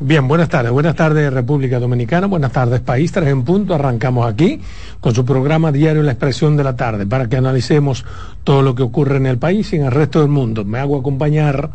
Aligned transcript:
Bien, 0.00 0.28
buenas 0.28 0.48
tardes. 0.48 0.70
Buenas 0.70 0.94
tardes 0.94 1.32
República 1.32 1.80
Dominicana, 1.80 2.28
buenas 2.28 2.52
tardes 2.52 2.80
país. 2.80 3.10
Tres 3.10 3.30
en 3.30 3.42
punto. 3.42 3.74
Arrancamos 3.74 4.32
aquí 4.32 4.60
con 5.00 5.12
su 5.12 5.24
programa 5.24 5.72
diario 5.72 6.04
La 6.04 6.12
Expresión 6.12 6.56
de 6.56 6.62
la 6.62 6.76
Tarde 6.76 7.04
para 7.04 7.28
que 7.28 7.36
analicemos 7.36 8.04
todo 8.44 8.62
lo 8.62 8.76
que 8.76 8.84
ocurre 8.84 9.16
en 9.16 9.26
el 9.26 9.38
país 9.38 9.72
y 9.72 9.76
en 9.76 9.86
el 9.86 9.90
resto 9.90 10.20
del 10.20 10.28
mundo. 10.28 10.64
Me 10.64 10.78
hago 10.78 10.96
acompañar 11.00 11.70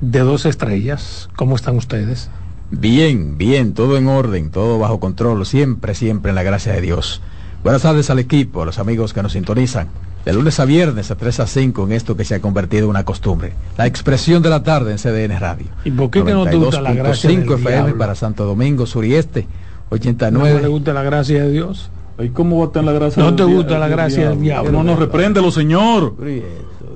de 0.00 0.20
dos 0.20 0.46
estrellas. 0.46 1.28
¿Cómo 1.34 1.56
están 1.56 1.76
ustedes? 1.76 2.30
Bien, 2.70 3.36
bien, 3.36 3.74
todo 3.74 3.96
en 3.96 4.06
orden, 4.06 4.50
todo 4.50 4.78
bajo 4.78 5.00
control, 5.00 5.44
siempre, 5.44 5.96
siempre 5.96 6.28
en 6.28 6.36
la 6.36 6.44
gracia 6.44 6.72
de 6.72 6.80
Dios. 6.80 7.20
Buenas 7.62 7.82
tardes 7.82 8.10
al 8.10 8.18
equipo, 8.18 8.62
a 8.62 8.66
los 8.66 8.78
amigos 8.78 9.12
que 9.12 9.22
nos 9.22 9.32
sintonizan 9.32 9.88
de 10.26 10.32
lunes 10.32 10.58
a 10.58 10.64
viernes 10.64 11.12
a 11.12 11.14
3 11.14 11.40
a 11.40 11.46
5 11.46 11.84
en 11.84 11.92
esto 11.92 12.16
que 12.16 12.24
se 12.24 12.34
ha 12.34 12.40
convertido 12.40 12.84
en 12.84 12.90
una 12.90 13.04
costumbre. 13.04 13.52
La 13.78 13.86
expresión 13.86 14.42
de 14.42 14.50
la 14.50 14.64
tarde 14.64 14.90
en 14.90 14.98
CDN 14.98 15.38
Radio. 15.38 15.66
¿Y 15.84 15.92
por 15.92 16.10
qué 16.10 16.24
que 16.24 16.32
no 16.32 16.44
te 16.44 16.56
gusta 16.56 16.80
la 16.80 16.92
gracia 16.94 17.30
5 17.30 17.54
FM 17.54 17.92
para 17.94 18.16
Santo 18.16 18.44
Domingo, 18.44 18.86
Sur 18.86 19.04
y 19.04 19.14
Este, 19.14 19.46
89. 19.90 20.54
¿No 20.54 20.60
te 20.60 20.66
gusta 20.66 20.92
la 20.92 21.04
gracia 21.04 21.44
de 21.44 21.52
Dios? 21.52 21.90
¿Y 22.18 22.30
cómo 22.30 22.58
va 22.58 22.64
a 22.64 22.66
estar 22.66 22.82
la 22.82 22.92
gracia 22.92 23.22
No 23.22 23.36
te 23.36 23.44
gusta 23.44 23.78
la 23.78 23.86
gracia 23.86 24.30
del 24.30 24.40
diablo. 24.40 24.72
No 24.72 24.82
nos 24.82 24.98
repréndelo, 24.98 25.52
Señor. 25.52 26.14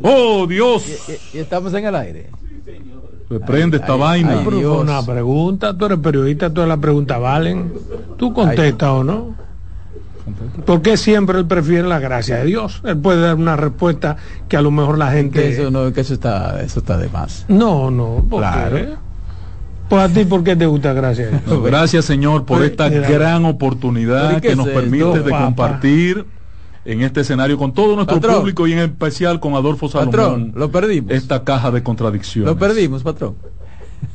Oh, 0.02 0.46
Dios. 0.48 0.84
¿Y, 1.32 1.38
estamos 1.38 1.72
en 1.74 1.84
el 1.84 1.94
aire? 1.94 2.30
Reprende 3.28 3.76
esta 3.76 3.94
vaina. 3.94 4.40
una 4.40 5.06
pregunta, 5.06 5.76
tú 5.76 5.86
eres 5.86 5.98
periodista, 5.98 6.52
todas 6.52 6.68
las 6.68 6.78
preguntas 6.78 7.20
valen. 7.20 7.72
Tú 8.16 8.32
contestas 8.32 8.88
o 8.88 9.04
no. 9.04 9.34
¿Por 10.64 10.82
qué 10.82 10.96
siempre 10.96 11.38
él 11.38 11.46
prefiere 11.46 11.86
la 11.86 11.98
gracia 11.98 12.36
de 12.38 12.46
Dios? 12.46 12.82
Él 12.84 12.96
puede 12.96 13.20
dar 13.20 13.36
una 13.36 13.56
respuesta 13.56 14.16
que 14.48 14.56
a 14.56 14.62
lo 14.62 14.70
mejor 14.70 14.98
la 14.98 15.10
gente... 15.12 15.40
Que 15.40 15.52
eso, 15.52 15.70
no, 15.70 15.92
que 15.92 16.00
eso, 16.00 16.14
está, 16.14 16.62
eso 16.62 16.80
está 16.80 16.98
de 16.98 17.08
más. 17.08 17.44
No, 17.48 17.90
no. 17.90 18.24
claro. 18.28 18.98
Pues 19.88 20.02
a 20.02 20.08
ti, 20.08 20.24
¿por 20.24 20.44
qué 20.44 20.54
te 20.54 20.66
gusta 20.66 20.92
gracias? 20.92 21.32
gracias, 21.64 22.04
Señor, 22.04 22.44
por 22.44 22.62
esta 22.62 22.88
gran 22.88 23.44
oportunidad 23.44 24.40
que 24.40 24.54
nos 24.54 24.68
permite 24.68 25.20
de 25.20 25.30
compartir 25.30 26.26
en 26.84 27.02
este 27.02 27.20
escenario 27.20 27.58
con 27.58 27.72
todo 27.72 27.96
nuestro 27.96 28.20
público 28.20 28.66
y 28.66 28.72
en 28.72 28.78
especial 28.78 29.40
con 29.40 29.54
Adolfo 29.54 29.88
Salomón. 29.88 30.10
Patrón, 30.10 30.52
lo 30.54 30.70
perdimos. 30.70 31.12
Esta 31.12 31.44
caja 31.44 31.70
de 31.70 31.82
contradicciones. 31.82 32.48
Lo 32.48 32.58
perdimos, 32.58 33.02
patrón. 33.02 33.34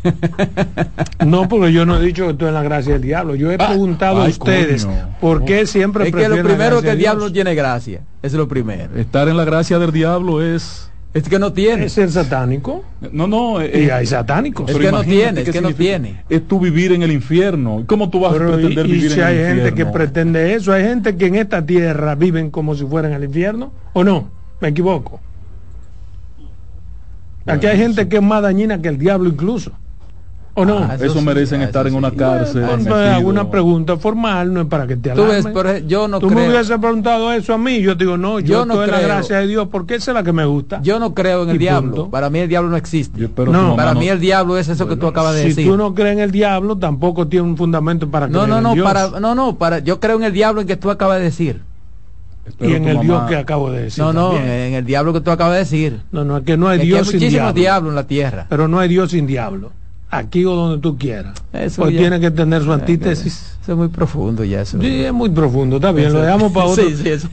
No, 1.26 1.48
porque 1.48 1.72
yo 1.72 1.86
no 1.86 1.98
he 1.98 2.06
dicho 2.06 2.26
que 2.26 2.32
estoy 2.32 2.50
en 2.50 2.54
la 2.54 2.64
gracia 2.64 2.94
del 2.94 3.02
diablo. 3.02 3.36
Yo 3.36 3.52
he 3.52 3.56
ah, 3.56 3.68
preguntado 3.68 4.22
a 4.22 4.26
ustedes 4.26 4.88
por 5.20 5.46
qué 5.46 5.66
siempre 5.66 6.08
Es 6.08 6.16
que 6.16 6.30
lo 6.30 6.42
primero 6.44 6.82
que 6.82 6.92
el 6.92 6.98
diablo 6.98 7.32
tiene 7.32 7.56
gracia. 7.56 8.02
Es 8.22 8.34
lo 8.34 8.48
primero. 8.48 8.96
Estar 8.96 9.28
en 9.28 9.38
la 9.38 9.46
gracia 9.46 9.80
del 9.80 9.92
diablo 9.92 10.42
es. 10.42 10.92
Es 11.14 11.30
que 11.30 11.40
no 11.40 11.54
tiene. 11.54 11.86
Es 11.86 11.94
ser 11.94 12.12
satánico. 12.12 12.84
No, 13.12 13.26
no. 13.26 13.66
y 13.66 13.90
hay 13.90 14.06
satánicos. 14.06 14.70
Es 14.70 14.78
que 14.78 14.92
no 14.92 15.04
tiene, 15.04 15.42
es 15.42 15.50
que 15.50 15.62
no 15.62 15.74
tiene. 15.74 16.24
Es 16.30 16.46
tú 16.48 16.60
vivir 16.60 16.92
en 16.92 17.04
el 17.04 17.12
infierno. 17.12 17.84
¿Cómo 17.88 18.10
tú 18.10 18.20
vas 18.20 18.34
a 18.34 18.38
pretender 18.38 18.86
vivir 18.86 19.12
si 19.12 19.22
hay 19.22 19.38
gente 19.38 19.74
que 19.74 19.86
pretende 19.86 20.54
eso, 20.54 20.74
hay 20.74 20.84
gente 20.84 21.16
que 21.16 21.28
en 21.28 21.36
esta 21.36 21.66
tierra 21.66 22.16
viven 22.16 22.52
como 22.52 22.76
si 22.76 22.86
fueran 22.86 23.14
el 23.14 23.24
infierno, 23.24 23.72
¿o 23.94 24.04
no? 24.04 24.30
Me 24.60 24.70
equivoco. 24.70 25.22
Aquí 27.46 27.68
hay 27.68 27.78
gente 27.78 28.08
que 28.08 28.18
es 28.18 28.24
más 28.24 28.42
dañina 28.42 28.82
que 28.82 28.90
el 28.90 28.98
diablo 28.98 29.30
incluso. 29.30 29.72
¿O 30.58 30.64
no? 30.64 30.78
Ah, 30.78 30.96
eso, 30.98 31.22
merecen 31.22 31.62
estar 31.62 31.86
en 31.86 31.96
una 31.96 32.12
cárcel. 32.12 32.64
alguna 32.64 33.52
pregunta 33.52 33.98
formal, 33.98 34.54
no 34.54 34.62
es 34.62 34.68
para 34.68 34.88
que 34.88 34.96
te 34.96 35.12
alarmes. 35.12 35.44
Tú, 35.44 35.64
ves, 35.64 35.84
yo 35.86 36.08
no 36.08 36.20
Tú 36.20 36.30
me 36.30 36.48
hubieses 36.48 36.78
preguntado 36.80 37.34
eso 37.34 37.54
a 37.54 37.58
mí, 37.58 37.82
yo 37.82 37.98
te 37.98 38.06
digo, 38.06 38.16
no, 38.16 38.40
yo, 38.40 38.66
no 38.66 38.76
creo. 38.76 38.88
la 38.88 39.02
gracia 39.02 39.40
de 39.40 39.48
Dios, 39.48 39.68
porque 39.70 39.96
esa 39.96 40.12
es 40.12 40.16
la 40.16 40.24
que 40.24 40.32
me 40.32 40.46
gusta. 40.46 40.82
Yo 40.82 40.98
no 40.98 41.14
creo 41.14 41.44
en 41.44 41.50
el 41.50 41.58
diablo. 41.58 42.10
Para 42.10 42.30
mí 42.30 42.40
el 42.40 42.48
diablo 42.48 42.70
no 42.70 42.78
existe. 42.78 43.30
no, 43.48 43.76
para 43.76 43.94
mí 43.94 44.08
el 44.08 44.22
diablo 44.22 44.58
es 44.58 44.70
eso 44.70 44.88
que 44.88 44.96
tú 44.96 45.08
acabas 45.08 45.36
de 45.36 45.44
decir. 45.44 45.66
Si 45.66 45.70
tú 45.70 45.76
no 45.76 45.94
crees 45.94 46.14
en 46.14 46.20
el 46.22 46.32
diablo, 46.32 46.78
tampoco 46.78 47.28
tiene 47.28 47.46
un 47.46 47.58
fundamento 47.58 48.10
para 48.10 48.28
no, 48.28 48.48
no, 48.48 48.62
no, 48.62 48.82
Para, 48.82 49.20
no, 49.20 49.36
no, 49.36 49.58
para, 49.58 49.80
yo 49.80 50.00
creo 50.00 50.16
en 50.16 50.24
el 50.24 50.32
diablo 50.32 50.62
en 50.62 50.68
que 50.68 50.78
tú 50.78 50.90
acabas 50.90 51.18
de 51.18 51.26
decir. 51.26 51.62
Y 52.60 52.74
en 52.74 52.88
el 52.88 53.00
Dios 53.02 53.28
que 53.28 53.36
acabo 53.36 53.72
de 53.72 53.84
decir. 53.84 54.04
No, 54.04 54.14
no, 54.14 54.38
en 54.38 54.74
el 54.74 54.86
diablo 54.86 55.14
que 55.14 55.22
tú 55.22 55.32
acabas 55.32 55.54
de 55.54 55.60
decir. 55.60 56.02
No, 56.12 56.24
no, 56.24 56.38
es 56.38 56.44
que 56.44 56.58
no 56.58 56.68
hay 56.68 56.80
Dios 56.80 57.08
sin 57.08 57.20
diablo. 57.20 57.54
diablo 57.54 57.90
en 57.90 57.96
la 57.96 58.08
tierra. 58.08 58.46
Pero 58.50 58.68
no 58.68 58.80
hay 58.80 58.90
Dios 58.90 59.12
sin 59.12 59.28
diablo 59.28 59.72
aquí 60.10 60.46
o 60.46 60.56
donde 60.56 60.82
tú 60.82 60.98
quieras. 60.98 61.34
Eso 61.54 61.84
pues 61.84 61.98
tiene 61.98 62.20
que 62.20 62.32
tener 62.32 62.64
su 62.64 62.72
antítesis. 62.72 63.58
Eso 63.62 63.72
es 63.72 63.78
muy 63.78 63.88
profundo 63.88 64.44
ya. 64.44 64.62
Eso. 64.62 64.80
Sí, 64.80 65.04
es 65.04 65.14
muy 65.14 65.30
profundo, 65.30 65.78
está 65.78 65.92
bien, 65.92 66.14
lo 66.14 66.22
dejamos 66.22 66.52
para 66.52 66.66
otro, 66.68 66.84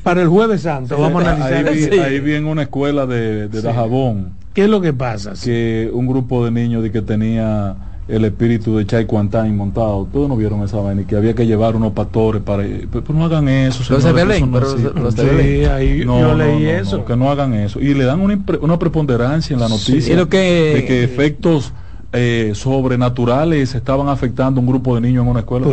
para 0.03 0.23
el 0.23 0.29
jueves 0.29 0.63
santo. 0.63 0.99
Vamos 0.99 1.25
a 1.25 1.33
analizar. 1.33 1.93
Ahí, 1.93 1.99
ahí 1.99 2.21
viene 2.21 2.51
una 2.51 2.63
escuela 2.63 3.07
de, 3.07 3.49
de 3.49 3.63
Dajabón. 3.63 4.33
¿Qué 4.55 4.65
es 4.65 4.71
lo 4.71 4.81
que 4.81 4.93
pasa? 4.93 5.33
Que 5.43 5.91
un 5.93 6.07
grupo 6.07 6.45
de 6.45 6.51
niños 6.51 6.83
de 6.83 6.91
que 6.91 7.03
tenía 7.03 7.75
el 8.09 8.25
espíritu 8.25 8.77
de 8.77 8.87
Chay 8.87 9.07
Quantain 9.07 9.57
montado. 9.57 10.09
Todos 10.13 10.29
no 10.29 10.37
vieron 10.37 10.63
esa 10.63 10.79
vaina 10.79 11.03
y 11.03 11.05
que 11.05 11.17
había 11.17 11.35
que 11.35 11.47
llevar 11.47 11.77
unos 11.77 11.93
pastores 11.93 12.43
para. 12.43 12.65
Pero, 12.65 13.05
no 13.15 13.25
hagan 13.25 13.49
eso. 13.49 13.83
Los 13.93 14.05
de 14.05 14.13
Belén, 14.13 14.51
pero 14.53 14.77
los, 14.95 15.15
sí, 15.15 15.65
ahí 15.65 16.05
no, 16.05 16.21
yo 16.21 16.35
leí 16.35 16.67
eso. 16.67 17.05
que 17.05 17.17
no 17.17 17.31
hagan 17.31 17.55
eso. 17.55 17.81
Y 17.81 17.95
le 17.95 18.05
dan 18.05 18.21
una, 18.21 18.39
una 18.61 18.79
preponderancia 18.79 19.55
en 19.55 19.61
la 19.61 19.69
noticia 19.69 20.17
lo 20.17 20.29
que, 20.29 20.73
de 20.75 20.85
que 20.85 21.05
efectos 21.05 21.73
eh, 22.13 22.53
sobrenaturales 22.55 23.75
estaban 23.75 24.09
afectando 24.09 24.61
a 24.61 24.63
un 24.63 24.69
grupo 24.69 24.95
de 24.95 25.01
niños 25.01 25.25
en 25.25 25.31
una 25.31 25.41
escuela. 25.41 25.67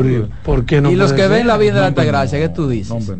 y 0.89 0.95
los 0.95 1.13
que 1.13 1.27
ven 1.27 1.47
la 1.47 1.57
vida 1.57 1.73
de 1.73 1.81
la 1.81 1.87
Altagracia, 1.87 2.39
¿qué 2.39 2.49
tú 2.49 2.69
dices? 2.69 3.11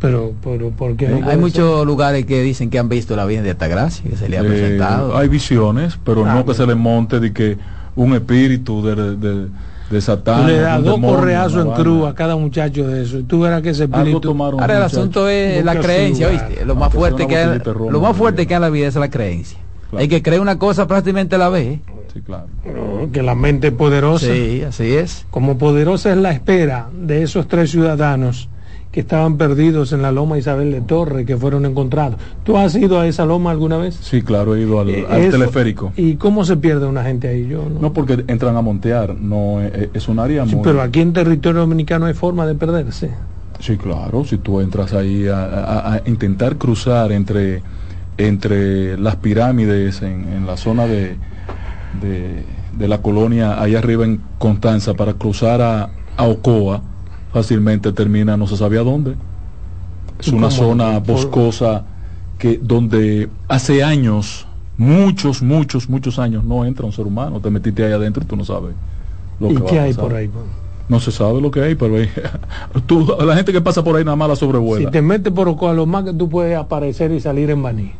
Pero, 0.00 0.34
pero 0.42 0.70
porque 0.70 1.06
hay 1.06 1.36
muchos 1.38 1.86
lugares 1.86 2.26
que 2.26 2.42
dicen 2.42 2.68
que 2.68 2.78
han 2.78 2.88
visto 2.88 3.16
la 3.16 3.24
Virgen 3.24 3.44
de 3.44 3.50
Altagracia, 3.50 4.10
que 4.10 4.16
se 4.16 4.28
le 4.28 4.36
ha 4.36 4.42
eh, 4.42 4.44
presentado. 4.44 5.16
Hay 5.16 5.28
visiones, 5.28 5.98
pero 6.04 6.26
no 6.26 6.44
que 6.44 6.54
se 6.54 6.66
le 6.66 6.74
monte 6.74 7.20
de 7.20 7.32
que 7.32 7.56
un 7.96 8.14
espíritu 8.14 8.82
de, 8.82 9.16
de, 9.16 9.48
de 9.90 10.00
Satán. 10.00 10.46
Le 10.46 10.60
da 10.60 10.78
dos 10.78 10.98
correazos 11.00 11.66
en 11.66 11.72
cruz 11.72 12.06
a 12.06 12.14
cada 12.14 12.36
muchacho 12.36 12.86
de 12.86 13.02
eso. 13.02 13.18
Y 13.18 13.22
tú 13.24 13.40
verás 13.40 13.62
que 13.62 13.70
ese 13.70 13.84
espíritu. 13.84 14.36
Ahora 14.42 14.76
el 14.76 14.82
asunto 14.82 15.28
es 15.28 15.64
la 15.64 15.78
creencia, 15.78 16.28
¿viste? 16.28 16.64
Lo 16.64 16.74
más 16.74 16.92
fuerte 16.92 17.26
que 17.26 17.60
lo 17.90 18.00
más 18.00 18.16
fuerte 18.16 18.46
que 18.46 18.54
hay 18.54 18.56
en 18.56 18.62
la 18.62 18.70
vida 18.70 18.88
es 18.88 18.94
la 18.96 19.10
creencia. 19.10 19.58
Hay 19.96 20.08
que 20.08 20.22
creer 20.22 20.40
una 20.40 20.58
cosa 20.58 20.86
prácticamente 20.86 21.36
a 21.36 21.38
la 21.38 21.48
vez. 21.48 21.78
Sí, 22.12 22.20
claro. 22.20 22.46
que 23.12 23.22
la 23.22 23.34
mente 23.34 23.72
poderosa. 23.72 24.26
Sí, 24.26 24.62
así 24.62 24.94
es. 24.94 25.26
Como 25.30 25.58
poderosa 25.58 26.12
es 26.12 26.16
la 26.16 26.30
espera 26.30 26.88
de 26.92 27.22
esos 27.24 27.48
tres 27.48 27.72
ciudadanos 27.72 28.48
que 28.94 29.00
estaban 29.00 29.38
perdidos 29.38 29.92
en 29.92 30.02
la 30.02 30.12
loma 30.12 30.38
Isabel 30.38 30.70
de 30.70 30.80
Torre, 30.80 31.26
que 31.26 31.36
fueron 31.36 31.66
encontrados. 31.66 32.16
¿Tú 32.44 32.56
has 32.56 32.76
ido 32.76 33.00
a 33.00 33.08
esa 33.08 33.26
loma 33.26 33.50
alguna 33.50 33.76
vez? 33.76 33.96
Sí, 34.00 34.22
claro, 34.22 34.54
he 34.54 34.60
ido 34.60 34.78
al, 34.78 34.88
eh, 34.88 35.28
teleférico. 35.32 35.92
¿Y 35.96 36.14
cómo 36.14 36.44
se 36.44 36.56
pierde 36.56 36.86
una 36.86 37.02
gente 37.02 37.26
ahí? 37.26 37.48
Yo 37.48 37.64
no, 37.68 37.92
porque 37.92 38.24
entran 38.28 38.56
a 38.56 38.62
montear, 38.62 39.16
no 39.16 39.60
eh, 39.60 39.72
eh, 39.74 39.90
es 39.94 40.06
un 40.06 40.20
área 40.20 40.44
muy... 40.44 40.62
Pero 40.62 40.80
aquí 40.80 41.00
en 41.00 41.12
territorio 41.12 41.62
dominicano 41.62 42.06
hay 42.06 42.14
forma 42.14 42.46
de 42.46 42.54
perderse. 42.54 43.10
Sí, 43.58 43.76
claro, 43.76 44.24
si 44.24 44.38
tú 44.38 44.60
entras 44.60 44.92
ahí 44.92 45.26
a, 45.26 46.00
intentar 46.06 46.56
cruzar 46.56 47.10
entre, 47.10 47.62
entre 48.16 48.96
las 48.96 49.16
pirámides 49.16 50.02
en 50.02 50.46
la 50.46 50.56
zona 50.56 50.86
de 50.86 51.16
de, 52.00 52.88
la 52.88 52.98
colonia 52.98 53.60
allá 53.60 53.78
arriba 53.78 54.04
en 54.04 54.20
Constanza 54.38 54.94
para 54.94 55.14
cruzar 55.14 55.60
a, 55.62 55.90
Ocoa, 56.16 56.80
fácilmente 57.34 57.92
termina 57.92 58.36
no 58.36 58.46
se 58.46 58.56
sabía 58.56 58.80
dónde. 58.80 59.16
Es 60.20 60.28
una 60.28 60.50
zona 60.50 61.00
boscosa 61.00 61.84
que 62.38 62.58
donde 62.62 63.28
hace 63.48 63.82
años, 63.82 64.46
muchos, 64.78 65.42
muchos, 65.42 65.88
muchos 65.88 66.20
años 66.20 66.44
no 66.44 66.64
entra 66.64 66.86
un 66.86 66.92
ser 66.92 67.06
humano. 67.06 67.40
Te 67.40 67.50
metiste 67.50 67.84
ahí 67.84 67.92
adentro 67.92 68.22
y 68.22 68.26
tú 68.26 68.36
no 68.36 68.44
sabes 68.44 68.74
lo 69.40 69.50
¿Y 69.50 69.56
que 69.56 69.64
qué 69.64 69.80
hay 69.80 69.92
por 69.92 70.14
ahí? 70.14 70.30
No 70.88 71.00
se 71.00 71.10
sabe 71.10 71.40
lo 71.40 71.50
que 71.50 71.60
hay, 71.60 71.74
pero 71.74 71.96
la 73.26 73.34
gente 73.34 73.52
que 73.52 73.60
pasa 73.60 73.82
por 73.82 73.96
ahí 73.96 74.04
nada 74.04 74.16
más 74.16 74.28
la 74.28 74.36
sobrevuela. 74.36 74.86
Si 74.86 74.92
te 74.92 75.02
metes 75.02 75.32
por 75.32 75.48
Ocoa, 75.48 75.72
lo 75.72 75.86
más 75.86 76.04
que 76.04 76.12
tú 76.12 76.28
puedes 76.28 76.56
aparecer 76.56 77.10
y 77.10 77.20
salir 77.20 77.50
en 77.50 77.62
Baní 77.62 77.92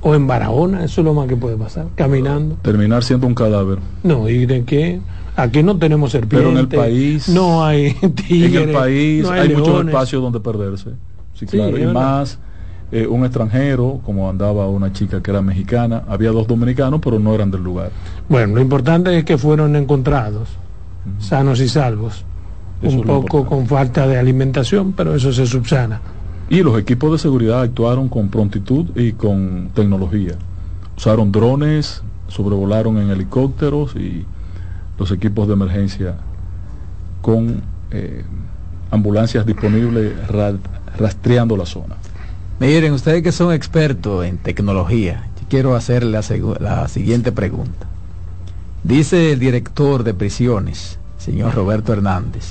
o 0.00 0.14
en 0.14 0.26
Barahona, 0.26 0.84
eso 0.84 1.02
es 1.02 1.04
lo 1.04 1.12
más 1.12 1.28
que 1.28 1.36
puede 1.36 1.56
pasar, 1.56 1.86
caminando. 1.96 2.56
Terminar 2.62 3.04
siendo 3.04 3.26
un 3.26 3.34
cadáver. 3.34 3.78
No, 4.04 4.28
y 4.28 4.46
de 4.46 4.64
qué, 4.64 5.00
aquí 5.36 5.62
no 5.62 5.76
tenemos 5.76 6.12
serpientes. 6.12 6.38
Pero 6.38 6.50
en 6.50 6.58
el 6.58 6.68
país, 6.68 7.28
no 7.28 7.64
hay 7.64 7.92
tigres, 8.14 8.62
En 8.62 8.68
el 8.70 8.74
país 8.74 9.28
hay, 9.28 9.54
muchos 9.54 9.86
espacios 9.86 10.22
donde 10.22 10.40
perderse. 10.40 10.90
Sí, 11.34 11.46
claro. 11.46 11.78
y 11.78 11.86
más 11.86 12.38
eh, 12.92 13.06
un 13.06 13.24
extranjero, 13.24 14.00
como 14.04 14.30
andaba 14.30 14.68
una 14.68 14.92
chica 14.92 15.22
que 15.22 15.30
era 15.30 15.42
mexicana, 15.42 16.04
había 16.08 16.30
dos 16.30 16.46
dominicanos, 16.46 17.00
pero 17.02 17.18
no 17.18 17.34
eran 17.34 17.50
del 17.50 17.62
lugar. 17.62 17.90
Bueno, 18.28 18.54
lo 18.54 18.60
importante 18.60 19.16
es 19.18 19.24
que 19.24 19.36
fueron 19.36 19.76
encontrados, 19.76 20.48
sanos 21.18 21.60
y 21.60 21.68
salvos. 21.68 22.24
un 22.82 23.02
poco 23.02 23.44
con 23.44 23.66
falta 23.66 24.06
de 24.06 24.18
alimentación, 24.18 24.92
pero 24.92 25.14
eso 25.14 25.32
se 25.32 25.46
subsana. 25.46 26.00
Y 26.48 26.62
los 26.62 26.78
equipos 26.78 27.10
de 27.10 27.18
seguridad 27.18 27.62
actuaron 27.62 28.08
con 28.08 28.28
prontitud 28.28 28.86
y 28.94 29.12
con 29.12 29.70
tecnología. 29.74 30.34
Usaron 30.96 31.32
drones, 31.32 32.02
sobrevolaron 32.28 32.98
en 32.98 33.10
helicópteros 33.10 33.96
y 33.96 34.24
los 34.98 35.10
equipos 35.10 35.46
de 35.46 35.54
emergencia 35.54 36.16
con 37.22 37.62
eh, 37.90 38.24
ambulancias 38.90 39.44
disponibles 39.46 40.12
rastreando 40.98 41.56
la 41.56 41.66
zona. 41.66 41.96
Miren, 42.58 42.92
ustedes 42.92 43.22
que 43.22 43.32
son 43.32 43.52
expertos 43.52 44.24
en 44.24 44.38
tecnología, 44.38 45.28
quiero 45.48 45.76
hacerle 45.76 46.18
la, 46.60 46.88
siguiente 46.88 47.32
pregunta. 47.32 47.86
Dice 48.82 49.32
el 49.32 49.38
director 49.38 50.04
de 50.04 50.14
prisiones, 50.14 50.98
señor 51.18 51.54
Roberto 51.54 51.92
Hernández, 51.92 52.46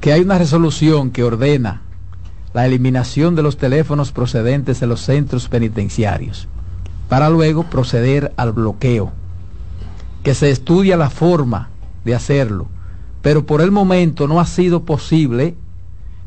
que 0.00 0.12
hay 0.12 0.20
una 0.20 0.38
resolución 0.38 1.10
que 1.10 1.24
ordena 1.24 1.82
la 2.54 2.66
eliminación 2.66 3.34
de 3.34 3.42
los 3.42 3.56
teléfonos 3.56 4.12
procedentes 4.12 4.80
de 4.80 4.86
los 4.86 5.00
centros 5.00 5.48
penitenciarios, 5.48 6.48
para 7.08 7.28
luego 7.30 7.64
proceder 7.64 8.32
al 8.36 8.52
bloqueo, 8.52 9.12
que 10.26 10.34
se 10.34 10.50
estudia 10.50 10.96
la 10.96 11.08
forma 11.08 11.68
de 12.04 12.12
hacerlo, 12.12 12.66
pero 13.22 13.46
por 13.46 13.60
el 13.60 13.70
momento 13.70 14.26
no 14.26 14.40
ha 14.40 14.44
sido 14.44 14.82
posible 14.82 15.54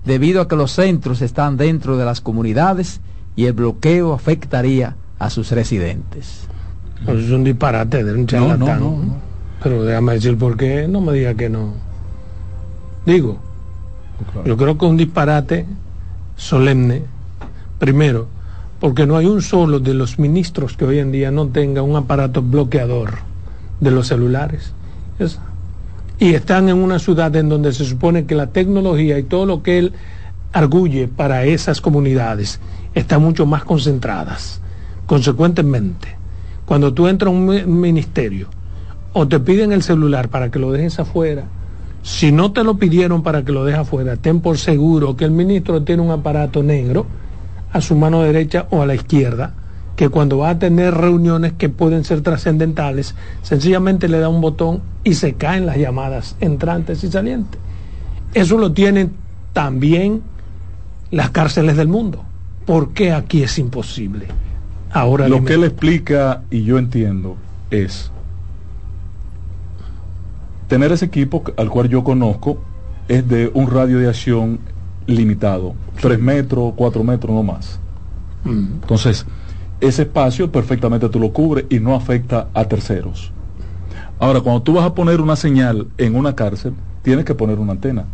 debido 0.05 0.39
a 0.39 0.47
que 0.47 0.55
los 0.55 0.71
centros 0.71 1.21
están 1.21 1.57
dentro 1.57 1.97
de 1.97 2.05
las 2.05 2.21
comunidades 2.21 3.01
y 3.35 3.47
el 3.47 3.51
bloqueo 3.51 4.13
afectaría 4.13 4.95
a 5.19 5.29
sus 5.29 5.51
residentes. 5.51 6.47
Pues 7.03 7.25
es 7.25 7.31
un 7.31 7.43
disparate 7.43 8.05
de 8.05 8.13
un 8.13 8.25
charlatán. 8.25 8.79
No, 8.79 8.91
no, 8.91 9.15
Pero 9.61 9.83
déjame 9.83 10.13
decir 10.13 10.37
por 10.37 10.55
qué, 10.55 10.87
no 10.87 11.01
me 11.01 11.11
diga 11.11 11.33
que 11.33 11.49
no. 11.49 11.73
Digo, 13.05 13.37
yo 14.45 14.55
creo 14.55 14.77
que 14.77 14.85
es 14.85 14.91
un 14.91 14.97
disparate 14.97 15.65
solemne. 16.37 17.03
Primero, 17.79 18.27
porque 18.79 19.05
no 19.05 19.17
hay 19.17 19.25
un 19.25 19.41
solo 19.41 19.81
de 19.81 19.93
los 19.93 20.19
ministros 20.19 20.77
que 20.77 20.85
hoy 20.85 20.99
en 20.99 21.11
día 21.11 21.31
no 21.31 21.47
tenga 21.47 21.81
un 21.81 21.97
aparato 21.97 22.41
bloqueador 22.41 23.27
de 23.79 23.91
los 23.91 24.07
celulares. 24.07 24.73
y 26.19 26.33
están 26.33 26.69
en 26.69 26.77
una 26.77 26.99
ciudad 26.99 27.35
en 27.35 27.49
donde 27.49 27.71
se 27.73 27.85
supone 27.85 28.25
que 28.25 28.35
la 28.35 28.47
tecnología 28.47 29.17
y 29.19 29.23
todo 29.23 29.45
lo 29.45 29.63
que 29.63 29.79
él 29.79 29.93
arguye 30.51 31.07
para 31.07 31.45
esas 31.45 31.81
comunidades 31.81 32.59
está 32.93 33.19
mucho 33.19 33.45
más 33.45 33.63
concentradas. 33.63 34.61
Consecuentemente, 35.05 36.15
cuando 36.65 36.93
tú 36.93 37.07
entras 37.07 37.33
a 37.33 37.35
un 37.35 37.79
ministerio 37.81 38.47
o 39.13 39.27
te 39.27 39.39
piden 39.39 39.71
el 39.71 39.83
celular 39.83 40.29
para 40.29 40.51
que 40.51 40.59
lo 40.59 40.71
dejes 40.71 40.99
afuera, 40.99 41.45
si 42.03 42.31
no 42.31 42.51
te 42.51 42.63
lo 42.63 42.77
pidieron 42.77 43.23
para 43.23 43.43
que 43.43 43.51
lo 43.51 43.65
dejes 43.65 43.81
afuera, 43.81 44.15
ten 44.15 44.39
por 44.39 44.57
seguro 44.57 45.15
que 45.15 45.25
el 45.25 45.31
ministro 45.31 45.83
tiene 45.83 46.01
un 46.01 46.11
aparato 46.11 46.63
negro 46.63 47.05
a 47.71 47.81
su 47.81 47.95
mano 47.95 48.21
derecha 48.21 48.67
o 48.71 48.81
a 48.81 48.85
la 48.85 48.95
izquierda, 48.95 49.53
que 49.99 50.07
cuando 50.07 50.37
va 50.37 50.51
a 50.51 50.59
tener 50.59 50.93
reuniones 50.93 51.51
que 51.51 51.67
pueden 51.67 52.05
ser 52.05 52.21
trascendentales, 52.21 53.15
sencillamente 53.41 54.07
le 54.07 54.19
da 54.19 54.29
un 54.29 54.39
botón 54.39 54.81
y 55.03 55.15
se 55.15 55.33
caen 55.33 55.65
las 55.65 55.75
llamadas 55.75 56.37
entrantes 56.39 57.03
y 57.03 57.11
salientes. 57.11 57.59
Eso 58.33 58.57
lo 58.57 58.71
tienen 58.71 59.11
también 59.51 60.21
las 61.11 61.31
cárceles 61.31 61.75
del 61.75 61.89
mundo. 61.89 62.23
¿Por 62.65 62.93
qué 62.93 63.11
aquí 63.11 63.43
es 63.43 63.59
imposible? 63.59 64.27
Ahora 64.89 65.27
lo 65.27 65.43
que 65.43 65.55
él 65.55 65.65
explica 65.65 66.43
y 66.49 66.63
yo 66.63 66.77
entiendo 66.77 67.35
es 67.69 68.09
tener 70.69 70.93
ese 70.93 71.03
equipo 71.03 71.43
al 71.57 71.69
cual 71.69 71.89
yo 71.89 72.05
conozco 72.05 72.57
es 73.09 73.27
de 73.27 73.51
un 73.53 73.69
radio 73.69 73.99
de 73.99 74.07
acción 74.07 74.59
limitado, 75.07 75.75
3 75.99 76.21
metros, 76.21 76.71
4 76.77 77.03
metros, 77.03 77.35
no 77.35 77.43
más. 77.43 77.81
Mm. 78.45 78.79
Entonces, 78.81 79.25
ese 79.81 80.03
espacio 80.03 80.51
perfectamente 80.51 81.09
tú 81.09 81.19
lo 81.19 81.31
cubres 81.31 81.65
y 81.69 81.79
no 81.79 81.95
afecta 81.95 82.47
a 82.53 82.65
terceros. 82.65 83.31
Ahora, 84.19 84.41
cuando 84.41 84.61
tú 84.61 84.73
vas 84.73 84.85
a 84.85 84.93
poner 84.93 85.21
una 85.21 85.35
señal 85.35 85.87
en 85.97 86.15
una 86.15 86.35
cárcel, 86.35 86.73
tienes 87.03 87.25
que 87.25 87.35
poner 87.35 87.59
una 87.59 87.71
antena 87.71 88.05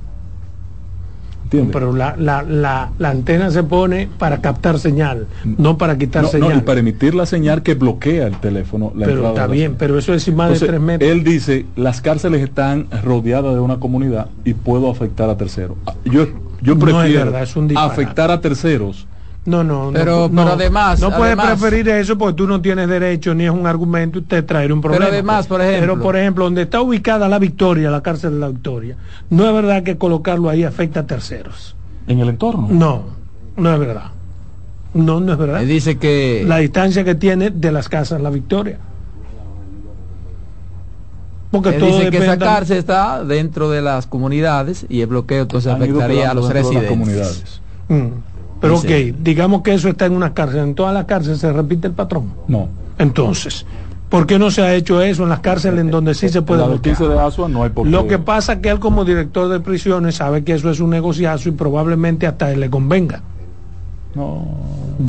pero 1.71 1.93
la, 1.93 2.15
la, 2.17 2.41
la, 2.43 2.91
la, 2.97 3.09
antena 3.09 3.51
se 3.51 3.63
pone 3.63 4.09
para 4.17 4.41
captar 4.41 4.79
señal, 4.79 5.27
no 5.43 5.77
para 5.77 5.97
quitar 5.97 6.27
señal. 6.27 6.49
No, 6.49 6.57
y 6.57 6.61
para 6.61 6.79
emitir 6.79 7.15
la 7.15 7.25
señal 7.25 7.63
que 7.63 7.75
bloquea 7.75 8.27
el 8.27 8.37
teléfono. 8.37 8.91
pero 8.97 9.29
está 9.29 9.47
bien, 9.47 9.75
pero 9.77 9.97
eso 9.97 10.13
es 10.13 10.33
más 10.33 10.59
de 10.59 10.67
tres 10.67 10.81
metros. 10.81 11.09
Él 11.09 11.23
dice, 11.23 11.65
las 11.75 12.01
cárceles 12.01 12.41
están 12.41 12.87
rodeadas 13.03 13.53
de 13.53 13.59
una 13.59 13.79
comunidad 13.79 14.29
y 14.43 14.53
puedo 14.53 14.89
afectar 14.89 15.29
a 15.29 15.37
terceros. 15.37 15.77
Yo, 16.03 16.27
yo 16.61 16.77
prefiero 16.77 17.33
afectar 17.75 18.31
a 18.31 18.41
terceros 18.41 19.07
no, 19.45 19.63
no, 19.63 19.91
pero, 19.93 20.27
no, 20.31 20.43
pero 20.43 20.53
además. 20.53 20.99
No 20.99 21.15
puedes 21.15 21.35
preferir 21.35 21.87
eso 21.89 22.17
porque 22.17 22.35
tú 22.35 22.47
no 22.47 22.61
tienes 22.61 22.87
derecho 22.89 23.35
ni 23.35 23.45
es 23.45 23.51
un 23.51 23.67
argumento 23.67 24.19
usted 24.19 24.43
traer 24.43 24.73
un 24.73 24.81
problema. 24.81 25.05
Pero 25.05 25.13
además, 25.13 25.45
por 25.45 25.61
ejemplo. 25.61 25.81
Pero 25.81 26.01
por 26.01 26.17
ejemplo, 26.17 26.43
donde 26.45 26.63
está 26.63 26.81
ubicada 26.81 27.29
la 27.29 27.37
Victoria, 27.37 27.91
la 27.91 28.01
cárcel 28.01 28.33
de 28.33 28.39
la 28.39 28.47
Victoria, 28.47 28.95
no 29.29 29.47
es 29.47 29.53
verdad 29.53 29.83
que 29.83 29.97
colocarlo 29.97 30.49
ahí 30.49 30.63
afecta 30.63 31.01
a 31.01 31.05
terceros. 31.05 31.75
¿En 32.07 32.19
el 32.19 32.29
entorno? 32.29 32.67
No, 32.71 33.03
no 33.55 33.73
es 33.73 33.79
verdad. 33.79 34.11
No, 34.95 35.19
no 35.19 35.33
es 35.33 35.37
verdad. 35.37 35.61
Dice 35.61 35.97
que. 35.97 36.43
La 36.47 36.57
distancia 36.57 37.03
que 37.03 37.13
tiene 37.13 37.51
de 37.51 37.71
las 37.71 37.87
casas 37.87 38.21
la 38.21 38.31
Victoria. 38.31 38.79
Porque 41.51 41.69
Él 41.69 41.81
dice 41.81 42.09
que 42.09 42.17
esa 42.17 42.37
cárcel 42.37 42.77
está 42.77 43.23
dentro 43.23 43.69
de 43.69 43.81
las 43.81 44.07
comunidades 44.07 44.85
y 44.89 45.01
el 45.01 45.07
bloqueo 45.07 45.43
entonces 45.43 45.71
afectaría 45.71 46.31
a 46.31 46.33
los 46.33 46.49
residentes. 46.49 46.89
comunidades. 46.89 47.61
Mm. 47.87 48.34
Pero 48.65 48.79
ok, 48.79 49.17
digamos 49.21 49.61
que 49.61 49.75
eso 49.75 49.89
está 49.89 50.07
en 50.07 50.13
una 50.13 50.33
cárcel. 50.33 50.61
¿En 50.61 50.75
todas 50.75 50.93
las 50.93 51.05
cárceles 51.05 51.37
se 51.37 51.53
repite 51.53 51.85
el 51.87 51.93
patrón? 51.93 52.33
No. 52.47 52.67
Entonces, 52.97 53.63
¿por 54.09 54.25
qué 54.25 54.39
no 54.39 54.49
se 54.49 54.63
ha 54.63 54.73
hecho 54.73 55.03
eso 55.03 55.23
en 55.23 55.29
las 55.29 55.41
cárceles 55.41 55.81
en 55.81 55.91
donde 55.91 56.15
sí 56.15 56.29
se 56.29 56.41
puede 56.41 56.61
la 56.61 56.75
de 56.75 57.19
Asua 57.19 57.47
no 57.47 57.63
hay 57.63 57.69
por 57.69 57.85
Lo 57.85 58.07
que 58.07 58.17
pasa 58.17 58.53
es 58.53 58.59
que 58.59 58.69
él 58.69 58.79
como 58.79 59.05
director 59.05 59.49
de 59.49 59.59
prisiones 59.59 60.15
sabe 60.15 60.43
que 60.43 60.53
eso 60.53 60.71
es 60.71 60.79
un 60.79 60.89
negociazo 60.89 61.49
y 61.49 61.51
probablemente 61.51 62.25
hasta 62.25 62.51
él 62.51 62.59
le 62.59 62.69
convenga. 62.71 63.21
No. 64.15 64.47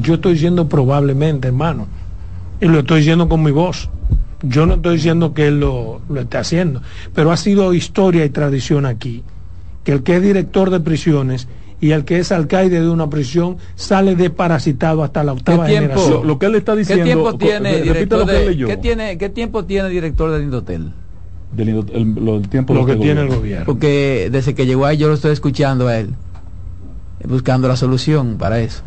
Yo 0.03 0.15
estoy 0.15 0.35
diciendo 0.35 0.69
probablemente, 0.69 1.49
hermano. 1.49 1.87
Y 2.61 2.67
lo 2.67 2.81
estoy 2.81 2.99
diciendo 2.99 3.27
con 3.27 3.43
mi 3.43 3.53
voz. 3.53 3.89
Yo 4.43 4.67
no 4.67 4.75
estoy 4.75 4.97
diciendo 4.97 5.33
que 5.33 5.47
él 5.47 5.61
lo, 5.61 6.03
lo 6.11 6.21
esté 6.21 6.37
haciendo. 6.37 6.83
Pero 7.15 7.33
ha 7.33 7.39
sido 7.39 7.73
historia 7.73 8.25
y 8.25 8.29
tradición 8.29 8.85
aquí. 8.85 9.23
Que 9.83 9.93
el 9.93 10.03
que 10.03 10.17
es 10.17 10.23
director 10.23 10.69
de 10.71 10.81
prisiones 10.81 11.49
y 11.81 11.91
el 11.91 12.05
que 12.05 12.19
es 12.19 12.33
alcaide 12.33 12.81
de 12.81 12.89
una 12.89 13.11
prisión 13.11 13.59
sale 13.75 14.17
desparasitado 14.17 15.03
hasta 15.03 15.23
la 15.23 15.33
octava 15.33 15.67
generación. 15.67 16.27
Lo, 16.27 16.39
que 16.39 16.47
él 16.47 16.55
está 16.55 16.75
diciendo. 16.75 17.05
¿Qué 17.05 17.13
tiempo 17.13 17.37
tiene, 17.37 17.83
director 17.83 18.27
de, 18.27 18.57
¿qué 18.67 18.77
tiene, 18.77 19.19
¿qué 19.19 19.29
tiempo 19.29 19.65
tiene 19.65 19.89
director 19.91 20.31
del 20.31 20.45
Indotel? 20.45 20.93
Del 21.53 21.69
el, 21.69 22.49
tiempo 22.49 22.75
lo 22.75 22.87
que 22.87 22.93
este 22.93 23.05
tiene 23.05 23.21
el 23.23 23.29
gobierno. 23.29 23.67
Porque 23.67 24.29
desde 24.33 24.55
que 24.55 24.67
llegó 24.67 24.87
ahí 24.87 24.97
yo 24.97 25.09
lo 25.09 25.15
estoy 25.15 25.33
escuchando 25.33 25.89
a 25.89 25.99
él, 25.99 26.15
buscando 27.25 27.69
la 27.69 27.77
solución 27.77 28.37
para 28.39 28.61
eso. 28.61 28.83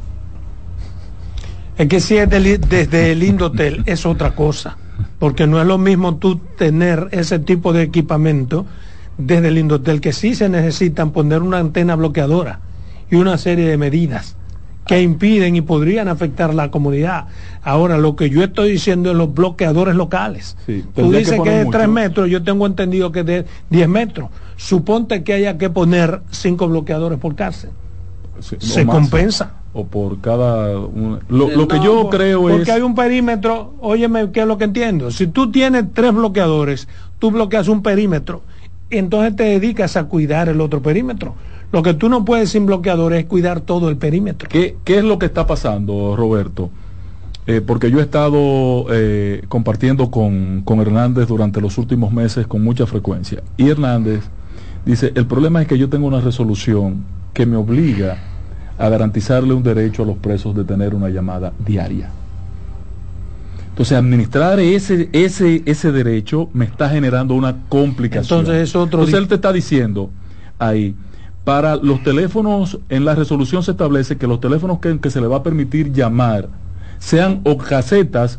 Es 1.77 1.87
que 1.87 1.99
si 1.99 2.17
es 2.17 2.29
desde 2.29 3.11
el 3.11 3.23
Indotel 3.23 3.83
es 3.85 4.05
otra 4.05 4.35
cosa, 4.35 4.77
porque 5.19 5.47
no 5.47 5.61
es 5.61 5.67
lo 5.67 5.77
mismo 5.77 6.17
tú 6.17 6.37
tener 6.57 7.07
ese 7.11 7.39
tipo 7.39 7.71
de 7.71 7.83
equipamiento 7.83 8.65
desde 9.17 9.47
el 9.47 9.59
Indotel, 9.59 10.01
que 10.01 10.11
sí 10.11 10.35
se 10.35 10.49
necesitan 10.49 11.11
poner 11.11 11.41
una 11.41 11.59
antena 11.59 11.95
bloqueadora 11.95 12.59
y 13.09 13.15
una 13.15 13.37
serie 13.37 13.67
de 13.67 13.77
medidas 13.77 14.35
que 14.89 15.03
impiden 15.03 15.55
y 15.55 15.61
podrían 15.61 16.07
afectar 16.07 16.51
la 16.51 16.71
comunidad. 16.71 17.25
Ahora, 17.61 17.99
lo 17.99 18.15
que 18.15 18.31
yo 18.31 18.43
estoy 18.43 18.71
diciendo 18.71 19.11
es 19.11 19.17
los 19.17 19.31
bloqueadores 19.31 19.93
locales. 19.93 20.57
Tú 20.95 21.11
dices 21.11 21.39
que, 21.43 21.59
es 21.59 21.65
de 21.65 21.71
3 21.71 21.87
metros, 21.87 22.27
yo 22.27 22.41
tengo 22.41 22.65
entendido 22.65 23.11
que 23.11 23.19
es 23.19 23.25
de 23.27 23.45
10 23.69 23.87
metros. 23.87 24.29
Suponte 24.55 25.23
que 25.23 25.33
haya 25.33 25.59
que 25.59 25.69
poner 25.69 26.21
5 26.31 26.67
bloqueadores 26.67 27.19
por 27.19 27.35
cárcel. 27.35 27.69
Se 28.39 28.87
compensa. 28.87 29.53
O 29.73 29.85
por 29.85 30.21
cada... 30.21 30.73
Lo, 31.29 31.67
que 31.67 31.79
yo 31.81 32.09
creo 32.09 32.49
es... 32.49 32.55
Porque 32.55 32.71
hay 32.71 32.81
un 32.81 32.95
perímetro, 32.95 33.75
óyeme, 33.81 34.31
¿qué 34.31 34.41
es 34.41 34.47
lo 34.47 34.57
que 34.57 34.63
entiendo? 34.63 35.11
Si 35.11 35.27
tú 35.27 35.51
tienes 35.51 35.85
tres 35.93 36.15
bloqueadores, 36.15 36.87
tú 37.19 37.29
bloqueas 37.29 37.67
un 37.67 37.83
perímetro, 37.83 38.41
entonces 38.89 39.35
te 39.35 39.43
dedicas 39.43 39.95
a 39.97 40.05
cuidar 40.05 40.49
el 40.49 40.61
otro 40.61 40.81
perímetro 40.81 41.35
lo 41.71 41.83
que 41.83 41.93
tú 41.93 42.09
no 42.09 42.25
puedes 42.25 42.49
sin 42.49 42.65
bloqueador 42.65 43.13
es 43.13 43.25
cuidar 43.25 43.61
todo 43.61 43.89
el 43.89 43.97
perímetro. 43.97 44.49
¿Qué, 44.49 44.75
es 44.85 45.03
lo 45.03 45.19
que 45.19 45.27
está 45.27 45.45
pasando, 45.45 46.15
Roberto? 46.15 46.69
Eh, 47.45 47.61
porque 47.61 47.91
yo 47.91 47.99
he 47.99 48.03
estado 48.03 48.85
eh, 48.91 49.43
compartiendo 49.47 50.11
con, 50.11 50.61
con 50.63 50.79
Hernández 50.79 51.27
durante 51.27 51.61
los 51.61 51.77
últimos 51.77 52.11
meses 52.11 52.47
con 52.47 52.63
mucha 52.63 52.85
frecuencia. 52.85 53.41
Y 53.57 53.69
Hernández 53.69 54.21
dice, 54.85 55.11
el 55.15 55.25
problema 55.25 55.61
es 55.61 55.67
que 55.67 55.77
yo 55.77 55.89
tengo 55.89 56.07
una 56.07 56.21
resolución 56.21 57.03
que 57.33 57.45
me 57.45 57.55
obliga 57.55 58.17
a 58.77 58.89
garantizarle 58.89 59.53
un 59.53 59.61
derecho 59.61 60.03
a 60.03 60.05
los 60.05 60.17
presos 60.17 60.55
de 60.55 60.63
tener 60.63 60.95
una 60.95 61.09
llamada 61.09 61.53
diaria. 61.65 62.09
Entonces, 63.69 63.97
administrar 63.97 64.59
ese, 64.59 65.09
ese, 65.13 65.61
ese 65.65 65.91
derecho 65.91 66.49
me 66.53 66.65
está 66.65 66.89
generando 66.89 67.33
una 67.33 67.63
complicación. 67.69 68.39
Entonces, 68.39 68.69
es 68.69 68.75
otro 68.75 68.99
Entonces 68.99 69.21
él 69.21 69.27
te 69.27 69.35
está 69.35 69.53
diciendo 69.53 70.09
ahí, 70.57 70.95
para 71.49 71.77
los 71.77 72.03
teléfonos, 72.03 72.77
en 72.89 73.05
la 73.05 73.15
resolución 73.15 73.63
se 73.63 73.71
establece 73.71 74.17
que 74.17 74.27
los 74.27 74.39
teléfonos 74.39 74.77
que, 74.77 75.09
se 75.09 75.19
le 75.19 75.25
va 75.25 75.37
a 75.37 75.43
permitir 75.43 75.91
llamar 75.91 76.47
sean 76.99 77.41
o 77.43 77.57
casetas 77.57 78.37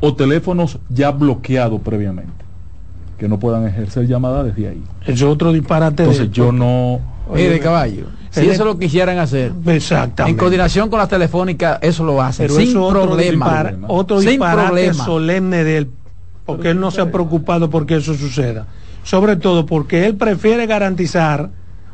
o 0.00 0.14
teléfonos 0.14 0.78
ya 0.90 1.12
bloqueados 1.12 1.80
previamente, 1.80 2.44
que 3.16 3.26
no 3.26 3.38
puedan 3.38 3.66
ejercer 3.66 4.06
llamadas 4.06 4.44
desde 4.44 4.68
ahí. 4.68 4.84
Es 5.06 5.22
otro 5.22 5.50
disparate. 5.50 6.02
Entonces 6.02 6.30
yo 6.30 6.52
no... 6.52 7.00
Oye, 7.26 7.48
de 7.48 7.58
caballo. 7.58 8.08
Si 8.28 8.46
eso 8.46 8.66
lo 8.66 8.78
quisieran 8.78 9.18
hacer, 9.18 9.50
Exactamente. 9.64 10.32
en 10.32 10.36
coordinación 10.36 10.90
con 10.90 10.98
las 10.98 11.08
telefotecnicas, 11.08 11.78
eso 11.80 12.04
lo 12.04 12.20
hacen. 12.20 12.50
sin 12.50 12.74
problema. 12.74 13.72
otro 13.88 14.20
disparate 14.20 14.92
solemne 14.92 15.64
del 15.64 15.88
porque 16.44 16.68
él 16.72 16.80
no 16.80 16.90
se 16.90 17.00
ha 17.00 17.10
preocupado 17.10 17.70
porque 17.70 17.96
eso 17.96 18.12
suceda. 18.12 18.66
Sobre 19.04 19.36
todo 19.36 19.64
porque 19.64 20.04
él 20.04 20.16
prefiere 20.16 20.66
garantizar, 20.66 21.48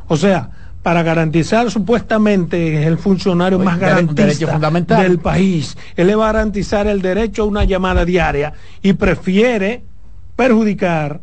o 0.09 0.17
sea, 0.17 0.49
para 0.83 1.03
garantizar 1.03 1.69
supuestamente 1.71 2.81
es 2.81 2.87
el 2.87 2.97
funcionario 2.97 3.59
más 3.59 3.79
garantista 3.79 5.01
del 5.01 5.19
país. 5.19 5.77
Él 5.95 6.07
le 6.07 6.15
va 6.15 6.29
a 6.29 6.33
garantizar 6.33 6.87
el 6.87 7.01
derecho 7.01 7.43
a 7.43 7.45
una 7.45 7.63
llamada 7.63 8.05
diaria 8.05 8.53
y 8.81 8.93
prefiere 8.93 9.83
perjudicar 10.35 11.21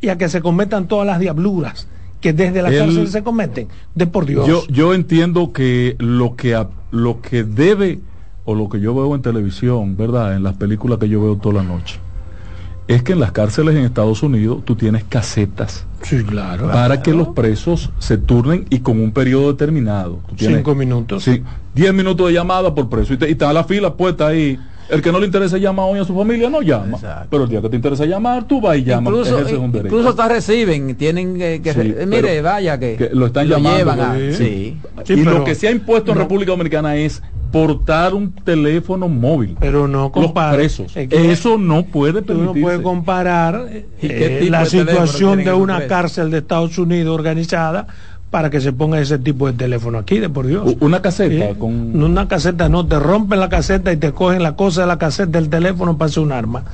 y 0.00 0.08
a 0.08 0.16
que 0.16 0.28
se 0.28 0.40
cometan 0.40 0.88
todas 0.88 1.06
las 1.06 1.18
diabluras 1.18 1.88
que 2.20 2.32
desde 2.32 2.62
la 2.62 2.70
cárcel 2.70 3.08
se 3.08 3.22
cometen. 3.22 3.68
De 3.94 4.06
por 4.06 4.24
Dios. 4.24 4.46
Yo, 4.46 4.64
yo 4.68 4.94
entiendo 4.94 5.52
que 5.52 5.96
lo 5.98 6.36
que 6.36 6.64
lo 6.92 7.20
que 7.20 7.42
debe 7.42 7.98
o 8.44 8.54
lo 8.54 8.68
que 8.68 8.80
yo 8.80 8.94
veo 8.94 9.14
en 9.14 9.22
televisión, 9.22 9.96
¿verdad? 9.96 10.36
En 10.36 10.44
las 10.44 10.54
películas 10.54 10.98
que 10.98 11.08
yo 11.08 11.20
veo 11.20 11.36
toda 11.36 11.56
la 11.56 11.62
noche 11.64 11.98
es 12.88 13.02
que 13.02 13.12
en 13.12 13.20
las 13.20 13.32
cárceles 13.32 13.76
en 13.76 13.84
Estados 13.84 14.22
Unidos 14.22 14.64
tú 14.64 14.76
tienes 14.76 15.04
casetas. 15.04 15.86
Sí, 16.02 16.22
claro. 16.24 16.68
Para 16.68 17.02
que 17.02 17.12
los 17.12 17.28
presos 17.28 17.90
se 17.98 18.18
turnen 18.18 18.66
y 18.70 18.80
con 18.80 19.00
un 19.00 19.12
periodo 19.12 19.52
determinado. 19.52 20.20
Cinco 20.36 20.74
minutos. 20.74 21.22
Sí, 21.22 21.42
diez 21.74 21.94
minutos 21.94 22.28
de 22.28 22.34
llamada 22.34 22.74
por 22.74 22.88
preso. 22.88 23.14
Y, 23.14 23.18
está 23.30 23.52
la 23.52 23.64
fila 23.64 23.94
puesta 23.94 24.26
ahí. 24.26 24.58
El 24.88 25.00
que 25.00 25.12
no 25.12 25.18
le 25.18 25.26
interesa 25.26 25.58
llamar 25.58 25.86
hoy 25.88 26.00
a 26.00 26.04
su 26.04 26.14
familia 26.14 26.50
no 26.50 26.62
llama. 26.62 26.98
Pero 27.30 27.44
el 27.44 27.50
día 27.50 27.60
que 27.60 27.68
te 27.68 27.76
interesa 27.76 28.04
llamar, 28.04 28.44
tú 28.44 28.60
vas 28.60 28.76
y 28.76 28.84
llamas. 28.84 29.12
Incluso, 29.12 29.40
incluso 29.78 30.08
hasta 30.10 30.28
reciben, 30.28 30.94
tienen 30.96 31.38
que, 31.38 32.06
mire, 32.06 32.42
vaya 32.42 32.78
que, 32.78 33.10
lo 33.12 33.26
están 33.26 33.48
llamando. 33.48 34.16
sí. 34.32 34.76
y 35.08 35.16
lo 35.16 35.44
que 35.44 35.54
se 35.54 35.68
ha 35.68 35.70
impuesto 35.70 36.12
en 36.12 36.18
República 36.18 36.52
Dominicana 36.52 36.96
es 36.96 37.22
portar 37.52 38.14
un 38.14 38.32
teléfono 38.32 39.08
móvil. 39.08 39.56
Pero 39.60 39.86
no 39.86 40.10
comparar. 40.10 40.58
Eso 40.60 41.58
no 41.58 41.84
puede 41.84 42.22
permitirse. 42.22 42.58
no 42.58 42.66
puede 42.66 42.82
comparar 42.82 43.68
eh, 44.00 44.48
la 44.50 44.64
situación 44.64 45.44
de 45.44 45.52
una 45.52 45.86
cárcel 45.86 46.30
de 46.30 46.38
Estados 46.38 46.78
Unidos 46.78 47.14
organizada 47.14 47.86
para 48.32 48.48
que 48.48 48.62
se 48.62 48.72
ponga 48.72 48.98
ese 48.98 49.18
tipo 49.18 49.46
de 49.46 49.52
teléfono 49.52 49.98
aquí, 49.98 50.18
de 50.18 50.30
por 50.30 50.46
Dios. 50.46 50.74
Una 50.80 51.02
caseta 51.02 51.54
con... 51.54 52.02
Una 52.02 52.28
caseta, 52.28 52.70
no, 52.70 52.86
te 52.86 52.98
rompen 52.98 53.38
la 53.38 53.50
caseta 53.50 53.92
y 53.92 53.98
te 53.98 54.12
cogen 54.12 54.42
la 54.42 54.56
cosa 54.56 54.80
de 54.80 54.86
la 54.86 54.96
caseta 54.96 55.38
del 55.38 55.50
teléfono 55.50 55.98
para 55.98 56.08
hacer 56.08 56.22
un 56.22 56.32
arma. 56.32 56.64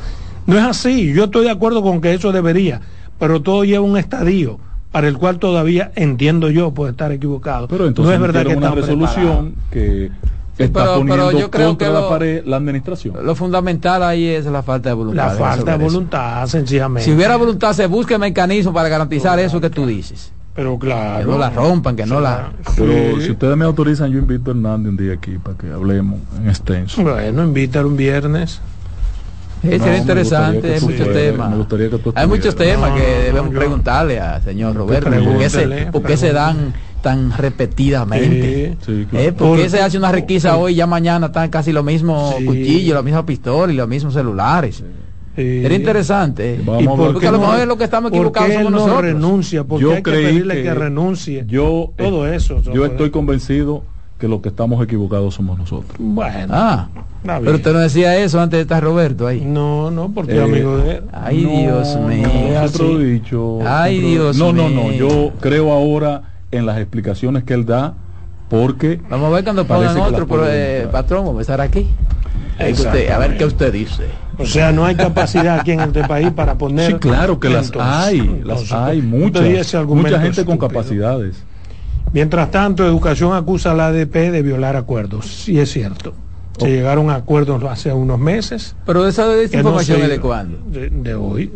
No 0.46 0.56
es 0.56 0.62
así, 0.62 1.12
yo 1.12 1.24
estoy 1.24 1.46
de 1.46 1.50
acuerdo 1.50 1.82
con 1.82 2.00
que 2.00 2.14
eso 2.14 2.30
debería, 2.30 2.80
pero 3.18 3.42
todo 3.42 3.64
lleva 3.64 3.84
un 3.84 3.98
estadio 3.98 4.60
para 4.92 5.08
el 5.08 5.18
cual 5.18 5.40
todavía 5.40 5.90
entiendo 5.96 6.48
yo 6.48 6.70
puede 6.70 6.92
estar 6.92 7.10
equivocado. 7.10 7.66
Pero 7.66 7.88
entonces 7.88 8.16
no 8.16 8.24
es 8.24 8.32
verdad 8.32 8.48
que 8.48 8.56
una 8.56 8.70
resolución 8.70 9.56
que 9.72 10.12
está 10.58 10.94
poniendo 10.94 11.32
yo 11.32 11.50
creo 11.50 11.70
contra 11.70 11.88
que 11.88 11.92
la 11.92 12.08
pared 12.08 12.44
la 12.46 12.56
administración. 12.56 13.16
Lo 13.20 13.34
fundamental 13.34 14.00
ahí 14.04 14.28
es 14.28 14.46
la 14.46 14.62
falta 14.62 14.90
de 14.90 14.94
voluntad. 14.94 15.26
La 15.26 15.30
falta 15.32 15.76
de 15.76 15.84
voluntad, 15.84 16.46
sencillamente. 16.46 17.04
Si 17.04 17.12
hubiera 17.12 17.34
voluntad, 17.34 17.72
se 17.72 17.86
busque 17.86 18.16
mecanismo 18.16 18.72
para 18.72 18.88
garantizar 18.88 19.40
eso 19.40 19.60
que 19.60 19.70
tú 19.70 19.86
dices. 19.86 20.32
Pero 20.58 20.76
claro. 20.76 21.24
Que 21.24 21.30
no 21.30 21.38
la 21.38 21.50
rompan, 21.50 21.94
que 21.94 22.04
no 22.04 22.20
la. 22.20 22.50
Pero 22.74 23.20
si 23.20 23.30
ustedes 23.30 23.56
me 23.56 23.64
autorizan, 23.64 24.10
yo 24.10 24.18
invito 24.18 24.50
a 24.50 24.54
Hernández 24.54 24.90
un 24.90 24.96
día 24.96 25.12
aquí 25.12 25.38
para 25.38 25.56
que 25.56 25.70
hablemos 25.70 26.18
en 26.36 26.48
extenso. 26.48 27.00
Bueno, 27.00 27.44
invítalo 27.44 27.86
un 27.86 27.96
viernes. 27.96 28.60
Es 29.62 29.80
interesante, 29.98 30.74
hay 30.74 30.80
muchos 30.80 31.12
temas. 31.12 31.54
hay 32.16 32.26
muchos 32.26 32.56
temas 32.56 33.00
que 33.00 33.06
debemos 33.06 33.54
preguntarle 33.54 34.18
al 34.18 34.42
señor 34.42 34.74
Roberto. 34.74 35.08
¿Por 35.92 36.02
qué 36.02 36.16
se 36.16 36.32
dan 36.32 36.74
tan 37.02 37.30
repetidamente. 37.38 38.76
¿Eh? 39.12 39.32
porque 39.38 39.70
se 39.70 39.80
hace 39.80 39.96
una 39.96 40.10
requisa 40.10 40.56
hoy 40.56 40.74
ya 40.74 40.88
mañana 40.88 41.26
están 41.26 41.48
casi 41.50 41.70
lo 41.70 41.84
mismo 41.84 42.34
cuchillo, 42.44 42.94
la 42.94 43.02
misma 43.02 43.24
pistola 43.24 43.72
y 43.72 43.76
los 43.76 43.86
mismos 43.86 44.14
celulares? 44.14 44.82
Era 45.38 45.75
interesante. 45.75 46.54
¿eh? 46.54 46.61
porque 46.64 47.28
a 47.28 47.33
lo 47.33 47.40
mejor 47.40 47.61
es 47.61 47.66
lo 47.66 47.78
que 47.78 47.85
estamos 47.85 48.11
equivocados 48.11 48.52
somos 48.52 48.71
no 48.71 48.78
nosotros. 48.78 49.02
renuncia, 49.02 49.64
porque 49.64 49.83
yo 49.83 49.90
hay 49.92 50.02
que 50.02 50.11
pedirle 50.11 50.62
que, 50.62 50.75
renuncie. 50.75 51.45
Yo, 51.47 51.92
todo 51.97 52.26
eso. 52.26 52.62
Yo 52.62 52.85
estoy 52.85 53.11
convencido 53.11 53.83
que 54.18 54.26
lo 54.26 54.42
que 54.42 54.49
estamos 54.49 54.83
equivocados 54.83 55.35
somos 55.35 55.59
nosotros. 55.59 55.95
Bueno. 55.99 56.52
Ah, 56.54 56.88
pero 57.23 57.57
usted 57.57 57.73
no 57.73 57.78
decía 57.78 58.16
eso 58.16 58.40
antes 58.40 58.59
de 58.59 58.62
estar 58.62 58.83
Roberto 58.83 59.26
ahí. 59.26 59.42
No, 59.45 59.90
no, 59.90 60.11
porque 60.12 60.37
eh, 60.37 60.42
amigo 60.42 60.78
de 60.78 60.97
él. 60.97 61.04
Ay, 61.12 61.45
Dios 61.45 61.97
mío. 61.97 62.99
dicho. 62.99 63.59
Ay, 63.64 64.00
Dios 64.00 64.37
mío. 64.37 64.52
No, 64.52 64.68
no, 64.68 64.68
no. 64.68 64.92
Yo 64.92 65.33
creo 65.40 65.73
ahora 65.73 66.23
en 66.50 66.66
las 66.66 66.78
explicaciones 66.78 67.45
que 67.45 67.54
él 67.54 67.66
da, 67.66 67.95
porque... 68.49 69.00
Vamos 69.09 69.30
a 69.30 69.35
ver 69.37 69.45
cuando 69.45 69.66
pongan 69.66 69.97
otro, 69.99 70.26
pero, 70.26 70.45
eh, 70.49 70.88
patrón, 70.90 71.26
vamos 71.26 71.38
a 71.38 71.42
estar 71.42 71.61
aquí. 71.61 71.87
A 72.58 73.18
ver 73.18 73.36
qué 73.36 73.44
usted 73.44 73.72
dice. 73.72 74.04
O 74.38 74.46
sea, 74.46 74.72
no 74.72 74.84
hay 74.84 74.94
capacidad 74.94 75.58
aquí 75.58 75.72
en 75.72 75.80
este 75.80 76.04
país 76.04 76.30
para 76.30 76.56
poner... 76.56 76.92
Sí, 76.92 76.98
claro 76.98 77.40
que 77.40 77.48
las 77.48 77.72
hay, 77.76 78.42
las 78.44 78.70
hay, 78.72 79.02
muchas, 79.02 79.74
mucha 79.86 80.20
gente 80.20 80.44
con 80.44 80.58
capacidades. 80.58 81.42
Mientras 82.12 82.50
tanto, 82.50 82.86
Educación 82.86 83.34
acusa 83.34 83.72
a 83.72 83.74
la 83.74 83.88
ADP 83.88 84.30
de 84.30 84.42
violar 84.42 84.76
acuerdos. 84.76 85.26
Sí 85.26 85.58
es 85.58 85.70
cierto. 85.70 86.14
Se 86.58 86.66
oh. 86.66 86.68
llegaron 86.68 87.10
a 87.10 87.16
acuerdos 87.16 87.62
hace 87.64 87.92
unos 87.92 88.18
meses. 88.18 88.74
Pero 88.86 89.06
esa, 89.06 89.42
información 89.42 90.02
es 90.02 90.08
de 90.08 90.20
cuándo? 90.20 90.58
de 90.68 91.14
hoy. 91.14 91.50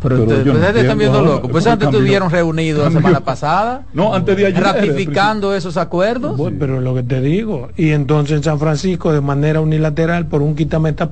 Pero, 0.00 0.22
ustedes 0.22 0.44
pues 0.44 0.76
están 0.76 0.98
viendo 0.98 1.22
loco. 1.22 1.48
Pues 1.48 1.66
antes 1.66 1.88
estuvieron 1.88 2.30
reunidos 2.30 2.84
la 2.84 2.90
semana 2.90 3.20
pasada. 3.20 3.82
No, 3.92 4.14
antes 4.14 4.36
de 4.36 4.46
ayer. 4.46 4.62
Ratificando 4.62 5.54
esos 5.54 5.76
acuerdos. 5.76 6.40
pero 6.58 6.76
es 6.76 6.82
lo 6.82 6.94
que 6.94 7.02
te 7.02 7.20
digo. 7.20 7.68
Y 7.76 7.90
entonces 7.90 8.36
en 8.36 8.42
San 8.42 8.58
Francisco, 8.58 9.12
de 9.12 9.20
manera 9.20 9.60
unilateral, 9.60 10.26
por 10.26 10.42
un 10.42 10.54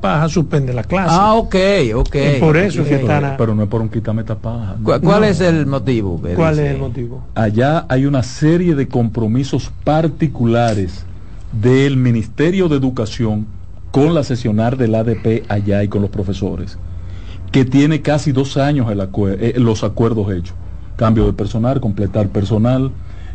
paja 0.00 0.28
suspende 0.28 0.73
la 0.73 0.85
clase. 0.85 1.11
Ah, 1.12 1.35
ok, 1.35 1.57
ok. 1.95 2.16
por 2.40 2.57
eso 2.57 2.85
que 2.85 2.97
están. 2.97 3.37
Pero 3.37 3.55
no 3.55 3.64
es 3.64 3.69
por 3.69 3.81
un 3.81 3.88
paja 3.88 4.76
¿Cuál, 4.83 5.25
es 5.25 5.40
el 5.40 5.66
motivo? 5.66 6.21
¿Cuál 6.35 6.59
es 6.59 6.73
el 6.73 6.78
motivo? 6.78 7.25
Allá 7.35 7.87
hay 7.88 8.07
una 8.07 8.23
serie 8.23 8.75
de 8.75 8.88
compromisos 8.88 9.73
particulares 9.85 11.05
del 11.52 11.97
Ministerio 11.97 12.69
de 12.69 12.76
Educación 12.76 13.47
con 13.90 14.14
la 14.14 14.25
sesionar 14.25 14.76
del 14.76 14.95
ADP 14.95 15.45
allá 15.49 15.83
y 15.83 15.88
con 15.88 16.02
los 16.02 16.11
profesores 16.11 16.78
que 17.53 17.65
tiene 17.65 18.03
casi 18.03 18.33
dos 18.33 18.57
años 18.57 18.91
el 18.91 19.00
eh, 19.00 19.55
los 19.57 19.85
acuerdos 19.85 20.33
hechos. 20.33 20.55
Cambio 20.97 21.26
de 21.26 21.33
personal, 21.33 21.81
completar 21.81 22.29
personal, 22.29 22.91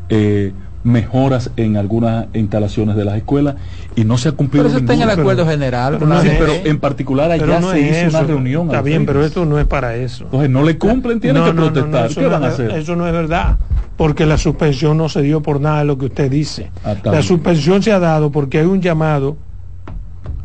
eh, 0.09 0.51
mejoras 0.83 1.51
en 1.57 1.77
algunas 1.77 2.25
instalaciones 2.33 2.95
de 2.95 3.05
las 3.05 3.17
escuelas 3.17 3.55
y 3.95 4.03
no 4.03 4.17
se 4.17 4.29
ha 4.29 4.31
cumplido. 4.31 4.63
Pero 4.65 4.77
eso 4.77 4.79
está 4.79 4.93
en 4.93 5.01
el 5.01 5.09
acuerdo 5.09 5.45
general. 5.45 5.97
Pero, 5.99 6.53
en 6.63 6.79
particular 6.79 7.31
allá 7.31 7.61
se 7.61 7.81
hizo 7.81 8.17
una 8.17 8.23
reunión. 8.23 8.67
Está 8.67 8.81
bien, 8.81 9.05
pero 9.05 9.23
esto 9.23 9.45
no 9.45 9.59
es 9.59 9.65
para 9.65 9.95
eso. 9.95 10.25
Entonces 10.25 10.49
no 10.49 10.63
le 10.63 10.77
cumplen, 10.77 11.19
tienen 11.19 11.43
que 11.43 11.53
protestar. 11.53 12.09
¿Qué 12.09 12.25
van 12.25 12.43
a 12.43 12.47
hacer? 12.47 12.71
Eso 12.71 12.95
no 12.95 13.05
es 13.05 13.13
verdad, 13.13 13.57
porque 13.97 14.25
la 14.25 14.37
suspensión 14.37 14.97
no 14.97 15.09
se 15.09 15.21
dio 15.21 15.41
por 15.41 15.61
nada 15.61 15.79
de 15.79 15.85
lo 15.85 15.97
que 15.97 16.05
usted 16.05 16.31
dice. 16.31 16.71
Ah, 16.83 16.95
la 17.03 17.21
suspensión 17.21 17.83
se 17.83 17.91
ha 17.91 17.99
dado 17.99 18.31
porque 18.31 18.59
hay 18.59 18.65
un 18.65 18.81
llamado 18.81 19.37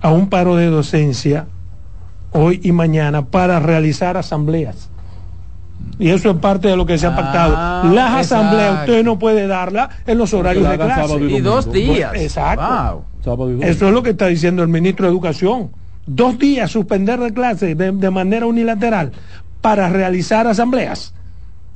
a 0.03 0.11
un 0.11 0.29
paro 0.29 0.57
de 0.57 0.67
docencia 0.67 1.47
hoy 2.33 2.61
y 2.63 2.73
mañana 2.73 3.27
para 3.27 3.61
realizar 3.61 4.17
asambleas. 4.17 4.91
Y 5.99 6.11
eso 6.11 6.31
es 6.31 6.37
parte 6.37 6.69
de 6.69 6.77
lo 6.77 6.85
que 6.85 6.99
se 6.99 7.07
ha 7.07 7.11
ah, 7.11 7.17
pactado. 7.17 7.95
Las 7.95 8.15
asambleas 8.15 8.81
usted 8.81 9.05
no 9.05 9.19
puede 9.19 9.47
darla 9.47 9.89
en 10.07 10.19
los 10.19 10.35
horarios 10.35 10.69
de 10.69 10.77
clase. 10.77 11.15
Y, 11.17 11.41
dos 11.41 11.73
días. 11.73 12.13
Exacto. 12.15 13.05
Eso 13.61 13.87
es 13.89 13.93
lo 13.93 14.03
que 14.03 14.11
está 14.11 14.27
diciendo 14.27 14.63
el 14.63 14.69
ministro 14.69 15.07
de 15.07 15.13
Educación. 15.13 15.71
Dos 16.07 16.39
días 16.39 16.71
suspender 16.71 17.19
de 17.19 17.33
clase 17.33 17.75
de, 17.75 18.11
manera 18.11 18.47
unilateral 18.47 19.13
para 19.61 19.89
realizar 19.89 20.47
asambleas. 20.47 21.13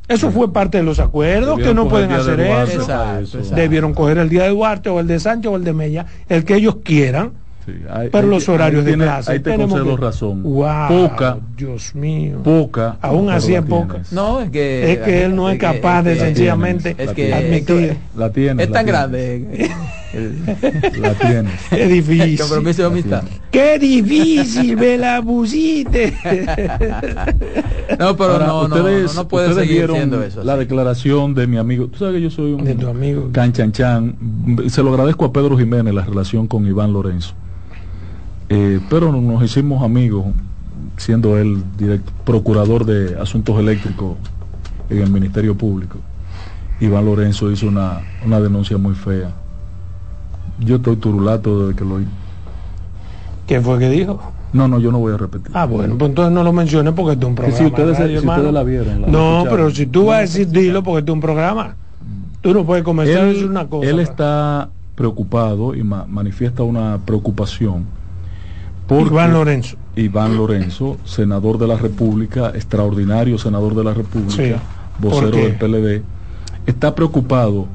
Eso 0.07 0.31
fue 0.31 0.53
parte 0.53 0.79
de 0.79 0.85
los 0.85 0.99
acuerdos, 0.99 1.59
que 1.61 1.73
no 1.73 1.89
pueden 1.89 2.13
hacer 2.13 2.41
eso. 2.41 2.87
Debieron 3.55 3.95
coger 3.95 4.19
el 4.19 4.29
día 4.29 4.45
de 4.45 4.51
Duarte 4.51 4.91
o 4.91 5.01
el 5.01 5.07
de 5.07 5.19
Sánchez 5.19 5.51
o 5.51 5.57
el 5.57 5.65
de 5.65 5.73
Mella, 5.73 6.07
el 6.29 6.45
que 6.45 6.57
ellos 6.57 6.79
quieran 6.85 7.33
pero 8.11 8.27
los 8.27 8.49
horarios 8.49 8.85
de 8.85 8.95
clase. 8.95 9.33
Ahí 9.33 9.41
te 9.41 9.57
concedo 9.57 9.97
razón. 9.97 10.43
poca. 10.43 11.39
Dios 11.57 11.95
mío. 11.95 12.43
Poca. 12.43 12.97
Aún 13.01 13.31
así 13.31 13.55
es 13.55 13.63
poca. 13.63 14.03
No, 14.11 14.41
es 14.41 14.51
que. 14.51 14.93
Es 14.93 14.99
que 14.99 15.25
él 15.25 15.37
no 15.37 15.51
es 15.51 15.59
capaz 15.59 16.03
de 16.03 16.17
sencillamente 16.17 16.95
es 16.99 17.13
que, 17.13 17.33
admitir. 17.33 17.97
La 18.17 18.31
tiene. 18.31 18.65
Es 18.65 18.73
tan 18.73 18.87
grande. 18.87 19.71
la 21.01 21.15
tiene. 21.15 21.51
Qué 21.71 21.87
difícil. 21.87 22.39
Compromiso 22.39 22.83
de 22.83 22.89
amistad. 22.89 23.23
Qué 23.51 23.79
difícil, 23.79 24.77
me 24.77 24.99
la 24.99 25.23
pusiste. 25.23 26.13
no, 27.99 28.17
pero 28.17 28.39
no, 28.39 28.69
no, 28.69 28.77
no, 29.15 29.29
puede 29.29 29.55
seguir 29.55 29.91
siendo 29.91 30.23
eso. 30.23 30.43
La 30.45 30.57
declaración 30.57 31.35
de 31.35 31.47
mi 31.47 31.57
amigo. 31.57 31.89
Tú 31.89 31.99
sabes 31.99 32.15
que 32.15 32.23
yo 32.23 32.31
soy 32.31 32.53
un. 32.53 32.65
De 32.65 32.75
tu 32.75 32.89
amigo. 32.89 33.31
Canchanchan. 33.33 34.17
Se 34.69 34.83
lo 34.83 34.91
agradezco 34.91 35.25
a 35.25 35.33
Pedro 35.33 35.57
Jiménez 35.57 35.95
la 35.95 36.05
relación 36.05 36.47
con 36.47 36.67
Iván 36.67 36.93
Lorenzo. 36.93 37.35
Eh, 38.53 38.81
pero 38.91 39.13
nos 39.13 39.45
hicimos 39.45 39.81
amigos, 39.81 40.27
siendo 40.97 41.39
él 41.39 41.63
procurador 42.25 42.85
de 42.85 43.17
asuntos 43.21 43.57
eléctricos 43.61 44.17
en 44.91 44.99
el 44.99 45.11
Ministerio 45.11 45.57
Público. 45.57 45.99
Iván 46.81 47.05
Lorenzo 47.05 47.49
hizo 47.53 47.69
una, 47.69 48.01
denuncia 48.27 48.77
muy 48.77 48.95
fea. 48.95 49.31
Yo 50.59 50.77
estoy 50.77 50.97
turulato 50.97 51.69
desde 51.69 51.79
que 51.79 51.85
lo 51.85 51.95
oí. 51.95 52.07
¿Qué 53.47 53.61
fue 53.61 53.79
que 53.79 53.89
dijo? 53.89 54.21
No, 54.53 54.67
no, 54.67 54.81
yo 54.81 54.91
no 54.91 54.99
voy 54.99 55.15
a 55.15 55.17
repetir. 55.17 55.53
Ah, 55.55 55.67
bueno, 55.67 55.97
pues 55.97 56.09
entonces 56.09 56.35
no 56.35 56.43
lo 56.43 56.53
menciones 56.53 56.93
porque 56.95 57.13
es 57.13 57.25
un 57.25 57.37
programa. 57.37 57.57
si 57.57 57.67
ustedes, 57.67 57.97
si 57.99 58.27
ustedes 58.27 58.53
la 58.53 58.63
vieron. 58.65 59.13
no, 59.13 59.45
pero 59.49 59.71
si 59.71 59.87
tú 59.87 60.07
vas 60.07 60.19
a 60.19 60.21
decir 60.23 60.49
dilo 60.49 60.83
porque 60.83 61.09
es 61.09 61.15
un 61.15 61.21
programa. 61.21 61.77
Tú 62.41 62.53
no 62.53 62.65
puedes 62.65 62.83
comenzar 62.83 63.19
a 63.19 63.27
decir 63.27 63.47
una 63.47 63.69
cosa. 63.69 63.89
Él 63.89 64.01
está 64.01 64.71
preocupado 64.97 65.77
y 65.77 65.85
manifiesta 65.85 66.65
una 66.65 66.99
preocupación 67.05 68.00
Iván 68.91 69.33
Lorenzo. 69.33 69.77
Iván 69.97 70.37
Lorenzo, 70.37 70.97
senador 71.05 71.59
de 71.59 71.67
la 71.67 71.77
República, 71.77 72.51
extraordinario 72.51 73.39
senador 73.39 73.75
de 73.75 73.85
la 73.85 73.95
República, 73.95 74.61
vocero 74.99 75.37
del 75.37 75.55
PLD, 75.57 76.03
está 76.67 76.95
preocupado 76.95 77.67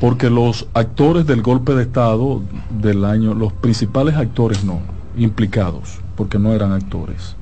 porque 0.00 0.30
los 0.30 0.66
actores 0.74 1.26
del 1.26 1.42
golpe 1.42 1.74
de 1.74 1.82
Estado 1.82 2.42
del 2.70 3.04
año, 3.04 3.34
los 3.34 3.52
principales 3.52 4.16
actores 4.16 4.64
no, 4.64 4.80
implicados, 5.16 6.00
porque 6.16 6.38
no 6.38 6.52
eran 6.52 6.72
actores. 6.72 7.36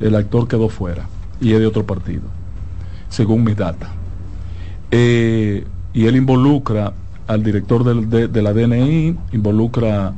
El 0.00 0.14
actor 0.14 0.48
quedó 0.48 0.68
fuera 0.68 1.06
y 1.40 1.52
es 1.52 1.60
de 1.60 1.66
otro 1.66 1.84
partido, 1.84 2.22
según 3.08 3.44
mis 3.44 3.56
datos. 3.56 3.88
Eh, 4.90 5.64
y 5.92 6.06
él 6.06 6.16
involucra 6.16 6.92
al 7.26 7.42
director 7.42 7.82
de, 7.84 8.28
de, 8.28 8.42
la 8.42 8.52
DNI, 8.52 9.16
involucra 9.32 10.12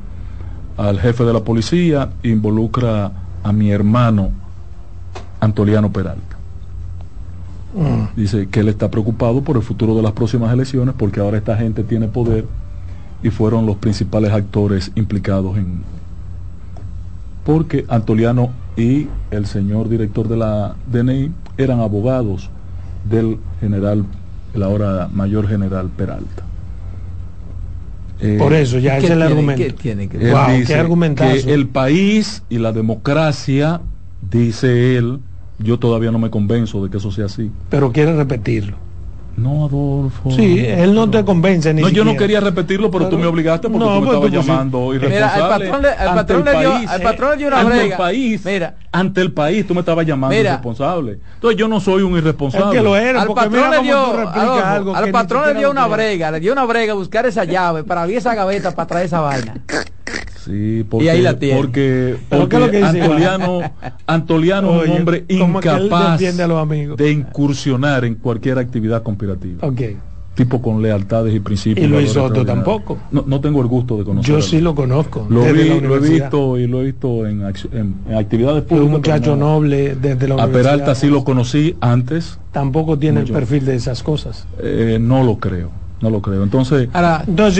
al 0.76 1.00
jefe 1.00 1.24
de 1.24 1.32
la 1.32 1.40
policía, 1.40 2.10
involucra 2.22 3.12
a 3.42 3.52
mi 3.52 3.70
hermano 3.70 4.30
Antoliano 5.40 5.92
Peralta. 5.92 6.36
Mm. 7.74 8.18
Dice 8.18 8.48
que 8.48 8.60
él 8.60 8.68
está 8.68 8.90
preocupado 8.90 9.42
por 9.42 9.56
el 9.56 9.62
futuro 9.62 9.94
de 9.94 10.02
las 10.02 10.12
próximas 10.12 10.52
elecciones 10.52 10.94
porque 10.96 11.20
ahora 11.20 11.38
esta 11.38 11.56
gente 11.56 11.84
tiene 11.84 12.08
poder 12.08 12.46
y 13.22 13.30
fueron 13.30 13.66
los 13.66 13.76
principales 13.76 14.32
actores 14.32 14.92
implicados 14.94 15.56
en... 15.56 15.82
Porque 17.44 17.84
Antoliano 17.88 18.50
y 18.76 19.08
el 19.30 19.46
señor 19.46 19.88
director 19.88 20.28
de 20.28 20.36
la 20.36 20.74
DNI 20.90 21.32
eran 21.56 21.80
abogados 21.80 22.50
del 23.08 23.38
general, 23.60 24.04
el 24.54 24.62
ahora 24.62 25.08
mayor 25.12 25.46
general 25.48 25.88
Peralta. 25.96 26.42
Eh, 28.20 28.36
Por 28.38 28.54
eso, 28.54 28.78
ya 28.78 28.98
es 28.98 29.10
el 29.10 29.22
argumento. 29.22 29.62
¿qué 29.62 29.72
tiene 29.72 30.08
que, 30.08 30.18
que 30.18 31.52
el 31.52 31.66
país 31.68 32.42
y 32.48 32.58
la 32.58 32.72
democracia, 32.72 33.80
dice 34.30 34.96
él, 34.96 35.20
yo 35.58 35.78
todavía 35.78 36.10
no 36.10 36.18
me 36.18 36.30
convenzo 36.30 36.82
de 36.82 36.90
que 36.90 36.96
eso 36.96 37.10
sea 37.10 37.26
así. 37.26 37.50
Pero 37.68 37.92
quiere 37.92 38.16
repetirlo. 38.16 38.85
No, 39.36 39.66
Adolfo. 39.66 40.30
Sí, 40.30 40.64
él 40.66 40.94
no 40.94 41.10
te 41.10 41.22
convence 41.24 41.74
ni 41.74 41.82
No, 41.82 41.90
yo 41.90 42.04
no 42.04 42.16
quería 42.16 42.40
repetirlo, 42.40 42.90
pero, 42.90 43.08
tú 43.08 43.18
me 43.18 43.26
obligaste 43.26 43.68
porque 43.68 43.84
tú 43.84 44.00
me 44.00 44.06
estabas 44.06 44.32
llamando 44.32 44.94
irresponsable. 44.94 45.66
Mira, 45.66 45.66
el 45.66 45.70
patrón 45.70 45.82
le, 45.82 45.88
el 45.88 46.14
patrón 46.14 46.44
le 46.44 46.58
dio, 46.58 46.72
país, 46.72 46.90
el 46.92 47.02
patrón 47.02 47.30
le 47.30 47.36
dio 47.36 47.48
una 47.48 47.60
ante 47.60 47.84
el 47.84 47.92
país, 47.92 48.44
mira, 48.44 48.74
ante 48.92 49.20
el 49.20 49.32
país 49.32 49.66
tú 49.66 49.74
me 49.74 49.80
estabas 49.80 50.06
llamando 50.06 50.36
irresponsable. 50.36 51.18
Entonces 51.34 51.58
yo 51.58 51.68
no 51.68 51.80
soy 51.80 52.02
un 52.02 52.16
irresponsable. 52.16 52.66
Es 52.66 52.72
que 52.72 52.82
lo 52.82 52.96
era, 52.96 53.22
al 53.22 53.28
patrón 53.28 53.70
le 53.70 53.82
dio, 53.82 54.28
algo 54.28 54.96
al 54.96 55.10
patrón 55.10 55.46
le 55.48 55.54
dio 55.54 55.70
una 55.70 55.86
brega, 55.86 56.30
le 56.30 56.40
dio 56.40 56.52
una 56.52 56.64
brega 56.64 56.94
buscar 56.94 57.26
esa 57.26 57.44
llave 57.44 57.84
para 57.84 58.02
abrir 58.02 58.16
esa 58.16 58.34
gaveta 58.34 58.70
para 58.70 58.86
traer 58.86 59.06
esa 59.06 59.20
vaina. 59.20 59.54
Sí, 60.46 60.86
porque, 60.88 61.06
y 61.06 61.08
ahí 61.08 61.22
la 61.22 61.38
tiene. 61.38 61.60
porque, 61.60 62.16
porque 62.28 62.84
Antoliano, 62.84 63.60
Antoliano 64.06 64.82
es 64.82 64.90
un 64.90 64.96
hombre 64.96 65.24
incapaz 65.28 66.20
de 66.20 67.10
incursionar 67.10 68.04
en 68.04 68.14
cualquier 68.14 68.58
actividad 68.58 69.02
conspirativa. 69.02 69.66
Okay. 69.66 69.96
Tipo 70.36 70.60
con 70.62 70.82
lealtades 70.82 71.34
y 71.34 71.40
principios. 71.40 71.86
Y 71.86 71.88
Luis 71.88 72.10
Soto 72.10 72.44
tampoco. 72.44 72.98
No, 73.10 73.24
no, 73.26 73.40
tengo 73.40 73.60
el 73.62 73.66
gusto 73.66 73.96
de 73.96 74.04
conocerlo. 74.04 74.38
Yo 74.38 74.46
sí 74.46 74.60
lo 74.60 74.74
conozco. 74.74 75.26
Lo, 75.30 75.44
he 75.46 75.52
visto 75.52 76.58
y 76.58 76.66
lo 76.66 76.82
he 76.82 76.84
visto 76.84 77.26
en, 77.26 77.42
en, 77.72 78.14
actividades 78.14 78.62
públicas. 78.64 78.86
un 78.86 78.92
muchacho 78.92 79.34
noble 79.34 79.96
desde 79.96 80.28
la 80.28 80.44
A 80.44 80.46
Peralta 80.48 80.94
sí 80.94 81.08
lo 81.08 81.24
conocí 81.24 81.76
antes. 81.80 82.38
Tampoco 82.52 82.98
tiene 82.98 83.20
el 83.22 83.32
perfil 83.32 83.64
de 83.64 83.76
esas 83.76 84.02
cosas. 84.02 84.46
Eh, 84.62 84.98
no 85.00 85.24
lo 85.24 85.38
creo. 85.38 85.85
No 86.00 86.10
lo 86.10 86.20
creo. 86.20 86.42
Entonces, 86.42 86.88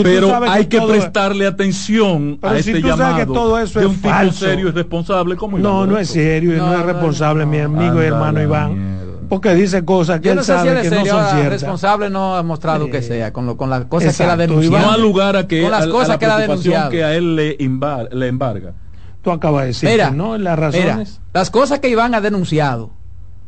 pero 0.03 0.45
hay 0.49 0.67
que, 0.67 0.81
prestarle 0.81 1.47
atención 1.47 2.39
a 2.43 2.57
este 2.57 2.83
llamado 2.83 3.33
todo 3.33 3.59
eso 3.59 3.81
de 3.81 3.87
un 3.87 3.97
tipo 3.97 4.33
serio 4.33 4.69
y 4.69 4.71
responsable 4.73 5.37
como 5.37 5.59
No, 5.59 5.87
no 5.87 5.99
es 5.99 6.11
serio 6.11 6.55
y 6.55 6.59
no, 6.59 6.75
es 6.75 6.85
responsable 6.85 7.47
mi 7.47 7.59
amigo 7.59 8.03
y 8.03 8.07
hermano 8.07 8.43
Iván. 8.43 8.97
Porque 9.29 9.55
dice 9.55 9.85
cosas 9.85 10.21
que 10.21 10.31
él 10.31 10.45
sabe 10.45 10.83
que 10.83 10.91
no 10.91 11.05
son 11.05 11.27
ciertas. 11.31 11.49
responsable 11.49 12.11
no 12.11 12.37
ha 12.37 12.43
mostrado 12.43 12.89
que 12.91 13.03
sea 13.03 13.33
con 13.33 13.47
lo 13.47 13.57
con 13.57 13.71
las 13.71 13.87
cosas 13.87 14.17
que 14.17 14.25
él 14.25 14.31
ha 14.31 14.37
denunciado. 14.37 14.87
No 14.87 14.93
ha 14.93 14.99
lugar 14.99 15.37
a 15.37 15.47
que 15.49 15.63
con 15.63 15.71
las 15.71 15.87
cosas 15.87 16.19
que, 16.19 16.27
la 16.27 16.91
que 16.91 17.05
a 17.05 17.15
él 17.15 17.37
le, 17.37 17.57
le 17.59 18.29
embarga. 18.29 18.75
Tú 19.23 19.33
acabas 19.33 19.63
de 19.63 19.67
decir, 19.69 19.89
mira, 19.89 20.11
¿no? 20.11 20.39
Las 20.39 20.57
razones. 20.57 21.21
las 21.33 21.51
cosas 21.51 21.81
que 21.81 21.89
Iván 21.89 22.15
ha 22.15 22.21
denunciado, 22.21 22.93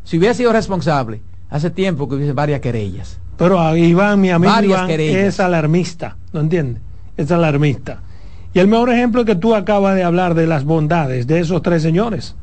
si 0.02 0.18
hubiera 0.18 0.34
sido 0.34 0.52
responsable, 0.52 1.22
hace 1.50 1.70
tiempo 1.70 2.08
que 2.08 2.16
hubiese 2.16 2.32
varias 2.32 2.60
querellas 2.60 3.20
pero 3.38 3.76
Iván, 3.76 4.20
mi 4.20 4.30
amigo 4.30 4.52
Iván, 4.62 4.90
es 4.90 5.38
alarmista, 5.38 6.16
¿no 6.32 6.40
entiendes? 6.40 6.82
Es 7.16 7.30
alarmista. 7.30 8.02
Y 8.52 8.58
el 8.58 8.66
mejor 8.66 8.90
ejemplo 8.90 9.20
es 9.20 9.26
que 9.26 9.36
tú 9.36 9.54
acabas 9.54 9.94
de 9.94 10.02
hablar 10.02 10.34
de 10.34 10.48
las 10.48 10.64
bondades 10.64 11.28
de 11.28 11.38
esos 11.38 11.62
tres 11.62 11.80
señores. 11.82 12.34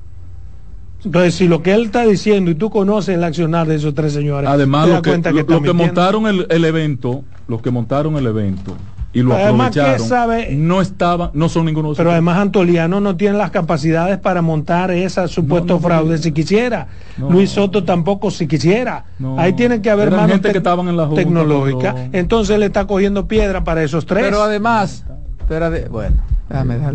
Entonces, 1.03 1.35
si 1.35 1.47
lo 1.49 1.61
que 1.61 1.73
él 1.73 1.85
está 1.85 2.05
diciendo 2.05 2.49
y 2.49 2.55
tú 2.55 2.69
conoces 2.69 3.15
el 3.15 3.23
accionar 3.25 3.67
de 3.67 3.75
esos 3.75 3.93
tres 3.93 4.13
señores, 4.13 4.49
además 4.49 4.87
lo 4.87 5.01
que, 5.01 5.21
que, 5.21 5.73
montaron 5.73 6.27
el, 6.27 6.47
el, 6.49 6.63
evento, 6.63 7.25
los 7.47 7.61
que 7.61 7.71
montaron 7.71 8.15
el 8.15 8.25
evento, 8.25 8.77
y 9.15 9.21
lo 9.21 9.33
aprovecharon. 9.33 10.67
no 10.67 10.81
estaban, 10.81 11.31
no 11.33 11.47
son 11.47 11.65
ninguno 11.65 11.91
de 11.91 11.95
Pero 11.95 12.11
además 12.11 12.37
Antoliano 12.37 12.99
no 12.99 13.15
tiene 13.15 13.37
las 13.37 13.49
capacidades 13.49 14.19
para 14.19 14.41
montar 14.41 14.91
esa 14.91 15.29
supuesto 15.29 15.79
fraude 15.79 16.17
si 16.17 16.33
quisiera. 16.33 16.87
Luis 17.17 17.51
Soto 17.51 17.85
tampoco 17.85 18.29
si 18.29 18.45
quisiera. 18.45 19.05
Ahí 19.37 19.53
tiene 19.53 19.81
que 19.81 19.89
haber 19.89 20.11
más 20.11 20.29
gente 20.29 20.51
que 20.51 20.57
estaban 20.57 20.89
en 20.89 20.97
la 20.97 21.09
tecnológica. 21.09 22.09
Entonces 22.11 22.59
le 22.59 22.65
está 22.65 22.85
cogiendo 22.85 23.25
piedra 23.25 23.63
para 23.63 23.83
esos 23.83 24.05
tres. 24.05 24.25
Pero 24.25 24.43
además, 24.43 25.05
pero 25.47 25.71
bueno. 25.89 26.17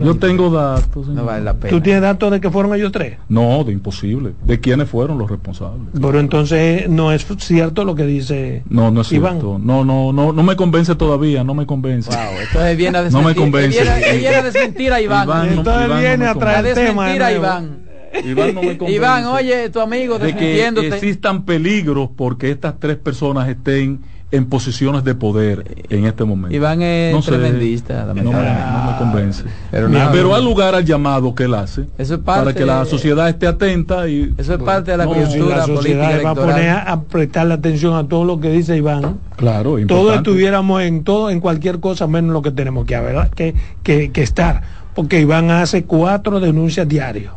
Yo 0.02 0.16
tengo 0.16 0.48
datos. 0.50 1.08
No 1.08 1.24
vale 1.24 1.44
la 1.44 1.54
pena. 1.54 1.70
¿Tú 1.70 1.80
tienes 1.80 2.02
datos 2.02 2.30
de 2.30 2.40
que 2.40 2.50
fueron 2.50 2.72
ellos 2.74 2.92
tres? 2.92 3.18
No, 3.28 3.64
de 3.64 3.72
imposible. 3.72 4.32
¿De 4.44 4.60
quiénes 4.60 4.88
fueron 4.88 5.18
los 5.18 5.28
responsables? 5.28 5.88
Pero 6.00 6.20
entonces 6.20 6.88
no 6.88 7.12
es 7.12 7.26
cierto 7.38 7.84
lo 7.84 7.96
que 7.96 8.04
dice 8.06 8.62
No, 8.68 8.92
no 8.92 9.00
es 9.00 9.08
cierto. 9.08 9.58
No, 9.60 9.84
no, 9.84 10.12
no, 10.12 10.32
no 10.32 10.42
me 10.42 10.54
convence 10.54 10.94
todavía, 10.94 11.42
no 11.42 11.54
me 11.54 11.66
convence. 11.66 12.10
Wow, 12.10 12.40
entonces 12.40 12.76
viene 12.76 12.98
a 12.98 13.02
desmentir. 13.02 13.20
No 13.20 13.28
me 13.28 13.34
convence. 13.34 13.82
Viene, 13.82 14.36
a 14.36 14.42
desmentir 14.44 14.92
a 14.92 15.00
Iván. 15.00 15.24
Iván 15.24 15.48
entonces 15.48 16.00
viene 16.00 16.26
a 16.26 16.34
traer 16.34 16.74
tema. 16.74 17.06
a 17.06 17.32
Iván. 17.32 17.78
Iván, 18.24 18.54
no 18.54 18.62
me 18.62 18.78
convence 18.78 18.96
Iván, 18.96 19.24
oye, 19.26 19.68
tu 19.70 19.80
amigo 19.80 20.18
de 20.18 20.34
que 20.34 20.66
existan 20.86 21.44
peligros 21.44 22.08
porque 22.16 22.50
estas 22.50 22.78
tres 22.78 22.96
personas 22.96 23.48
estén 23.48 24.00
en 24.32 24.46
posiciones 24.46 25.02
de 25.02 25.14
poder 25.14 25.84
en 25.88 26.06
este 26.06 26.24
momento. 26.24 26.54
Iván 26.54 26.82
es 26.82 27.12
no 27.12 27.20
tremendista. 27.20 28.04
no, 28.14 28.32
me, 28.32 28.98
convence. 28.98 29.44
Pero, 29.70 30.34
al 30.34 30.44
lugar 30.44 30.74
al 30.74 30.84
llamado 30.84 31.34
que 31.34 31.44
él 31.44 31.54
hace 31.54 31.86
para 32.24 32.52
que 32.54 32.64
la 32.64 32.84
sociedad 32.84 33.28
esté 33.28 33.46
atenta 33.46 34.08
y 34.08 34.32
eso 34.38 34.54
es 34.54 34.62
parte 34.62 34.92
de 34.92 34.96
la 34.96 35.06
cultura 35.06 35.56
la 35.56 35.66
sociedad 35.66 36.20
va 36.24 36.30
a 36.30 36.34
poner 36.34 36.70
a, 36.70 37.00
prestarle 37.02 37.54
atención 37.54 37.94
a 37.94 38.06
todo 38.06 38.24
lo 38.24 38.40
que 38.40 38.50
dice 38.50 38.76
Iván. 38.76 39.18
Claro, 39.36 39.76
todos 39.86 40.16
estuviéramos 40.16 40.82
en 40.82 41.02
todo 41.02 41.30
en 41.30 41.40
cualquier 41.40 41.80
cosa 41.80 42.06
menos 42.06 42.32
lo 42.32 42.42
que 42.42 42.50
tenemos 42.50 42.86
que, 42.86 42.96
que, 43.34 43.54
que, 43.82 44.10
que 44.12 44.22
estar, 44.22 44.62
porque 44.94 45.20
Iván 45.20 45.50
hace 45.50 45.84
cuatro 45.84 46.38
denuncias 46.40 46.86
diarios, 46.86 47.32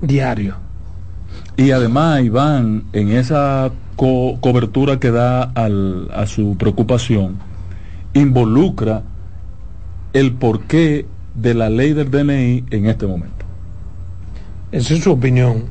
diario. 0.00 0.54
Y 1.56 1.70
además 1.70 2.22
Iván 2.22 2.84
en 2.92 3.10
esa 3.10 3.70
cobertura 3.96 4.98
que 5.00 5.10
da 5.10 5.42
al, 5.42 6.10
a 6.14 6.26
su 6.26 6.56
preocupación 6.56 7.36
involucra 8.14 9.02
el 10.12 10.32
porqué 10.32 11.06
de 11.34 11.54
la 11.54 11.68
ley 11.68 11.92
del 11.92 12.10
DNI 12.10 12.64
en 12.70 12.86
este 12.86 13.06
momento. 13.06 13.44
Esa 14.72 14.94
es 14.94 15.02
su 15.02 15.12
opinión. 15.12 15.64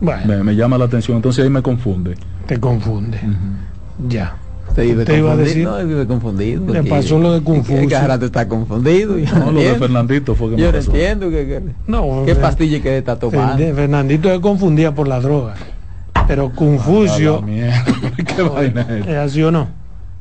bueno. 0.00 0.44
me, 0.44 0.54
llama 0.54 0.78
la 0.78 0.84
atención, 0.84 1.16
entonces 1.16 1.44
ahí 1.44 1.50
me 1.50 1.62
confunde. 1.62 2.14
Te 2.46 2.58
confunde. 2.58 3.20
Ya. 4.08 4.36
Te 4.74 4.86
iba 4.86 5.32
a 5.32 5.36
decir. 5.36 5.64
No, 5.64 5.84
vive 5.84 6.06
confundido. 6.06 6.72
Le 6.72 6.84
pasó 6.84 7.18
lo 7.18 7.32
de 7.32 7.42
Confucio. 7.42 7.88
Que 7.88 8.24
está 8.26 8.46
confundido. 8.46 9.16
No, 9.38 9.50
lo 9.50 9.60
de 9.60 9.74
Fernandito 9.74 10.34
fue 10.34 10.50
que 10.50 10.62
Yo 10.62 10.70
no 10.70 10.78
entiendo 10.78 11.30
que, 11.30 11.62
no, 11.86 12.22
qué 12.24 12.34
pastilla 12.34 12.80
que 12.80 12.98
está 12.98 13.18
tomando. 13.18 13.56
Fernandito 13.74 14.32
se 14.32 14.40
confundía 14.40 14.94
por 14.94 15.08
la 15.08 15.20
droga. 15.20 15.54
Pero 16.28 16.52
Confucio. 16.54 17.42
¿Es 19.06 19.16
así 19.16 19.42
o 19.42 19.50
no? 19.50 19.68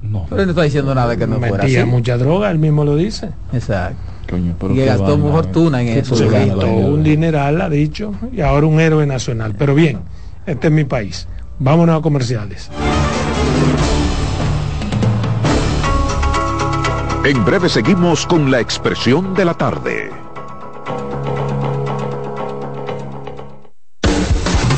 No. 0.01 0.25
Pero 0.29 0.45
no 0.45 0.49
está 0.51 0.63
diciendo 0.63 0.95
nada 0.95 1.17
que 1.17 1.27
no 1.27 1.35
Metía 1.37 1.49
fuera 1.49 1.63
así. 1.65 1.83
mucha 1.83 2.17
droga, 2.17 2.49
él 2.49 2.59
mismo 2.59 2.85
lo 2.85 2.95
dice. 2.95 3.29
Exacto. 3.51 3.97
y 4.37 4.75
que 4.75 4.85
gastó 4.85 5.17
muy 5.17 5.31
fortuna 5.31 5.81
en 5.81 5.89
eso. 5.99 6.15
Se 6.15 6.27
gastó 6.27 6.67
un 6.67 7.03
dineral, 7.03 7.61
ha 7.61 7.69
dicho, 7.69 8.13
y 8.31 8.41
ahora 8.41 8.67
un 8.67 8.79
héroe 8.79 9.05
nacional. 9.05 9.53
Pero 9.57 9.75
bien, 9.75 9.99
este 10.45 10.67
es 10.67 10.73
mi 10.73 10.85
país. 10.85 11.27
Vámonos 11.59 11.99
a 11.99 12.01
comerciales. 12.01 12.69
En 17.25 17.43
breve 17.43 17.67
seguimos 17.67 18.25
con 18.25 18.49
la 18.49 18.61
expresión 18.61 19.33
de 19.33 19.43
la 19.43 19.53
tarde. 19.55 20.09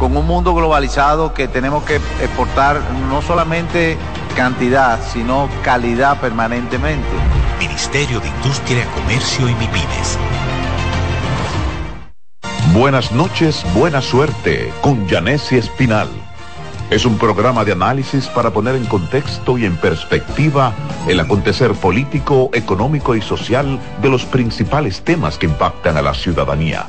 con 0.00 0.16
un 0.16 0.26
mundo 0.26 0.54
globalizado 0.54 1.34
que 1.34 1.46
tenemos 1.46 1.84
que 1.84 1.96
exportar 1.96 2.80
no 3.10 3.20
solamente 3.20 3.98
cantidad, 4.34 4.98
sino 5.12 5.48
calidad 5.62 6.18
permanentemente. 6.20 7.06
Ministerio 7.58 8.18
de 8.18 8.28
Industria, 8.28 8.86
Comercio 8.94 9.46
y 9.48 9.54
MIPINES. 9.54 10.18
Buenas 12.72 13.12
noches, 13.12 13.64
buena 13.74 14.00
suerte 14.00 14.72
con 14.80 15.06
Janessi 15.06 15.58
Espinal 15.58 16.08
es 16.90 17.04
un 17.06 17.18
programa 17.18 17.64
de 17.64 17.70
análisis 17.70 18.26
para 18.26 18.50
poner 18.50 18.74
en 18.74 18.84
contexto 18.84 19.56
y 19.56 19.64
en 19.64 19.76
perspectiva 19.76 20.74
el 21.06 21.20
acontecer 21.20 21.72
político, 21.74 22.50
económico 22.52 23.14
y 23.14 23.22
social 23.22 23.78
de 24.02 24.08
los 24.08 24.24
principales 24.24 25.02
temas 25.02 25.38
que 25.38 25.46
impactan 25.46 25.96
a 25.96 26.02
la 26.02 26.14
ciudadanía, 26.14 26.88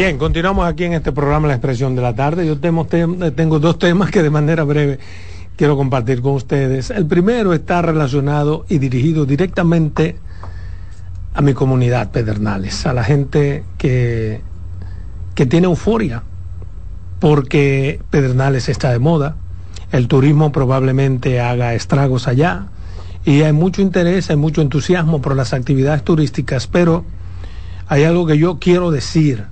Bien, 0.00 0.16
continuamos 0.16 0.66
aquí 0.66 0.84
en 0.84 0.94
este 0.94 1.12
programa 1.12 1.46
La 1.46 1.52
Expresión 1.52 1.94
de 1.94 2.00
la 2.00 2.14
Tarde. 2.14 2.46
Yo 2.46 2.58
tengo, 2.58 3.58
dos 3.58 3.78
temas 3.78 4.10
que 4.10 4.22
de 4.22 4.30
manera 4.30 4.64
breve 4.64 4.98
quiero 5.56 5.76
compartir 5.76 6.22
con 6.22 6.36
ustedes. 6.36 6.88
El 6.88 7.04
primero 7.04 7.52
está 7.52 7.82
relacionado 7.82 8.64
y 8.70 8.78
dirigido 8.78 9.26
directamente 9.26 10.16
a 11.34 11.42
mi 11.42 11.52
comunidad 11.52 12.12
Pedernales, 12.12 12.86
a 12.86 12.94
la 12.94 13.04
gente 13.04 13.62
que, 13.76 14.40
que 15.34 15.44
tiene 15.44 15.66
euforia, 15.66 16.22
porque 17.18 18.00
Pedernales 18.08 18.70
está 18.70 18.92
de 18.92 19.00
moda, 19.00 19.36
el 19.92 20.08
turismo 20.08 20.50
probablemente 20.50 21.42
haga 21.42 21.74
estragos 21.74 22.26
allá, 22.26 22.68
y 23.26 23.42
hay 23.42 23.52
mucho 23.52 23.82
interés, 23.82 24.30
hay 24.30 24.36
mucho 24.36 24.62
entusiasmo 24.62 25.20
por 25.20 25.36
las 25.36 25.52
actividades 25.52 26.04
turísticas, 26.04 26.68
pero 26.68 27.04
hay 27.86 28.04
algo 28.04 28.24
que 28.24 28.38
yo 28.38 28.58
quiero 28.58 28.90
decir 28.90 29.44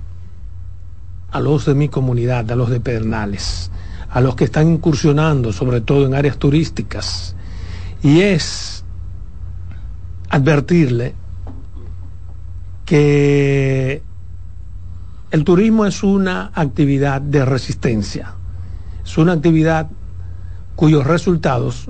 a 1.31 1.39
los 1.39 1.65
de 1.65 1.75
mi 1.75 1.89
comunidad, 1.89 2.51
a 2.51 2.55
los 2.55 2.69
de 2.69 2.79
Pedernales 2.79 3.69
a 4.09 4.21
los 4.21 4.35
que 4.35 4.45
están 4.45 4.69
incursionando, 4.69 5.53
sobre 5.53 5.81
todo 5.81 6.05
en 6.05 6.15
áreas 6.15 6.37
turísticas, 6.37 7.35
y 8.01 8.21
es 8.21 8.83
advertirle 10.29 11.15
que 12.85 14.01
el 15.31 15.43
turismo 15.43 15.85
es 15.85 16.03
una 16.03 16.51
actividad 16.55 17.21
de 17.21 17.45
resistencia, 17.45 18.33
es 19.03 19.17
una 19.17 19.33
actividad 19.33 19.89
cuyos 20.75 21.05
resultados, 21.05 21.87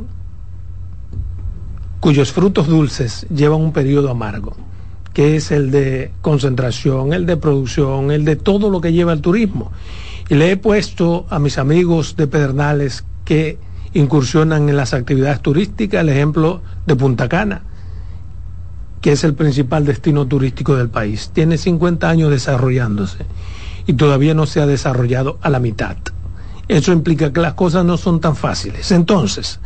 cuyos 2.01 2.33
frutos 2.33 2.67
dulces 2.67 3.25
llevan 3.33 3.61
un 3.61 3.71
periodo 3.71 4.09
amargo, 4.09 4.57
que 5.13 5.35
es 5.35 5.51
el 5.51 5.71
de 5.71 6.11
concentración, 6.21 7.13
el 7.13 7.25
de 7.25 7.37
producción, 7.37 8.11
el 8.11 8.25
de 8.25 8.35
todo 8.35 8.69
lo 8.69 8.81
que 8.81 8.93
lleva 8.93 9.13
el 9.13 9.21
turismo. 9.21 9.71
Y 10.29 10.35
le 10.35 10.51
he 10.51 10.57
puesto 10.57 11.25
a 11.29 11.39
mis 11.39 11.57
amigos 11.57 12.15
de 12.15 12.27
Pedernales 12.27 13.03
que 13.25 13.57
incursionan 13.93 14.69
en 14.69 14.77
las 14.77 14.93
actividades 14.93 15.41
turísticas 15.41 16.01
el 16.01 16.09
ejemplo 16.09 16.61
de 16.85 16.95
Punta 16.95 17.27
Cana, 17.27 17.63
que 19.01 19.13
es 19.13 19.23
el 19.23 19.33
principal 19.33 19.85
destino 19.85 20.27
turístico 20.27 20.75
del 20.75 20.89
país. 20.89 21.31
Tiene 21.33 21.57
50 21.57 22.07
años 22.07 22.29
desarrollándose 22.29 23.25
y 23.87 23.93
todavía 23.93 24.33
no 24.33 24.45
se 24.45 24.61
ha 24.61 24.67
desarrollado 24.67 25.39
a 25.41 25.49
la 25.49 25.59
mitad. 25.59 25.97
Eso 26.67 26.91
implica 26.91 27.33
que 27.33 27.41
las 27.41 27.55
cosas 27.55 27.83
no 27.83 27.97
son 27.97 28.21
tan 28.21 28.35
fáciles. 28.35 28.91
Entonces, 28.91 29.59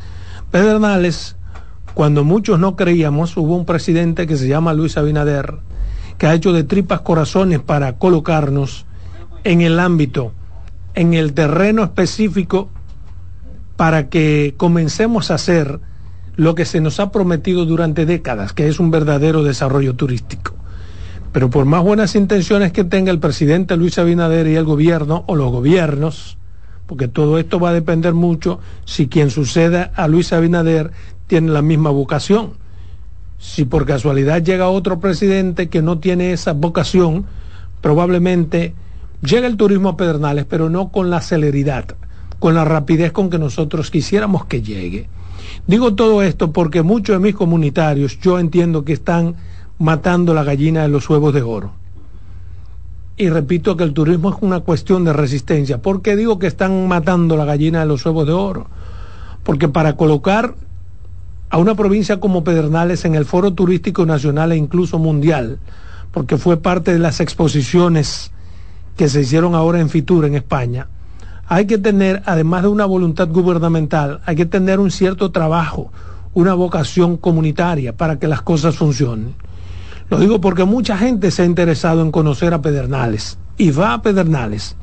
Pedernales, 0.52 1.36
cuando 1.94 2.24
muchos 2.24 2.60
no 2.60 2.76
creíamos, 2.76 3.38
hubo 3.38 3.56
un 3.56 3.66
presidente 3.66 4.28
que 4.28 4.38
se 4.38 4.48
llama 4.48 4.74
Luis 4.74 4.98
Abinader, 4.98 5.56
que 6.18 6.28
ha 6.28 6.34
hecho 6.34 6.54
de 6.54 6.64
tripas 6.64 7.02
corazones 7.02 7.60
para 7.60 7.98
colocarnos 7.98 8.86
en 9.44 9.62
el 9.62 9.80
ámbito 9.80 10.34
en 10.96 11.14
el 11.14 11.34
terreno 11.34 11.84
específico 11.84 12.70
para 13.76 14.10
que 14.10 14.54
comencemos 14.58 15.32
a 15.32 15.36
hacer 15.36 15.80
lo 16.36 16.56
que 16.56 16.66
se 16.66 16.82
nos 16.82 17.00
ha 17.00 17.12
prometido 17.12 17.66
durante 17.66 18.06
décadas, 18.06 18.54
que 18.54 18.68
es 18.68 18.80
un 18.80 18.92
verdadero 18.92 19.44
desarrollo 19.44 19.96
turístico. 19.96 20.54
Pero 21.32 21.50
por 21.50 21.66
más 21.66 21.84
buenas 21.84 22.16
intenciones 22.16 22.72
que 22.72 22.84
tenga 22.84 23.12
el 23.12 23.20
presidente 23.20 23.76
Luis 23.76 23.98
Abinader 23.98 24.48
y 24.48 24.56
el 24.56 24.66
gobierno 24.66 25.24
o 25.28 25.36
los 25.36 25.52
gobiernos, 25.52 26.38
porque 26.86 27.08
todo 27.08 27.40
esto 27.40 27.60
va 27.60 27.70
a 27.70 27.74
depender 27.74 28.14
mucho 28.14 28.60
si 28.86 29.08
quien 29.08 29.32
suceda 29.32 29.92
a 29.96 30.08
Luis 30.08 30.32
Abinader 30.34 30.92
tiene 31.28 31.52
la 31.52 31.62
misma 31.62 31.90
vocación. 31.90 32.54
Si 33.40 33.66
por 33.66 33.86
casualidad 33.86 34.42
llega 34.42 34.70
otro 34.70 35.00
presidente 35.00 35.70
que 35.70 35.82
no 35.82 36.00
tiene 36.00 36.32
esa 36.32 36.54
vocación, 36.54 37.26
probablemente 37.82 38.74
Llega 39.24 39.48
el 39.48 39.56
turismo 39.56 39.90
a 39.90 39.98
Pedernales, 39.98 40.46
pero 40.46 40.70
no 40.70 40.90
con 40.90 41.10
la 41.10 41.22
celeridad, 41.22 41.86
con 42.40 42.56
la 42.56 42.66
rapidez 42.66 43.14
con 43.14 43.30
que 43.30 43.40
nosotros 43.40 43.90
quisiéramos 43.90 44.46
que 44.46 44.62
llegue. 44.62 45.08
Digo 45.66 45.96
todo 45.96 46.22
esto 46.24 46.52
porque 46.52 46.82
muchos 46.82 47.16
de 47.16 47.24
mis 47.24 47.36
comunitarios 47.36 48.20
yo 48.20 48.38
entiendo 48.38 48.84
que 48.84 48.92
están 48.92 49.36
matando 49.80 50.34
la 50.34 50.44
gallina 50.44 50.82
de 50.82 50.90
los 50.90 51.10
huevos 51.10 51.34
de 51.34 51.42
oro. 51.42 51.72
Y 53.16 53.30
repito 53.30 53.78
que 53.78 53.86
el 53.86 53.94
turismo 53.94 54.32
es 54.32 54.36
una 54.42 54.60
cuestión 54.60 55.06
de 55.06 55.14
resistencia. 55.14 55.82
¿Por 55.82 56.02
qué 56.02 56.18
digo 56.18 56.38
que 56.38 56.48
están 56.48 56.86
matando 56.90 57.38
la 57.38 57.46
gallina 57.46 57.80
de 57.80 57.86
los 57.86 58.06
huevos 58.06 58.28
de 58.28 58.34
oro? 58.34 58.68
Porque 59.44 59.70
para 59.70 59.96
colocar 59.96 60.56
a 61.54 61.60
una 61.60 61.76
provincia 61.76 62.20
como 62.20 62.44
Pedernales 62.44 63.06
en 63.06 63.14
el 63.14 63.26
foro 63.26 63.54
turístico 63.54 64.08
nacional 64.08 64.52
e 64.52 64.58
incluso 64.58 64.98
mundial, 64.98 65.60
porque 66.12 66.38
fue 66.38 66.58
parte 66.58 66.92
de 66.92 66.98
las 66.98 67.20
exposiciones 67.20 68.32
que 68.98 69.08
se 69.08 69.22
hicieron 69.22 69.54
ahora 69.54 69.80
en 69.80 69.92
Fitur, 69.92 70.26
en 70.26 70.34
España, 70.34 70.88
hay 71.46 71.68
que 71.68 71.78
tener, 71.78 72.24
además 72.26 72.64
de 72.64 72.70
una 72.70 72.86
voluntad 72.86 73.28
gubernamental, 73.28 74.22
hay 74.26 74.36
que 74.36 74.48
tener 74.48 74.80
un 74.80 74.90
cierto 74.90 75.30
trabajo, 75.30 75.92
una 76.34 76.56
vocación 76.56 77.18
comunitaria 77.18 77.96
para 77.96 78.18
que 78.18 78.28
las 78.28 78.42
cosas 78.42 78.76
funcionen. 78.76 79.36
Lo 80.10 80.18
digo 80.18 80.42
porque 80.42 80.64
mucha 80.64 80.98
gente 80.98 81.30
se 81.30 81.44
ha 81.44 81.46
interesado 81.46 82.02
en 82.02 82.12
conocer 82.12 82.56
a 82.56 82.64
Pedernales 82.64 83.38
y 83.60 83.70
va 83.70 83.94
a 83.94 84.02
Pedernales, 84.02 84.76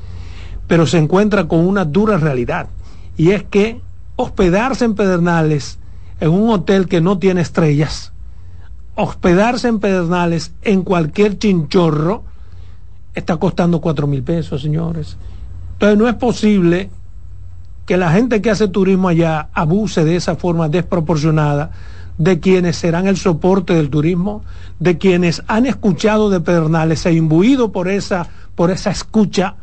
pero 0.68 0.86
se 0.86 0.98
encuentra 0.98 1.48
con 1.48 1.66
una 1.66 1.84
dura 1.84 2.16
realidad 2.16 2.68
y 3.16 3.32
es 3.32 3.42
que 3.42 3.80
hospedarse 4.14 4.84
en 4.84 4.94
Pedernales 4.94 5.79
en 6.20 6.30
un 6.30 6.50
hotel 6.50 6.86
que 6.86 7.00
no 7.00 7.18
tiene 7.18 7.40
estrellas, 7.40 8.12
hospedarse 8.94 9.68
en 9.68 9.80
Pedernales 9.80 10.52
en 10.62 10.82
cualquier 10.82 11.38
chinchorro, 11.38 12.24
está 13.14 13.36
costando 13.38 13.80
cuatro 13.80 14.06
mil 14.06 14.22
pesos, 14.22 14.62
señores. 14.62 15.16
Entonces 15.72 15.98
no 15.98 16.08
es 16.08 16.14
posible 16.14 16.90
que 17.86 17.96
la 17.96 18.12
gente 18.12 18.40
que 18.40 18.50
hace 18.50 18.68
turismo 18.68 19.08
allá 19.08 19.48
abuse 19.52 20.04
de 20.04 20.16
esa 20.16 20.36
forma 20.36 20.68
desproporcionada 20.68 21.70
de 22.18 22.38
quienes 22.38 22.76
serán 22.76 23.06
el 23.06 23.16
soporte 23.16 23.72
del 23.72 23.88
turismo, 23.88 24.44
de 24.78 24.98
quienes 24.98 25.42
han 25.46 25.64
escuchado 25.64 26.28
de 26.28 26.40
Pedernales 26.40 27.06
e 27.06 27.14
imbuido 27.14 27.72
por 27.72 27.88
esa, 27.88 28.28
por 28.54 28.70
esa 28.70 28.90
escucha, 28.90 29.56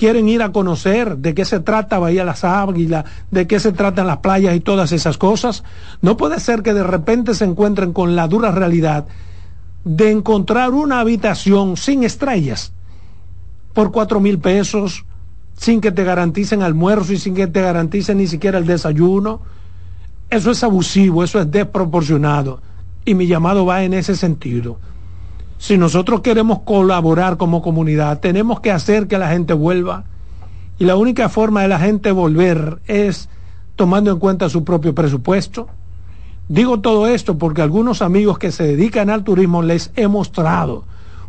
quieren 0.00 0.30
ir 0.30 0.42
a 0.42 0.50
conocer 0.50 1.18
de 1.18 1.34
qué 1.34 1.44
se 1.44 1.60
trata 1.60 1.98
Bahía 1.98 2.24
Las 2.24 2.42
Águilas, 2.42 3.04
de 3.30 3.46
qué 3.46 3.60
se 3.60 3.70
tratan 3.70 4.06
las 4.06 4.16
playas 4.16 4.56
y 4.56 4.60
todas 4.60 4.92
esas 4.92 5.18
cosas. 5.18 5.62
No 6.00 6.16
puede 6.16 6.40
ser 6.40 6.62
que 6.62 6.72
de 6.72 6.82
repente 6.82 7.34
se 7.34 7.44
encuentren 7.44 7.92
con 7.92 8.16
la 8.16 8.26
dura 8.26 8.50
realidad 8.50 9.04
de 9.84 10.10
encontrar 10.10 10.70
una 10.70 11.00
habitación 11.00 11.76
sin 11.76 12.02
estrellas 12.02 12.72
por 13.74 13.92
cuatro 13.92 14.20
mil 14.20 14.38
pesos, 14.38 15.04
sin 15.58 15.82
que 15.82 15.92
te 15.92 16.02
garanticen 16.02 16.62
almuerzo 16.62 17.12
y 17.12 17.18
sin 17.18 17.34
que 17.34 17.46
te 17.46 17.60
garanticen 17.60 18.16
ni 18.16 18.26
siquiera 18.26 18.56
el 18.56 18.66
desayuno. 18.66 19.42
Eso 20.30 20.50
es 20.50 20.64
abusivo, 20.64 21.24
eso 21.24 21.38
es 21.38 21.50
desproporcionado. 21.50 22.62
Y 23.04 23.14
mi 23.14 23.26
llamado 23.26 23.66
va 23.66 23.84
en 23.84 23.92
ese 23.92 24.16
sentido. 24.16 24.78
Si 25.60 25.76
nosotros 25.76 26.22
queremos 26.22 26.60
colaborar 26.60 27.36
como 27.36 27.60
comunidad, 27.60 28.20
tenemos 28.20 28.60
que 28.60 28.72
hacer 28.72 29.08
que 29.08 29.18
la 29.18 29.28
gente 29.28 29.52
vuelva. 29.52 30.04
Y 30.78 30.86
la 30.86 30.96
única 30.96 31.28
forma 31.28 31.60
de 31.60 31.68
la 31.68 31.78
gente 31.78 32.12
volver 32.12 32.80
es 32.86 33.28
tomando 33.76 34.10
en 34.10 34.18
cuenta 34.18 34.48
su 34.48 34.64
propio 34.64 34.94
presupuesto. 34.94 35.68
Digo 36.48 36.80
todo 36.80 37.06
esto 37.06 37.36
porque 37.36 37.60
algunos 37.60 38.00
amigos 38.00 38.38
que 38.38 38.52
se 38.52 38.64
dedican 38.64 39.10
al 39.10 39.22
turismo 39.22 39.60
les 39.60 39.92
he 39.96 40.08
mostrado 40.08 40.84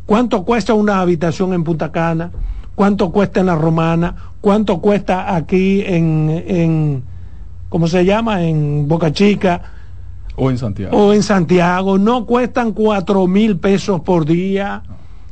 cuánto 0.06 0.46
cuesta 0.46 0.74
una 0.74 1.02
habitación 1.02 1.54
en 1.54 1.66
Punta 1.66 1.92
Cana, 1.92 2.32
cuánto 2.74 3.12
cuesta 3.12 3.42
en 3.42 3.48
la 3.48 3.56
Romana, 3.56 4.16
cuánto 4.40 4.80
cuesta 4.80 5.36
aquí 5.36 5.84
en, 5.86 6.44
en 6.48 7.04
¿cómo 7.68 7.86
se 7.86 8.06
llama? 8.06 8.46
En 8.46 8.88
Boca 8.88 9.12
Chica. 9.12 9.81
O 10.36 10.50
en 10.50 10.58
Santiago. 10.58 10.98
O 10.98 11.14
en 11.14 11.24
Santiago. 11.24 11.98
No 11.98 12.26
cuestan 12.26 12.72
cuatro 12.72 13.28
mil 13.28 13.58
pesos 13.58 14.02
por 14.02 14.26
día. 14.26 14.84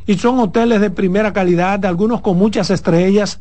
Y 0.06 0.18
son 0.18 0.40
hoteles 0.40 0.82
de 0.82 0.90
primera 0.90 1.34
calidad, 1.34 1.86
algunos 1.86 2.22
con 2.22 2.38
muchas 2.38 2.72
estrellas, 2.72 3.40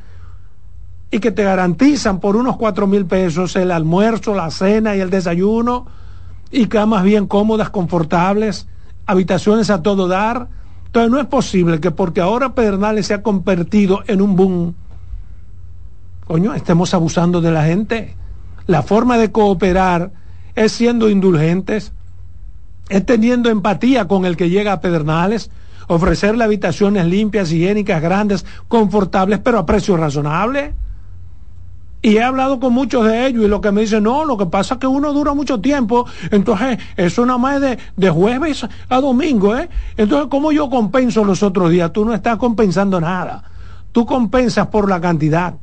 y 1.11 1.19
que 1.19 1.31
te 1.31 1.43
garantizan 1.43 2.21
por 2.21 2.37
unos 2.37 2.59
cuatro 2.59 2.87
mil 2.87 3.07
pesos 3.07 3.57
el 3.57 3.71
almuerzo, 3.71 4.35
la 4.35 4.51
cena 4.51 4.95
y 4.95 5.01
el 5.01 5.09
desayuno, 5.09 5.87
y 6.51 6.67
camas 6.67 7.05
bien 7.05 7.27
cómodas, 7.27 7.71
confortables, 7.71 8.69
habitaciones 9.07 9.71
a 9.71 9.83
todo 9.83 10.09
dar 10.09 10.49
entonces 10.89 11.11
no 11.11 11.21
es 11.21 11.27
posible 11.27 11.81
que 11.81 11.91
porque 11.91 12.23
ahora 12.23 12.55
Pedernales 12.55 13.07
se 13.07 13.15
ha 13.15 13.23
convertido 13.23 14.03
en 14.07 14.23
un 14.23 14.37
boom, 14.37 14.75
coño, 16.27 16.55
estemos 16.55 16.95
abusando 16.95 17.43
de 17.43 17.51
la 17.51 17.65
gente. 17.65 18.17
La 18.67 18.83
forma 18.83 19.19
de 19.19 19.31
cooperar 19.31 20.13
es 20.59 20.73
siendo 20.73 21.09
indulgentes, 21.09 21.93
es 22.89 23.07
teniendo 23.07 23.49
empatía 23.49 24.09
con 24.09 24.25
el 24.25 24.37
que 24.37 24.51
llega 24.51 24.73
a 24.73 24.81
Pedernales, 24.81 25.51
ofrecerle 25.87 26.43
habitaciones 26.43 27.07
limpias, 27.07 27.53
higiénicas, 27.53 28.03
grandes, 28.03 28.45
confortables, 28.67 29.39
pero 29.39 29.59
a 29.59 29.67
precio 29.67 29.97
razonable. 29.97 30.75
Y 32.03 32.17
he 32.17 32.23
hablado 32.23 32.59
con 32.59 32.73
muchos 32.73 33.07
de 33.07 33.27
ellos 33.27 33.45
y 33.45 33.49
lo 33.49 33.61
que 33.61 33.71
me 33.71 33.83
dicen, 33.83 34.03
no, 34.03 34.25
lo 34.25 34.37
que 34.37 34.47
pasa 34.47 34.75
es 34.75 34.81
que 34.81 34.87
uno 34.89 35.13
dura 35.13 35.33
mucho 35.33 35.61
tiempo, 35.61 36.07
entonces 36.31 36.79
eso 36.97 37.25
nada 37.25 37.39
más 37.39 37.63
es 37.63 37.79
de, 37.97 38.11
jueves 38.11 38.67
a 38.89 39.01
domingo, 39.01 39.57
¿eh? 39.57 39.69
Entonces, 39.97 40.29
¿cómo 40.29 40.51
yo 40.51 40.69
compenso 40.69 41.25
los 41.25 41.43
otros 41.45 41.71
días? 41.71 41.93
Tú 41.93 42.05
no 42.05 42.15
estás 42.15 42.37
compensando 42.37 43.01
nada. 43.01 43.45
Tú 43.93 44.05
compensas 44.07 44.67
por 44.69 44.89
la 44.89 45.01
cantidad. 45.01 45.55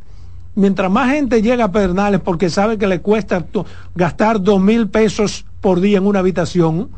Mientras 0.55 0.89
más 0.89 1.11
gente 1.11 1.41
llega 1.41 1.65
a 1.65 1.71
Pedernales 1.71 2.21
porque 2.21 2.49
sabe 2.49 2.77
que 2.77 2.87
le 2.87 3.01
cuesta 3.01 3.45
gastar 3.93 4.41
dos 4.41 4.61
mil 4.61 4.87
pesos 4.87 5.45
por 5.59 5.81
día 5.81 5.97
en 5.97 6.07
una 6.07 6.19
habitación, 6.19 6.89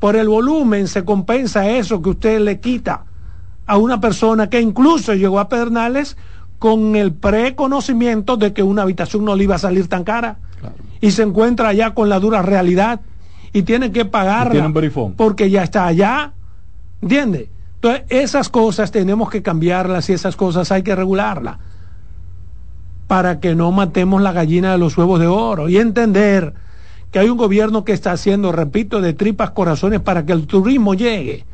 por 0.00 0.16
el 0.16 0.28
volumen 0.28 0.88
se 0.88 1.04
compensa 1.04 1.68
eso 1.70 2.02
que 2.02 2.10
usted 2.10 2.40
le 2.40 2.58
quita 2.58 3.04
a 3.64 3.76
una 3.76 4.00
persona 4.00 4.50
que 4.50 4.60
incluso 4.60 5.14
llegó 5.14 5.38
a 5.38 5.48
Pedernales 5.48 6.16
con 6.58 6.96
el 6.96 7.12
preconocimiento 7.12 8.36
de 8.36 8.52
que 8.52 8.62
una 8.64 8.82
habitación 8.82 9.24
no 9.24 9.36
le 9.36 9.44
iba 9.44 9.54
a 9.54 9.58
salir 9.58 9.88
tan 9.88 10.02
cara. 10.02 10.38
Y 11.00 11.12
se 11.12 11.22
encuentra 11.22 11.68
allá 11.68 11.94
con 11.94 12.08
la 12.08 12.18
dura 12.18 12.42
realidad 12.42 13.00
y 13.52 13.62
tiene 13.62 13.92
que 13.92 14.04
pagarla 14.04 14.72
porque 15.16 15.48
ya 15.48 15.62
está 15.62 15.86
allá. 15.86 16.32
¿Entiende? 17.02 17.50
Entonces, 17.76 18.02
esas 18.08 18.48
cosas 18.48 18.90
tenemos 18.90 19.30
que 19.30 19.42
cambiarlas 19.42 20.08
y 20.10 20.14
esas 20.14 20.34
cosas 20.34 20.72
hay 20.72 20.82
que 20.82 20.96
regularlas 20.96 21.58
para 23.06 23.40
que 23.40 23.54
no 23.54 23.70
matemos 23.72 24.20
la 24.20 24.32
gallina 24.32 24.72
de 24.72 24.78
los 24.78 24.96
huevos 24.96 25.20
de 25.20 25.26
oro 25.26 25.68
y 25.68 25.78
entender 25.78 26.54
que 27.10 27.20
hay 27.20 27.28
un 27.28 27.38
gobierno 27.38 27.84
que 27.84 27.92
está 27.92 28.12
haciendo, 28.12 28.52
repito, 28.52 29.00
de 29.00 29.12
tripas 29.12 29.50
corazones 29.50 30.00
para 30.00 30.26
que 30.26 30.32
el 30.32 30.46
turismo 30.46 30.94
llegue, 30.94 31.44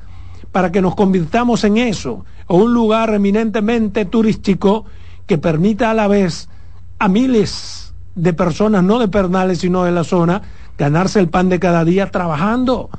para 0.50 0.72
que 0.72 0.80
nos 0.80 0.94
convirtamos 0.94 1.64
en 1.64 1.76
eso, 1.76 2.24
o 2.46 2.56
un 2.56 2.72
lugar 2.72 3.12
eminentemente 3.14 4.04
turístico 4.04 4.86
que 5.26 5.38
permita 5.38 5.90
a 5.90 5.94
la 5.94 6.08
vez 6.08 6.48
a 6.98 7.08
miles 7.08 7.94
de 8.14 8.32
personas, 8.32 8.82
no 8.82 8.98
de 8.98 9.08
Pernales, 9.08 9.58
sino 9.58 9.84
de 9.84 9.92
la 9.92 10.04
zona, 10.04 10.42
ganarse 10.78 11.20
el 11.20 11.28
pan 11.28 11.48
de 11.48 11.58
cada 11.58 11.84
día 11.84 12.10
trabajando. 12.10 12.90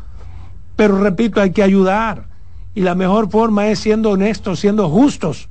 Pero 0.75 0.99
repito, 0.99 1.41
hay 1.41 1.51
que 1.51 1.63
ayudar. 1.63 2.27
Y 2.75 2.81
la 2.81 2.95
mejor 2.95 3.29
forma 3.29 3.67
es 3.67 3.79
siendo 3.79 4.11
honestos, 4.11 4.59
siendo 4.59 4.89
justos 4.89 5.49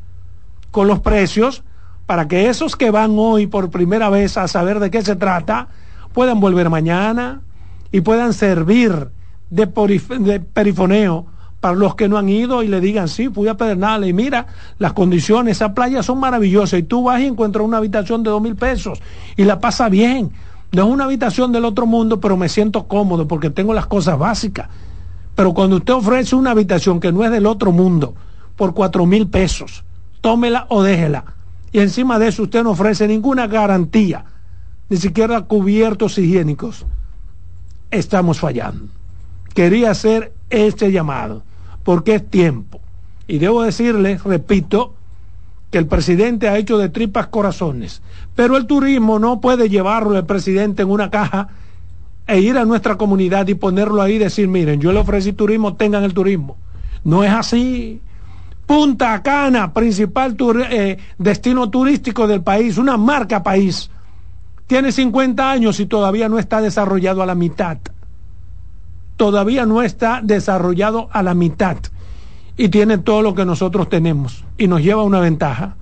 con 0.70 0.88
los 0.88 1.00
precios, 1.00 1.62
para 2.06 2.28
que 2.28 2.48
esos 2.48 2.76
que 2.76 2.90
van 2.90 3.14
hoy 3.16 3.46
por 3.46 3.70
primera 3.70 4.10
vez 4.10 4.36
a 4.36 4.48
saber 4.48 4.80
de 4.80 4.90
qué 4.90 5.02
se 5.02 5.16
trata, 5.16 5.68
puedan 6.12 6.40
volver 6.40 6.70
mañana 6.70 7.42
y 7.90 8.00
puedan 8.00 8.32
servir 8.32 9.08
de, 9.50 9.66
perifoneo 9.66 11.26
para 11.60 11.74
los 11.74 11.94
que 11.94 12.08
no 12.08 12.18
han 12.18 12.28
ido 12.28 12.62
y 12.62 12.68
le 12.68 12.80
digan, 12.80 13.08
sí, 13.08 13.28
fui 13.28 13.46
a 13.48 13.56
Pedernales 13.56 14.10
y 14.10 14.12
mira, 14.12 14.46
las 14.78 14.94
condiciones, 14.94 15.58
esas 15.58 15.72
playas 15.72 16.06
son 16.06 16.18
maravillosas 16.18 16.80
y 16.80 16.82
tú 16.82 17.04
vas 17.04 17.20
y 17.20 17.26
encuentras 17.26 17.64
una 17.64 17.76
habitación 17.76 18.22
de 18.22 18.30
dos 18.30 18.42
mil 18.42 18.56
pesos 18.56 19.00
y 19.36 19.44
la 19.44 19.60
pasa 19.60 19.88
bien. 19.88 20.32
No 20.72 20.86
es 20.86 20.88
una 20.88 21.04
habitación 21.04 21.52
del 21.52 21.66
otro 21.66 21.86
mundo, 21.86 22.18
pero 22.18 22.36
me 22.36 22.48
siento 22.48 22.88
cómodo 22.88 23.28
porque 23.28 23.50
tengo 23.50 23.74
las 23.74 23.86
cosas 23.86 24.18
básicas. 24.18 24.68
Pero 25.34 25.52
cuando 25.52 25.76
usted 25.76 25.92
ofrece 25.92 26.34
una 26.34 26.50
habitación 26.50 26.98
que 26.98 27.12
no 27.12 27.24
es 27.24 27.30
del 27.30 27.46
otro 27.46 27.72
mundo 27.72 28.14
por 28.56 28.74
cuatro 28.74 29.04
mil 29.06 29.28
pesos, 29.28 29.84
tómela 30.20 30.66
o 30.70 30.82
déjela. 30.82 31.24
Y 31.72 31.80
encima 31.80 32.18
de 32.18 32.28
eso 32.28 32.42
usted 32.44 32.62
no 32.62 32.70
ofrece 32.70 33.08
ninguna 33.08 33.46
garantía, 33.46 34.24
ni 34.88 34.98
siquiera 34.98 35.40
cubiertos 35.42 36.18
higiénicos. 36.18 36.84
Estamos 37.90 38.40
fallando. 38.40 38.88
Quería 39.54 39.90
hacer 39.90 40.32
este 40.50 40.92
llamado 40.92 41.42
porque 41.82 42.16
es 42.16 42.28
tiempo. 42.28 42.80
Y 43.26 43.38
debo 43.38 43.62
decirles, 43.62 44.22
repito, 44.24 44.94
que 45.70 45.78
el 45.78 45.86
presidente 45.86 46.48
ha 46.48 46.58
hecho 46.58 46.76
de 46.76 46.90
tripas 46.90 47.28
corazones, 47.28 48.02
pero 48.36 48.58
el 48.58 48.66
turismo 48.66 49.18
no 49.18 49.40
puede 49.40 49.70
llevarlo 49.70 50.18
el 50.18 50.26
presidente 50.26 50.82
en 50.82 50.90
una 50.90 51.10
caja 51.10 51.48
e 52.26 52.40
ir 52.40 52.58
a 52.58 52.66
nuestra 52.66 52.96
comunidad 52.96 53.48
y 53.48 53.54
ponerlo 53.54 54.02
ahí 54.02 54.14
y 54.14 54.18
decir, 54.18 54.48
miren, 54.48 54.80
yo 54.80 54.92
le 54.92 55.00
ofrecí 55.00 55.32
turismo, 55.32 55.74
tengan 55.76 56.04
el 56.04 56.12
turismo. 56.12 56.58
No 57.04 57.24
es 57.24 57.32
así. 57.32 58.00
Punta 58.72 59.22
Cana, 59.22 59.74
principal 59.74 60.34
eh, 60.70 60.96
destino 61.18 61.68
turístico 61.68 62.26
del 62.26 62.40
país, 62.42 62.78
una 62.78 62.96
marca 62.96 63.42
país, 63.42 63.90
tiene 64.66 64.90
50 64.92 65.50
años 65.50 65.78
y 65.78 65.84
todavía 65.84 66.26
no 66.30 66.38
está 66.38 66.62
desarrollado 66.62 67.22
a 67.22 67.26
la 67.26 67.34
mitad. 67.34 67.76
Todavía 69.18 69.66
no 69.66 69.82
está 69.82 70.22
desarrollado 70.22 71.10
a 71.12 71.22
la 71.22 71.34
mitad 71.34 71.76
y 72.56 72.70
tiene 72.70 72.96
todo 72.96 73.20
lo 73.20 73.34
que 73.34 73.44
nosotros 73.44 73.90
tenemos 73.90 74.42
y 74.56 74.68
nos 74.68 74.80
lleva 74.80 75.02
una 75.02 75.20
ventaja, 75.20 75.76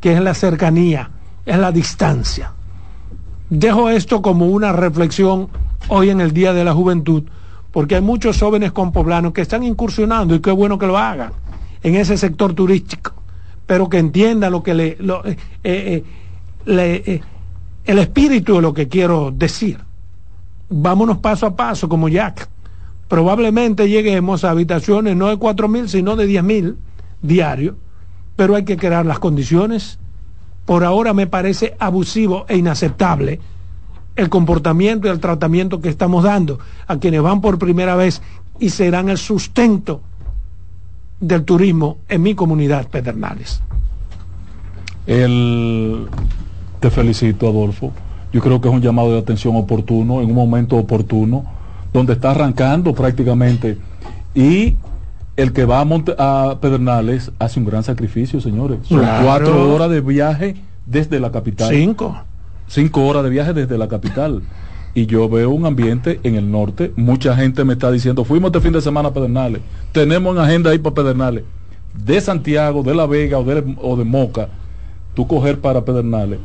que 0.00 0.14
es 0.14 0.20
la 0.20 0.34
cercanía, 0.34 1.12
es 1.46 1.56
la 1.56 1.70
distancia. 1.70 2.50
Dejo 3.48 3.90
esto 3.90 4.22
como 4.22 4.46
una 4.46 4.72
reflexión 4.72 5.50
hoy 5.86 6.10
en 6.10 6.20
el 6.20 6.32
Día 6.32 6.52
de 6.52 6.64
la 6.64 6.74
Juventud, 6.74 7.22
porque 7.70 7.94
hay 7.94 8.02
muchos 8.02 8.40
jóvenes 8.40 8.72
compoblanos 8.72 9.32
que 9.32 9.42
están 9.42 9.62
incursionando 9.62 10.34
y 10.34 10.40
qué 10.40 10.50
bueno 10.50 10.80
que 10.80 10.88
lo 10.88 10.98
hagan 10.98 11.43
en 11.84 11.94
ese 11.94 12.16
sector 12.16 12.54
turístico, 12.54 13.12
pero 13.66 13.88
que 13.88 13.98
entienda 13.98 14.50
lo 14.50 14.62
que 14.62 14.74
le, 14.74 14.88
eh, 14.88 15.36
eh, 15.62 16.04
eh, 16.66 17.20
el 17.84 17.98
espíritu 17.98 18.54
de 18.54 18.62
lo 18.62 18.72
que 18.72 18.88
quiero 18.88 19.30
decir. 19.30 19.78
Vámonos 20.70 21.18
paso 21.18 21.46
a 21.46 21.54
paso 21.54 21.88
como 21.88 22.08
Jack. 22.08 22.48
Probablemente 23.06 23.88
lleguemos 23.88 24.44
a 24.44 24.50
habitaciones 24.50 25.14
no 25.14 25.28
de 25.28 25.36
cuatro 25.36 25.68
mil, 25.68 25.88
sino 25.90 26.16
de 26.16 26.26
diez 26.26 26.42
mil 26.42 26.78
diarios, 27.20 27.76
pero 28.34 28.56
hay 28.56 28.64
que 28.64 28.78
crear 28.78 29.04
las 29.04 29.18
condiciones. 29.18 29.98
Por 30.64 30.84
ahora 30.84 31.12
me 31.12 31.26
parece 31.26 31.76
abusivo 31.78 32.46
e 32.48 32.56
inaceptable 32.56 33.40
el 34.16 34.30
comportamiento 34.30 35.06
y 35.06 35.10
el 35.10 35.20
tratamiento 35.20 35.82
que 35.82 35.90
estamos 35.90 36.24
dando 36.24 36.60
a 36.86 36.96
quienes 36.96 37.20
van 37.20 37.42
por 37.42 37.58
primera 37.58 37.94
vez 37.94 38.22
y 38.58 38.70
serán 38.70 39.10
el 39.10 39.18
sustento 39.18 40.00
del 41.26 41.44
turismo 41.44 41.98
en 42.08 42.22
mi 42.22 42.34
comunidad 42.34 42.88
Pedernales. 42.88 43.60
El... 45.06 46.06
Te 46.80 46.90
felicito, 46.90 47.48
Adolfo. 47.48 47.92
Yo 48.32 48.40
creo 48.40 48.60
que 48.60 48.68
es 48.68 48.74
un 48.74 48.80
llamado 48.82 49.12
de 49.12 49.18
atención 49.18 49.56
oportuno, 49.56 50.20
en 50.20 50.28
un 50.28 50.34
momento 50.34 50.76
oportuno, 50.76 51.44
donde 51.92 52.14
está 52.14 52.32
arrancando 52.32 52.94
prácticamente. 52.94 53.78
Y 54.34 54.76
el 55.36 55.52
que 55.52 55.64
va 55.64 55.80
a, 55.80 56.50
a 56.50 56.60
Pedernales 56.60 57.30
hace 57.38 57.60
un 57.60 57.66
gran 57.66 57.82
sacrificio, 57.84 58.40
señores. 58.40 58.78
Son 58.88 58.98
Claro. 58.98 59.24
cuatro 59.24 59.74
horas 59.74 59.90
de 59.90 60.00
viaje 60.00 60.56
desde 60.86 61.20
la 61.20 61.30
capital. 61.32 61.70
Cinco. 61.70 62.16
cinco 62.66 63.06
horas 63.06 63.22
de 63.24 63.30
viaje 63.30 63.52
desde 63.52 63.78
la 63.78 63.88
capital. 63.88 64.42
Y 64.94 65.06
yo 65.06 65.28
veo 65.28 65.50
un 65.50 65.66
ambiente 65.66 66.20
en 66.22 66.36
el 66.36 66.50
norte. 66.50 66.92
Mucha 66.96 67.34
gente 67.36 67.64
me 67.64 67.72
está 67.72 67.90
diciendo, 67.90 68.24
fuimos 68.24 68.48
este 68.48 68.60
fin 68.60 68.72
de 68.72 68.80
semana 68.80 69.08
a 69.08 69.12
Pedernales. 69.12 69.60
Tenemos 69.92 70.36
en 70.36 70.42
agenda 70.42 70.70
ahí 70.70 70.78
para 70.78 70.94
Pedernales. 70.94 71.44
De 71.94 72.20
Santiago, 72.20 72.82
de 72.82 72.94
La 72.94 73.06
Vega 73.06 73.38
o 73.38 73.44
de, 73.44 73.76
o 73.80 73.96
de 73.96 74.04
Moca, 74.04 74.48
tú 75.14 75.26
coger 75.26 75.60
para 75.60 75.84
Pedernales, 75.84 76.38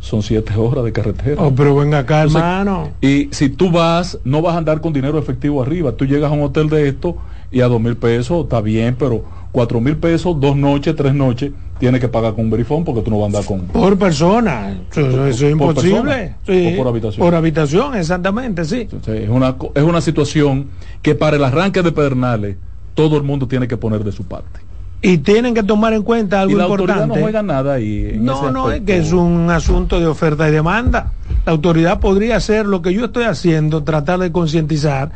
son 0.00 0.22
siete 0.22 0.54
horas 0.56 0.84
de 0.84 0.92
carretera. 0.92 1.42
Oh, 1.42 1.54
pero 1.54 1.74
venga 1.76 2.00
acá, 2.00 2.22
Entonces, 2.22 2.42
hermano. 2.42 2.90
Y 3.00 3.28
si 3.32 3.48
tú 3.48 3.70
vas, 3.70 4.18
no 4.24 4.42
vas 4.42 4.54
a 4.54 4.58
andar 4.58 4.80
con 4.80 4.92
dinero 4.92 5.18
efectivo 5.18 5.62
arriba. 5.62 5.92
Tú 5.92 6.04
llegas 6.04 6.30
a 6.30 6.34
un 6.34 6.42
hotel 6.42 6.68
de 6.68 6.88
esto 6.88 7.16
y 7.54 7.60
a 7.60 7.68
dos 7.68 7.80
mil 7.80 7.96
pesos 7.96 8.42
está 8.44 8.60
bien, 8.60 8.96
pero 8.98 9.24
cuatro 9.52 9.80
mil 9.80 9.96
pesos, 9.96 10.38
dos 10.40 10.56
noches, 10.56 10.94
tres 10.96 11.14
noches, 11.14 11.52
tienes 11.78 12.00
que 12.00 12.08
pagar 12.08 12.34
con 12.34 12.46
un 12.46 12.50
verifón 12.50 12.84
porque 12.84 13.00
tú 13.00 13.10
no 13.10 13.18
vas 13.18 13.24
a 13.24 13.26
andar 13.26 13.44
con... 13.44 13.60
Por 13.68 13.96
persona. 13.96 14.76
Eso, 14.90 15.26
es 15.26 15.40
por 15.40 15.50
imposible. 15.50 16.02
persona 16.02 16.36
Sí. 16.46 16.72
o 16.74 16.76
por 16.76 16.88
habitación. 16.88 17.26
Por 17.26 17.34
habitación, 17.36 17.94
exactamente, 17.94 18.64
sí. 18.64 18.80
Entonces, 18.80 19.22
es, 19.22 19.28
una, 19.28 19.54
es 19.72 19.82
una 19.84 20.00
situación 20.00 20.66
que 21.00 21.14
para 21.14 21.36
el 21.36 21.44
arranque 21.44 21.82
de 21.82 21.92
Pedernales 21.92 22.56
todo 22.94 23.16
el 23.16 23.22
mundo 23.22 23.46
tiene 23.46 23.68
que 23.68 23.76
poner 23.76 24.02
de 24.02 24.10
su 24.10 24.24
parte. 24.24 24.60
Y 25.00 25.18
tienen 25.18 25.54
que 25.54 25.62
tomar 25.62 25.92
en 25.92 26.02
cuenta 26.02 26.40
algo 26.40 26.54
y 26.54 26.56
la 26.56 26.64
autoridad 26.64 26.94
importante. 26.94 27.20
no 27.20 27.22
juega 27.22 27.42
nada 27.42 27.74
ahí. 27.74 28.10
en 28.14 28.24
No, 28.24 28.42
ese 28.42 28.52
no, 28.52 28.70
es 28.72 28.80
que 28.80 28.96
es 28.96 29.12
un 29.12 29.50
asunto 29.50 30.00
de 30.00 30.06
oferta 30.06 30.48
y 30.48 30.50
demanda. 30.50 31.12
La 31.46 31.52
autoridad 31.52 32.00
podría 32.00 32.36
hacer 32.36 32.66
lo 32.66 32.82
que 32.82 32.94
yo 32.94 33.04
estoy 33.04 33.24
haciendo, 33.24 33.84
tratar 33.84 34.18
de 34.18 34.32
concientizar, 34.32 35.12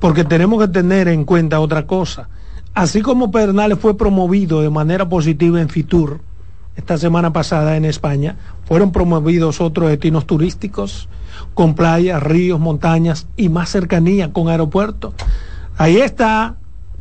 porque 0.00 0.24
tenemos 0.24 0.60
que 0.60 0.68
tener 0.68 1.08
en 1.08 1.24
cuenta 1.24 1.60
otra 1.60 1.86
cosa. 1.86 2.28
Así 2.74 3.02
como 3.02 3.30
Pedernales 3.30 3.78
fue 3.78 3.96
promovido 3.96 4.60
de 4.60 4.70
manera 4.70 5.08
positiva 5.08 5.60
en 5.60 5.68
Fitur, 5.68 6.20
esta 6.76 6.98
semana 6.98 7.32
pasada 7.32 7.76
en 7.76 7.84
España, 7.84 8.36
fueron 8.64 8.90
promovidos 8.90 9.60
otros 9.60 9.90
destinos 9.90 10.26
turísticos 10.26 11.08
con 11.54 11.74
playas, 11.74 12.22
ríos, 12.22 12.58
montañas 12.58 13.28
y 13.36 13.48
más 13.48 13.70
cercanía 13.70 14.32
con 14.32 14.48
aeropuertos. 14.48 15.14
Ahí 15.78 15.98
está 15.98 16.56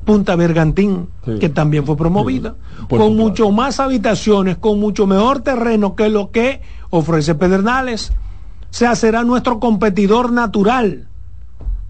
Punta 0.06 0.36
Bergantín, 0.36 1.08
Sí. 1.26 1.40
que 1.40 1.50
también 1.50 1.86
fue 1.86 1.96
promovida, 1.96 2.56
Sí. 2.90 2.98
Con 2.98 3.16
mucho 3.16 3.50
más 3.52 3.80
habitaciones, 3.80 4.58
con 4.58 4.80
mucho 4.80 5.08
mejor 5.08 5.40
terreno 5.42 5.96
que 5.96 6.10
lo 6.10 6.30
que 6.30 6.62
ofrece 6.90 7.34
Pedernales. 7.34 8.12
O 8.12 8.76
sea, 8.76 8.96
será 8.96 9.24
nuestro 9.24 9.60
competidor 9.60 10.32
natural. 10.32 11.08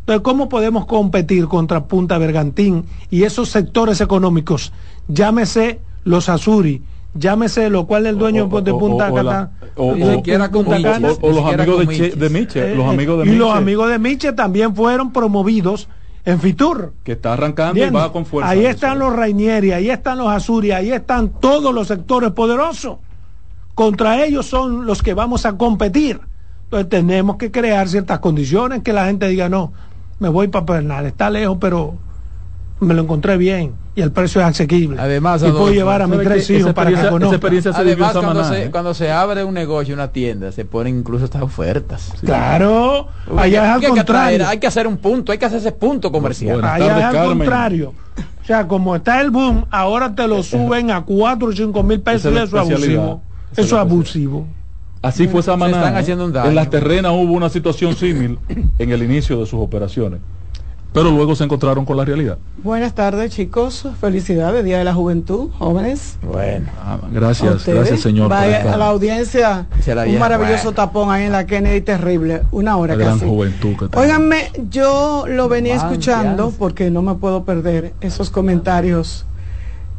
Entonces, 0.03 0.21
¿cómo 0.21 0.49
podemos 0.49 0.85
competir 0.85 1.47
contra 1.47 1.85
Punta 1.85 2.17
Bergantín 2.17 2.83
y 3.09 3.23
esos 3.23 3.47
sectores 3.49 4.01
económicos? 4.01 4.73
Llámese 5.07 5.79
los 6.03 6.27
Azuri, 6.27 6.81
llámese 7.13 7.69
lo 7.69 7.87
cual 7.87 8.05
el 8.07 8.17
dueño 8.17 8.49
O- 8.51 8.55
o- 8.57 8.61
de 8.61 8.73
Punta 8.73 9.13
Cana. 9.13 9.51
o- 9.77 9.95
los 9.95 11.45
amigos 11.45 11.87
de, 11.87 12.09
de 12.17 12.29
Miche, 12.29 12.75
los 12.75 12.85
Eh, 12.85 12.89
amigos 12.89 13.23
de 13.25 13.31
y 13.31 13.35
los 13.37 13.47
Miche, 13.47 13.57
amigos 13.57 13.89
de 13.89 13.99
Miche 13.99 14.33
también 14.33 14.75
fueron 14.75 15.13
promovidos 15.13 15.87
en 16.25 16.41
Fitur. 16.41 16.93
que 17.05 17.13
está 17.13 17.31
arrancando 17.33 17.85
y 17.85 17.89
va 17.89 18.11
con 18.11 18.25
fuerza. 18.25 18.49
Ahí 18.51 18.61
eso. 18.61 18.69
están 18.71 18.99
los 18.99 19.15
Rainieri, 19.15 19.71
ahí 19.71 19.89
están 19.89 20.17
los 20.17 20.27
Azuri, 20.27 20.71
ahí 20.71 20.91
están 20.91 21.29
todos 21.39 21.73
los 21.73 21.87
sectores 21.87 22.31
poderosos. 22.31 22.97
Contra 23.73 24.23
ellos 24.25 24.45
son 24.47 24.85
los 24.85 25.01
que 25.01 25.13
vamos 25.13 25.45
a 25.45 25.57
competir. 25.57 26.19
Entonces 26.65 26.89
tenemos 26.89 27.37
que 27.37 27.51
crear 27.51 27.87
ciertas 27.87 28.19
condiciones 28.19 28.81
que 28.83 28.93
la 28.93 29.05
gente 29.05 29.27
diga, 29.27 29.47
no, 29.47 29.71
me 30.23 30.29
voy 30.29 30.47
para 30.47 30.65
Pernal, 30.65 31.05
está 31.05 31.29
lejos, 31.29 31.57
pero 31.59 31.95
me 32.79 32.93
lo 32.93 33.01
encontré 33.01 33.35
bien 33.35 33.73
y 33.93 34.01
el 34.01 34.13
precio 34.13 34.39
es 34.39 34.47
asequible. 34.47 34.95
Además, 34.97 35.43
y 35.45 35.51
puedo 35.51 35.69
llevar 35.73 36.01
a 36.01 36.07
mis 36.07 36.15
¿Sabe 36.15 36.29
tres 36.29 36.47
que 36.47 36.59
hijos 36.59 36.73
para 36.73 36.89
que 36.91 36.95
conozcan. 37.09 37.33
experiencia 37.33 37.73
se 37.73 37.81
Además, 37.81 38.13
cuando 38.13 38.43
se, 38.45 38.63
¿eh? 38.63 38.71
cuando 38.71 38.93
se 38.93 39.11
abre 39.11 39.43
un 39.43 39.53
negocio, 39.53 39.93
una 39.93 40.07
tienda, 40.13 40.53
se 40.53 40.63
ponen 40.63 40.99
incluso 40.99 41.25
estas 41.25 41.41
ofertas. 41.41 42.13
Claro, 42.21 43.09
allá 43.35 43.65
es 43.65 43.69
al 43.69 43.75
hay 43.75 43.81
que 43.81 43.87
contrario. 43.89 44.01
atraer, 44.01 44.43
hay 44.43 44.59
que 44.59 44.67
hacer 44.67 44.87
un 44.87 44.95
punto, 44.95 45.33
hay 45.33 45.37
que 45.37 45.45
hacer 45.45 45.59
ese 45.59 45.73
punto 45.73 46.09
comercial. 46.09 46.53
Buenas 46.61 46.73
Allá 46.73 46.87
tardes, 46.87 46.99
es 47.01 47.05
al 47.05 47.13
Carmen. 47.15 47.37
contrario. 47.39 47.93
O 48.41 48.45
sea, 48.45 48.65
como 48.67 48.95
está 48.95 49.19
el 49.19 49.29
boom, 49.29 49.65
ahora 49.71 50.15
te 50.15 50.25
lo 50.25 50.41
suben 50.41 50.89
a 50.89 51.01
4 51.03 51.47
o 51.49 51.51
5 51.51 51.83
mil 51.83 51.99
pesos 51.99 52.31
y 52.33 52.37
eso 52.37 52.45
es 52.45 52.53
abusivo. 52.71 53.21
Eso 53.51 53.61
es 53.61 53.73
abusivo. 53.73 54.47
Así 55.03 55.27
fue 55.27 55.43
Samaná. 55.43 55.77
están 55.77 55.95
haciendo 55.97 56.25
un 56.25 56.33
daño. 56.33 56.49
En 56.49 56.55
las 56.55 56.69
terrenas 56.69 57.11
hubo 57.11 57.33
una 57.33 57.49
situación 57.49 57.95
similar 57.95 58.37
en 58.79 58.89
el 58.91 59.03
inicio 59.03 59.39
de 59.39 59.45
sus 59.45 59.59
operaciones. 59.59 60.19
Pero 60.93 61.09
luego 61.09 61.35
se 61.35 61.43
encontraron 61.43 61.85
con 61.85 61.97
la 61.97 62.05
realidad. 62.05 62.37
Buenas 62.63 62.93
tardes, 62.93 63.31
chicos. 63.31 63.87
Felicidades, 63.99 64.63
Día 64.63 64.77
de 64.77 64.83
la 64.83 64.93
Juventud, 64.93 65.49
jóvenes. 65.57 66.17
Bueno, 66.21 66.67
Ah, 66.79 66.99
A 67.03 67.07
gracias, 67.11 67.65
gracias 67.65 67.99
señor. 68.01 68.29
Vaya 68.29 68.71
a 68.71 68.77
la 68.77 68.89
audiencia, 68.89 69.65
Se 69.81 69.95
la 69.95 70.03
un 70.03 70.19
maravilloso 70.19 70.65
bueno. 70.65 70.75
tapón 70.75 71.09
ahí 71.11 71.23
en 71.25 71.31
la 71.31 71.47
Kennedy 71.47 71.81
terrible, 71.81 72.43
una 72.51 72.77
hora 72.77 72.95
la 72.95 73.03
gran 73.05 73.17
casi. 73.17 73.27
juventud 73.29 73.75
que. 73.75 73.97
Óiganme, 73.97 74.51
yo 74.69 75.25
lo 75.27 75.49
venía 75.49 75.73
escuchando 75.75 76.53
porque 76.59 76.91
no 76.91 77.01
me 77.01 77.15
puedo 77.15 77.43
perder 77.43 77.93
esos 78.01 78.29
comentarios 78.29 79.25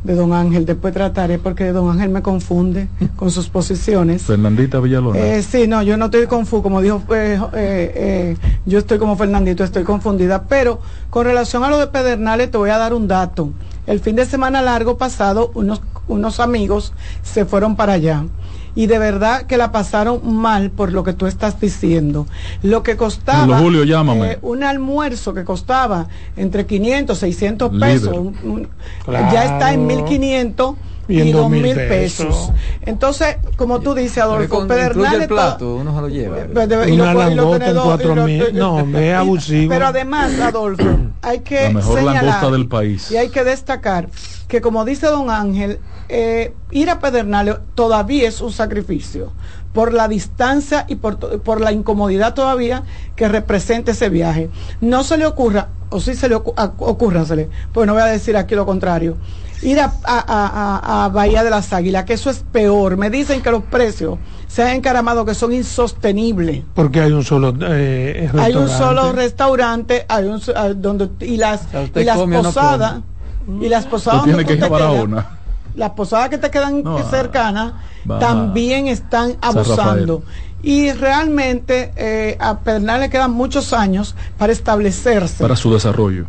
de 0.04 0.14
don 0.14 0.32
Ángel. 0.32 0.66
Después 0.66 0.94
trataré 0.94 1.38
porque 1.38 1.72
don 1.72 1.90
Ángel 1.90 2.10
me 2.10 2.22
confunde 2.22 2.88
con 3.16 3.30
sus 3.30 3.48
posiciones. 3.48 4.22
Fernandita 4.22 4.78
Villalona. 4.78 5.18
Eh, 5.18 5.42
sí, 5.42 5.66
no, 5.66 5.82
yo 5.82 5.96
no 5.96 6.04
estoy 6.04 6.26
confuso, 6.26 6.62
como 6.62 6.80
dijo, 6.80 7.02
eh, 7.10 7.40
eh, 7.54 7.92
eh, 7.94 8.36
yo 8.66 8.78
estoy 8.78 8.98
como 8.98 9.16
Fernandito, 9.16 9.64
estoy 9.64 9.82
confundida, 9.82 10.44
pero 10.44 10.80
con 11.10 11.24
relación 11.24 11.64
a 11.64 11.70
lo 11.70 11.78
de 11.78 11.88
Pedernales 11.88 12.50
te 12.50 12.58
voy 12.58 12.70
a 12.70 12.78
dar 12.78 12.94
un 12.94 13.08
dato. 13.08 13.50
El 13.86 14.00
fin 14.00 14.16
de 14.16 14.26
semana 14.26 14.62
largo 14.62 14.96
pasado, 14.96 15.50
unos, 15.54 15.82
unos 16.06 16.40
amigos 16.40 16.92
se 17.22 17.44
fueron 17.44 17.76
para 17.76 17.94
allá. 17.94 18.24
Y 18.76 18.86
de 18.86 18.98
verdad 18.98 19.42
que 19.42 19.56
la 19.56 19.70
pasaron 19.70 20.20
mal 20.34 20.70
por 20.70 20.92
lo 20.92 21.04
que 21.04 21.12
tú 21.12 21.26
estás 21.26 21.60
diciendo. 21.60 22.26
Lo 22.62 22.82
que 22.82 22.96
costaba 22.96 23.58
Julio, 23.58 23.84
llámame. 23.84 24.32
eh, 24.32 24.38
un 24.42 24.64
almuerzo 24.64 25.32
que 25.32 25.44
costaba 25.44 26.08
entre 26.36 26.66
500, 26.66 27.16
600 27.18 27.72
Líder. 27.72 27.88
pesos, 28.00 28.16
un- 28.16 28.36
un- 28.42 28.68
Claro. 29.04 29.28
ya 29.32 29.44
está 29.44 29.72
en 29.72 29.86
1500 29.86 30.74
Y 31.06 31.18
y, 31.18 31.20
en 31.20 31.32
2000 31.32 31.64
2.000 31.64 31.74
pesos. 31.88 32.26
pesos. 32.26 32.52
Entonces, 32.82 33.36
como 33.56 33.80
tú 33.80 33.94
dices, 33.94 34.18
Adolfo, 34.18 34.62
el 34.62 34.92
to- 34.92 35.26
plato, 35.28 35.76
uno 35.76 35.94
se 35.94 36.00
lo 36.00 36.08
lleva. 36.08 36.38
Y 36.88 36.92
Una 36.92 37.12
lo- 37.14 37.28
y 37.28 37.62
en 37.62 37.74
cuatro 37.76 38.16
mil. 38.16 38.44
No, 38.54 38.86
me 38.86 39.10
es 39.10 39.16
abusivo. 39.16 39.68
Pero 39.70 39.86
además, 39.86 40.38
Adolfo, 40.40 40.98
hay 41.22 41.40
que 41.40 41.64
La 41.64 41.70
mejor 41.70 41.98
señalar 41.98 42.24
langosta 42.24 42.50
del 42.50 42.68
país. 42.68 43.10
y 43.10 43.16
hay 43.16 43.28
que 43.28 43.44
destacar 43.44 44.08
que 44.48 44.60
como 44.60 44.84
dice 44.84 45.06
don 45.06 45.30
Ángel, 45.30 45.78
eh, 46.08 46.54
ir 46.70 46.90
a 46.90 47.00
Pedernales 47.00 47.56
todavía 47.74 48.28
es 48.28 48.40
un 48.40 48.52
sacrificio 48.52 49.32
por 49.72 49.92
la 49.92 50.06
distancia 50.06 50.84
y 50.86 50.96
por, 50.96 51.18
por 51.42 51.60
la 51.60 51.72
incomodidad 51.72 52.34
todavía 52.34 52.84
que 53.16 53.26
representa 53.28 53.90
ese 53.92 54.08
viaje. 54.10 54.48
No 54.80 55.02
se 55.02 55.16
le 55.16 55.26
ocurra, 55.26 55.68
o 55.90 55.98
sí 56.00 56.14
se 56.14 56.28
le 56.28 56.36
ocu- 56.36 56.52
a- 56.56 56.72
ocúrrasele, 56.78 57.48
pues 57.72 57.86
no 57.86 57.94
voy 57.94 58.02
a 58.02 58.06
decir 58.06 58.36
aquí 58.36 58.54
lo 58.54 58.66
contrario, 58.66 59.16
ir 59.64 59.80
a, 59.80 59.92
a- 60.04 60.24
a- 60.26 60.78
a- 60.78 61.04
a 61.04 61.08
Bahía 61.08 61.42
de 61.42 61.50
las 61.50 61.72
Águilas, 61.72 62.04
que 62.04 62.12
eso 62.14 62.30
es 62.30 62.44
peor. 62.52 62.96
Me 62.96 63.10
dicen 63.10 63.42
que 63.42 63.50
los 63.50 63.64
precios 63.64 64.18
se 64.46 64.62
han 64.62 64.68
encaramado, 64.76 65.24
que 65.24 65.34
son 65.34 65.52
insostenibles. 65.52 66.62
Porque 66.74 67.00
hay 67.00 67.12
un 67.12 67.24
solo 67.24 67.52
eh, 67.62 68.30
Hay 68.38 68.54
un 68.54 68.62
restaurante. 68.68 68.78
solo 68.78 69.12
restaurante, 69.12 70.06
hay 70.08 70.24
un 70.26 70.40
donde 70.80 71.08
y 71.26 71.36
las 71.36 71.62
y 71.94 72.04
las 72.04 72.16
no 72.18 72.42
posadas 72.42 73.00
y 73.60 73.68
las 73.68 73.84
Tú 73.84 73.90
posadas 73.90 74.24
tienes 74.24 74.44
que 74.46 74.52
a 74.62 75.26
las 75.74 75.90
posadas 75.90 76.28
que 76.28 76.38
te 76.38 76.50
quedan 76.50 76.82
No, 76.84 76.98
ah. 76.98 77.02
cercanas 77.10 77.72
también 78.20 78.86
están 78.86 79.30
San 79.32 79.38
abusando. 79.42 80.22
Y 80.62 80.92
realmente 80.92 81.92
eh, 81.96 82.38
a 82.40 82.60
Pedernal 82.60 83.00
le 83.00 83.10
quedan 83.10 83.32
muchos 83.32 83.72
años 83.72 84.14
para 84.38 84.52
establecerse 84.52 85.42
para 85.42 85.56
su 85.56 85.72
desarrollo. 85.72 86.26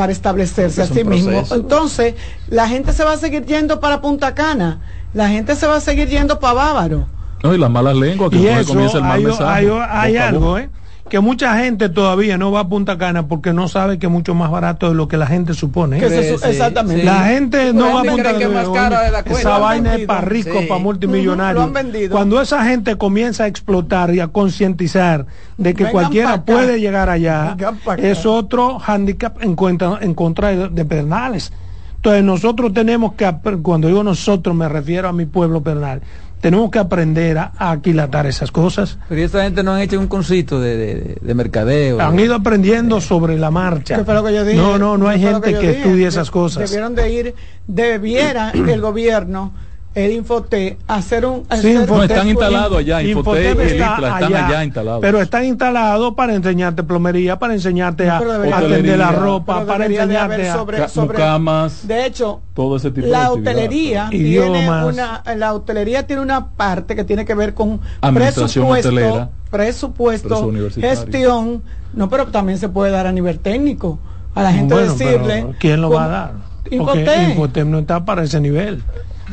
Para 0.00 0.12
establecerse 0.12 0.80
a 0.80 0.84
Es 0.84 0.90
sí 0.94 1.04
mismo. 1.04 1.44
Entonces, 1.52 2.14
la 2.48 2.66
gente 2.66 2.94
se 2.94 3.04
va 3.04 3.12
a 3.12 3.16
seguir 3.18 3.44
yendo 3.44 3.80
para 3.80 4.00
Punta 4.00 4.34
Cana, 4.34 4.80
la 5.12 5.28
gente 5.28 5.54
se 5.56 5.66
va 5.66 5.76
a 5.76 5.80
seguir 5.82 6.08
yendo 6.08 6.40
para 6.40 6.54
Bávaro. 6.54 7.06
No, 7.42 7.54
y 7.54 7.58
las 7.58 7.68
malas 7.70 7.96
lenguas 7.96 8.30
que 8.30 8.38
Y 8.38 8.46
eso, 8.46 8.68
comienza 8.72 8.96
el 8.96 9.04
mal 9.04 9.18
hay, 9.18 9.24
mensaje. 9.26 9.70
hay- 9.90 10.16
algo. 10.16 10.56
¿eh? 10.56 10.70
Que 11.10 11.20
mucha 11.20 11.58
gente 11.58 11.90
todavía 11.90 12.38
no 12.38 12.50
va 12.50 12.60
a 12.60 12.68
Punta 12.68 12.96
Cana 12.96 13.26
porque 13.28 13.52
no 13.52 13.68
sabe 13.68 13.98
que 13.98 14.06
es 14.06 14.12
mucho 14.12 14.34
más 14.34 14.50
barato 14.50 14.88
de 14.88 14.94
lo 14.94 15.08
que 15.08 15.18
la 15.18 15.26
gente 15.26 15.52
supone. 15.52 15.98
Que 16.00 16.08
se 16.08 16.22
Sí, 16.22 16.28
su- 16.30 16.38
sí, 16.38 16.48
exactamente. 16.48 17.00
sí. 17.02 17.06
La 17.06 17.24
gente 17.24 17.74
no 17.74 17.86
La 17.88 17.92
va 17.94 18.00
a 18.00 18.04
Punta 18.04 18.22
cree 18.22 18.36
que 18.38 18.42
es 18.44 18.48
Cana. 18.48 18.62
más 18.62 18.68
cara 18.70 19.02
de 19.02 19.10
la 19.10 19.22
cuenta. 19.22 19.40
Esa 19.40 19.58
vaina 19.58 19.94
es 19.96 20.06
para 20.06 20.20
ricos, 20.22 20.60
Sí. 20.62 20.66
para 20.66 20.80
multimillonarios. 20.80 21.68
Cuando 22.10 22.40
esa 22.40 22.64
gente 22.64 22.96
comienza 22.96 23.44
a 23.44 23.46
explotar 23.48 24.14
y 24.14 24.20
a 24.20 24.28
concientizar 24.28 25.26
de 25.58 25.74
que 25.74 25.84
Vengan 25.84 25.92
cualquiera 25.92 26.42
puede 26.44 26.80
llegar 26.80 27.10
allá, 27.10 27.56
es 27.98 28.24
otro 28.24 28.78
handicap 28.84 29.42
en 29.42 29.54
contra, 29.56 29.98
en 30.00 30.14
contra 30.14 30.48
de, 30.48 30.68
de 30.70 30.84
Pedernales. 30.86 31.52
Entonces 31.96 32.24
nosotros 32.24 32.72
tenemos 32.72 33.12
que, 33.12 33.30
cuando 33.60 33.88
digo 33.88 34.02
nosotros 34.02 34.54
me 34.56 34.68
refiero 34.70 35.08
a 35.08 35.12
mi 35.12 35.26
pueblo 35.26 35.60
Pedernal, 35.62 36.00
tenemos 36.40 36.70
que 36.70 36.78
aprender 36.78 37.38
a, 37.38 37.52
a 37.56 37.70
aquilatar 37.72 38.26
esas 38.26 38.50
cosas. 38.50 38.98
Pero 39.08 39.22
esta 39.22 39.42
gente 39.44 39.62
no 39.62 39.74
han 39.74 39.80
hecho 39.80 39.98
un 39.98 40.06
cursito 40.06 40.60
de, 40.60 40.76
de, 40.76 41.18
de 41.20 41.34
mercadeo. 41.34 42.00
Han 42.00 42.18
ido 42.18 42.34
aprendiendo 42.34 43.00
sobre 43.00 43.38
la 43.38 43.50
marcha. 43.50 43.96
¿Qué 43.98 44.04
fue 44.04 44.14
lo 44.14 44.24
que 44.24 44.34
yo 44.34 44.44
dije? 44.44 44.56
No, 44.56 44.78
no, 44.78 44.96
no 44.96 45.06
¿Qué 45.06 45.12
hay 45.12 45.20
gente 45.20 45.52
que, 45.52 45.58
dije? 45.58 45.70
estudie 45.78 46.06
esas 46.06 46.30
cosas. 46.30 46.68
Debieron 46.70 46.94
de 46.94 47.12
ir, 47.12 47.34
debiera 47.66 48.50
el 48.50 48.80
gobierno, 48.80 49.52
el 49.92 50.12
Infoté, 50.12 50.78
hacer 50.86 51.26
un... 51.26 51.40
Sí, 51.40 51.46
hacer- 51.50 51.74
No, 51.74 51.80
están 52.02 52.08
después- 52.08 52.26
instalados 52.28 52.78
allá, 52.78 53.02
Infoté 53.02 53.42
y 53.42 53.46
Infotep 53.48 53.60
el 53.60 53.66
está 53.72 53.94
están 53.94 54.34
allá 54.34 54.64
instalados. 54.64 55.00
Pero 55.00 55.20
están 55.20 55.44
instalados 55.44 56.14
para 56.14 56.34
enseñarte 56.34 56.84
plomería, 56.84 57.38
para 57.40 57.54
enseñarte 57.54 58.08
a, 58.08 58.18
atender 58.18 58.98
la 58.98 59.10
ropa, 59.12 59.66
para 59.66 59.88
de 59.88 59.96
enseñarte 59.96 60.52
sobre- 60.52 60.76
Ca- 60.78 60.88
sobre- 60.88 61.18
mucamas, 61.18 61.88
De 61.88 62.06
hecho, 62.06 62.40
todo 62.54 62.76
ese 62.76 62.90
tipo 62.92 63.06
de 63.06 63.12
la 63.12 63.26
actividad. 63.26 63.50
hotelería 63.52 64.08
tiene 64.10 64.68
una 64.80 65.22
la 65.36 65.54
hotelería 65.54 66.06
tiene 66.06 66.22
una 66.22 66.50
parte 66.50 66.94
que 66.94 67.02
tiene 67.04 67.24
que 67.24 67.34
ver 67.34 67.54
con 67.54 67.80
presupuesto 68.14 68.88
hotelera. 68.90 69.30
presupuesto 69.50 70.52
gestión 70.80 71.62
no 71.94 72.08
pero 72.08 72.26
también 72.26 72.58
se 72.58 72.68
puede 72.68 72.92
dar 72.92 73.06
a 73.06 73.12
nivel 73.12 73.40
técnico 73.40 73.98
a 74.34 74.42
la 74.44 74.52
gente 74.52 74.74
Bueno, 74.74 74.92
decirle 74.92 75.46
¿quién 75.58 75.80
lo 75.80 75.90
va 75.90 76.04
a 76.04 76.08
dar? 76.08 76.32
Porque 76.62 76.76
Infotep. 76.76 77.28
Infotep 77.30 77.66
no 77.66 77.78
está 77.80 78.04
para 78.04 78.22
ese 78.22 78.40
nivel. 78.40 78.82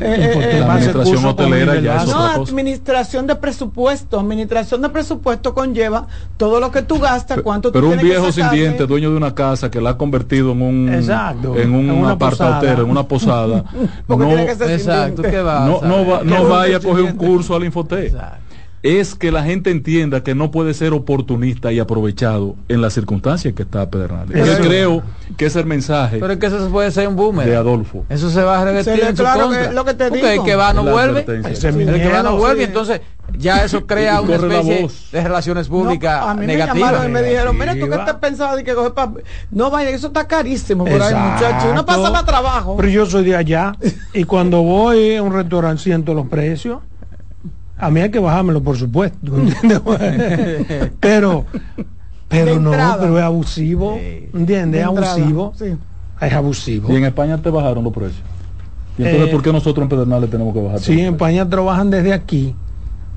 Eh, 0.00 0.04
eh, 0.04 0.50
eh, 0.56 0.60
La 0.60 0.72
administración 0.74 1.24
hotelera 1.24 1.80
ya 1.80 1.96
es 1.96 2.06
no, 2.08 2.18
otra 2.24 2.36
cosa. 2.36 2.52
administración 2.52 3.26
de 3.26 3.36
presupuesto. 3.36 4.20
Administración 4.20 4.82
de 4.82 4.88
presupuesto 4.90 5.54
conlleva 5.54 6.06
todo 6.36 6.60
lo 6.60 6.70
que 6.70 6.82
tú 6.82 6.98
gastas, 6.98 7.40
cuánto 7.42 7.70
tú 7.70 7.72
Pero 7.74 7.88
un 7.88 7.98
que 7.98 8.04
viejo 8.04 8.30
sin 8.32 8.48
dientes, 8.50 8.86
dueño 8.86 9.10
de 9.10 9.16
una 9.16 9.34
casa 9.34 9.70
que 9.70 9.80
la 9.80 9.90
ha 9.90 9.96
convertido 9.98 10.52
en 10.52 10.62
un 10.62 10.88
Exacto, 10.94 11.56
en 11.56 11.74
un 11.74 11.90
en 11.90 11.98
una 11.98 12.10
aparta 12.12 12.36
posada. 12.36 12.58
hotel, 12.58 12.78
en 12.84 12.90
una 12.90 13.02
posada. 13.02 13.64
Porque 14.06 14.24
no, 14.24 14.28
tiene 14.30 14.46
que 14.46 14.54
ser 14.54 14.66
sin 14.68 14.74
Exacto, 14.76 15.22
dientes. 15.22 15.30
¿qué 15.32 15.42
va? 15.42 15.60
no, 15.66 15.80
no, 15.82 16.06
va- 16.06 16.20
no 16.22 16.44
vaya 16.48 16.76
a 16.76 16.80
coger 16.80 17.04
un 17.04 17.12
curso 17.16 17.54
al 17.56 17.64
Infoté. 17.64 18.06
Exacto. 18.06 18.47
Es 18.82 19.16
que 19.16 19.32
la 19.32 19.42
gente 19.42 19.70
entienda 19.72 20.22
que 20.22 20.36
no 20.36 20.52
puede 20.52 20.72
ser 20.72 20.92
oportunista 20.92 21.72
y 21.72 21.80
aprovechado 21.80 22.54
en 22.68 22.80
las 22.80 22.92
circunstancias 22.92 23.52
que 23.54 23.62
está 23.64 23.90
Pedernales. 23.90 24.46
Yo 24.46 24.58
creo 24.64 25.02
que 25.36 25.46
es 25.46 25.56
el 25.56 25.66
mensaje 25.66 26.18
Pero 26.20 26.34
es 26.34 26.38
que 26.38 26.46
eso 26.46 26.68
puede 26.70 26.90
ser 26.92 27.08
un 27.08 27.16
boomer. 27.16 27.48
de 27.48 27.56
Adolfo. 27.56 28.04
Eso 28.08 28.30
se 28.30 28.40
va 28.42 28.60
a 28.60 28.64
revertir 28.64 28.94
Se 28.94 29.00
le- 29.02 29.08
en 29.08 29.16
su 29.16 29.22
claro 29.24 29.46
contra. 29.46 29.68
que- 29.68 29.74
lo 29.74 29.84
que 29.84 29.94
te 29.94 30.08
Porque 30.08 30.30
digo. 30.30 30.42
el 30.44 30.48
que 30.48 30.54
va 30.54 30.72
no 30.72 30.84
La 30.84 30.92
vuelve. 30.92 31.20
Ese 31.50 31.68
El 31.70 31.76
que 32.00 32.08
va 32.08 32.22
no 32.22 32.36
vuelve, 32.36 32.60
sí. 32.62 32.68
entonces 32.68 33.00
ya 33.36 33.64
eso 33.64 33.84
crea 33.84 34.20
una 34.20 34.36
especie 34.36 34.88
de 35.10 35.22
relaciones 35.24 35.68
No, 35.68 35.76
públicas 35.76 36.24
a 36.24 36.34
mí 36.34 36.40
me 36.40 36.46
negativas. 36.46 36.90
llamaron 36.92 37.10
y 37.10 37.12
me 37.12 37.22
dijeron, 37.24 37.58
mira 37.58 37.72
tú 37.74 37.88
que 37.88 37.96
estás 37.96 38.14
pensado 38.16 38.56
de 38.56 38.62
que 38.62 38.74
coger 38.74 38.92
pa- 38.94 39.12
No 39.50 39.70
vaya, 39.72 39.90
eso 39.90 40.06
está 40.06 40.26
carísimo 40.28 40.84
por 40.84 41.02
ahí, 41.02 41.12
Exacto. 41.12 41.32
muchachos. 41.46 41.68
Uno 41.72 41.84
pasa 41.84 42.10
más 42.12 42.24
trabajo. 42.24 42.76
Pero 42.76 42.88
yo 42.88 43.06
soy 43.06 43.24
de 43.24 43.34
allá 43.34 43.72
y 44.14 44.22
cuando 44.22 44.62
voy 44.62 45.16
a 45.16 45.22
un 45.24 45.32
restaurante 45.32 45.82
siento 45.82 46.14
los 46.14 46.28
precios. 46.28 46.78
A 47.78 47.90
mí 47.90 48.00
hay 48.00 48.10
que 48.10 48.18
bajármelo, 48.18 48.62
por 48.62 48.76
supuesto. 48.76 49.32
pero, 51.00 51.44
pero 52.28 52.60
no, 52.60 52.70
pero 53.00 53.18
es 53.18 53.24
abusivo. 53.24 53.98
¿Entiendes? 54.34 54.72
De 54.72 54.78
Es 54.80 54.84
abusivo. 54.86 55.52
sí. 55.56 55.76
Es 56.20 56.32
abusivo. 56.32 56.92
Y 56.92 56.96
en 56.96 57.04
España 57.04 57.38
te 57.38 57.48
bajaron 57.50 57.84
los 57.84 57.92
precios. 57.92 58.22
¿Y 58.98 59.02
entonces 59.04 59.28
Eh, 59.28 59.32
por 59.32 59.42
qué 59.42 59.52
nosotros 59.52 59.84
en 59.84 59.88
Pedernales 59.88 60.28
tenemos 60.28 60.52
que 60.52 60.60
bajar? 60.60 60.80
Sí, 60.80 61.00
en 61.00 61.14
España 61.14 61.48
trabajan 61.48 61.90
desde 61.90 62.12
aquí. 62.12 62.56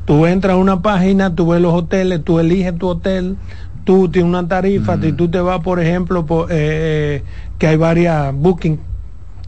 Tú 0.06 0.28
entras 0.28 0.54
a 0.54 0.58
una 0.58 0.82
página, 0.84 1.34
tú 1.34 1.48
ves 1.50 1.62
los 1.62 1.74
hoteles, 1.74 2.24
tú 2.24 2.40
eliges 2.40 2.78
tu 2.78 2.88
hotel, 2.90 3.38
tú 3.84 4.10
tienes 4.10 4.30
una 4.30 4.48
tarifa, 4.48 4.98
Mm. 4.98 5.02
si 5.02 5.12
tú 5.14 5.28
te 5.30 5.40
vas, 5.42 5.62
por 5.62 5.80
ejemplo, 5.80 6.26
por, 6.28 6.52
eh, 6.52 6.56
eh, 6.56 7.24
que 7.58 7.68
hay 7.68 7.78
varias 7.78 8.32
booking 8.36 8.80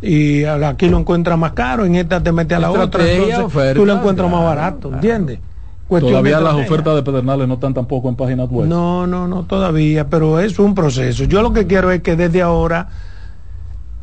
y 0.03 0.43
aquí 0.43 0.89
lo 0.89 0.99
encuentras 0.99 1.37
más 1.39 1.53
caro, 1.53 1.85
en 1.85 1.95
esta 1.95 2.21
te 2.21 2.31
metes 2.31 2.57
a 2.57 2.59
la 2.59 2.71
otra, 2.71 3.09
entonces 3.09 3.39
oferta, 3.39 3.73
tú 3.73 3.85
lo 3.85 3.93
encuentras 3.93 4.29
más 4.29 4.43
barato, 4.43 4.89
claro. 4.89 4.95
¿entiendes? 4.95 5.39
Cuestión 5.87 6.11
Todavía 6.11 6.39
las 6.41 6.55
ofertas 6.55 6.95
de 6.95 7.03
Pedernales 7.03 7.47
no 7.47 7.53
están 7.55 7.73
tampoco 7.73 8.09
en 8.09 8.15
páginas 8.15 8.49
web. 8.49 8.67
No, 8.67 9.07
no, 9.07 9.27
no, 9.27 9.43
todavía, 9.43 10.09
pero 10.09 10.39
es 10.39 10.57
un 10.59 10.75
proceso. 10.75 11.23
Yo 11.25 11.41
lo 11.41 11.53
que 11.53 11.67
quiero 11.67 11.91
es 11.91 12.01
que 12.01 12.15
desde 12.15 12.41
ahora, 12.41 12.89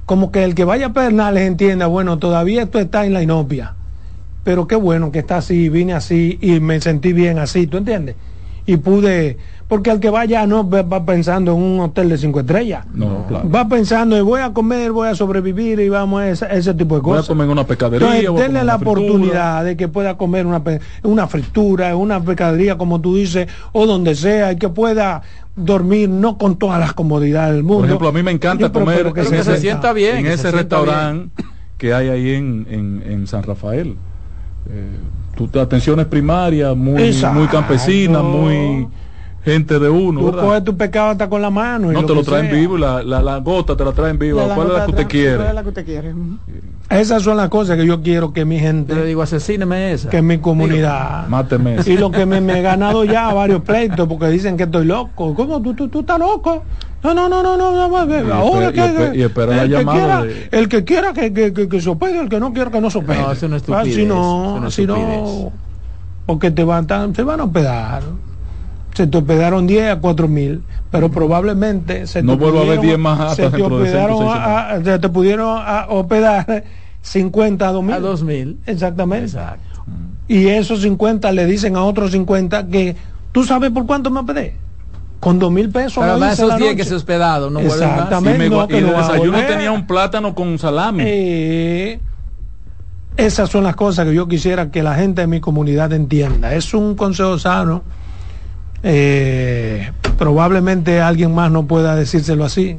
como 0.06 0.30
que 0.30 0.44
el 0.44 0.54
que 0.54 0.64
vaya 0.64 0.86
a 0.86 0.92
Pedernales 0.92 1.46
entienda, 1.46 1.86
bueno, 1.86 2.18
todavía 2.18 2.62
esto 2.62 2.78
está 2.78 3.04
en 3.04 3.12
la 3.12 3.22
inopia, 3.22 3.74
pero 4.42 4.66
qué 4.66 4.76
bueno 4.76 5.12
que 5.12 5.18
está 5.18 5.38
así, 5.38 5.68
vine 5.68 5.92
así 5.92 6.38
y 6.40 6.60
me 6.60 6.80
sentí 6.80 7.12
bien 7.12 7.38
así, 7.38 7.66
¿tú 7.66 7.76
entiendes? 7.76 8.16
Y 8.66 8.76
pude, 8.78 9.38
porque 9.70 9.90
el 9.90 10.00
que 10.00 10.10
vaya 10.10 10.46
no 10.46 10.68
va 10.68 11.06
pensando 11.06 11.52
en 11.54 11.62
un 11.62 11.80
hotel 11.80 12.08
de 12.08 12.18
cinco 12.18 12.40
estrellas, 12.40 12.84
No, 12.92 13.24
claro. 13.28 13.48
va 13.48 13.66
pensando 13.68 14.16
en 14.16 14.24
voy 14.26 14.40
a 14.40 14.52
comer, 14.52 14.90
voy 14.90 15.08
a 15.08 15.14
sobrevivir 15.14 15.78
y 15.78 15.88
vamos 15.88 16.20
a 16.20 16.28
ese, 16.28 16.46
ese 16.50 16.74
tipo 16.74 16.96
de 16.96 17.00
Voy 17.02 17.12
a 17.12 17.16
cosas. 17.18 17.28
comer 17.28 17.44
en 17.46 17.52
una 17.52 17.64
pescadería. 17.64 18.08
Entonces, 18.08 18.28
voy 18.30 18.40
a 18.40 18.42
denle 18.42 18.58
comer 18.58 18.66
la 18.66 18.76
oportunidad 18.76 19.64
de 19.64 19.76
que 19.76 19.86
pueda 19.86 20.16
comer 20.18 20.44
una, 20.44 20.60
una 21.04 21.26
fritura, 21.28 21.94
una 21.94 22.20
pescadería, 22.20 22.76
como 22.76 23.00
tú 23.00 23.14
dices, 23.14 23.46
o 23.70 23.86
donde 23.86 24.16
sea, 24.16 24.50
y 24.52 24.56
que 24.56 24.68
pueda 24.68 25.22
dormir, 25.54 26.08
no 26.08 26.36
con 26.36 26.56
todas 26.56 26.80
las 26.80 26.92
comodidades 26.92 27.54
del 27.54 27.62
mundo. 27.62 27.78
Por 27.82 27.86
ejemplo, 27.86 28.08
a 28.08 28.12
mí 28.12 28.22
me 28.24 28.32
encanta 28.32 28.66
Yo 28.66 28.72
comer 28.72 28.96
Pero 28.96 29.08
en 29.10 29.14
que 29.14 29.24
se 29.24 29.38
ese- 29.38 29.56
sienta 29.58 29.92
bien. 29.92 30.16
en 30.16 30.24
que 30.24 30.30
se 30.30 30.48
ese 30.48 30.50
restaurante 30.50 31.30
que 31.78 31.94
hay 31.94 32.08
ahí 32.08 32.30
en, 32.34 32.66
en, 32.68 33.02
en 33.06 33.26
San 33.28 33.44
Rafael. 33.44 33.94
Eh, 34.68 34.88
tú 35.36 35.46
te 35.48 35.60
atenciones 35.60 36.06
primarias, 36.06 36.76
muy, 36.76 37.02
Exacto. 37.04 37.38
muy 37.38 37.46
campesinas, 37.48 38.22
muy 38.22 38.88
gente 39.42 39.78
de 39.78 39.88
uno. 39.88 40.20
Tú 40.20 40.26
¿verdad? 40.26 40.42
coges 40.42 40.64
tu 40.64 40.76
pescado 40.76 41.10
hasta 41.10 41.28
con 41.28 41.40
la 41.40 41.50
mano. 41.50 41.90
y 41.90 41.94
No 41.94 42.04
te 42.04 42.14
lo 42.14 42.20
que 42.20 42.26
traen 42.26 42.46
sea. 42.50 42.54
vivo 42.54 42.76
y 42.76 42.80
la, 42.80 43.02
la, 43.02 43.22
la 43.22 43.38
gota 43.38 43.76
te 43.76 43.84
la 43.84 43.92
traen 43.92 44.18
viva. 44.18 44.46
La 44.46 44.54
¿Cuál 44.54 44.68
es 44.68 44.72
la 44.74 44.84
que 44.84 44.90
usted 44.90 45.02
langosta 45.02 45.02
atrás, 45.02 45.06
¿cuál 45.06 45.36
es 45.36 45.38
quiere? 45.38 45.54
la 45.54 45.62
que 45.62 45.68
usted 45.68 45.84
quiere? 45.84 46.14
Esas 46.90 47.22
son 47.22 47.36
las 47.36 47.48
cosas 47.48 47.76
que 47.76 47.86
yo 47.86 48.02
quiero 48.02 48.32
que 48.32 48.44
mi 48.44 48.56
Yo 48.56 48.60
le 48.62 48.66
gente, 48.66 49.04
digo, 49.04 49.22
asesíneme 49.22 49.92
esa. 49.92 50.10
que 50.10 50.20
mi 50.22 50.38
comunidad. 50.38 51.28
Máteme. 51.28 51.76
Y 51.86 51.96
lo 51.96 52.10
que 52.10 52.26
me, 52.26 52.40
me 52.40 52.58
he 52.58 52.62
ganado 52.62 53.04
ya 53.04 53.32
varios 53.32 53.62
pleitos 53.62 54.06
porque 54.08 54.26
dicen 54.28 54.56
que 54.56 54.64
estoy 54.64 54.84
loco. 54.84 55.34
¿Cómo 55.34 55.62
tú, 55.62 55.74
tú, 55.74 55.88
tú 55.88 56.00
estás 56.00 56.18
loco? 56.18 56.62
No, 57.02 57.14
no, 57.14 57.30
no, 57.30 57.42
no, 57.42 57.56
no, 57.56 57.72
no, 57.72 57.88
no, 57.88 58.34
ahora 58.34 58.72
que, 58.72 59.12
y 59.14 59.22
espera 59.22 59.56
la 59.56 59.62
el, 59.62 59.70
que 59.70 59.74
llamada 59.78 59.98
quiera, 59.98 60.22
de- 60.22 60.48
el 60.52 60.68
que 60.68 60.84
quiera 60.84 61.12
que, 61.14 61.32
que, 61.32 61.54
que, 61.54 61.66
que 61.66 61.80
se 61.80 61.88
hospede, 61.88 62.20
el 62.20 62.28
que 62.28 62.38
no 62.38 62.52
quiera 62.52 62.70
que 62.70 62.78
no 62.78 62.90
se 62.90 62.98
hospede. 62.98 63.22
No, 63.22 63.32
es 63.32 63.42
estupidez, 63.42 63.72
Así 63.92 64.02
es 64.02 64.06
no, 64.06 64.56
así 64.66 64.86
no, 64.86 65.52
porque 66.26 66.50
te 66.50 66.62
van, 66.62 66.86
tan- 66.86 67.14
se 67.14 67.22
van 67.22 67.40
a 67.40 67.44
hospedar. 67.44 68.02
Se 69.00 69.06
te 69.06 69.16
hospedaron 69.16 69.66
10 69.66 69.92
a 69.92 69.98
4 69.98 70.28
mil, 70.28 70.62
pero 70.90 71.10
probablemente 71.10 72.06
se 72.06 72.22
No 72.22 72.34
te 72.34 72.40
vuelva 72.44 72.60
a 72.60 72.62
haber 72.64 72.80
pudieron- 72.80 72.86
10 72.86 72.98
más 72.98 73.20
hasta 73.20 73.34
se 73.50 73.50
te 73.56 73.62
hospedaron 73.62 74.18
seis 74.18 74.30
a- 74.30 74.70
a- 74.72 74.84
se 74.84 74.98
te 74.98 75.08
pudieron 75.08 75.58
a- 75.58 75.86
hospedar 75.88 76.64
50 77.00 77.66
a 77.68 77.72
2 77.72 77.82
mil. 77.82 77.94
A 77.94 78.00
2000. 78.00 78.58
Exactamente. 78.66 79.24
Exacto. 79.24 79.84
Y 80.28 80.48
esos 80.48 80.82
50 80.82 81.32
le 81.32 81.46
dicen 81.46 81.76
a 81.76 81.82
otros 81.84 82.10
50 82.10 82.66
que 82.66 82.94
tú 83.32 83.42
sabes 83.44 83.70
por 83.70 83.86
cuánto 83.86 84.10
me 84.10 84.20
hospedé. 84.20 84.54
Con 85.18 85.38
dos 85.38 85.50
mil 85.50 85.70
pesos. 85.70 86.02
Pero 86.04 86.18
la 86.18 86.32
esos 86.34 86.48
días 86.48 86.60
noche. 86.60 86.76
que 86.76 86.84
se 86.84 86.94
hospedado 86.94 87.48
no 87.48 87.60
vuelven 87.60 87.70
más. 87.70 87.80
Y, 87.80 88.02
Exactamente. 88.02 88.38
me- 88.38 88.50
no, 88.50 88.68
que 88.68 88.78
y 88.78 88.80
de 88.82 88.90
no 88.90 88.98
desayuno 88.98 89.38
tenía 89.46 89.72
un 89.72 89.86
plátano 89.86 90.34
con 90.34 90.58
salami. 90.58 91.04
Eh, 91.06 92.00
esas 93.16 93.48
son 93.48 93.64
las 93.64 93.76
cosas 93.76 94.06
que 94.06 94.14
yo 94.14 94.28
quisiera 94.28 94.70
que 94.70 94.82
la 94.82 94.94
gente 94.94 95.22
de 95.22 95.26
mi 95.26 95.40
comunidad 95.40 95.90
entienda. 95.94 96.54
Es 96.54 96.74
un 96.74 96.94
consejo 96.96 97.38
sano. 97.38 97.82
Eh, 98.82 99.90
probablemente 100.18 101.00
alguien 101.00 101.34
más 101.34 101.50
no 101.50 101.66
pueda 101.66 101.96
decírselo 101.96 102.44
así, 102.44 102.78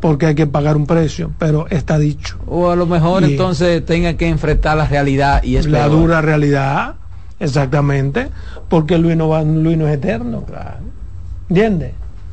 porque 0.00 0.26
hay 0.26 0.34
que 0.34 0.46
pagar 0.46 0.76
un 0.76 0.86
precio, 0.86 1.32
pero 1.38 1.66
está 1.68 1.98
dicho. 1.98 2.38
O 2.46 2.70
a 2.70 2.76
lo 2.76 2.86
mejor 2.86 3.24
entonces 3.24 3.84
tenga 3.84 4.14
que 4.14 4.28
enfrentar 4.28 4.76
la 4.76 4.86
realidad 4.86 5.42
y 5.42 5.56
es 5.56 5.66
la 5.66 5.86
peor. 5.86 5.90
dura 5.90 6.20
realidad, 6.20 6.94
exactamente, 7.40 8.28
porque 8.68 8.98
Luis 8.98 9.16
no, 9.16 9.28
va, 9.28 9.42
Luis 9.42 9.76
no 9.76 9.88
es 9.88 9.94
eterno. 9.94 10.44
¿Entiendes? 11.48 11.92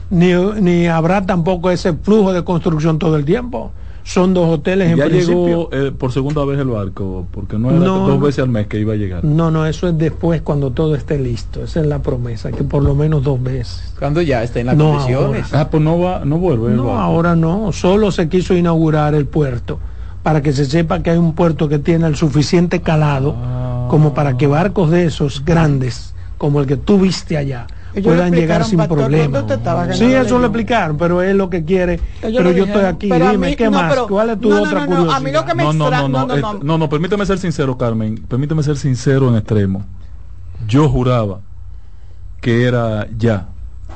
Ni, 0.10 0.34
ni 0.34 0.88
habrá 0.88 1.26
tampoco 1.26 1.72
ese 1.72 1.94
flujo 1.94 2.34
de 2.34 2.44
construcción 2.44 3.00
todo 3.00 3.16
el 3.16 3.26
tiempo. 3.26 3.72
Son 4.04 4.34
dos 4.34 4.50
hoteles 4.50 4.92
en 4.92 4.98
ya 4.98 5.06
principio. 5.06 5.46
llegó 5.46 5.70
eh, 5.72 5.92
por 5.92 6.12
segunda 6.12 6.44
vez 6.46 6.60
el 6.60 6.68
barco, 6.68 7.26
porque 7.32 7.58
no 7.58 7.70
era 7.72 7.80
No, 7.80 8.08
dos 8.08 8.20
veces 8.22 8.40
al 8.44 8.50
mes 8.50 8.68
que 8.68 8.80
iba 8.80 8.94
a 8.94 8.96
llegar. 8.98 9.24
No, 9.24 9.50
no, 9.50 9.66
eso 9.66 9.88
es 9.88 9.98
después 9.98 10.42
cuando 10.42 10.72
todo 10.72 10.96
esté 10.96 11.18
listo. 11.18 11.64
Esa 11.64 11.80
es 11.82 11.88
la 11.88 12.00
promesa, 12.00 12.52
que 12.52 12.64
por 12.64 12.84
lo 12.84 12.96
menos 12.96 13.24
dos 13.24 13.42
veces. 13.42 13.94
Cuando 13.98 14.22
ya 14.22 14.44
está 14.44 14.60
en 14.60 14.68
las 14.68 14.76
No, 14.78 14.92
condiciones. 14.98 15.54
Ah, 15.54 15.70
pues 15.70 15.82
no 15.82 16.00
va, 16.00 16.24
no 16.26 16.38
vuelve. 16.38 16.72
el 16.72 16.76
No, 16.78 16.86
barco. 16.86 17.00
ahora 17.00 17.36
no. 17.36 17.72
Solo 17.72 18.12
se 18.12 18.28
quiso 18.30 18.54
inaugurar 18.56 19.16
el 19.16 19.26
puerto 19.26 19.80
para 20.22 20.42
que 20.42 20.54
se 20.54 20.66
sepa 20.66 21.02
que 21.02 21.10
hay 21.12 21.18
un 21.18 21.34
puerto 21.34 21.68
que 21.70 21.80
tiene 21.80 22.06
el 22.08 22.16
suficiente 22.16 22.82
calado 22.82 23.36
Ah. 23.38 23.88
como 23.90 24.14
para 24.14 24.38
que 24.38 24.48
barcos 24.48 24.90
de 24.92 25.06
esos 25.06 25.44
grandes, 25.46 26.14
como 26.38 26.60
el 26.60 26.66
que 26.68 26.78
tú 26.78 26.98
viste 27.00 27.38
allá, 27.38 27.68
Ellos 27.96 28.14
puedan 28.14 28.34
llegar 28.34 28.66
sin 28.66 28.78
pastor, 28.78 28.98
problema. 29.00 29.24
¿dónde 29.26 29.40
usted 29.42 29.56
estaba? 29.56 29.88
Que 29.88 29.94
Sí, 29.94 30.12
eso 30.14 30.40
lo 30.40 30.46
explicaron, 30.48 30.98
pero 30.98 31.22
es 31.22 31.36
lo 31.36 31.50
que 31.50 31.64
quiere. 31.64 32.00
Ellos 32.22 32.38
pero 32.44 32.52
yo 32.52 32.64
estoy 32.66 32.84
aquí, 32.86 33.08
pero 33.10 33.30
dime, 33.32 33.50
mí- 33.50 33.56
¿qué 33.56 33.66
no, 33.66 33.72
más? 33.72 33.90
pero- 33.94 34.08
¿Cuál 34.08 34.30
es 34.32 34.40
tu 34.40 34.50
no, 34.50 34.56
no, 34.56 34.62
otra 34.64 34.74
no, 34.74 34.80
no, 34.80 34.86
curiosidad? 34.88 35.16
a 35.18 35.20
mí 35.20 35.32
lo 35.32 35.46
que 35.46 35.54
me 35.56 35.64
No, 35.64 35.74
no, 35.74 35.86
extra- 35.88 36.02
no, 36.02 36.08
no, 36.08 36.20
no, 36.20 36.26
no, 36.28 36.36
eh, 36.36 36.42
no. 36.42 36.54
no, 36.64 36.78
no, 36.80 36.90
permíteme 36.90 37.26
ser 37.26 37.38
sincero, 37.38 37.78
Carmen. 37.78 38.18
Permíteme 38.28 38.64
ser 38.64 38.78
sincero 38.78 39.30
en 39.30 39.36
extremo. 39.36 39.84
Yo 40.68 40.90
juraba 40.90 41.40
que 42.42 42.64
era 42.64 43.08
ya. 43.18 43.48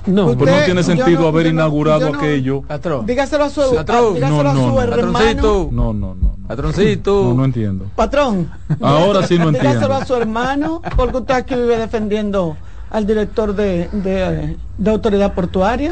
No, 0.06 0.28
Usted- 0.28 0.38
Pues 0.38 0.52
no 0.60 0.66
tiene 0.66 0.84
sentido 0.84 1.22
no- 1.22 1.28
haber 1.28 1.46
no- 1.48 1.52
inaugurado 1.52 2.12
no- 2.12 2.18
aquello. 2.18 2.62
Patrón. 2.62 3.06
Dígaselo 3.06 3.44
a 3.46 3.50
su, 3.50 3.62
Patrón. 3.76 3.98
a- 3.98 4.16
dígaselo 4.16 4.44
No, 4.44 4.50
a 4.50 4.54
no, 4.54 4.60
su 4.62 4.68
no. 4.76 4.82
hermano. 4.82 5.12
Patroncito. 5.14 5.70
No, 5.72 5.94
no, 5.94 6.16
no. 6.16 6.16
no. 6.38 6.48
Patroncito. 6.48 7.24
No, 7.26 7.34
no 7.34 7.46
entiendo. 7.46 7.86
Patrón. 7.96 8.50
Ahora 8.80 9.28
sí 9.28 9.38
no 9.38 9.50
Dígaselo 9.52 9.70
entiendo. 9.74 9.94
a 9.96 10.06
su 10.06 10.16
hermano, 10.16 10.82
porque 10.96 11.18
usted 11.18 11.34
aquí 11.34 11.56
vive 11.56 11.78
defendiendo 11.78 12.56
al 12.90 13.06
director 13.06 13.56
de, 13.56 13.90
de, 13.92 14.58
de 14.78 14.90
autoridad 14.92 15.34
portuaria. 15.34 15.92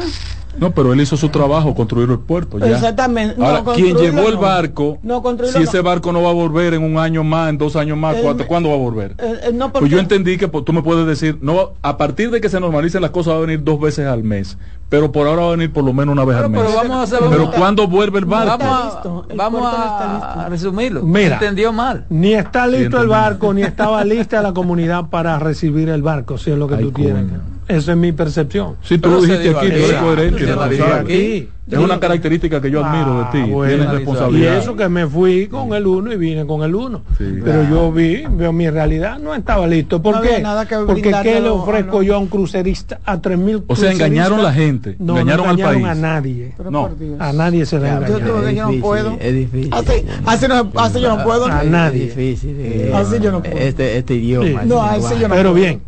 No, 0.58 0.70
pero 0.70 0.94
él 0.94 1.00
hizo 1.02 1.18
su 1.18 1.28
trabajo, 1.28 1.74
construir 1.74 2.08
el 2.10 2.18
puerto. 2.18 2.58
Ya. 2.58 2.68
Exactamente. 2.68 3.34
No, 3.36 3.44
Ahora, 3.44 3.74
quien 3.74 3.94
llevó 3.94 4.26
el 4.28 4.38
barco, 4.38 4.98
No, 5.02 5.22
si 5.52 5.62
ese 5.62 5.82
barco 5.82 6.12
no 6.12 6.22
va 6.22 6.30
a 6.30 6.32
volver 6.32 6.72
en 6.72 6.82
un 6.82 6.96
año 6.96 7.22
más, 7.22 7.50
en 7.50 7.58
dos 7.58 7.76
años 7.76 7.98
más, 7.98 8.16
cuatro, 8.22 8.38
me- 8.44 8.46
¿cuándo 8.46 8.70
va 8.70 8.74
a 8.76 8.78
volver? 8.78 9.10
Eh, 9.18 9.34
eh, 9.48 9.50
no, 9.52 9.70
Pues 9.70 9.80
porque- 9.82 9.90
yo 9.90 9.98
entendí 9.98 10.38
que 10.38 10.48
pues, 10.48 10.64
tú 10.64 10.72
me 10.72 10.82
puedes 10.82 11.06
decir, 11.06 11.36
no, 11.42 11.72
a 11.82 11.98
partir 11.98 12.30
de 12.30 12.40
que 12.40 12.48
se 12.48 12.58
normalicen 12.58 13.02
las 13.02 13.10
cosas 13.10 13.34
va 13.34 13.38
a 13.38 13.40
venir 13.40 13.62
dos 13.64 13.78
veces 13.78 14.06
al 14.06 14.22
mes, 14.24 14.56
pero 14.88 15.10
por 15.10 15.26
ahora 15.26 15.42
va 15.42 15.48
a 15.48 15.50
venir 15.52 15.72
por 15.72 15.82
lo 15.84 15.92
menos 15.92 16.12
una 16.12 16.24
vez 16.24 16.36
Pero, 16.36 16.46
al 16.46 16.50
mes. 16.52 16.62
pero 16.64 16.76
vamos 16.76 16.96
a 16.96 17.02
hacer 17.02 17.28
Pero 17.28 17.50
¿cuándo 17.50 17.88
vuelve 17.88 18.20
el 18.20 18.24
barco? 18.24 18.56
Vamos, 18.58 18.94
listo, 18.94 19.26
a, 19.28 19.32
el 19.32 19.36
vamos 19.38 19.60
puerto 19.60 19.78
no 19.78 19.84
está 19.84 20.04
a, 20.10 20.12
listo. 20.14 20.40
a 20.40 20.48
resumirlo. 20.48 21.02
Mira. 21.02 21.34
Entendió 21.34 21.72
mal. 21.72 22.04
Ni 22.08 22.34
está 22.34 22.66
listo 22.66 23.00
el 23.02 23.08
barco, 23.08 23.52
ni 23.52 23.62
estaba 23.62 24.04
lista 24.04 24.40
la 24.42 24.52
comunidad 24.52 25.06
para 25.10 25.38
recibir 25.38 25.88
el 25.88 26.02
barco, 26.02 26.38
si 26.38 26.50
es 26.52 26.58
lo 26.58 26.68
que 26.68 26.76
Ay, 26.76 26.84
tú 26.84 26.92
quieres. 26.92 27.24
Esa 27.68 27.92
es 27.92 27.98
mi 27.98 28.12
percepción. 28.12 28.76
Sí, 28.82 28.98
tú 28.98 29.08
Pero 29.08 29.14
lo 29.16 29.22
dijiste 29.22 29.50
aquí, 29.50 29.68
tú 29.68 29.74
eres 29.74 29.92
coherente 29.94 30.52
aquí. 30.94 31.48
Es 31.68 31.78
una 31.78 31.98
característica 31.98 32.60
que 32.60 32.70
yo 32.70 32.84
admiro 32.84 33.18
de 33.18 33.24
ti. 33.32 33.38
Ah, 33.42 33.46
bueno. 33.52 33.74
Tienes 33.74 33.92
Y 33.92 33.96
responsabilidad. 33.96 34.56
eso 34.58 34.76
que 34.76 34.88
me 34.88 35.06
fui 35.08 35.48
con 35.48 35.74
el 35.74 35.84
uno 35.86 36.12
y 36.12 36.16
vine 36.16 36.46
con 36.46 36.62
el 36.62 36.72
uno. 36.74 37.02
Sí. 37.18 37.24
Pero 37.44 37.68
yo 37.68 37.90
vi, 37.90 38.24
veo 38.30 38.52
mi 38.52 38.70
realidad, 38.70 39.18
no 39.18 39.34
estaba 39.34 39.66
listo. 39.66 40.00
¿Por 40.00 40.14
No 40.14 40.22
qué? 40.22 40.28
había 40.28 40.40
nada 40.42 40.66
que 40.66 40.76
Porque 40.76 41.02
¿qué 41.02 41.40
le 41.40 41.48
a 41.48 41.52
ofrezco 41.52 41.96
los- 41.98 42.06
yo 42.06 42.14
a 42.14 42.18
un 42.18 42.28
crucerista 42.28 43.00
a 43.04 43.20
3.000 43.20 43.64
O 43.66 43.74
sea, 43.74 43.90
engañaron 43.90 44.42
la 44.44 44.52
gente, 44.52 44.94
No, 45.00 45.14
engañaron 45.18 45.46
no 45.46 45.50
al 45.50 45.58
país. 45.58 45.84
a 45.86 45.94
nadie. 45.96 46.54
Pero 46.56 46.70
No. 46.70 46.88
A 47.18 47.32
nadie 47.32 47.66
se 47.66 47.80
le 47.80 47.88
engañó. 47.88 48.18
Yo 48.20 48.50
yo 48.50 48.70
no 48.70 48.80
puedo. 48.80 49.16
Es 49.20 49.34
difícil. 49.34 49.74
Así, 49.74 49.92
así, 50.24 50.46
no, 50.48 50.70
así 50.76 51.00
yo 51.00 51.16
no 51.16 51.24
puedo. 51.24 51.46
A 51.46 51.64
Es 51.64 51.70
nadie. 51.70 52.02
difícil. 52.04 52.56
eh, 52.60 52.92
Así 52.94 53.16
yo 53.20 53.32
no 53.32 53.42
puedo. 53.42 53.56
Este, 53.56 53.98
este 53.98 54.14
idioma. 54.14 54.62
Sí. 54.62 54.68
No, 54.68 54.82
así 54.82 55.14
yo 55.20 55.26
no 55.28 55.34
Pero 55.34 55.52
bien. 55.52 55.82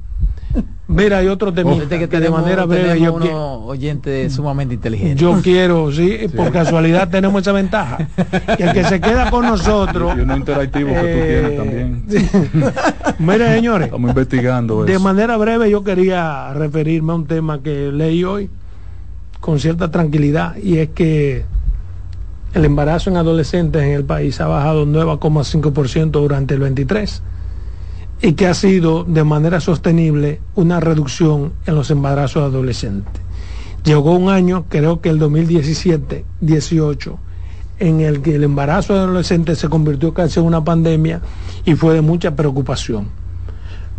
Mira, 0.91 1.19
hay 1.19 1.29
otro 1.29 1.53
tema 1.53 1.73
Fíjate 1.75 1.99
que 1.99 2.09
que 2.09 2.17
de 2.17 2.23
tenemos, 2.23 2.41
manera 2.41 2.65
breve 2.65 2.95
tenemos 2.95 3.05
yo, 3.07 3.15
unos 3.15 3.29
qui- 3.29 3.69
oyentes 3.69 4.33
sumamente 4.33 4.75
inteligentes. 4.75 5.21
yo 5.21 5.39
quiero, 5.43 5.93
sí, 5.93 6.17
por 6.35 6.51
casualidad 6.51 7.11
tenemos 7.11 7.43
esa 7.43 7.53
ventaja. 7.53 8.09
Y 8.59 8.63
el 8.63 8.73
que 8.73 8.85
se 8.85 8.99
queda 8.99 9.31
con 9.31 9.45
nosotros. 9.47 10.17
Y 10.17 10.21
uno 10.21 10.35
interactivo 10.37 10.89
que 10.89 10.95
tú 10.95 11.07
eh, 11.07 12.03
tienes 12.09 12.37
también. 12.57 12.73
Mira, 13.19 13.53
señores, 13.55 13.87
Estamos 13.89 14.09
investigando 14.09 14.85
de 14.85 14.93
eso. 14.95 15.01
manera 15.03 15.37
breve 15.37 15.71
yo 15.71 15.85
quería 15.85 16.55
referirme 16.55 17.13
a 17.13 17.17
un 17.17 17.27
tema 17.27 17.63
que 17.63 17.93
leí 17.93 18.25
hoy 18.25 18.49
con 19.41 19.61
cierta 19.61 19.91
tranquilidad 19.91 20.57
y 20.57 20.79
es 20.79 20.89
que 20.89 21.45
el 22.55 22.65
embarazo 22.65 23.11
en 23.11 23.19
adolescentes 23.19 23.83
en 23.83 23.91
el 23.91 24.05
país 24.05 24.41
ha 24.41 24.47
bajado 24.47 24.87
9,5% 24.87 26.11
durante 26.13 26.55
el 26.55 26.61
23 26.61 27.23
y 28.21 28.33
que 28.33 28.47
ha 28.47 28.55
sido 28.55 29.05
de 29.05 29.25
manera 29.25 29.61
sostenible 29.61 30.41
una 30.55 30.81
reducción 30.81 31.53
en 31.67 31.75
los 31.75 31.91
embarazos 31.91 32.43
adolescentes. 32.43 33.23
Llegó 33.85 34.13
un 34.13 34.29
año, 34.29 34.65
creo 34.69 35.01
que 35.01 35.09
el 35.09 35.21
2017-18, 35.21 37.17
en 37.79 38.01
el 38.01 38.23
que 38.23 38.35
el 38.35 38.45
embarazo 38.45 38.95
adolescente 38.95 39.55
se 39.55 39.69
convirtió 39.69 40.13
casi 40.13 40.41
en 40.41 40.47
una 40.47 40.65
pandemia 40.65 41.21
y 41.65 41.75
fue 41.75 41.95
de 41.95 42.01
mucha 42.01 42.35
preocupación. 42.35 43.09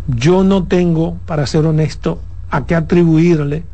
Yo 0.06 0.44
no 0.44 0.64
tengo, 0.64 1.16
para 1.26 1.46
ser 1.46 1.64
honesto, 1.64 2.20
a 2.50 2.66
qué 2.66 2.74
atribuirle 2.74 3.64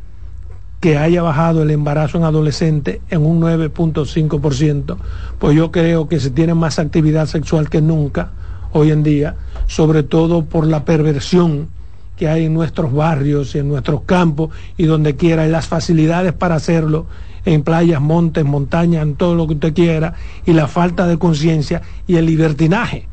que 0.80 0.96
haya 0.96 1.22
bajado 1.22 1.62
el 1.62 1.70
embarazo 1.70 2.18
en 2.18 2.24
adolescente 2.24 3.00
en 3.10 3.26
un 3.26 3.40
9.5%, 3.40 4.96
pues 5.38 5.56
yo 5.56 5.72
creo 5.72 6.06
que 6.06 6.20
se 6.20 6.30
tiene 6.30 6.54
más 6.54 6.78
actividad 6.78 7.26
sexual 7.26 7.68
que 7.68 7.80
nunca 7.80 8.30
hoy 8.72 8.90
en 8.90 9.02
día, 9.02 9.36
sobre 9.66 10.02
todo 10.02 10.44
por 10.44 10.66
la 10.66 10.84
perversión 10.84 11.68
que 12.16 12.28
hay 12.28 12.46
en 12.46 12.54
nuestros 12.54 12.92
barrios 12.92 13.54
y 13.54 13.58
en 13.58 13.68
nuestros 13.68 14.02
campos 14.02 14.50
y 14.76 14.84
donde 14.84 15.16
quiera, 15.16 15.46
y 15.46 15.50
las 15.50 15.66
facilidades 15.66 16.32
para 16.32 16.54
hacerlo 16.54 17.06
en 17.44 17.62
playas, 17.62 18.00
montes, 18.00 18.44
montañas, 18.44 19.02
en 19.02 19.14
todo 19.14 19.34
lo 19.34 19.46
que 19.46 19.54
usted 19.54 19.74
quiera, 19.74 20.14
y 20.44 20.52
la 20.52 20.66
falta 20.66 21.06
de 21.06 21.18
conciencia 21.18 21.82
y 22.06 22.16
el 22.16 22.26
libertinaje. 22.26 23.06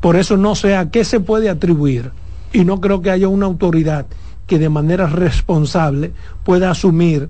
Por 0.00 0.16
eso 0.16 0.36
no 0.36 0.56
sé 0.56 0.74
a 0.74 0.90
qué 0.90 1.04
se 1.04 1.20
puede 1.20 1.48
atribuir 1.48 2.10
y 2.52 2.64
no 2.64 2.80
creo 2.80 3.00
que 3.02 3.10
haya 3.10 3.28
una 3.28 3.46
autoridad 3.46 4.06
que 4.46 4.58
de 4.58 4.68
manera 4.68 5.06
responsable 5.06 6.12
pueda 6.42 6.70
asumir 6.70 7.28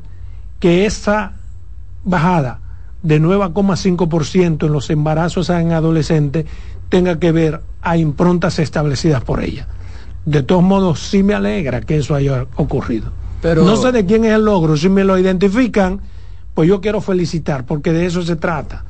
que 0.59 0.87
esa 0.87 1.35
bajada 2.05 2.61
de 3.03 3.21
9,5% 3.21 4.67
en 4.67 4.73
los 4.73 4.89
embarazos 4.91 5.51
en 5.51 5.73
adolescentes 5.73 6.47
tenga 6.93 7.19
que 7.19 7.33
ver 7.33 7.63
a 7.81 7.97
improntas 7.97 8.59
establecidas 8.59 9.25
por 9.25 9.43
ella. 9.43 9.67
De 10.27 10.43
todos 10.43 10.63
modos, 10.63 11.01
sí 11.01 11.23
me 11.23 11.33
alegra 11.33 11.81
que 11.81 11.97
eso 11.97 12.15
haya 12.15 12.45
ocurrido. 12.57 13.11
Pero- 13.41 13.65
no 13.65 13.77
sé 13.77 13.93
de 13.93 14.05
quién 14.05 14.27
es 14.27 14.33
el 14.35 14.45
logro, 14.45 14.77
si 14.77 14.91
me 14.91 15.03
lo 15.03 15.17
identifican, 15.19 16.01
pues 16.53 16.69
yo 16.69 16.83
quiero 16.83 17.01
felicitar, 17.01 17.65
porque 17.65 17.95
de 17.95 18.05
eso 18.05 18.21
se 18.21 18.37
trata, 18.37 18.85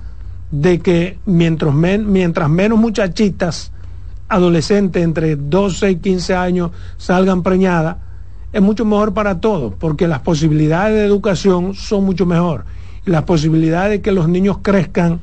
de 0.51 0.81
que 0.81 1.21
mientras, 1.27 1.73
men- 1.73 2.11
mientras 2.11 2.51
menos 2.51 2.77
muchachitas 2.77 3.71
adolescentes 4.29 5.01
entre 5.05 5.37
12 5.37 5.93
y 5.93 5.97
15 5.97 6.35
años 6.35 6.73
salgan 6.97 7.45
preñadas, 7.45 7.99
es 8.53 8.61
mucho 8.63 8.85
mejor 8.85 9.15
para 9.15 9.39
todos, 9.39 9.75
porque 9.79 10.09
las 10.09 10.21
posibilidades 10.23 10.97
de 10.97 11.05
educación 11.05 11.75
son 11.75 12.03
mucho 12.05 12.27
mejor. 12.27 12.65
Y 13.07 13.11
las 13.11 13.23
posibilidades 13.23 13.91
de 13.93 14.01
que 14.03 14.11
los 14.11 14.29
niños 14.29 14.59
crezcan 14.61 15.21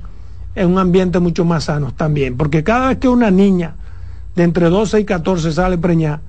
en 0.56 0.72
un 0.72 0.80
ambiente 0.80 1.20
mucho 1.20 1.46
más 1.46 1.66
sano 1.66 1.94
también. 1.96 2.38
Porque 2.38 2.64
cada 2.64 2.90
vez 2.90 2.98
que 2.98 3.08
una 3.08 3.32
niña 3.32 3.76
de 4.36 4.44
entre 4.44 4.70
12 4.70 5.02
y 5.02 5.06
14 5.06 5.52
sale 5.52 5.78
preñada, 5.78 6.22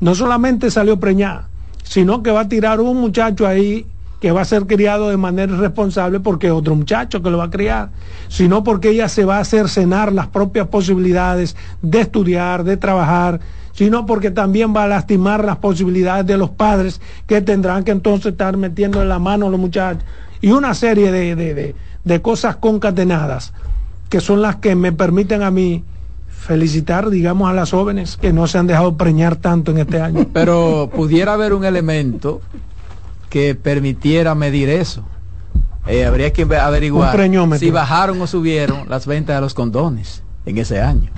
no 0.00 0.14
solamente 0.14 0.70
salió 0.70 0.98
preñada, 0.98 1.48
sino 1.82 2.22
que 2.22 2.30
va 2.30 2.40
a 2.40 2.48
tirar 2.48 2.80
un 2.80 3.00
muchacho 3.00 3.46
ahí 3.46 3.86
que 4.20 4.32
va 4.32 4.40
a 4.40 4.46
ser 4.46 4.66
criado 4.66 5.10
de 5.10 5.16
manera 5.16 5.52
irresponsable 5.52 6.20
porque 6.20 6.46
es 6.46 6.52
otro 6.52 6.74
muchacho 6.74 7.22
que 7.22 7.30
lo 7.30 7.38
va 7.38 7.44
a 7.44 7.50
criar, 7.50 7.90
sino 8.28 8.64
porque 8.64 8.90
ella 8.90 9.08
se 9.08 9.24
va 9.24 9.36
a 9.36 9.40
hacer 9.40 9.68
cenar 9.68 10.12
las 10.12 10.28
propias 10.28 10.68
posibilidades 10.68 11.54
de 11.82 12.00
estudiar, 12.00 12.64
de 12.64 12.76
trabajar, 12.76 13.40
sino 13.72 14.06
porque 14.06 14.30
también 14.30 14.74
va 14.74 14.84
a 14.84 14.88
lastimar 14.88 15.44
las 15.44 15.58
posibilidades 15.58 16.26
de 16.26 16.38
los 16.38 16.50
padres 16.50 17.00
que 17.26 17.42
tendrán 17.42 17.84
que 17.84 17.90
entonces 17.90 18.32
estar 18.32 18.56
metiendo 18.56 19.02
en 19.02 19.10
la 19.10 19.18
mano 19.18 19.46
a 19.46 19.50
los 19.50 19.60
muchachos 19.60 20.02
y 20.40 20.50
una 20.50 20.72
serie 20.72 21.12
de, 21.12 21.36
de, 21.36 21.54
de, 21.54 21.74
de 22.04 22.22
cosas 22.22 22.56
concatenadas 22.56 23.52
que 24.08 24.20
son 24.20 24.42
las 24.42 24.56
que 24.56 24.74
me 24.76 24.92
permiten 24.92 25.42
a 25.42 25.50
mí 25.50 25.84
felicitar, 26.28 27.10
digamos, 27.10 27.50
a 27.50 27.52
las 27.52 27.70
jóvenes 27.72 28.16
que 28.16 28.32
no 28.32 28.46
se 28.46 28.58
han 28.58 28.66
dejado 28.66 28.96
preñar 28.96 29.36
tanto 29.36 29.72
en 29.72 29.78
este 29.78 30.00
año. 30.00 30.26
Pero 30.32 30.90
pudiera 30.94 31.32
haber 31.32 31.52
un 31.54 31.64
elemento 31.64 32.40
que 33.28 33.54
permitiera 33.54 34.34
medir 34.34 34.68
eso. 34.68 35.02
Eh, 35.88 36.04
habría 36.04 36.32
que 36.32 36.42
averiguar 36.56 37.16
si 37.58 37.70
bajaron 37.70 38.20
o 38.20 38.26
subieron 38.26 38.88
las 38.88 39.06
ventas 39.06 39.36
de 39.36 39.40
los 39.40 39.54
condones 39.54 40.22
en 40.44 40.58
ese 40.58 40.80
año. 40.80 41.10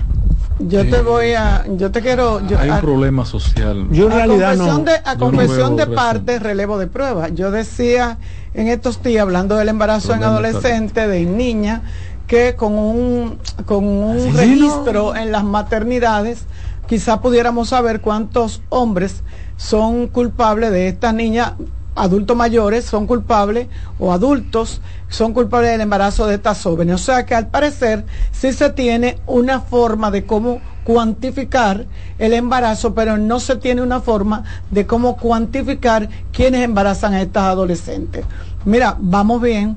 Yo 0.59 0.87
te 0.89 1.01
voy 1.01 1.33
a, 1.33 1.65
yo 1.77 1.89
te 1.89 2.01
quiero, 2.01 2.45
yo, 2.45 2.59
Hay 2.59 2.69
un 2.69 2.75
a- 2.75 2.81
problema 2.81 3.25
social. 3.25 3.87
Yo 3.91 4.07
en 4.07 4.11
a 4.11 4.15
realidad 4.15 4.57
confesión 4.57 4.83
no. 4.83 4.91
de, 4.91 4.97
a 5.05 5.15
confesión 5.17 5.75
de 5.77 5.87
parte, 5.87 6.37
relevo 6.39 6.77
de 6.77 6.87
prueba. 6.87 7.29
Yo 7.29 7.49
decía 7.49 8.17
en 8.53 8.67
estos 8.67 9.01
días, 9.01 9.21
hablando 9.21 9.55
del 9.55 9.69
embarazo 9.69 10.13
en 10.13 10.23
adolescente, 10.23 11.07
de 11.07 11.25
niña, 11.25 11.83
que 12.29 12.55
con 12.55 12.73
un, 12.77 13.39
con 13.65 13.85
un 13.85 14.17
Asesino. 14.17 14.37
registro 14.37 15.15
en 15.15 15.31
las 15.31 15.43
maternidades, 15.43 16.43
quizá 16.87 17.19
pudiéramos 17.21 17.69
saber 17.69 18.01
cuántos 18.01 18.61
hombres 18.69 19.23
son 19.57 20.07
culpables 20.07 20.71
de 20.71 20.87
esta 20.87 21.11
niña 21.11 21.55
adultos 21.95 22.37
mayores 22.37 22.85
son 22.85 23.07
culpables 23.07 23.67
o 23.97 24.13
adultos 24.13 24.79
son 25.09 25.33
culpables 25.33 25.71
del 25.71 25.81
embarazo 25.81 26.27
de 26.27 26.35
estas 26.35 26.61
jóvenes. 26.61 26.95
O 26.95 26.97
sea 26.99 27.25
que 27.25 27.35
al 27.35 27.47
parecer 27.47 28.05
sí 28.31 28.53
se 28.53 28.69
tiene 28.69 29.17
una 29.25 29.59
forma 29.59 30.11
de 30.11 30.25
cómo 30.25 30.61
cuantificar 30.83 31.87
el 32.19 32.33
embarazo, 32.33 32.93
pero 32.93 33.17
no 33.17 33.39
se 33.39 33.55
tiene 33.55 33.81
una 33.81 34.01
forma 34.01 34.43
de 34.71 34.85
cómo 34.85 35.17
cuantificar 35.17 36.09
quienes 36.31 36.63
embarazan 36.63 37.13
a 37.13 37.21
estas 37.21 37.43
adolescentes. 37.43 38.23
Mira, 38.65 38.95
vamos 38.99 39.41
bien, 39.41 39.75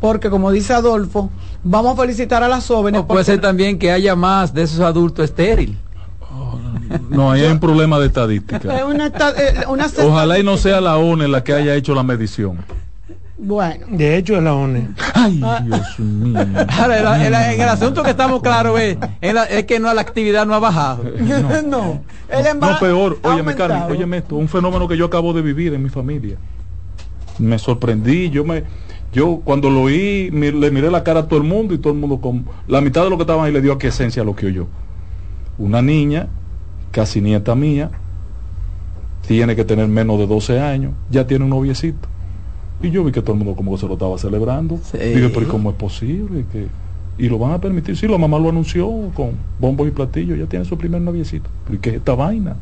porque 0.00 0.30
como 0.30 0.50
dice 0.50 0.72
Adolfo, 0.72 1.30
vamos 1.62 1.98
a 1.98 2.02
felicitar 2.02 2.42
a 2.42 2.48
las 2.48 2.66
jóvenes. 2.66 3.02
puede 3.02 3.24
ser 3.24 3.40
también 3.40 3.78
que 3.78 3.90
haya 3.90 4.16
más 4.16 4.52
de 4.52 4.62
esos 4.62 4.80
adultos 4.80 5.24
estériles. 5.24 5.76
No, 7.08 7.30
ahí 7.30 7.42
hay 7.42 7.52
un 7.52 7.60
problema 7.60 7.98
de 7.98 8.06
estadística. 8.06 8.78
Eh, 8.78 9.64
Ojalá 10.04 10.38
y 10.38 10.42
no 10.42 10.56
sea 10.56 10.80
la 10.80 10.96
ONE 10.96 11.28
la 11.28 11.44
que 11.44 11.52
haya 11.52 11.74
hecho 11.74 11.94
la 11.94 12.02
medición. 12.02 12.58
Bueno. 13.42 13.86
De 13.88 14.18
hecho 14.18 14.36
es 14.36 14.42
la 14.42 14.52
ONE. 14.52 14.88
Ay, 15.14 15.40
ah. 15.42 15.62
Dios 15.64 15.98
mío. 15.98 16.38
Ahora, 16.78 17.26
el, 17.26 17.60
el, 17.60 17.68
asunto 17.68 18.02
que 18.02 18.10
estamos 18.10 18.42
claros 18.42 18.78
es, 18.78 18.98
es, 19.22 19.64
que 19.64 19.80
no 19.80 19.92
la 19.94 20.02
actividad 20.02 20.46
no 20.46 20.54
ha 20.54 20.58
bajado. 20.58 21.04
No. 21.64 22.02
no. 22.54 22.78
peor. 22.78 23.18
Óyeme, 23.22 23.54
Carmen, 23.54 23.82
óyeme 23.84 24.18
esto. 24.18 24.36
Un 24.36 24.48
fenómeno 24.48 24.86
que 24.86 24.96
yo 24.96 25.06
acabo 25.06 25.32
de 25.32 25.42
vivir 25.42 25.72
en 25.72 25.82
mi 25.82 25.88
familia. 25.88 26.36
Me 27.38 27.58
sorprendí. 27.58 28.28
Yo 28.28 28.44
me 28.44 28.64
yo 29.12 29.40
cuando 29.44 29.70
lo 29.70 29.82
oí, 29.82 30.30
le 30.30 30.70
miré 30.70 30.90
la 30.90 31.02
cara 31.02 31.20
a 31.20 31.28
todo 31.28 31.40
el 31.40 31.46
mundo 31.46 31.74
y 31.74 31.78
todo 31.78 31.92
el 31.92 31.98
mundo 31.98 32.20
con 32.20 32.44
la 32.68 32.80
mitad 32.80 33.04
de 33.04 33.10
lo 33.10 33.16
que 33.16 33.22
estaban 33.22 33.44
ahí 33.44 33.52
le 33.52 33.60
dio 33.60 33.72
a 33.72 33.78
qué 33.78 33.88
esencia 33.88 34.22
lo 34.24 34.36
que 34.36 34.46
oyó. 34.46 34.66
Una 35.58 35.82
niña 35.82 36.28
casi 36.90 37.20
nieta 37.20 37.54
mía, 37.54 37.90
tiene 39.26 39.54
que 39.54 39.64
tener 39.64 39.88
menos 39.88 40.18
de 40.18 40.26
12 40.26 40.60
años, 40.60 40.92
ya 41.10 41.26
tiene 41.26 41.44
un 41.44 41.50
noviecito. 41.50 42.08
Y 42.82 42.90
yo 42.90 43.04
vi 43.04 43.12
que 43.12 43.20
todo 43.20 43.32
el 43.32 43.38
mundo 43.38 43.54
como 43.54 43.72
que 43.72 43.78
se 43.78 43.86
lo 43.86 43.94
estaba 43.94 44.16
celebrando. 44.18 44.78
Dije, 44.92 45.30
pero 45.34 45.48
¿cómo 45.48 45.70
es 45.70 45.76
posible? 45.76 46.44
que 46.50 46.66
Y 47.18 47.28
lo 47.28 47.38
van 47.38 47.52
a 47.52 47.60
permitir. 47.60 47.96
Sí, 47.96 48.08
la 48.08 48.16
mamá 48.16 48.38
lo 48.38 48.48
anunció 48.48 48.88
con 49.14 49.32
bombos 49.58 49.86
y 49.86 49.90
platillos, 49.90 50.38
ya 50.38 50.46
tiene 50.46 50.64
su 50.64 50.78
primer 50.78 51.00
noviecito. 51.02 51.50
¿Pero 51.66 51.80
qué 51.80 51.90
es 51.90 51.96
esta 51.96 52.14
vaina? 52.14 52.56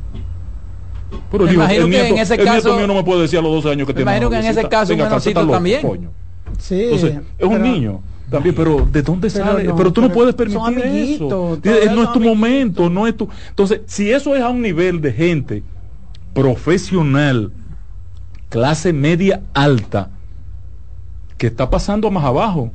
Pero 1.31 1.47
digo, 1.47 1.63
el, 1.63 1.89
nieto, 1.89 2.15
en 2.15 2.19
ese 2.19 2.37
caso, 2.37 2.77
mío 2.77 2.87
no 2.87 2.95
me 2.95 3.05
puede 3.05 3.23
decir 3.23 3.39
a 3.39 3.43
los 3.43 3.53
12 3.63 3.71
años 3.71 3.87
que 3.87 3.95
tiene 3.95 4.11
imagino 4.11 4.29
que 4.29 4.39
en 4.39 4.45
ese 4.45 4.69
caso 4.69 4.93
un 4.93 5.51
también. 5.51 6.11
Sí, 6.59 6.85
Entonces, 6.85 7.19
es 7.39 7.47
un 7.47 7.63
niño 7.63 8.01
también, 8.31 8.55
pero 8.55 8.87
¿de 8.91 9.03
dónde 9.03 9.31
sale? 9.31 9.73
Pero, 9.75 9.93
tú 9.93 10.01
no 10.01 10.11
puedes 10.11 10.35
permitir 10.35 10.79
eso. 10.79 11.59
No 11.95 12.03
es 12.03 12.13
tu 12.13 12.21
momento, 12.21 12.91
no 12.91 13.07
es 13.07 13.17
tu. 13.17 13.29
Entonces, 13.49 13.81
si 13.87 14.11
eso 14.11 14.35
es 14.37 14.43
a 14.43 14.49
un 14.49 14.63
nivel 14.63 15.01
de 15.01 15.13
gente 15.13 15.63
profesional, 16.35 17.53
clase 18.49 18.93
media 18.93 19.43
alta, 19.55 20.11
que 21.37 21.47
está 21.47 21.71
pasando 21.71 22.11
más 22.11 22.25
abajo. 22.25 22.73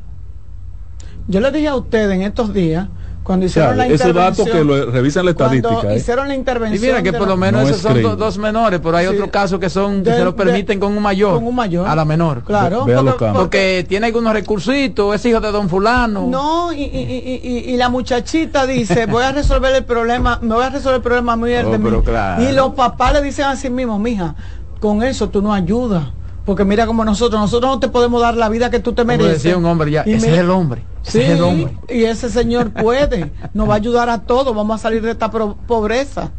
Yo 1.28 1.40
le 1.40 1.52
dije 1.52 1.68
a 1.68 1.76
usted 1.76 2.10
en 2.12 2.24
estos 2.24 2.54
días 2.54 2.90
cuando 3.24 3.46
hicieron 3.46 3.78
la 3.78 3.88
ese 3.88 4.12
dato 4.12 4.46
que 4.46 4.64
lo 4.64 4.92
revisan 4.92 5.26
la 5.26 5.32
estadística. 5.32 5.94
¿eh? 5.94 5.98
hicieron 5.98 6.28
la 6.28 6.36
intervención. 6.36 6.84
Y 6.84 6.86
mira 6.86 7.02
que 7.02 7.14
por 7.14 7.28
lo 7.28 7.38
menos 7.38 7.70
esos 7.70 7.82
son 7.82 8.02
dos 8.18 8.38
menores, 8.38 8.80
pero 8.84 8.98
hay 8.98 9.08
otros 9.08 9.30
casos 9.30 9.60
que 9.60 9.70
son 9.70 10.04
que 10.04 10.12
se 10.12 10.24
lo 10.24 10.36
permiten 10.36 10.80
con 10.80 10.96
un 10.96 11.02
mayor. 11.02 11.36
Con 11.36 11.48
un 11.48 11.56
mayor. 11.56 11.88
A 11.88 11.96
la 11.96 12.06
menor. 12.06 12.44
Claro. 12.44 12.86
porque, 13.34 13.86
tiene 13.88 14.08
algunos 14.08 14.34
recursitos, 14.34 15.16
es 15.16 15.26
hijo 15.26 15.40
de 15.40 15.52
don 15.52 15.70
fulano. 15.70 16.28
No, 16.28 16.74
y, 16.74 16.84
y, 16.84 17.64
y, 17.68 17.78
la 17.78 17.90
muchachita 17.90 18.66
dice, 18.66 19.06
voy 19.08 19.24
a 19.24 19.32
resolver 19.32 19.74
el 19.76 19.84
problema, 19.84 20.40
me 20.42 20.54
voy 20.56 20.64
a 20.64 20.70
resolver 20.70 20.98
el 20.98 21.02
problema 21.02 21.36
muy 21.36 21.54
oh, 21.54 21.72
de 21.72 22.50
Y 22.50 22.54
los 22.54 22.74
papás 22.74 23.14
le 23.14 23.22
dicen 23.22 23.46
así 23.46 23.70
mismo, 23.70 24.00
mija, 24.00 24.36
con 24.80 25.04
eso 25.04 25.30
tú 25.30 25.42
no 25.42 25.54
ayudas 25.54 26.04
porque 26.46 26.66
mira 26.66 26.86
como 26.86 27.06
nosotros, 27.06 27.40
nosotros 27.40 27.72
no 27.72 27.80
te 27.80 27.88
podemos 27.88 28.22
dar 28.22 28.36
la 28.36 28.50
vida 28.50 28.70
que 28.70 28.80
tú 28.80 28.94
te 28.94 29.06
mereces. 29.06 29.44
decía 29.44 29.58
un 29.58 29.66
hombre 29.66 29.92
ya, 29.92 30.02
ese 30.02 30.32
es 30.32 30.38
el 30.38 30.50
hombre. 30.50 30.84
Sí, 31.02 31.22
es 31.22 31.30
el 31.32 31.42
hombre. 31.42 31.78
y 31.90 32.04
ese 32.04 32.30
señor 32.30 32.72
puede, 32.72 33.32
nos 33.54 33.70
va 33.70 33.74
a 33.74 33.78
ayudar 33.78 34.10
a 34.10 34.22
todos, 34.22 34.54
vamos 34.56 34.80
a 34.80 34.84
salir 34.84 35.02
de 35.02 35.12
esta 35.12 35.32
pobreza. 35.32 36.32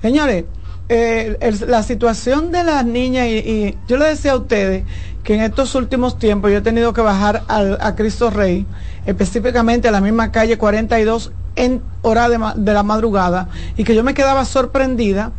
Señores, 0.00 0.44
eh, 0.88 1.38
la 1.66 1.82
situación 1.82 2.50
de 2.50 2.64
las 2.64 2.84
niñas, 2.84 3.28
y, 3.28 3.76
yo 3.86 3.96
le 3.96 4.06
decía 4.06 4.32
a 4.32 4.36
ustedes 4.36 4.84
que 5.22 5.34
en 5.34 5.42
estos 5.42 5.74
últimos 5.76 6.18
tiempos 6.18 6.50
yo 6.50 6.58
he 6.58 6.62
tenido 6.62 6.92
que 6.92 7.00
bajar 7.00 7.44
a 7.48 7.94
Cristo 7.94 8.30
Rey, 8.30 8.66
específicamente 9.06 9.86
a 9.86 9.92
la 9.92 10.00
misma 10.00 10.32
calle 10.32 10.58
42 10.58 11.32
en 11.54 11.82
hora 12.02 12.28
de, 12.28 12.38
de 12.56 12.72
la 12.72 12.82
madrugada, 12.82 13.48
y 13.76 13.84
que 13.84 13.94
yo 13.94 14.02
me 14.02 14.14
quedaba 14.14 14.44
sorprendida 14.44 15.30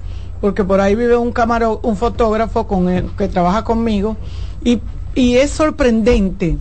porque 0.43 0.65
por 0.65 0.81
ahí 0.81 0.93
vive 0.93 1.15
un 1.15 1.31
camaro, 1.31 1.79
un 1.83 1.95
fotógrafo 1.95 2.67
con 2.67 3.07
que 3.17 3.29
trabaja 3.29 3.63
conmigo, 3.63 4.17
y, 4.61 4.81
y 5.15 5.37
es 5.37 5.51
sorprendente 5.51 6.57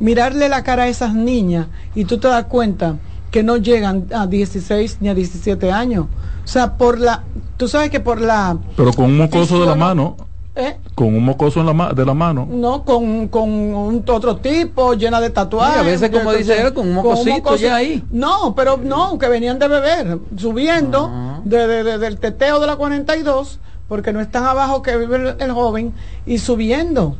mirarle 0.00 0.48
la 0.48 0.64
cara 0.64 0.82
a 0.82 0.88
esas 0.88 1.14
niñas 1.14 1.68
y 1.94 2.06
tú 2.06 2.18
te 2.18 2.26
das 2.26 2.46
cuenta 2.46 2.96
que 3.30 3.44
no 3.44 3.56
llegan 3.56 4.06
a 4.12 4.26
16 4.26 4.96
ni 4.98 5.10
a 5.10 5.14
17 5.14 5.70
años. 5.70 6.06
O 6.44 6.48
sea, 6.48 6.76
por 6.76 6.98
la, 6.98 7.22
tú 7.56 7.68
sabes 7.68 7.90
que 7.90 8.00
por 8.00 8.20
la... 8.20 8.58
Pero 8.76 8.92
con 8.92 9.04
un 9.04 9.18
mocoso 9.18 9.60
de 9.60 9.66
la 9.66 9.76
mano. 9.76 10.16
¿Eh? 10.56 10.76
Con 10.96 11.14
un 11.14 11.24
mocoso 11.24 11.60
en 11.60 11.66
la 11.66 11.92
de 11.92 12.04
la 12.04 12.12
mano. 12.12 12.46
No, 12.50 12.84
con, 12.84 13.28
con 13.28 13.48
un 13.48 14.04
otro 14.08 14.36
tipo, 14.36 14.94
llena 14.94 15.20
de 15.20 15.30
tatuajes. 15.30 15.78
a 15.78 15.82
veces, 15.82 16.10
como 16.10 16.32
dice 16.32 16.60
él, 16.60 16.74
con 16.74 16.88
un 16.88 16.94
mocosito 16.94 17.54
ya 17.56 17.76
ahí. 17.76 18.04
No, 18.10 18.54
pero 18.54 18.76
no, 18.76 19.16
que 19.18 19.28
venían 19.28 19.58
de 19.58 19.68
beber, 19.68 20.18
subiendo 20.36 21.08
ah. 21.10 21.40
de, 21.44 21.98
del 21.98 22.18
teteo 22.18 22.58
de 22.58 22.66
la 22.66 22.76
42, 22.76 23.60
porque 23.88 24.12
no 24.12 24.20
están 24.20 24.44
abajo 24.44 24.82
que 24.82 24.96
vive 24.96 25.36
el, 25.38 25.52
joven, 25.52 25.94
y 26.26 26.38
subiendo. 26.38 27.16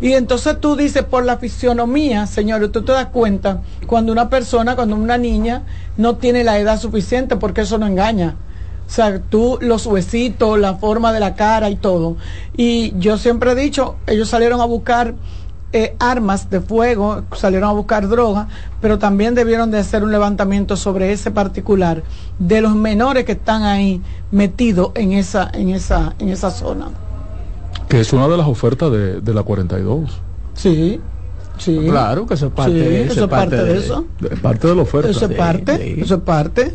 Y 0.00 0.14
entonces 0.14 0.58
tú 0.58 0.74
dices, 0.74 1.02
por 1.02 1.26
la 1.26 1.36
fisionomía, 1.36 2.26
señores, 2.26 2.72
tú 2.72 2.82
te 2.82 2.92
das 2.92 3.06
cuenta 3.06 3.60
cuando 3.86 4.10
una 4.10 4.30
persona, 4.30 4.74
cuando 4.74 4.96
una 4.96 5.18
niña 5.18 5.64
no 5.98 6.16
tiene 6.16 6.44
la 6.44 6.58
edad 6.58 6.80
suficiente, 6.80 7.36
porque 7.36 7.60
eso 7.60 7.76
no 7.76 7.86
engaña. 7.86 8.36
O 8.90 8.92
sea, 8.92 9.20
tú, 9.20 9.56
los 9.60 9.86
huesitos, 9.86 10.58
la 10.58 10.74
forma 10.74 11.12
de 11.12 11.20
la 11.20 11.36
cara 11.36 11.70
y 11.70 11.76
todo. 11.76 12.16
Y 12.56 12.92
yo 12.98 13.18
siempre 13.18 13.52
he 13.52 13.54
dicho, 13.54 13.94
ellos 14.08 14.28
salieron 14.28 14.60
a 14.60 14.64
buscar 14.64 15.14
eh, 15.72 15.94
armas 16.00 16.50
de 16.50 16.60
fuego, 16.60 17.22
salieron 17.36 17.70
a 17.70 17.72
buscar 17.72 18.08
droga, 18.08 18.48
pero 18.80 18.98
también 18.98 19.36
debieron 19.36 19.70
de 19.70 19.78
hacer 19.78 20.02
un 20.02 20.10
levantamiento 20.10 20.76
sobre 20.76 21.12
ese 21.12 21.30
particular 21.30 22.02
de 22.40 22.60
los 22.60 22.74
menores 22.74 23.24
que 23.24 23.32
están 23.32 23.62
ahí 23.62 24.02
metidos 24.32 24.90
en 24.96 25.12
esa, 25.12 25.48
en 25.54 25.68
esa, 25.68 26.16
en 26.18 26.30
esa 26.30 26.50
zona. 26.50 26.88
Que 27.88 28.00
es 28.00 28.12
una 28.12 28.26
de 28.26 28.38
las 28.38 28.48
ofertas 28.48 28.90
de, 28.90 29.22
la 29.32 29.44
42. 29.44 30.18
Sí. 30.54 31.00
Sí. 31.58 31.78
Claro 31.88 32.26
que 32.26 32.34
eso 32.34 32.46
es 32.46 32.52
parte, 32.52 32.72
de, 32.72 33.04
eso, 33.04 33.28
parte, 33.28 33.54
de, 33.54 33.78
eso. 33.78 34.04
parte 34.42 34.66
de 34.66 34.74
la 34.74 34.82
oferta. 34.82 35.10
Eso 35.10 35.26
es 35.26 35.36
parte, 35.36 36.00
eso 36.00 36.14
es 36.16 36.22
parte. 36.22 36.74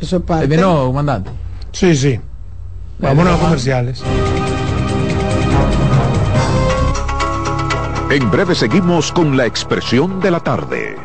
Eso 0.00 0.16
es 0.16 0.22
parte. 0.22 0.48
¿Terminó, 0.48 0.86
comandante? 0.86 1.30
Sí, 1.72 1.96
sí. 1.96 2.20
Vámonos 2.98 3.38
a 3.38 3.42
comerciales. 3.42 4.02
En 8.10 8.30
breve 8.30 8.54
seguimos 8.54 9.12
con 9.12 9.36
la 9.36 9.46
expresión 9.46 10.20
de 10.20 10.30
la 10.30 10.40
tarde. 10.40 10.96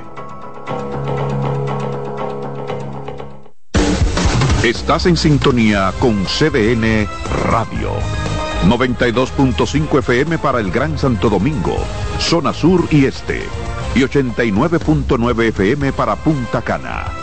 Estás 4.63 5.05
en 5.05 5.17
sintonía 5.17 5.91
con 5.99 6.23
CDN 6.23 7.07
Radio. 7.49 7.91
92.5 8.67 9.99
FM 9.99 10.37
para 10.37 10.61
el 10.61 10.71
Gran 10.71 10.97
Santo 10.97 11.29
Domingo, 11.29 11.75
zona 12.19 12.53
sur 12.53 12.87
y 12.89 13.05
este. 13.05 13.43
Y 13.93 13.99
89.9 13.99 15.49
FM 15.49 15.91
para 15.91 16.15
Punta 16.15 16.61
Cana 16.61 17.22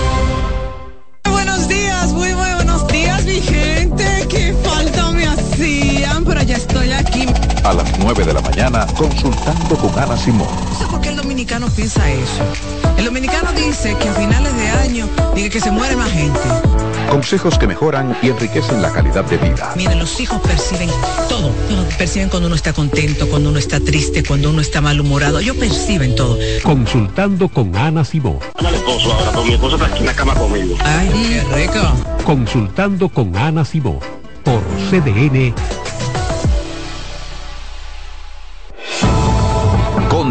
Estoy 6.71 6.91
aquí. 6.93 7.25
A 7.63 7.73
las 7.73 7.99
9 7.99 8.25
de 8.25 8.33
la 8.33 8.41
mañana, 8.41 8.87
consultando 8.97 9.75
con 9.75 9.97
Ana 9.99 10.17
Simón. 10.17 10.47
No 10.69 10.75
sé 10.77 10.85
por 10.85 11.01
qué 11.01 11.09
el 11.09 11.17
dominicano 11.17 11.67
piensa 11.69 12.09
eso. 12.09 12.43
El 12.97 13.05
dominicano 13.05 13.51
dice 13.51 13.95
que 13.99 14.09
a 14.09 14.13
finales 14.13 14.55
de 14.55 14.69
año 14.69 15.09
dice 15.35 15.49
que 15.49 15.59
se 15.59 15.71
muere 15.71 15.95
más 15.95 16.09
gente. 16.11 16.39
Consejos 17.09 17.57
que 17.57 17.67
mejoran 17.67 18.15
y 18.21 18.29
enriquecen 18.29 18.81
la 18.81 18.91
calidad 18.91 19.25
de 19.25 19.37
vida. 19.37 19.73
Miren, 19.75 19.99
los 19.99 20.19
hijos 20.19 20.39
perciben 20.41 20.89
todo. 21.27 21.51
Perciben 21.97 22.29
cuando 22.29 22.47
uno 22.47 22.55
está 22.55 22.73
contento, 22.73 23.27
cuando 23.27 23.49
uno 23.49 23.59
está 23.59 23.79
triste, 23.79 24.23
cuando 24.23 24.49
uno 24.49 24.61
está 24.61 24.81
malhumorado. 24.81 25.39
Ellos 25.39 25.57
perciben 25.57 26.15
todo. 26.15 26.37
Consultando 26.63 27.49
con 27.49 27.75
Ana 27.75 28.05
Simón. 28.05 28.39
Al 28.55 28.73
esposo 28.73 29.13
ahora, 29.13 29.31
porque 29.31 29.49
mi 29.49 29.53
esposo 29.55 29.75
está 29.75 29.87
aquí 29.87 29.99
en 29.99 30.05
la 30.05 30.13
cama 30.13 30.33
conmigo. 30.35 30.75
Ay, 30.83 31.09
qué 31.09 31.55
rico. 31.55 31.79
Consultando 32.25 33.09
con 33.09 33.35
Ana 33.35 33.65
Simón 33.65 33.99
por 34.43 34.61
CDN. 34.89 35.53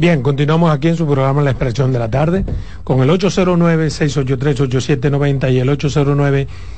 Bien, 0.00 0.22
continuamos 0.22 0.72
aquí 0.72 0.88
en 0.88 0.96
su 0.96 1.04
programa 1.04 1.42
La 1.42 1.50
Expresión 1.50 1.92
de 1.92 1.98
la 1.98 2.10
Tarde 2.10 2.46
con 2.84 3.02
el 3.02 3.10
809-683-8790 3.10 5.52
y 5.52 5.58
el 5.58 5.68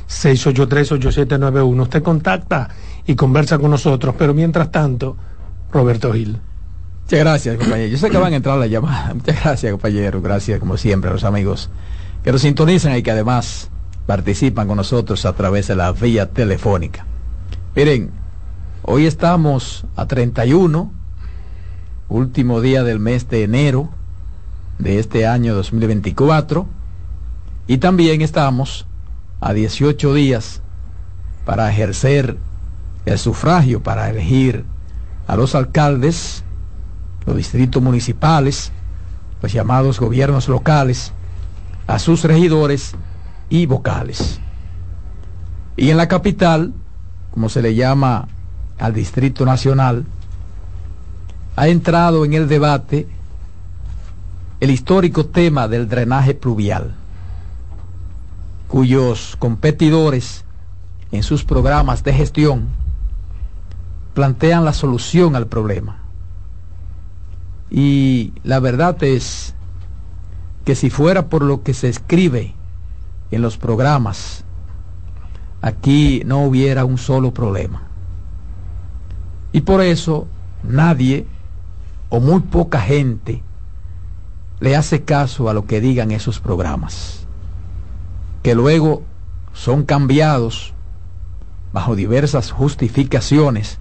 809-683-8791. 0.09 1.83
Usted 1.83 2.03
contacta 2.03 2.71
y 3.07 3.15
conversa 3.15 3.61
con 3.61 3.71
nosotros, 3.71 4.17
pero 4.19 4.35
mientras 4.35 4.73
tanto, 4.73 5.17
Roberto 5.71 6.13
Gil. 6.13 6.41
Muchas 7.05 7.21
gracias, 7.21 7.59
compañero. 7.59 7.91
Yo 7.91 7.99
sé 7.99 8.11
que 8.11 8.19
van 8.19 8.33
a 8.33 8.37
entrar 8.37 8.59
la 8.59 8.67
llamada. 8.67 9.15
Muchas 9.19 9.41
gracias, 9.41 9.71
compañero. 9.71 10.21
Gracias, 10.21 10.59
como 10.59 10.77
siempre, 10.77 11.09
a 11.09 11.13
los 11.13 11.23
amigos 11.23 11.71
que 12.25 12.33
nos 12.33 12.41
sintonizan 12.41 12.97
y 12.97 13.05
que 13.05 13.13
además 13.13 13.71
participan 14.05 14.67
con 14.67 14.79
nosotros 14.79 15.25
a 15.27 15.33
través 15.33 15.69
de 15.69 15.77
la 15.77 15.93
vía 15.93 16.31
telefónica. 16.31 17.07
Miren, 17.77 18.11
hoy 18.83 19.07
estamos 19.07 19.87
a 19.95 20.09
31 20.09 21.02
último 22.13 22.61
día 22.61 22.85
del 22.85 22.99
mes 22.99 23.29
de 23.29 23.43
enero 23.43 23.89
de 24.79 24.99
este 24.99 25.27
año 25.27 25.55
2024 25.55 26.67
y 27.67 27.79
también 27.79 28.21
estamos 28.21 28.87
a 29.41 29.55
18 29.55 30.13
días 30.13 30.61
para 31.47 31.71
ejercer 31.71 32.37
el 33.07 33.19
sufragio, 33.19 33.83
para 33.83 34.11
elegir 34.11 34.65
a 35.27 35.37
los 35.37 35.55
alcaldes, 35.55 36.45
los 37.27 37.37
distritos 37.37 37.83
municipales, 37.83 38.73
los 39.41 39.53
llamados 39.53 39.99
gobiernos 39.99 40.49
locales, 40.49 41.13
a 41.87 41.99
sus 41.99 42.25
regidores 42.25 42.95
y 43.49 43.67
vocales. 43.67 44.39
Y 45.77 45.91
en 45.91 45.97
la 45.97 46.09
capital, 46.09 46.75
como 47.33 47.49
se 47.49 47.63
le 47.63 47.75
llama 47.75 48.29
al 48.79 48.93
Distrito 48.93 49.47
Nacional, 49.47 50.05
ha 51.57 51.69
entrado 51.69 52.25
en 52.25 52.33
el 52.33 52.49
debate 52.49 53.07
el 54.61 54.71
histórico 54.71 55.27
tema 55.27 55.69
del 55.69 55.89
drenaje 55.89 56.35
pluvial, 56.35 56.95
cuyos 58.69 59.37
competidores 59.39 60.45
en 61.11 61.23
sus 61.23 61.45
programas 61.45 62.05
de 62.05 62.13
gestión 62.15 62.69
plantean 64.15 64.65
la 64.65 64.73
solución 64.73 65.37
al 65.37 65.47
problema. 65.47 65.99
Y 67.71 68.33
la 68.45 68.61
verdad 68.61 69.03
es 69.03 69.55
que 70.65 70.75
si 70.75 70.91
fuera 70.91 71.29
por 71.29 71.43
lo 71.43 71.63
que 71.63 71.75
se 71.75 71.89
escribe 71.89 72.55
en 73.31 73.43
los 73.43 73.57
programas, 73.57 74.45
aquí 75.61 76.23
no 76.25 76.45
hubiera 76.45 76.85
un 76.85 76.99
solo 76.99 77.33
problema. 77.33 77.83
Y 79.53 79.63
por 79.63 79.81
eso 79.81 80.29
nadie 80.63 81.27
o 82.13 82.21
muy 82.21 82.41
poca 82.41 82.79
gente 82.79 83.43
le 84.61 84.77
hace 84.77 85.03
caso 85.03 85.49
a 85.49 85.55
lo 85.55 85.65
que 85.65 85.81
digan 85.81 86.11
esos 86.11 86.41
programas, 86.41 87.27
que 88.43 88.55
luego 88.55 89.03
son 89.55 89.85
cambiados 89.85 90.75
bajo 91.73 91.97
diversas 91.97 92.51
justificaciones 92.53 93.79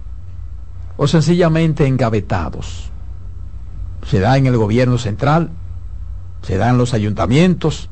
o 0.96 1.06
sencillamente 1.08 1.86
engavetados. 1.86 2.90
Se 4.06 4.18
da 4.18 4.38
en 4.38 4.46
el 4.46 4.56
gobierno 4.56 4.96
central, 4.96 5.50
se 6.40 6.56
da 6.56 6.70
en 6.70 6.78
los 6.78 6.94
ayuntamientos 6.94 7.90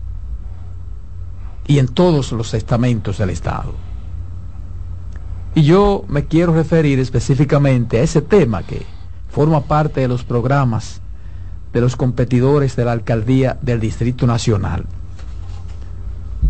y 1.67 1.81
en 1.81 1.89
todos 1.89 2.33
los 2.33 2.55
estamentos 2.55 3.19
del 3.19 3.29
Estado. 3.29 3.75
Y 5.55 5.65
yo 5.65 6.07
me 6.09 6.25
quiero 6.25 6.55
referir 6.55 6.99
específicamente 6.99 7.99
a 7.99 8.03
ese 8.03 8.23
tema 8.23 8.63
que 8.63 8.87
forma 9.31 9.63
parte 9.63 10.01
de 10.01 10.09
los 10.09 10.25
programas 10.25 11.01
de 11.73 11.81
los 11.81 11.97
competidores 11.97 12.77
de 12.77 12.85
la 12.85 12.93
alcaldía 12.93 13.59
del 13.63 13.81
Distrito 13.81 14.27
Nacional. 14.27 14.87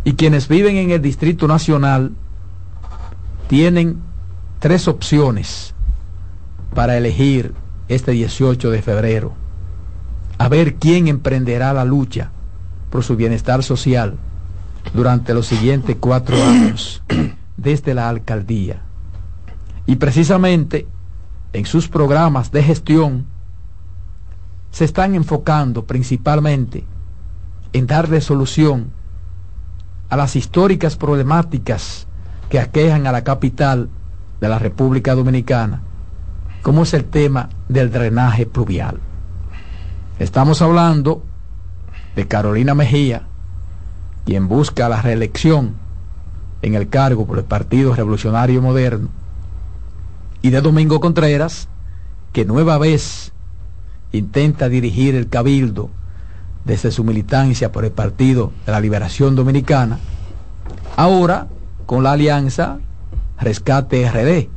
Y 0.04 0.14
quienes 0.14 0.48
viven 0.48 0.76
en 0.76 0.90
el 0.90 1.02
Distrito 1.02 1.46
Nacional 1.46 2.12
tienen 3.48 3.98
tres 4.58 4.88
opciones 4.88 5.74
para 6.74 6.96
elegir 6.96 7.54
este 7.88 8.12
18 8.12 8.70
de 8.70 8.82
febrero. 8.82 9.32
A 10.38 10.48
ver 10.48 10.76
quién 10.76 11.08
emprenderá 11.08 11.72
la 11.74 11.84
lucha 11.84 12.30
por 12.88 13.04
su 13.04 13.16
bienestar 13.16 13.62
social 13.62 14.16
durante 14.94 15.34
los 15.34 15.46
siguientes 15.46 15.96
cuatro 16.00 16.42
años 16.42 17.02
desde 17.58 17.92
la 17.92 18.08
alcaldía. 18.08 18.82
Y 19.86 19.96
precisamente 19.96 20.86
en 21.52 21.66
sus 21.66 21.88
programas 21.88 22.50
de 22.52 22.62
gestión 22.62 23.26
se 24.70 24.84
están 24.84 25.14
enfocando 25.14 25.84
principalmente 25.84 26.84
en 27.72 27.86
darle 27.86 28.20
solución 28.20 28.90
a 30.08 30.16
las 30.16 30.36
históricas 30.36 30.96
problemáticas 30.96 32.06
que 32.48 32.58
aquejan 32.58 33.06
a 33.06 33.12
la 33.12 33.24
capital 33.24 33.88
de 34.40 34.48
la 34.48 34.58
República 34.58 35.14
Dominicana 35.14 35.82
como 36.62 36.82
es 36.82 36.94
el 36.94 37.04
tema 37.04 37.48
del 37.68 37.90
drenaje 37.90 38.46
pluvial. 38.46 38.98
Estamos 40.18 40.60
hablando 40.60 41.24
de 42.14 42.26
Carolina 42.28 42.74
Mejía, 42.74 43.22
quien 44.26 44.48
busca 44.48 44.88
la 44.88 45.00
reelección 45.00 45.74
en 46.62 46.74
el 46.74 46.88
cargo 46.88 47.26
por 47.26 47.38
el 47.38 47.44
Partido 47.44 47.94
Revolucionario 47.94 48.60
Moderno, 48.60 49.08
y 50.42 50.50
de 50.50 50.60
Domingo 50.60 51.00
Contreras, 51.00 51.68
que 52.32 52.44
nueva 52.44 52.78
vez 52.78 53.32
intenta 54.12 54.68
dirigir 54.68 55.14
el 55.14 55.28
cabildo 55.28 55.90
desde 56.64 56.90
su 56.90 57.04
militancia 57.04 57.72
por 57.72 57.84
el 57.84 57.92
Partido 57.92 58.52
de 58.66 58.72
la 58.72 58.80
Liberación 58.80 59.34
Dominicana, 59.34 59.98
ahora 60.96 61.48
con 61.86 62.02
la 62.02 62.12
alianza 62.12 62.78
Rescate 63.38 64.08
RD, 64.10 64.48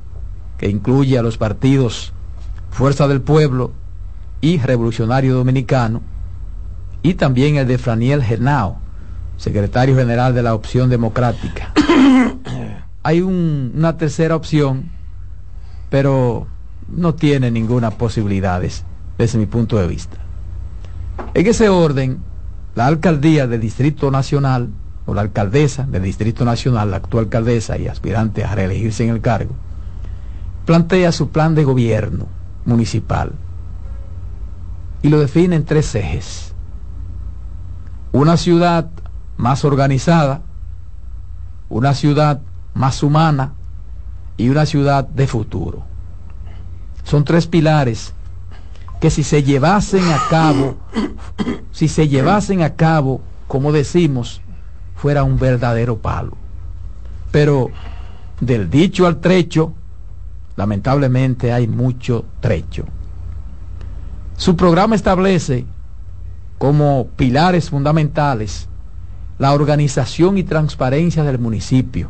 que 0.57 0.69
incluye 0.69 1.17
a 1.17 1.21
los 1.21 1.37
partidos 1.37 2.13
Fuerza 2.71 3.07
del 3.07 3.21
Pueblo 3.21 3.71
y 4.41 4.57
Revolucionario 4.57 5.35
Dominicano, 5.35 6.01
y 7.01 7.13
también 7.15 7.55
el 7.55 7.67
de 7.67 7.77
Franiel 7.77 8.23
Genao, 8.23 8.77
secretario 9.37 9.95
general 9.95 10.33
de 10.33 10.43
la 10.43 10.53
Opción 10.53 10.89
Democrática. 10.89 11.73
Hay 13.03 13.21
una 13.21 13.97
tercera 13.97 14.35
opción, 14.35 14.89
pero 15.93 16.47
no 16.87 17.13
tiene 17.13 17.51
ninguna 17.51 17.91
posibilidad 17.91 18.59
desde 19.19 19.37
mi 19.37 19.45
punto 19.45 19.77
de 19.77 19.85
vista. 19.85 20.17
En 21.35 21.45
ese 21.45 21.69
orden, 21.69 22.17
la 22.73 22.87
alcaldía 22.87 23.45
del 23.45 23.61
Distrito 23.61 24.09
Nacional, 24.09 24.69
o 25.05 25.13
la 25.13 25.21
alcaldesa 25.21 25.83
del 25.83 26.01
Distrito 26.01 26.45
Nacional, 26.45 26.89
la 26.89 26.97
actual 26.97 27.25
alcaldesa 27.25 27.77
y 27.77 27.87
aspirante 27.87 28.43
a 28.43 28.55
reelegirse 28.55 29.03
en 29.03 29.11
el 29.11 29.21
cargo, 29.21 29.53
plantea 30.65 31.11
su 31.11 31.29
plan 31.29 31.53
de 31.53 31.63
gobierno 31.63 32.25
municipal 32.65 33.33
y 35.03 35.09
lo 35.09 35.19
define 35.19 35.57
en 35.57 35.65
tres 35.65 35.93
ejes. 35.93 36.55
Una 38.13 38.35
ciudad 38.37 38.89
más 39.37 39.63
organizada, 39.63 40.41
una 41.69 41.93
ciudad 41.93 42.41
más 42.73 43.03
humana 43.03 43.53
y 44.37 44.49
una 44.49 44.65
ciudad 44.65 45.07
de 45.07 45.27
futuro. 45.27 45.83
Son 47.03 47.23
tres 47.23 47.47
pilares 47.47 48.13
que 48.99 49.09
si 49.09 49.23
se 49.23 49.43
llevasen 49.43 50.03
a 50.05 50.19
cabo, 50.29 50.77
si 51.71 51.87
se 51.87 52.07
llevasen 52.07 52.61
a 52.61 52.75
cabo, 52.75 53.21
como 53.47 53.71
decimos, 53.71 54.41
fuera 54.95 55.23
un 55.23 55.37
verdadero 55.37 55.97
palo. 55.97 56.37
Pero 57.31 57.69
del 58.39 58.69
dicho 58.69 59.05
al 59.05 59.19
trecho, 59.19 59.73
lamentablemente 60.55 61.51
hay 61.51 61.67
mucho 61.67 62.25
trecho. 62.39 62.85
Su 64.37 64.55
programa 64.55 64.95
establece 64.95 65.65
como 66.57 67.07
pilares 67.15 67.69
fundamentales 67.69 68.69
la 69.39 69.53
organización 69.53 70.37
y 70.37 70.43
transparencia 70.43 71.23
del 71.23 71.39
municipio, 71.39 72.09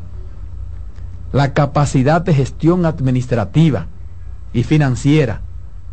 la 1.34 1.54
capacidad 1.54 2.22
de 2.22 2.34
gestión 2.34 2.86
administrativa 2.86 3.88
y 4.54 4.64
financiera 4.64 5.42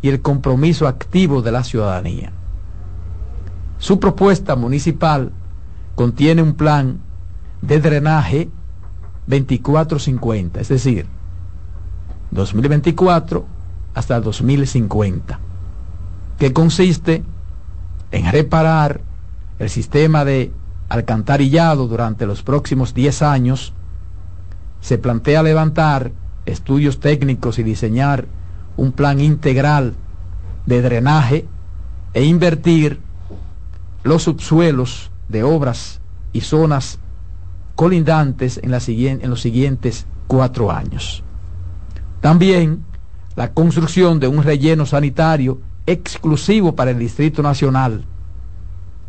y 0.01 0.09
el 0.09 0.21
compromiso 0.21 0.87
activo 0.87 1.41
de 1.41 1.51
la 1.51 1.63
ciudadanía. 1.63 2.31
Su 3.79 3.99
propuesta 3.99 4.55
municipal 4.55 5.31
contiene 5.95 6.43
un 6.43 6.53
plan 6.53 6.99
de 7.63 7.81
drenaje 7.81 8.49
2450, 9.25 10.61
es 10.61 10.69
decir, 10.69 11.07
2024 12.29 13.45
hasta 13.95 14.21
2050, 14.21 15.39
que 16.37 16.53
consiste 16.53 17.23
en 18.11 18.31
reparar 18.31 19.01
el 19.57 19.69
sistema 19.71 20.23
de 20.23 20.51
alcantarillado 20.87 21.87
durante 21.87 22.27
los 22.27 22.43
próximos 22.43 22.93
10 22.93 23.21
años, 23.23 23.73
se 24.81 24.97
plantea 24.97 25.43
levantar 25.43 26.11
estudios 26.45 26.99
técnicos 26.99 27.59
y 27.59 27.63
diseñar 27.63 28.25
un 28.77 28.91
plan 28.91 29.19
integral 29.19 29.93
de 30.65 30.81
drenaje 30.81 31.47
e 32.13 32.25
invertir 32.25 32.99
los 34.03 34.23
subsuelos 34.23 35.11
de 35.29 35.43
obras 35.43 36.01
y 36.33 36.41
zonas 36.41 36.99
colindantes 37.75 38.59
en, 38.61 38.71
los 38.71 39.41
siguientes 39.41 40.05
cuatro 40.27 40.71
años. 40.71 41.23
También 42.19 42.83
la 43.35 43.53
construcción 43.53 44.19
de 44.19 44.27
un 44.27 44.43
relleno 44.43 44.85
sanitario 44.85 45.61
exclusivo 45.85 46.75
para 46.75 46.91
el 46.91 46.99
Distrito 46.99 47.41
Nacional. 47.41 48.05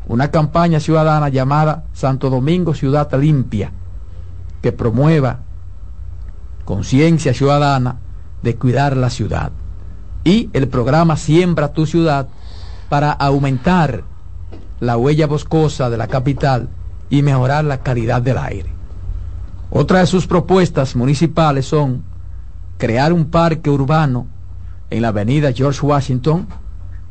Una 0.07 0.31
campaña 0.31 0.81
ciudadana 0.81 1.29
llamada 1.29 1.85
Santo 1.93 2.31
Domingo 2.31 2.75
Ciudad 2.75 3.13
Limpia, 3.15 3.73
que 4.61 4.73
promueva 4.73 5.41
conciencia 6.73 7.35
ciudadana 7.35 7.97
de 8.43 8.57
cuidar 8.57 8.97
la 8.97 9.11
ciudad. 9.11 9.53
Y 10.25 10.49
el 10.55 10.69
programa 10.69 11.19
Siembra 11.19 11.75
tu 11.75 11.85
ciudad 11.85 12.29
para 12.89 13.13
aumentar 13.13 14.05
la 14.81 14.97
huella 14.97 15.27
boscosa 15.27 15.91
de 15.91 15.99
la 15.99 16.07
capital 16.07 16.71
y 17.11 17.21
mejorar 17.21 17.67
la 17.67 17.83
calidad 17.83 18.23
del 18.23 18.39
aire. 18.39 18.71
Otra 19.71 19.99
de 19.99 20.07
sus 20.07 20.27
propuestas 20.27 20.97
municipales 20.97 21.67
son 21.67 22.05
crear 22.79 23.13
un 23.13 23.27
parque 23.27 23.69
urbano 23.69 24.27
en 24.89 25.03
la 25.03 25.09
avenida 25.09 25.53
George 25.53 25.85
Washington 25.85 26.47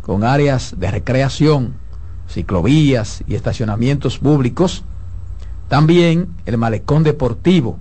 con 0.02 0.24
áreas 0.24 0.74
de 0.80 0.90
recreación, 0.90 1.76
ciclovías 2.28 3.24
y 3.28 3.36
estacionamientos 3.36 4.18
públicos. 4.18 4.84
También 5.68 6.30
el 6.48 6.58
malecón 6.58 7.04
deportivo, 7.04 7.78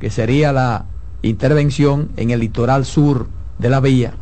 que 0.00 0.10
sería 0.10 0.52
la 0.52 0.86
intervención 1.28 2.10
en 2.16 2.30
el 2.30 2.40
litoral 2.40 2.84
sur 2.84 3.28
de 3.58 3.70
la 3.70 3.80
vía, 3.80 4.14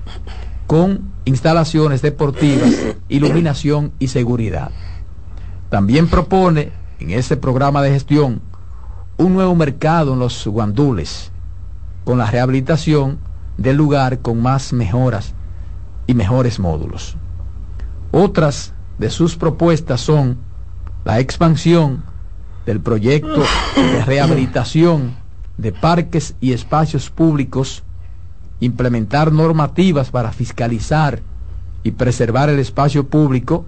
con 0.66 1.12
instalaciones 1.24 2.02
deportivas, 2.02 2.70
iluminación 3.08 3.92
y 3.98 4.08
seguridad. 4.08 4.70
También 5.70 6.08
propone 6.08 6.72
en 6.98 7.10
ese 7.10 7.36
programa 7.36 7.82
de 7.82 7.90
gestión 7.90 8.40
un 9.16 9.34
nuevo 9.34 9.54
mercado 9.54 10.14
en 10.14 10.18
los 10.18 10.46
guandules, 10.46 11.30
con 12.04 12.18
la 12.18 12.30
rehabilitación 12.30 13.18
del 13.56 13.76
lugar 13.76 14.20
con 14.20 14.40
más 14.42 14.72
mejoras 14.72 15.34
y 16.06 16.14
mejores 16.14 16.58
módulos. 16.58 17.16
Otras 18.10 18.74
de 18.98 19.10
sus 19.10 19.36
propuestas 19.36 20.00
son 20.00 20.38
la 21.04 21.20
expansión 21.20 22.04
del 22.66 22.80
proyecto 22.80 23.42
de 23.76 24.04
rehabilitación 24.06 25.21
de 25.56 25.72
parques 25.72 26.34
y 26.40 26.52
espacios 26.52 27.10
públicos, 27.10 27.82
implementar 28.60 29.32
normativas 29.32 30.10
para 30.10 30.32
fiscalizar 30.32 31.20
y 31.82 31.92
preservar 31.92 32.48
el 32.48 32.58
espacio 32.58 33.08
público, 33.08 33.64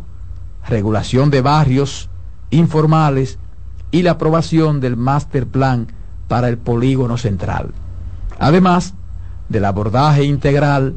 regulación 0.69 1.31
de 1.31 1.41
barrios 1.41 2.09
informales 2.51 3.39
y 3.91 4.03
la 4.03 4.13
aprobación 4.13 4.81
del 4.81 4.97
master 4.97 5.47
plan 5.47 5.89
para 6.29 6.49
el 6.49 6.59
polígono 6.59 7.19
central. 7.19 7.73
Además 8.39 8.95
del 9.49 9.65
abordaje 9.65 10.25
integral 10.25 10.97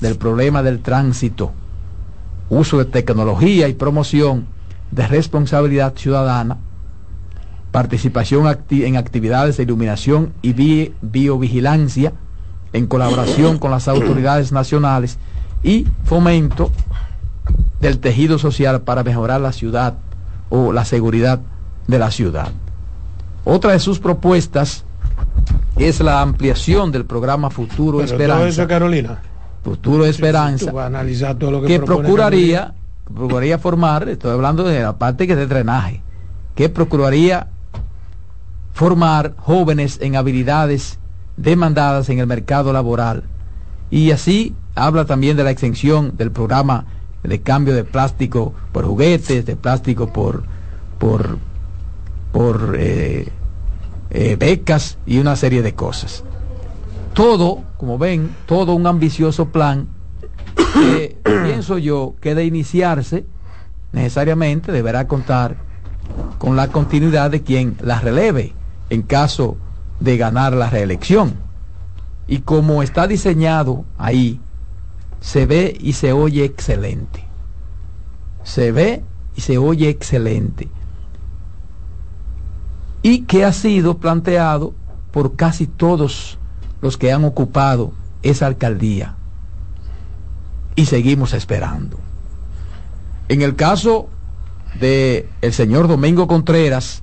del 0.00 0.16
problema 0.16 0.62
del 0.62 0.80
tránsito, 0.80 1.52
uso 2.48 2.78
de 2.78 2.84
tecnología 2.84 3.68
y 3.68 3.74
promoción 3.74 4.46
de 4.90 5.06
responsabilidad 5.06 5.94
ciudadana, 5.96 6.58
participación 7.76 8.46
en 8.70 8.96
actividades 8.96 9.58
de 9.58 9.64
iluminación 9.64 10.32
y 10.40 10.94
biovigilancia 11.02 12.14
en 12.72 12.86
colaboración 12.86 13.58
con 13.58 13.70
las 13.70 13.86
autoridades 13.86 14.50
nacionales 14.50 15.18
y 15.62 15.86
fomento 16.04 16.70
del 17.78 17.98
tejido 17.98 18.38
social 18.38 18.80
para 18.80 19.04
mejorar 19.04 19.42
la 19.42 19.52
ciudad 19.52 19.92
o 20.48 20.72
la 20.72 20.86
seguridad 20.86 21.40
de 21.86 21.98
la 21.98 22.10
ciudad. 22.10 22.48
Otra 23.44 23.72
de 23.72 23.78
sus 23.78 23.98
propuestas 23.98 24.86
es 25.76 26.00
la 26.00 26.22
ampliación 26.22 26.90
del 26.90 27.04
programa 27.04 27.50
Futuro 27.50 28.00
Esperanza. 28.00 28.66
Carolina. 28.66 29.18
Futuro 29.62 30.06
Esperanza. 30.06 30.72
que, 31.66 31.78
procuraría, 31.80 32.72
procuraría 33.04 33.58
formar, 33.58 34.08
estoy 34.08 34.30
hablando 34.30 34.64
de 34.64 34.80
la 34.80 34.96
parte 34.96 35.26
que 35.26 35.34
es 35.34 35.38
de 35.38 35.46
drenaje, 35.46 36.00
que 36.54 36.70
procuraría 36.70 37.48
formar 38.76 39.32
jóvenes 39.38 39.98
en 40.02 40.16
habilidades 40.16 40.98
demandadas 41.38 42.10
en 42.10 42.18
el 42.18 42.26
mercado 42.26 42.74
laboral. 42.74 43.24
Y 43.90 44.10
así 44.10 44.54
habla 44.74 45.06
también 45.06 45.38
de 45.38 45.44
la 45.44 45.50
extensión 45.50 46.14
del 46.18 46.30
programa 46.30 46.84
de 47.22 47.40
cambio 47.40 47.74
de 47.74 47.84
plástico 47.84 48.52
por 48.72 48.84
juguetes, 48.84 49.46
de 49.46 49.56
plástico 49.56 50.12
por, 50.12 50.42
por, 50.98 51.38
por 52.32 52.76
eh, 52.78 53.32
eh, 54.10 54.36
becas 54.38 54.98
y 55.06 55.20
una 55.20 55.36
serie 55.36 55.62
de 55.62 55.72
cosas. 55.72 56.22
Todo 57.14 57.62
como 57.78 57.96
ven, 57.96 58.28
todo 58.44 58.74
un 58.74 58.86
ambicioso 58.86 59.48
plan 59.48 59.88
que 60.54 61.16
pienso 61.24 61.78
yo 61.78 62.14
que 62.20 62.34
de 62.34 62.44
iniciarse 62.44 63.24
necesariamente 63.92 64.70
deberá 64.70 65.08
contar 65.08 65.56
con 66.36 66.56
la 66.56 66.68
continuidad 66.68 67.30
de 67.30 67.40
quien 67.40 67.78
la 67.80 68.00
releve 68.00 68.52
en 68.90 69.02
caso 69.02 69.56
de 70.00 70.16
ganar 70.16 70.52
la 70.52 70.70
reelección. 70.70 71.34
Y 72.28 72.40
como 72.40 72.82
está 72.82 73.06
diseñado 73.06 73.84
ahí, 73.98 74.40
se 75.20 75.46
ve 75.46 75.76
y 75.80 75.94
se 75.94 76.12
oye 76.12 76.44
excelente. 76.44 77.24
Se 78.42 78.72
ve 78.72 79.02
y 79.34 79.40
se 79.40 79.58
oye 79.58 79.88
excelente. 79.88 80.68
Y 83.02 83.22
que 83.22 83.44
ha 83.44 83.52
sido 83.52 83.98
planteado 83.98 84.74
por 85.12 85.36
casi 85.36 85.66
todos 85.66 86.38
los 86.80 86.96
que 86.96 87.12
han 87.12 87.24
ocupado 87.24 87.92
esa 88.22 88.46
alcaldía. 88.46 89.14
Y 90.74 90.86
seguimos 90.86 91.32
esperando. 91.32 91.98
En 93.28 93.42
el 93.42 93.56
caso 93.56 94.08
de 94.78 95.28
el 95.40 95.52
señor 95.52 95.88
Domingo 95.88 96.26
Contreras, 96.26 97.02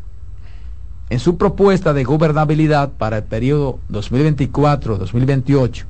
en 1.14 1.20
su 1.20 1.38
propuesta 1.38 1.93
de 1.93 2.03
gobernabilidad 2.03 2.93
para 2.93 3.18
el 3.18 3.24
periodo 3.24 3.78
2024-2028, 3.91 5.84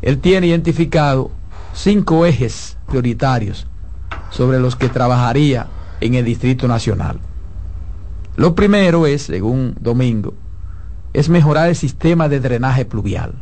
él 0.00 0.18
tiene 0.20 0.46
identificado 0.46 1.32
cinco 1.74 2.24
ejes 2.24 2.78
prioritarios 2.86 3.66
sobre 4.30 4.60
los 4.60 4.76
que 4.76 4.88
trabajaría 4.88 5.66
en 6.00 6.14
el 6.14 6.24
Distrito 6.24 6.68
Nacional. 6.68 7.18
Lo 8.36 8.54
primero 8.54 9.08
es, 9.08 9.22
según 9.22 9.74
Domingo, 9.80 10.34
es 11.12 11.28
mejorar 11.28 11.68
el 11.68 11.74
sistema 11.74 12.28
de 12.28 12.38
drenaje 12.38 12.84
pluvial 12.84 13.32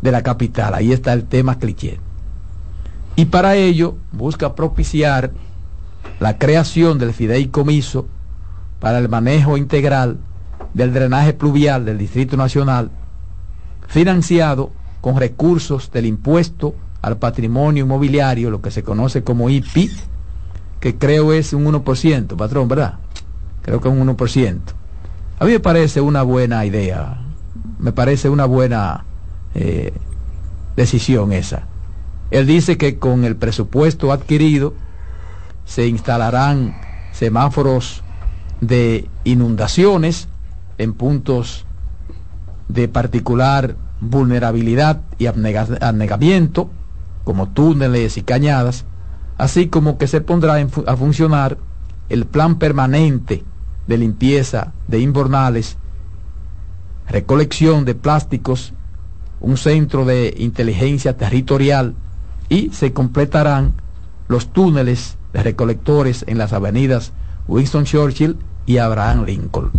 de 0.00 0.12
la 0.12 0.22
capital. 0.22 0.74
Ahí 0.74 0.92
está 0.92 1.12
el 1.12 1.24
tema 1.24 1.58
cliché. 1.58 1.98
Y 3.16 3.24
para 3.24 3.56
ello 3.56 3.96
busca 4.12 4.54
propiciar 4.54 5.32
la 6.20 6.38
creación 6.38 7.00
del 7.00 7.12
fideicomiso 7.12 8.06
para 8.80 8.98
el 8.98 9.08
manejo 9.08 9.56
integral 9.56 10.18
del 10.74 10.92
drenaje 10.92 11.32
pluvial 11.32 11.84
del 11.84 11.98
Distrito 11.98 12.36
Nacional, 12.36 12.90
financiado 13.88 14.70
con 15.00 15.16
recursos 15.16 15.90
del 15.90 16.06
impuesto 16.06 16.74
al 17.02 17.16
patrimonio 17.16 17.84
inmobiliario, 17.84 18.50
lo 18.50 18.60
que 18.60 18.70
se 18.70 18.82
conoce 18.82 19.22
como 19.22 19.48
IPI, 19.48 19.90
que 20.80 20.96
creo 20.96 21.32
es 21.32 21.52
un 21.52 21.64
1%, 21.64 22.36
patrón, 22.36 22.68
¿verdad? 22.68 22.94
Creo 23.62 23.80
que 23.80 23.88
es 23.88 23.94
un 23.94 24.06
1%. 24.06 24.58
A 25.38 25.44
mí 25.44 25.52
me 25.52 25.60
parece 25.60 26.00
una 26.00 26.22
buena 26.22 26.64
idea, 26.64 27.20
me 27.78 27.92
parece 27.92 28.28
una 28.28 28.44
buena 28.44 29.04
eh, 29.54 29.92
decisión 30.76 31.32
esa. 31.32 31.66
Él 32.30 32.46
dice 32.46 32.76
que 32.76 32.98
con 32.98 33.24
el 33.24 33.36
presupuesto 33.36 34.12
adquirido 34.12 34.74
se 35.64 35.86
instalarán 35.86 36.74
semáforos 37.12 38.02
de 38.60 39.08
inundaciones 39.24 40.28
en 40.78 40.92
puntos 40.92 41.66
de 42.68 42.88
particular 42.88 43.76
vulnerabilidad 44.00 45.02
y 45.18 45.26
anegamiento, 45.26 46.70
como 47.24 47.48
túneles 47.48 48.16
y 48.16 48.22
cañadas, 48.22 48.84
así 49.38 49.68
como 49.68 49.98
que 49.98 50.06
se 50.06 50.20
pondrá 50.20 50.56
a 50.86 50.96
funcionar 50.96 51.58
el 52.08 52.26
plan 52.26 52.58
permanente 52.58 53.44
de 53.86 53.98
limpieza 53.98 54.72
de 54.88 55.00
invernales, 55.00 55.76
recolección 57.08 57.84
de 57.84 57.94
plásticos, 57.94 58.72
un 59.40 59.56
centro 59.56 60.04
de 60.04 60.34
inteligencia 60.38 61.16
territorial 61.16 61.94
y 62.48 62.70
se 62.70 62.92
completarán 62.92 63.74
los 64.28 64.52
túneles 64.52 65.18
de 65.32 65.42
recolectores 65.42 66.24
en 66.26 66.38
las 66.38 66.52
avenidas 66.52 67.12
Winston 67.48 67.84
Churchill 67.84 68.36
y 68.66 68.78
Abraham 68.78 69.24
Lincoln. 69.24 69.70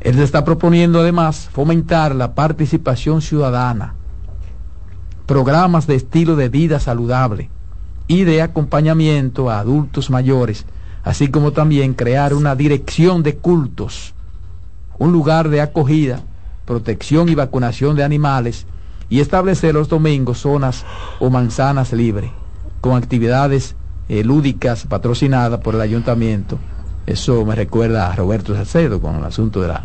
Él 0.00 0.18
está 0.18 0.44
proponiendo 0.44 1.00
además 1.00 1.48
fomentar 1.52 2.14
la 2.14 2.34
participación 2.34 3.20
ciudadana, 3.20 3.94
programas 5.26 5.86
de 5.86 5.96
estilo 5.96 6.36
de 6.36 6.48
vida 6.48 6.80
saludable 6.80 7.50
y 8.06 8.24
de 8.24 8.42
acompañamiento 8.42 9.50
a 9.50 9.58
adultos 9.58 10.10
mayores, 10.10 10.64
así 11.04 11.28
como 11.28 11.52
también 11.52 11.94
crear 11.94 12.34
una 12.34 12.56
dirección 12.56 13.22
de 13.22 13.36
cultos, 13.36 14.14
un 14.98 15.12
lugar 15.12 15.50
de 15.50 15.60
acogida, 15.60 16.22
protección 16.64 17.28
y 17.28 17.34
vacunación 17.34 17.94
de 17.96 18.04
animales 18.04 18.66
y 19.10 19.20
establecer 19.20 19.74
los 19.74 19.88
domingos 19.88 20.38
zonas 20.38 20.84
o 21.18 21.28
manzanas 21.30 21.92
libres 21.92 22.30
con 22.80 22.96
actividades 22.96 23.76
eh, 24.10 24.24
lúdicas 24.24 24.84
patrocinadas 24.86 25.60
por 25.60 25.74
el 25.74 25.80
ayuntamiento 25.80 26.58
eso 27.10 27.44
me 27.44 27.54
recuerda 27.54 28.12
a 28.12 28.14
Roberto 28.14 28.54
Salcedo 28.54 29.00
con 29.00 29.16
el 29.16 29.24
asunto 29.24 29.60
de 29.60 29.68
la... 29.68 29.84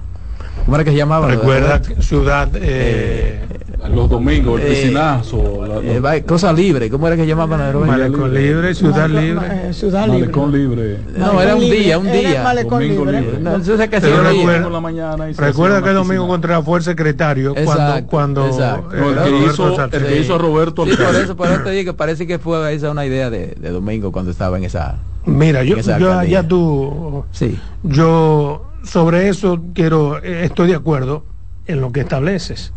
¿Cómo 0.64 0.78
era 0.78 0.84
que 0.84 0.92
se 0.92 0.98
llamaba? 0.98 1.28
Recuerda 1.28 1.82
Ciudad... 2.00 2.50
Eh, 2.54 3.44
los 3.90 4.10
domingos, 4.10 4.62
el 4.62 4.68
eh, 4.68 4.70
piscinazo. 4.70 5.82
Eh, 5.82 6.24
cosa 6.26 6.54
libre, 6.54 6.90
¿cómo 6.90 7.08
era 7.08 7.16
que 7.16 7.26
llamaban 7.26 7.62
a 7.62 7.72
Malecón 7.74 8.34
libre, 8.34 8.74
ciudad 8.74 9.10
libre. 9.10 9.74
ciudad 9.74 10.08
libre. 10.08 10.20
Malecón 10.20 10.52
libre. 10.52 11.00
No, 11.18 11.42
era 11.42 11.56
un 11.56 11.62
día, 11.62 11.98
un 11.98 12.12
día. 12.12 12.44
Malecón 12.44 12.88
libre. 12.88 13.22
No, 13.40 13.62
que 13.62 14.00
recuerda, 14.00 14.70
la 14.70 14.82
mañana 14.82 15.28
recuerda 15.38 15.82
que 15.82 15.90
Domingo 15.92 16.28
Contreras 16.28 16.64
fue 16.64 16.80
el 16.80 16.84
secretario 16.84 17.56
cuando, 17.64 18.08
cuando 18.08 18.46
el, 18.46 19.16
que 19.24 19.46
hizo, 19.46 19.84
el 19.84 20.06
que 20.06 20.20
hizo 20.20 20.36
a 20.36 20.38
Roberto 20.38 20.86
sí, 20.86 20.92
por 20.96 21.16
eso, 21.16 21.36
por 21.36 21.48
eso 21.48 21.62
te 21.64 21.72
digo 21.72 21.92
que 21.92 21.98
parece 21.98 22.28
que 22.28 22.40
fue 22.40 22.74
esa 22.74 22.92
una 22.92 23.06
idea 23.06 23.30
de, 23.30 23.56
de 23.60 23.70
Domingo 23.70 24.12
cuando 24.12 24.32
estaba 24.32 24.58
en 24.58 24.64
esa 24.64 24.96
Mira, 25.26 25.64
yo, 25.64 25.78
yo 25.80 26.24
ya 26.24 26.48
tú, 26.48 27.26
sí. 27.32 27.60
yo 27.84 28.66
sobre 28.84 29.30
eso 29.30 29.60
quiero, 29.74 30.22
estoy 30.22 30.68
de 30.70 30.76
acuerdo 30.76 31.24
en 31.68 31.82
lo 31.82 31.92
que 31.92 32.02
estableces. 32.02 32.74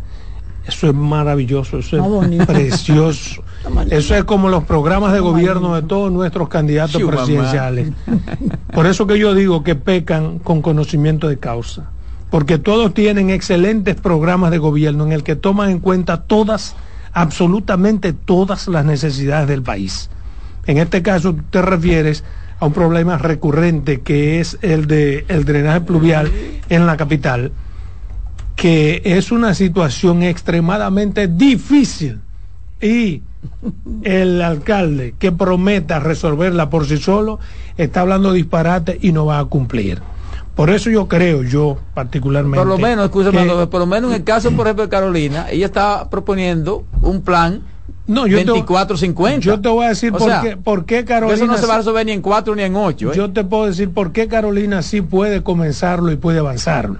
Eso 0.69 0.87
es 0.87 0.93
maravilloso, 0.93 1.79
eso 1.79 2.21
es 2.23 2.45
precioso. 2.45 3.43
Eso 3.89 4.15
es 4.15 4.23
como 4.23 4.47
los 4.47 4.63
programas 4.63 5.11
de 5.11 5.19
gobierno 5.19 5.75
de 5.75 5.81
todos 5.81 6.11
nuestros 6.11 6.47
candidatos 6.47 7.01
presidenciales. 7.03 7.91
Por 8.73 8.85
eso 8.85 9.05
que 9.05 9.19
yo 9.19 9.33
digo 9.33 9.63
que 9.63 9.75
pecan 9.75 10.39
con 10.39 10.61
conocimiento 10.61 11.27
de 11.27 11.39
causa. 11.39 11.89
Porque 12.29 12.57
todos 12.57 12.93
tienen 12.93 13.29
excelentes 13.29 13.95
programas 13.95 14.51
de 14.51 14.59
gobierno 14.59 15.05
en 15.05 15.11
el 15.11 15.23
que 15.23 15.35
toman 15.35 15.71
en 15.71 15.79
cuenta 15.79 16.21
todas, 16.21 16.75
absolutamente 17.11 18.13
todas 18.13 18.67
las 18.67 18.85
necesidades 18.85 19.49
del 19.49 19.61
país. 19.61 20.09
En 20.65 20.77
este 20.77 21.01
caso 21.01 21.35
te 21.49 21.61
refieres 21.61 22.23
a 22.59 22.65
un 22.67 22.73
problema 22.73 23.17
recurrente 23.17 24.01
que 24.01 24.39
es 24.39 24.57
el 24.61 24.87
de 24.87 25.25
el 25.27 25.43
drenaje 25.43 25.81
pluvial 25.81 26.31
en 26.69 26.85
la 26.85 26.95
capital, 26.95 27.51
que 28.59 29.01
es 29.05 29.31
una 29.31 29.53
situación 29.53 30.21
extremadamente 30.21 31.29
difícil 31.29 32.19
y 32.81 33.21
el 34.03 34.41
alcalde 34.41 35.15
que 35.17 35.31
prometa 35.31 35.99
resolverla 35.99 36.69
por 36.69 36.85
sí 36.85 36.97
solo 36.97 37.39
está 37.77 38.01
hablando 38.01 38.33
disparate 38.33 38.99
y 39.01 39.13
no 39.13 39.25
va 39.25 39.39
a 39.39 39.45
cumplir. 39.45 40.01
Por 40.55 40.71
eso 40.71 40.89
yo 40.89 41.07
creo, 41.07 41.41
yo 41.43 41.77
particularmente. 41.93 42.57
Por 42.57 42.67
lo 42.67 42.77
menos, 42.77 43.05
escúchame, 43.05 43.67
por 43.67 43.79
lo 43.79 43.85
menos 43.85 44.11
en 44.11 44.17
el 44.17 44.23
caso, 44.25 44.51
por 44.51 44.67
ejemplo, 44.67 44.83
de 44.83 44.89
Carolina, 44.89 45.49
ella 45.49 45.65
está 45.65 46.09
proponiendo 46.09 46.83
un 47.01 47.21
plan 47.21 47.61
no, 48.07 48.27
yo 48.27 48.39
24-50. 48.39 49.39
Yo 49.39 49.61
te 49.61 49.69
voy 49.69 49.85
a 49.85 49.89
decir 49.89 50.11
por, 50.11 50.41
qué, 50.41 50.57
por, 50.57 50.85
qué, 50.85 51.05
Carolina. 51.05 51.35
Eso 51.35 51.45
no 51.45 51.57
se 51.57 51.65
va 51.65 51.75
a 51.75 51.77
resolver 51.77 52.05
ni 52.05 52.11
en 52.11 52.21
4 52.21 52.55
ni 52.55 52.63
en 52.63 52.75
8. 52.75 53.13
¿eh? 53.13 53.15
Yo 53.15 53.31
te 53.31 53.45
puedo 53.45 53.67
decir 53.67 53.91
por 53.91 54.11
qué 54.11 54.27
Carolina 54.27 54.81
sí 54.81 55.01
puede 55.01 55.43
comenzarlo 55.43 56.11
y 56.11 56.17
puede 56.17 56.39
avanzarlo. 56.39 56.99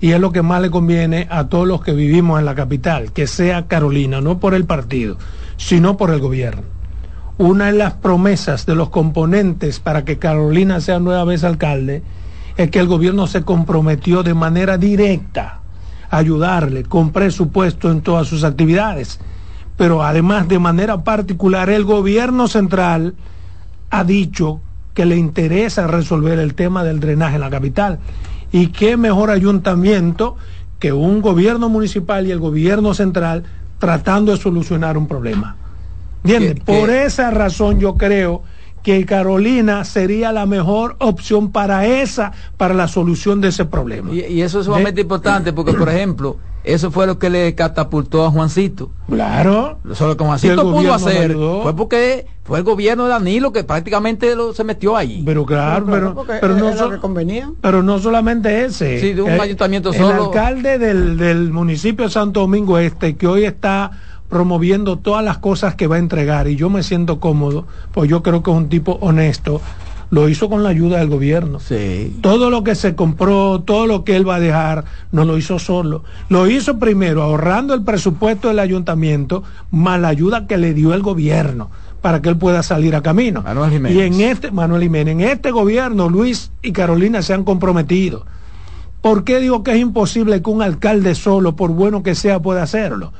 Y 0.00 0.12
es 0.12 0.20
lo 0.20 0.32
que 0.32 0.42
más 0.42 0.62
le 0.62 0.70
conviene 0.70 1.26
a 1.30 1.48
todos 1.48 1.66
los 1.66 1.82
que 1.82 1.92
vivimos 1.92 2.38
en 2.38 2.44
la 2.44 2.54
capital, 2.54 3.12
que 3.12 3.26
sea 3.26 3.66
Carolina, 3.66 4.20
no 4.20 4.38
por 4.38 4.54
el 4.54 4.64
partido, 4.64 5.18
sino 5.56 5.96
por 5.96 6.10
el 6.10 6.20
gobierno. 6.20 6.62
Una 7.36 7.66
de 7.66 7.72
las 7.72 7.94
promesas 7.94 8.66
de 8.66 8.74
los 8.74 8.90
componentes 8.90 9.80
para 9.80 10.04
que 10.04 10.18
Carolina 10.18 10.80
sea 10.80 10.98
nueva 10.98 11.24
vez 11.24 11.44
alcalde 11.44 12.02
es 12.56 12.70
que 12.70 12.80
el 12.80 12.86
gobierno 12.86 13.26
se 13.26 13.42
comprometió 13.42 14.22
de 14.22 14.34
manera 14.34 14.78
directa 14.78 15.60
a 16.10 16.16
ayudarle 16.16 16.84
con 16.84 17.10
presupuesto 17.10 17.90
en 17.90 18.00
todas 18.00 18.26
sus 18.26 18.44
actividades 18.44 19.20
pero 19.78 20.02
además 20.02 20.48
de 20.48 20.58
manera 20.58 21.04
particular 21.04 21.70
el 21.70 21.84
gobierno 21.84 22.48
central 22.48 23.14
ha 23.90 24.04
dicho 24.04 24.60
que 24.92 25.06
le 25.06 25.16
interesa 25.16 25.86
resolver 25.86 26.40
el 26.40 26.54
tema 26.54 26.82
del 26.82 26.98
drenaje 26.98 27.36
en 27.36 27.40
la 27.40 27.48
capital. 27.48 28.00
Y 28.52 28.68
qué 28.68 28.96
mejor 28.96 29.30
ayuntamiento 29.30 30.36
que 30.78 30.92
un 30.92 31.20
gobierno 31.20 31.68
municipal 31.68 32.26
y 32.26 32.30
el 32.30 32.38
gobierno 32.38 32.94
central 32.94 33.44
tratando 33.78 34.32
de 34.32 34.38
solucionar 34.38 34.96
un 34.96 35.06
problema. 35.06 35.56
¿Entiendes? 36.24 36.64
Por 36.64 36.90
esa 36.90 37.30
razón 37.30 37.78
yo 37.78 37.96
creo 37.96 38.42
que 38.82 39.04
Carolina 39.06 39.84
sería 39.84 40.32
la 40.32 40.46
mejor 40.46 40.96
opción 40.98 41.52
para 41.52 41.86
esa, 41.86 42.32
para 42.56 42.74
la 42.74 42.88
solución 42.88 43.40
de 43.40 43.48
ese 43.48 43.64
problema. 43.64 44.12
Y, 44.12 44.40
eso 44.40 44.60
es 44.60 44.66
sumamente 44.66 45.00
importante 45.00 45.52
porque, 45.52 45.74
por 45.74 45.88
ejemplo, 45.88 46.36
eso 46.74 46.90
fue 46.90 47.06
lo 47.06 47.18
que 47.18 47.30
le 47.30 47.54
catapultó 47.54 48.24
a 48.24 48.30
Juancito. 48.30 48.90
Claro. 49.08 49.78
Solo 49.94 50.16
que 50.16 50.24
Juancito 50.24 50.62
pudo 50.62 50.92
hacer 50.92 51.34
fue 51.34 51.74
porque 51.74 52.26
fue 52.44 52.58
el 52.58 52.64
gobierno 52.64 53.04
de 53.04 53.10
Danilo 53.10 53.52
que 53.52 53.64
prácticamente 53.64 54.34
lo, 54.36 54.52
se 54.52 54.64
metió 54.64 54.96
ahí. 54.96 55.22
Pero 55.24 55.44
claro, 55.46 55.86
pero, 55.86 56.26
pero, 56.40 56.56
no 56.56 56.76
so, 56.76 57.00
convenía. 57.00 57.50
pero 57.60 57.82
no 57.82 57.98
solamente 57.98 58.64
ese. 58.64 59.00
Sí, 59.00 59.12
de 59.12 59.22
un 59.22 59.30
el, 59.30 59.40
ayuntamiento 59.40 59.90
el 59.90 59.96
solo. 59.96 60.24
alcalde 60.26 60.78
del, 60.78 61.16
del 61.16 61.52
municipio 61.52 62.04
de 62.04 62.10
Santo 62.10 62.40
Domingo 62.40 62.78
Este, 62.78 63.16
que 63.16 63.26
hoy 63.26 63.44
está 63.44 63.90
promoviendo 64.28 64.98
todas 64.98 65.24
las 65.24 65.38
cosas 65.38 65.74
que 65.74 65.86
va 65.86 65.96
a 65.96 65.98
entregar 65.98 66.48
y 66.48 66.56
yo 66.56 66.68
me 66.70 66.82
siento 66.82 67.18
cómodo, 67.18 67.66
pues 67.92 68.10
yo 68.10 68.22
creo 68.22 68.42
que 68.42 68.50
es 68.50 68.56
un 68.56 68.68
tipo 68.68 68.98
honesto, 69.00 69.60
lo 70.10 70.28
hizo 70.28 70.48
con 70.48 70.62
la 70.62 70.70
ayuda 70.70 70.98
del 70.98 71.08
gobierno. 71.08 71.60
Sí. 71.60 72.16
Todo 72.20 72.50
lo 72.50 72.64
que 72.64 72.74
se 72.74 72.94
compró, 72.94 73.60
todo 73.60 73.86
lo 73.86 74.04
que 74.04 74.16
él 74.16 74.28
va 74.28 74.36
a 74.36 74.40
dejar, 74.40 74.84
no 75.12 75.24
lo 75.24 75.36
hizo 75.36 75.58
solo. 75.58 76.04
Lo 76.28 76.48
hizo 76.48 76.78
primero 76.78 77.22
ahorrando 77.22 77.74
el 77.74 77.82
presupuesto 77.82 78.48
del 78.48 78.58
ayuntamiento, 78.58 79.42
más 79.70 80.00
la 80.00 80.08
ayuda 80.08 80.46
que 80.46 80.56
le 80.56 80.74
dio 80.74 80.94
el 80.94 81.02
gobierno 81.02 81.70
para 82.00 82.22
que 82.22 82.28
él 82.28 82.36
pueda 82.36 82.62
salir 82.62 82.94
a 82.94 83.02
camino. 83.02 83.42
Manuel 83.42 83.70
Jiménez. 83.70 83.98
Y 83.98 84.00
en 84.02 84.20
este, 84.20 84.50
Manuel 84.50 84.82
Jiménez, 84.82 85.12
en 85.12 85.20
este 85.20 85.50
gobierno, 85.50 86.08
Luis 86.08 86.52
y 86.62 86.72
Carolina 86.72 87.22
se 87.22 87.34
han 87.34 87.44
comprometido. 87.44 88.24
¿Por 89.00 89.24
qué 89.24 89.40
digo 89.40 89.62
que 89.62 89.72
es 89.72 89.80
imposible 89.80 90.42
que 90.42 90.50
un 90.50 90.62
alcalde 90.62 91.14
solo, 91.14 91.56
por 91.56 91.70
bueno 91.70 92.02
que 92.02 92.14
sea, 92.14 92.40
pueda 92.40 92.62
hacerlo? 92.62 93.12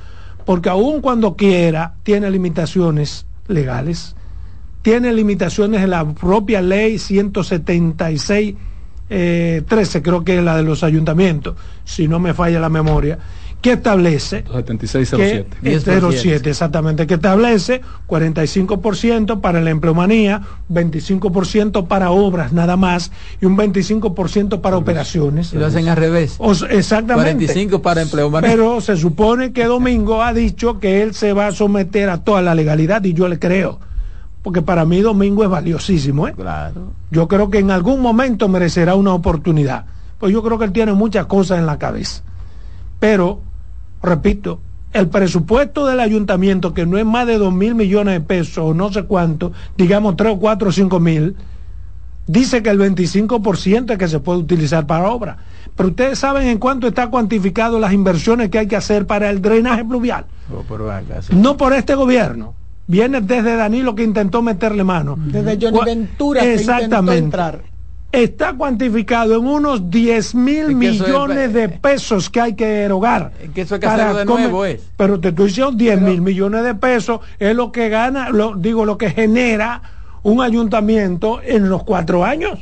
Porque 0.44 0.68
aun 0.68 1.00
cuando 1.00 1.36
quiera, 1.36 1.94
tiene 2.02 2.30
limitaciones 2.30 3.26
legales, 3.46 4.16
tiene 4.82 5.12
limitaciones 5.12 5.82
en 5.82 5.90
la 5.90 6.04
propia 6.14 6.62
ley 6.62 6.98
176, 6.98 8.54
eh, 9.10 9.62
13, 9.66 10.02
creo 10.02 10.24
que 10.24 10.38
es 10.38 10.44
la 10.44 10.56
de 10.56 10.62
los 10.62 10.82
ayuntamientos, 10.82 11.56
si 11.84 12.08
no 12.08 12.18
me 12.18 12.34
falla 12.34 12.60
la 12.60 12.68
memoria, 12.68 13.18
que 13.60 13.72
establece 13.72 14.44
7607. 14.44 15.56
que, 15.62 15.80
07, 15.80 16.50
exactamente, 16.50 17.06
que 17.06 17.14
establece 17.14 17.80
45% 18.06 19.40
para 19.40 19.60
la 19.60 19.70
empleomanía, 19.70 20.42
25% 20.70 21.88
para 21.88 22.10
obras 22.10 22.52
nada 22.52 22.76
más 22.76 23.10
y 23.40 23.46
un 23.46 23.56
25% 23.56 24.60
para 24.60 24.76
operaciones. 24.76 25.52
Y 25.52 25.56
lo 25.56 25.66
hacen 25.66 25.88
al 25.88 25.96
revés. 25.96 26.36
O, 26.38 26.52
exactamente. 26.52 27.46
45 27.46 27.82
para 27.82 28.02
empleomanía. 28.02 28.48
Pero 28.48 28.80
se 28.80 28.96
supone 28.96 29.52
que 29.52 29.64
Domingo 29.64 30.22
ha 30.22 30.32
dicho 30.32 30.78
que 30.78 31.02
él 31.02 31.14
se 31.14 31.32
va 31.32 31.48
a 31.48 31.52
someter 31.52 32.10
a 32.10 32.22
toda 32.22 32.42
la 32.42 32.54
legalidad 32.54 33.02
y 33.04 33.12
yo 33.12 33.26
le 33.26 33.40
creo. 33.40 33.80
Porque 34.42 34.62
para 34.62 34.84
mí 34.84 35.00
Domingo 35.00 35.42
es 35.44 35.50
valiosísimo. 35.50 36.28
¿eh? 36.28 36.34
Claro. 36.34 36.92
Yo 37.10 37.28
creo 37.28 37.50
que 37.50 37.58
en 37.58 37.70
algún 37.70 38.00
momento 38.00 38.48
merecerá 38.48 38.94
una 38.94 39.12
oportunidad. 39.12 39.86
Pues 40.18 40.32
yo 40.32 40.42
creo 40.42 40.58
que 40.58 40.64
él 40.64 40.72
tiene 40.72 40.92
muchas 40.92 41.26
cosas 41.26 41.58
en 41.58 41.66
la 41.66 41.78
cabeza. 41.78 42.22
Pero, 42.98 43.40
repito, 44.02 44.60
el 44.92 45.08
presupuesto 45.08 45.86
del 45.86 46.00
ayuntamiento, 46.00 46.74
que 46.74 46.86
no 46.86 46.98
es 46.98 47.04
más 47.04 47.26
de 47.26 47.38
dos 47.38 47.52
mil 47.52 47.74
millones 47.74 48.14
de 48.14 48.20
pesos 48.20 48.58
o 48.58 48.74
no 48.74 48.92
sé 48.92 49.04
cuánto, 49.04 49.52
digamos 49.76 50.16
tres 50.16 50.32
o 50.32 50.38
cuatro 50.38 50.70
o 50.70 50.72
cinco 50.72 50.98
mil, 50.98 51.36
dice 52.26 52.62
que 52.62 52.70
el 52.70 52.78
25% 52.78 53.92
es 53.92 53.98
que 53.98 54.08
se 54.08 54.20
puede 54.20 54.40
utilizar 54.40 54.86
para 54.86 55.08
obra. 55.08 55.38
Pero 55.76 55.90
ustedes 55.90 56.18
saben 56.18 56.48
en 56.48 56.58
cuánto 56.58 56.88
está 56.88 57.08
cuantificado 57.08 57.78
las 57.78 57.92
inversiones 57.92 58.50
que 58.50 58.58
hay 58.58 58.66
que 58.66 58.76
hacer 58.76 59.06
para 59.06 59.30
el 59.30 59.40
drenaje 59.42 59.84
pluvial. 59.84 60.26
Oh, 60.52 60.64
sí. 61.20 61.34
No 61.34 61.56
por 61.56 61.72
este 61.72 61.94
gobierno. 61.94 62.54
Viene 62.88 63.20
desde 63.20 63.54
Danilo 63.54 63.94
que 63.94 64.02
intentó 64.02 64.42
meterle 64.42 64.82
mano. 64.82 65.14
Desde 65.18 65.58
Johnny 65.60 65.78
Ventura 65.84 66.40
que 66.40 66.52
intentó 66.54 66.72
Exactamente. 66.72 67.18
entrar. 67.18 67.60
Está 68.10 68.54
cuantificado 68.54 69.36
en 69.38 69.46
unos 69.46 69.90
10 69.90 70.34
mil 70.34 70.70
Es 70.70 70.76
que 70.78 70.88
eso 70.88 71.04
es- 71.04 71.08
millones 71.10 71.52
de 71.52 71.68
pesos 71.68 72.30
que 72.30 72.40
hay 72.40 72.54
que 72.54 72.82
erogar. 72.84 73.32
Es 73.42 73.50
que 73.50 73.60
eso 73.60 73.74
hay 73.74 73.80
que 73.80 73.86
hacerlo 73.86 74.16
de 74.16 74.24
nuevo, 74.24 74.64
es. 74.64 74.80
Pero 74.96 75.20
te 75.20 75.28
estoy 75.28 75.48
diciendo 75.48 75.72
10 75.72 76.00
mil 76.00 76.22
millones 76.22 76.64
de 76.64 76.74
pesos 76.74 77.20
es 77.38 77.54
lo 77.54 77.70
que 77.70 77.90
gana, 77.90 78.30
lo, 78.30 78.56
digo, 78.56 78.86
lo 78.86 78.96
que 78.96 79.10
genera 79.10 79.82
un 80.22 80.40
ayuntamiento 80.40 81.40
en 81.44 81.68
los 81.68 81.84
cuatro 81.84 82.24
años. 82.24 82.58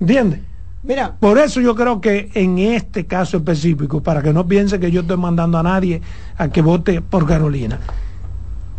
¿Entiendes? 0.00 0.40
Mira, 0.82 1.14
Por 1.20 1.38
eso 1.38 1.60
yo 1.60 1.76
creo 1.76 2.00
que 2.00 2.30
en 2.34 2.58
este 2.58 3.06
caso 3.06 3.36
específico, 3.36 4.02
para 4.02 4.20
que 4.20 4.32
no 4.32 4.48
piense 4.48 4.80
que 4.80 4.90
yo 4.90 5.02
estoy 5.02 5.16
mandando 5.16 5.58
a 5.58 5.62
nadie 5.62 6.02
a 6.36 6.48
que 6.48 6.60
vote 6.60 7.00
por 7.00 7.24
Carolina, 7.24 7.78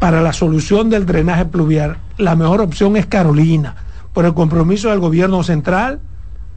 para 0.04 0.22
la 0.22 0.34
solución 0.34 0.90
del 0.90 1.06
drenaje 1.06 1.46
pluvial, 1.46 1.96
la 2.18 2.36
mejor 2.36 2.60
opción 2.60 2.98
es 2.98 3.06
Carolina, 3.06 3.74
por 4.12 4.26
el 4.26 4.34
compromiso 4.34 4.90
del 4.90 5.00
gobierno 5.00 5.44
central 5.44 6.02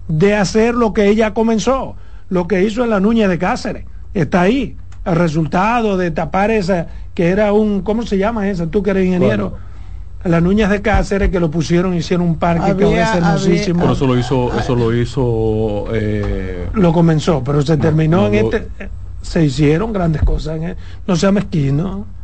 de 0.08 0.34
hacer 0.34 0.74
lo 0.74 0.92
que 0.92 1.06
ella 1.06 1.32
comenzó, 1.32 1.94
lo 2.28 2.48
que 2.48 2.64
hizo 2.64 2.82
en 2.82 2.90
la 2.90 2.98
Nuña 2.98 3.28
de 3.28 3.38
Cáceres. 3.38 3.84
Está 4.14 4.40
ahí, 4.40 4.76
el 5.04 5.14
resultado 5.14 5.96
de 5.96 6.10
tapar 6.10 6.50
esa, 6.50 6.88
que 7.14 7.28
era 7.28 7.52
un, 7.52 7.82
¿cómo 7.82 8.02
se 8.02 8.18
llama 8.18 8.48
esa? 8.48 8.66
Tú 8.66 8.82
que 8.82 8.90
eres 8.90 9.06
ingeniero. 9.06 9.54
Las 10.24 10.42
Nuñas 10.42 10.68
de 10.68 10.82
Cáceres 10.82 11.30
que 11.30 11.38
lo 11.38 11.48
pusieron, 11.48 11.94
hicieron 11.94 12.26
un 12.26 12.38
parque 12.40 12.74
que 12.76 12.82
ahora 12.82 12.86
Había- 12.88 13.10
es 13.12 13.16
hermosísimo 13.16 13.78
Pero 13.82 13.92
eso 13.92 14.06
lo 14.08 14.18
hizo, 14.18 14.58
eso 14.58 14.74
lo 14.74 14.92
hizo 14.92 15.84
eh, 15.94 16.68
lo 16.74 16.92
comenzó, 16.92 17.44
pero 17.44 17.62
se 17.62 17.76
terminó 17.76 18.22
no, 18.22 18.26
en 18.26 18.42
lo- 18.42 18.52
este. 18.56 18.68
Se 19.22 19.44
hicieron 19.44 19.92
grandes 19.92 20.22
cosas. 20.22 20.56
en 20.56 20.62
el- 20.64 20.76
no 21.06 21.14
sea 21.14 21.30
mezquino. 21.30 22.15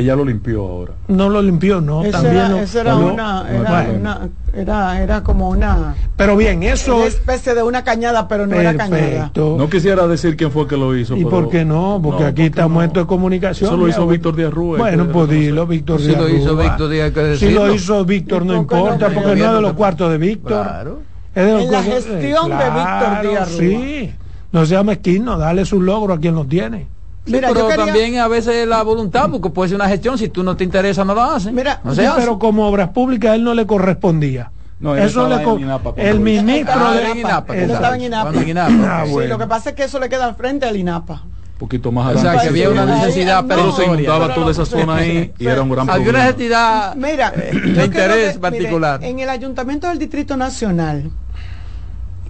Ella 0.00 0.16
lo 0.16 0.24
limpió 0.24 0.62
ahora. 0.66 0.92
No 1.08 1.28
lo 1.28 1.40
limpió, 1.40 1.80
no. 1.80 2.02
también 2.10 2.34
era, 2.36 2.48
lo- 2.48 2.58
eso 2.58 2.80
era 2.80 2.96
una, 2.96 3.42
no, 3.44 3.48
era, 3.48 3.70
bueno. 3.84 3.92
una 4.00 4.28
era, 4.52 5.00
era 5.02 5.22
como 5.22 5.48
una, 5.48 5.94
Pero 6.16 6.36
bien, 6.36 6.62
eso. 6.64 6.96
una 6.96 7.06
especie 7.06 7.54
de 7.54 7.62
una 7.62 7.84
cañada, 7.84 8.26
pero 8.26 8.46
no 8.46 8.56
era 8.56 8.76
cañada. 8.76 9.00
Perfecto. 9.00 9.54
No 9.58 9.70
quisiera 9.70 10.06
decir 10.08 10.36
quién 10.36 10.50
fue 10.50 10.66
que 10.66 10.76
lo 10.76 10.96
hizo. 10.96 11.14
¿Y 11.16 11.18
pero- 11.24 11.30
por 11.30 11.48
qué 11.50 11.64
no? 11.64 12.00
Porque 12.02 12.22
No, 12.24 12.28
aquí 12.28 12.42
estamos 12.42 12.72
no. 12.76 12.82
en 12.82 12.86
esto 12.88 13.00
de 13.00 13.06
comunicación. 13.06 13.68
Eso 13.70 13.76
lo 13.76 13.88
hizo 13.88 14.04
ya, 14.06 14.10
Víctor 14.12 14.34
Díaz 14.36 14.52
Rúa, 14.52 14.78
Bueno, 14.78 15.06
pues 15.12 15.28
dilo, 15.30 15.66
Víctor 15.66 16.00
Si 16.00 16.08
Díaz 16.08 16.20
lo 16.20 16.28
hizo. 16.28 16.56
Víctor 16.56 16.88
Díaz, 16.90 17.04
hay 17.06 17.12
que 17.12 17.36
Si 17.36 17.50
lo 17.50 17.72
hizo 17.72 18.04
Víctor, 18.04 18.44
no 18.44 18.56
importa, 18.56 19.08
porque 19.10 19.36
no 19.36 19.46
es 19.46 19.52
de 19.54 19.60
los 19.60 19.72
cuartos 19.74 20.10
de 20.10 20.18
Víctor. 20.18 20.62
Claro. 20.66 20.98
Es 21.34 21.44
de 21.46 21.52
los 21.52 21.62
En 21.64 21.70
la 21.72 21.82
gestión 21.82 22.48
de 22.50 22.64
Víctor 22.70 23.22
Díaz 23.30 23.48
Rúa. 23.52 23.58
Sí. 23.58 24.12
No 24.52 24.66
sea 24.66 24.82
mezquino, 24.82 25.38
dale 25.38 25.64
su 25.64 25.80
logro 25.80 26.14
a 26.14 26.18
quien 26.18 26.34
lo 26.34 26.44
tiene. 26.44 26.88
Sí, 27.26 27.32
Mira, 27.32 27.48
pero 27.48 27.60
yo 27.60 27.68
quería- 27.68 27.84
también 27.84 28.18
a 28.18 28.28
veces 28.28 28.66
la 28.66 28.82
voluntad, 28.82 29.28
porque 29.30 29.50
puede 29.50 29.68
ser 29.68 29.76
una 29.76 29.88
gestión, 29.88 30.16
si 30.16 30.28
tú 30.30 30.42
no 30.42 30.56
te 30.56 30.64
interesa, 30.64 31.04
no 31.04 31.14
la 31.14 31.34
haces. 31.36 31.52
Mira, 31.52 31.80
no 31.84 31.94
se 31.94 32.00
Sí, 32.00 32.06
hace. 32.06 32.20
pero 32.20 32.38
como 32.38 32.66
obras 32.66 32.88
públicas 32.90 33.32
a 33.32 33.34
él 33.34 33.44
no 33.44 33.52
le 33.54 33.66
correspondía. 33.66 34.50
No, 34.80 34.96
él 34.96 35.02
eso 35.04 35.28
le 35.28 35.42
co- 35.42 35.56
en 35.56 35.60
INAPA 35.64 35.92
el 35.98 36.20
ministro 36.20 36.72
Ah, 36.74 36.94
de 36.94 37.10
en 37.10 37.18
INAPA, 37.18 37.54
Él 37.56 37.70
estaba 37.70 37.96
en 37.96 38.02
INAPA. 38.04 38.22
Cuando 38.22 38.40
en 38.40 38.48
INAPA. 38.48 39.00
Ah, 39.02 39.04
Sí, 39.06 39.26
lo 39.28 39.38
que 39.38 39.46
pasa 39.46 39.70
es 39.70 39.76
que 39.76 39.84
eso 39.84 39.98
le 40.00 40.08
queda 40.08 40.24
al 40.24 40.34
frente 40.36 40.64
al 40.66 40.74
INAPA. 40.76 41.22
Un 41.24 41.58
poquito 41.58 41.92
más 41.92 42.06
O 42.06 42.18
sea, 42.18 42.30
adelante. 42.30 42.42
que 42.42 42.48
había 42.48 42.70
una 42.70 42.86
necesidad 42.86 43.42
no, 43.42 43.48
Pero 43.48 43.72
se 43.72 43.84
inundaba 43.84 44.28
pero 44.28 44.34
toda 44.40 44.50
esa 44.52 44.64
zona 44.64 44.94
ahí 44.96 45.30
y 45.38 45.46
era 45.46 45.60
un 45.60 45.68
gran 45.70 45.90
Había 45.90 46.00
una 46.00 46.12
problema. 46.12 46.24
necesidad 46.30 46.94
Mira, 46.96 47.32
eh, 47.36 47.50
yo 47.52 47.72
de 47.74 47.84
interés 47.84 48.32
que, 48.32 48.38
particular. 48.38 48.98
mire, 49.00 49.10
en 49.10 49.18
el 49.20 49.28
ayuntamiento 49.28 49.86
del 49.88 49.98
Distrito 49.98 50.38
Nacional 50.38 51.10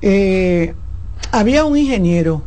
eh, 0.02 0.74
había 1.30 1.64
un 1.64 1.76
ingeniero 1.78 2.42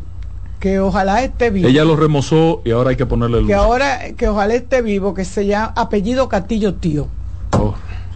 que 0.64 0.80
ojalá 0.80 1.22
esté 1.22 1.50
vivo. 1.50 1.68
Ella 1.68 1.84
lo 1.84 1.98
remozó 1.98 2.62
y 2.64 2.72
ahora 2.72 2.92
hay 2.92 2.96
que 2.96 3.06
ponerle 3.06 3.40
luz. 3.42 3.48
que 3.48 3.54
ahora 3.54 4.14
que 4.16 4.30
ojalá 4.30 4.54
esté 4.54 4.82
vivo, 4.82 5.14
que 5.14 5.26
se 5.26 5.46
llama 5.46 5.74
apellido 5.76 6.30
Castillo 6.30 6.76
Tío. 6.76 7.10
Oh, 7.52 7.74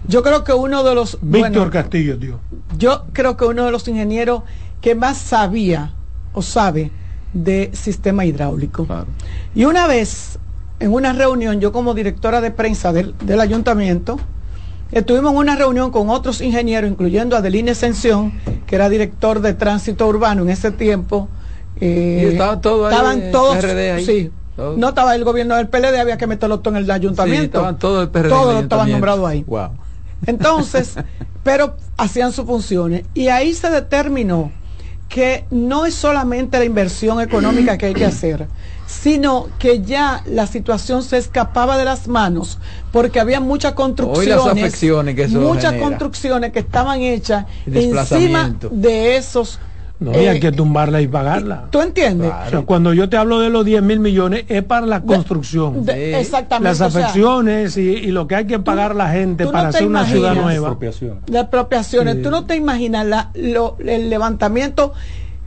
Yo 0.08 0.24
creo 0.24 0.46
que 0.46 0.54
uno 0.54 0.82
de 0.86 0.96
los 0.96 1.18
Víctor 1.22 1.52
bueno, 1.52 1.70
Castillo, 1.70 2.18
tío. 2.18 2.40
yo 2.78 3.04
creo 3.12 3.36
que 3.36 3.44
uno 3.44 3.66
de 3.66 3.72
los 3.74 3.86
ingenieros 3.90 4.44
que 4.80 4.96
más 4.96 5.18
sabía 5.18 5.92
o 6.32 6.42
sabe 6.42 6.90
de 7.34 7.70
sistema 7.74 8.24
hidráulico. 8.24 8.86
claro. 8.86 9.08
Y 9.54 9.66
una 9.66 9.86
vez, 9.86 10.40
en 10.80 10.94
una 10.94 11.12
reunión, 11.12 11.60
yo 11.60 11.74
como 11.74 11.94
directora 11.94 12.40
de 12.40 12.52
prensa 12.52 12.94
del, 12.94 13.14
del 13.26 13.42
ayuntamiento, 13.42 14.22
estuvimos 14.94 15.34
en 15.34 15.38
una 15.40 15.58
reunión 15.58 15.92
con 15.92 16.10
otros 16.10 16.40
ingenieros, 16.40 16.90
incluyendo 16.90 17.36
a 17.36 17.40
Adeline 17.40 17.72
Ascensión, 17.72 18.32
que 18.66 18.76
era 18.78 18.88
director 18.88 19.42
de 19.42 19.54
tránsito 19.54 20.08
urbano 20.08 20.44
en 20.44 20.50
ese 20.50 20.72
tiempo. 20.72 21.28
Eh, 21.82 22.22
Y 22.24 22.26
estaban 22.34 22.62
todos 22.62 22.88
ahí, 22.88 22.94
estaban 22.96 23.32
todos, 23.32 23.58
PRD 23.58 23.92
ahí. 23.92 24.06
sí. 24.06 24.32
Todos. 24.56 24.78
No 24.78 24.90
estaba 24.90 25.14
el 25.16 25.24
gobierno 25.24 25.56
del 25.56 25.68
PLD, 25.68 26.00
había 26.00 26.18
que 26.18 26.26
meterlo 26.26 26.60
todo 26.62 26.74
en 26.74 26.78
el 26.78 26.86
Sí, 26.86 26.92
ayuntamiento. 26.92 27.46
estaban 27.60 27.78
todos 27.78 28.04
el 28.04 28.10
PRD 28.10 28.30
Todos 28.30 28.64
estaban 28.64 28.92
nombrados 28.92 29.28
ahí. 29.30 29.44
Wow. 29.46 29.70
Entonces, 30.26 30.96
pero 31.44 31.76
hacían 31.96 32.32
sus 32.32 32.46
funciones. 32.46 33.04
Y 33.14 33.28
ahí 33.28 33.54
se 33.54 33.70
determinó 33.70 34.52
que 35.10 35.46
no 35.52 35.86
es 35.86 35.94
solamente 35.94 36.58
la 36.58 36.66
inversión 36.66 37.22
económica 37.22 37.78
que 37.78 37.86
hay 37.86 37.94
que 37.94 38.06
hacer, 38.06 38.48
sino 38.88 39.48
que 39.60 39.82
ya 39.82 40.24
la 40.26 40.48
situación 40.48 41.04
se 41.04 41.18
escapaba 41.18 41.78
de 41.78 41.86
las 41.86 42.08
manos 42.08 42.58
porque 42.92 43.20
había 43.20 43.40
muchas 43.40 43.74
construcciones, 43.74 44.76
que 44.80 45.28
muchas 45.30 45.72
genera. 45.74 45.88
construcciones 45.88 46.52
que 46.52 46.60
estaban 46.60 47.02
hechas 47.02 47.46
encima 47.68 48.56
de 48.72 49.18
esos. 49.18 49.60
No, 50.00 50.12
y 50.12 50.28
hay 50.28 50.38
eh, 50.38 50.40
que 50.40 50.52
tumbarla 50.52 51.02
y 51.02 51.08
pagarla. 51.08 51.66
¿Tú 51.72 51.82
entiendes? 51.82 52.32
O 52.46 52.50
sea, 52.52 52.62
cuando 52.62 52.94
yo 52.94 53.10
te 53.10 53.18
hablo 53.18 53.40
de 53.40 53.50
los 53.50 53.66
10 53.66 53.82
mil 53.82 54.00
millones, 54.00 54.46
es 54.48 54.62
para 54.64 54.86
la 54.86 55.02
construcción. 55.02 55.86
De- 55.86 56.20
exactamente. 56.20 56.70
Las 56.70 56.82
o 56.82 56.92
sea, 56.92 57.06
afecciones 57.06 57.78
y, 57.78 57.82
y 57.82 58.12
lo 58.12 58.28
que 58.28 58.36
hay 58.36 58.46
que 58.46 58.60
pagar 58.60 58.96
la 58.96 59.10
gente 59.10 59.46
no 59.46 59.52
para 59.52 59.70
hacer 59.70 59.88
una 59.88 60.06
ciudad 60.06 60.36
nueva. 60.36 60.68
Expropiación. 60.68 61.22
de 61.26 61.40
apropiaciones. 61.40 62.18
Sí. 62.18 62.22
Tú 62.22 62.30
no 62.30 62.46
te 62.46 62.56
imaginas 62.56 63.06
la- 63.08 63.32
lo- 63.34 63.76
el 63.80 64.10
levantamiento 64.10 64.94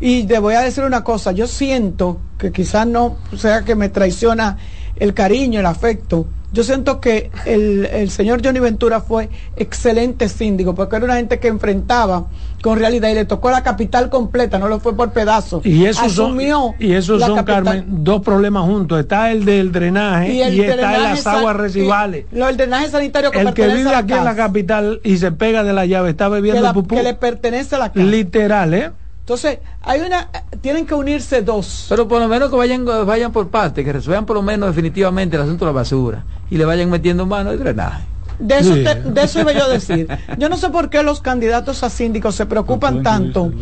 Y 0.02 0.24
te 0.24 0.38
voy 0.38 0.54
a 0.54 0.62
decir 0.62 0.82
una 0.84 1.04
cosa, 1.04 1.30
yo 1.32 1.46
siento 1.46 2.18
que 2.38 2.50
quizás 2.52 2.86
no 2.86 3.16
sea 3.36 3.62
que 3.66 3.74
me 3.74 3.90
traiciona 3.90 4.56
el 4.96 5.12
cariño, 5.12 5.60
el 5.60 5.66
afecto. 5.66 6.26
Yo 6.52 6.64
siento 6.64 7.00
que 7.00 7.30
el, 7.46 7.86
el 7.92 8.10
señor 8.10 8.40
Johnny 8.44 8.58
Ventura 8.58 9.00
fue 9.00 9.28
excelente 9.56 10.28
síndico, 10.28 10.74
porque 10.74 10.96
era 10.96 11.04
una 11.04 11.16
gente 11.16 11.38
que 11.38 11.48
enfrentaba 11.48 12.26
con 12.60 12.78
realidad 12.78 13.08
y 13.10 13.14
le 13.14 13.24
tocó 13.24 13.50
la 13.50 13.62
capital 13.62 14.10
completa, 14.10 14.58
no 14.58 14.68
lo 14.68 14.80
fue 14.80 14.96
por 14.96 15.12
pedazos. 15.12 15.64
Y 15.64 15.86
esos 15.86 16.12
son, 16.12 16.26
Asumió 16.32 16.74
y 16.78 16.92
esos 16.92 17.22
son 17.22 17.36
capital. 17.36 17.64
Carmen, 17.64 17.84
dos 18.04 18.22
problemas 18.22 18.64
juntos. 18.64 18.98
Está 19.00 19.30
el 19.30 19.44
del 19.44 19.70
drenaje 19.72 20.32
y, 20.32 20.42
el 20.42 20.60
está 20.60 20.72
en 20.72 20.78
drenaje 20.78 21.14
las 21.14 21.26
aguas 21.26 21.54
y 21.54 21.58
residuales. 21.58 22.26
Lo 22.32 22.46
del 22.46 22.56
drenaje 22.56 22.88
sanitario 22.90 23.30
que 23.30 23.40
El 23.40 23.54
que 23.54 23.68
vive 23.68 23.94
aquí 23.94 24.12
en 24.12 24.24
la 24.24 24.34
capital 24.34 25.00
y 25.04 25.18
se 25.18 25.32
pega 25.32 25.62
de 25.62 25.72
la 25.72 25.86
llave 25.86 26.10
está 26.10 26.26
que, 26.26 26.32
bebiendo 26.32 26.62
la- 26.62 26.72
pupú. 26.72 26.96
que 26.96 27.02
le 27.02 27.14
pertenece 27.14 27.76
a 27.76 27.78
la 27.78 27.92
casa. 27.92 28.04
Literal, 28.04 28.74
¿eh? 28.74 28.90
Entonces, 29.20 29.58
hay 29.82 30.00
una, 30.00 30.28
tienen 30.60 30.86
que 30.86 30.94
unirse 30.94 31.42
dos. 31.42 31.86
Pero 31.88 32.08
por 32.08 32.20
lo 32.20 32.26
menos 32.28 32.50
que 32.50 32.56
vayan, 32.56 32.84
vayan 32.84 33.30
por 33.32 33.48
parte, 33.48 33.84
que 33.84 33.92
resuelvan 33.92 34.26
por 34.26 34.34
lo 34.36 34.42
menos 34.42 34.68
definitivamente 34.70 35.36
el 35.36 35.42
asunto 35.42 35.64
de 35.64 35.70
la 35.70 35.74
basura 35.76 36.24
y 36.50 36.56
le 36.56 36.64
vayan 36.64 36.90
metiendo 36.90 37.26
mano 37.26 37.50
al 37.50 37.58
drenaje. 37.58 38.02
De 38.40 38.58
eso, 38.58 38.74
Sí. 38.74 38.82
te- 38.84 38.94
de 39.02 39.22
eso 39.22 39.40
iba 39.40 39.52
yo 39.52 39.64
a 39.64 39.68
decir. 39.68 40.08
Yo 40.38 40.48
no 40.48 40.56
sé 40.56 40.70
por 40.70 40.88
qué 40.88 41.02
los 41.02 41.20
candidatos 41.20 41.82
a 41.84 41.90
síndicos 41.90 42.34
se 42.34 42.46
preocupan 42.46 43.02
tanto 43.02 43.52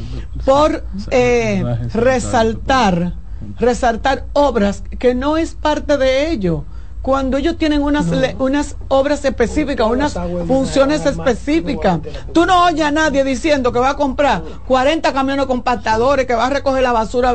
por 0.44 0.84
eh, 1.10 1.64
resaltar, 1.94 3.14
resaltar 3.58 4.24
obras 4.32 4.82
que 4.98 5.14
no 5.14 5.36
es 5.36 5.54
parte 5.54 5.98
de 5.98 6.30
ello. 6.30 6.64
Cuando 7.08 7.38
ellos 7.38 7.56
tienen 7.56 7.82
unas, 7.82 8.06
le- 8.08 8.36
unas 8.38 8.76
obras 8.88 9.24
específicas, 9.24 9.86
unas 9.86 10.12
funciones 10.46 11.06
específicas. 11.06 12.00
Tú 12.34 12.44
no 12.44 12.66
oyes 12.66 12.84
a 12.84 12.90
nadie 12.90 13.24
diciendo 13.24 13.72
que 13.72 13.78
va 13.78 13.88
a 13.88 13.96
comprar 13.96 14.42
40 14.66 15.10
camiones 15.14 15.46
compactadores, 15.46 16.26
que 16.26 16.34
va 16.34 16.48
a 16.48 16.50
recoger 16.50 16.82
la 16.82 16.92
basura 16.92 17.32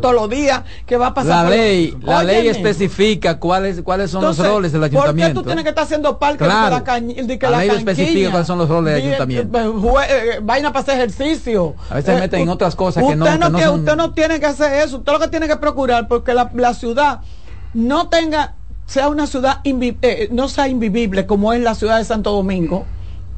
todos 0.00 0.12
los 0.12 0.28
días, 0.28 0.62
que 0.86 0.96
va 0.96 1.06
a 1.06 1.14
pasar 1.14 1.36
La 1.36 1.42
por- 1.44 1.50
ley, 1.56 1.96
la 2.02 2.24
ley 2.24 2.48
especifica 2.48 3.38
cuáles 3.38 3.80
cuáles 3.82 4.10
son 4.10 4.22
Entonces, 4.22 4.44
los 4.44 4.54
roles 4.54 4.72
del 4.72 4.80
¿Por 4.80 4.90
qué 4.90 4.96
ayuntamiento. 4.98 5.40
tú 5.42 5.46
tienes 5.46 5.62
que 5.62 5.68
estar 5.70 5.84
haciendo 5.84 6.18
parques 6.18 6.44
Claro. 6.48 6.74
de 6.78 6.82
que 6.82 6.90
la, 6.90 6.96
cañ- 6.98 7.24
de 7.26 7.38
que 7.38 7.46
La 7.46 7.50
la 7.52 7.58
ley 7.58 7.68
lo 7.68 7.74
especifica 7.74 8.30
cuáles 8.32 8.46
son 8.48 8.58
los 8.58 8.68
roles 8.68 8.94
del 8.94 9.04
ayuntamiento. 9.04 9.56
eh, 9.56 9.66
jue- 9.68 10.06
eh, 10.08 10.40
vaina 10.42 10.72
para 10.72 10.82
hacer 10.82 10.94
ejercicio. 10.96 11.76
A 11.90 11.94
veces 11.94 12.12
se 12.12 12.20
meten 12.20 12.40
en 12.40 12.48
otras 12.48 12.74
cosas 12.74 13.04
que 13.04 13.14
no- 13.14 13.24
usted 13.24 13.38
que 13.38 13.50
no 13.50 13.56
que- 13.56 13.64
son- 13.66 13.78
Usted 13.78 13.94
no 13.94 14.12
tiene 14.14 14.40
que 14.40 14.46
hacer 14.46 14.72
eso. 14.84 14.96
Usted 14.96 15.12
lo 15.12 15.20
que 15.20 15.28
tiene 15.28 15.46
que 15.46 15.56
procurar 15.58 16.08
porque 16.08 16.34
la, 16.34 16.50
la 16.54 16.74
ciudad 16.74 17.20
no 17.72 18.08
tenga, 18.08 18.54
sea 18.92 19.08
una 19.08 19.26
ciudad, 19.26 19.60
invi- 19.64 19.96
eh, 20.02 20.28
no 20.30 20.48
sea 20.48 20.68
invivible 20.68 21.24
como 21.26 21.54
es 21.54 21.60
la 21.62 21.74
ciudad 21.74 21.96
de 21.98 22.04
Santo 22.04 22.30
Domingo. 22.32 22.84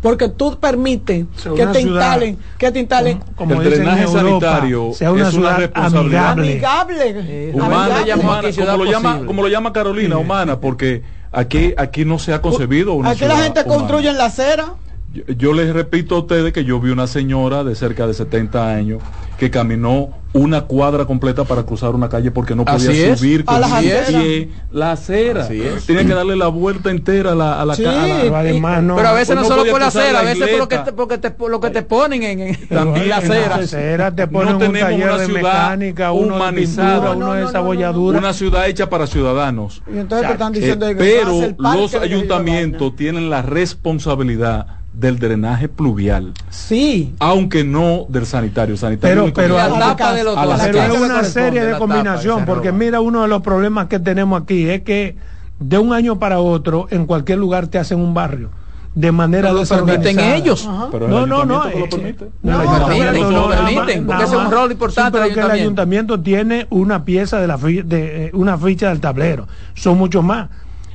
Porque 0.02 0.28
tú 0.28 0.58
permites 0.60 1.24
Sea 1.36 1.52
que 1.54 1.66
te 1.68 1.80
ciudad- 1.80 2.02
instalen, 2.02 2.38
que 2.58 2.70
te 2.72 2.78
instalen 2.80 3.20
como 3.36 3.62
el 3.62 3.70
drenaje 3.70 4.02
Europa, 4.02 4.20
sanitario 4.46 4.92
sea 4.92 5.12
una 5.12 5.28
es 5.28 5.34
una 5.34 5.56
responsabilidad 5.56 6.32
amigable. 6.32 7.04
Eh, 7.16 7.50
humana, 7.54 7.96
amigable. 8.00 8.14
humana, 8.22 8.48
como, 8.54 8.84
lo 8.84 8.90
llama, 8.90 9.20
como 9.26 9.42
lo 9.42 9.48
llama 9.48 9.72
Carolina, 9.72 10.18
humana, 10.18 10.60
porque 10.60 11.02
aquí, 11.32 11.72
aquí 11.78 12.04
no 12.04 12.18
se 12.18 12.34
ha 12.34 12.42
concebido 12.42 12.92
una 12.92 13.10
Aquí 13.10 13.24
la 13.24 13.36
gente 13.36 13.60
humana. 13.62 13.76
construye 13.78 14.08
en 14.10 14.18
la 14.18 14.24
acera. 14.26 14.74
Yo, 15.14 15.22
yo 15.36 15.52
les 15.52 15.72
repito 15.72 16.16
a 16.16 16.18
ustedes 16.20 16.52
que 16.52 16.64
yo 16.64 16.80
vi 16.80 16.90
una 16.90 17.06
señora 17.06 17.62
de 17.62 17.76
cerca 17.76 18.06
de 18.08 18.14
70 18.14 18.68
años 18.74 19.02
que 19.36 19.48
caminó 19.50 20.10
una 20.32 20.62
cuadra 20.62 21.04
completa 21.06 21.44
para 21.44 21.62
cruzar 21.62 21.90
una 21.94 22.08
calle 22.08 22.32
porque 22.32 22.56
no 22.56 22.64
podía 22.64 22.90
Así 22.90 23.16
subir 23.16 23.44
A 23.46 23.54
con 23.60 23.64
aceras. 23.64 24.10
pie 24.10 24.48
la 24.72 24.92
acera. 24.92 25.46
Tenía 25.86 26.04
que 26.04 26.14
darle 26.14 26.34
la 26.34 26.48
vuelta 26.48 26.90
entera 26.90 27.32
a 27.32 27.34
la, 27.36 27.60
a 27.60 27.64
la 27.64 27.76
Sí, 27.76 27.84
ca- 27.84 28.02
a 28.02 28.06
la- 28.08 28.20
Pero 28.22 28.36
además 28.36 28.82
no. 28.82 28.96
Pero 28.96 29.08
a 29.08 29.12
veces 29.12 29.36
Pues 29.36 29.48
no, 29.48 29.54
no 29.54 29.60
solo 29.62 29.70
por 29.70 29.80
la 29.80 29.86
acera, 29.88 30.08
a 30.08 30.12
la 30.12 30.22
veces 30.22 30.48
por 30.48 30.58
lo 30.58 30.68
que 30.68 30.78
te, 30.78 30.92
porque 30.92 31.18
te, 31.18 31.30
por 31.30 31.50
lo 31.52 31.60
que 31.60 31.70
te 31.70 31.82
ponen 31.82 32.22
en, 32.24 32.40
en- 32.40 32.68
También 32.68 33.04
en 33.04 33.08
la 33.10 33.18
en 33.18 33.24
acera. 33.24 33.48
la 33.56 33.62
acera 33.62 34.14
te 34.16 34.26
ponen 34.26 34.48
no 34.48 34.54
un 34.54 34.58
tenemos 34.58 34.80
taller 34.90 35.04
una 35.08 35.18
de 35.18 35.26
ciudad 35.26 35.42
mecánica, 35.42 36.12
uno 36.12 36.26
de 36.26 36.40
humanizada, 36.40 36.88
pintura, 36.94 37.10
No, 37.10 37.16
uno 37.16 37.26
no, 37.26 37.32
de 37.34 37.40
no, 37.40 37.46
desabolladura. 37.46 38.18
una 38.18 38.32
ciudad 38.32 38.68
hecha 38.68 38.90
para 38.90 39.06
ciudadanos. 39.06 39.82
Y 39.92 39.98
entonces 39.98 40.26
te 40.26 40.32
están 40.32 40.54
Eh, 40.56 40.76
que 40.78 40.94
pero 40.96 41.32
los 41.58 41.94
ayuntamientos 41.94 42.96
tienen 42.96 43.30
la 43.30 43.42
responsabilidad 43.42 44.66
del 44.94 45.18
drenaje 45.18 45.68
pluvial, 45.68 46.32
Sí. 46.50 47.14
aunque 47.18 47.64
no 47.64 48.06
del 48.08 48.26
sanitario. 48.26 48.76
sanitario 48.76 49.22
Pero- 49.24 49.34
pero 49.34 49.56
la 49.56 49.64
a 49.64 49.68
la 49.68 49.78
tapa 49.96 50.12
de 50.14 50.24
los 50.24 50.36
a 50.36 50.46
la. 50.46 50.56
Pero 50.56 50.82
es 50.94 51.00
una 51.00 51.24
serie 51.24 51.64
de 51.64 51.76
combinación, 51.78 52.44
porque 52.44 52.70
mira, 52.72 53.00
uno 53.00 53.22
de 53.22 53.28
los 53.28 53.42
problemas 53.42 53.88
que 53.88 53.98
tenemos 53.98 54.40
aquí 54.42 54.68
es 54.70 54.82
que 54.82 55.16
de 55.58 55.78
un 55.78 55.92
año 55.92 56.18
para 56.18 56.38
otro, 56.40 56.86
en 56.90 57.06
cualquier 57.06 57.38
lugar 57.38 57.66
te 57.66 57.78
hacen 57.78 57.98
un 57.98 58.14
barrio, 58.14 58.50
de 58.94 59.10
manera 59.10 59.48
Pero 59.50 59.62
lo 59.64 59.86
permiten 59.86 60.20
ellos. 60.20 60.68
Pero 60.92 61.06
el 61.06 61.10
No, 61.10 61.26
no, 61.26 61.44
no. 61.44 61.64
lo 61.64 61.88
permite. 61.88 62.30
no, 62.42 62.52
No, 62.52 62.60
el 62.62 62.66
no, 62.68 63.30
no, 63.30 63.30
no, 63.30 63.48
permiten, 63.48 64.06
porque 64.06 64.24
ese 64.24 64.36
es 64.36 64.40
un 64.42 64.50
rol 64.52 64.70
importante 64.72 65.08
Sí, 65.08 65.12
pero 65.12 65.24
del 65.24 65.34
que 65.34 65.40
el 65.40 65.50
ayuntamiento. 65.50 66.12
ayuntamiento 66.14 66.20
tiene 66.20 66.66
una 66.70 67.04
pieza 67.04 67.40
de 67.40 67.46
la 67.48 67.58
fi- 67.58 67.82
de 67.82 68.26
eh, 68.26 68.30
una 68.34 68.56
ficha 68.58 68.88
del 68.90 69.00
tablero. 69.00 69.48
Son 69.74 69.98
muchos 69.98 70.22
más. 70.22 70.48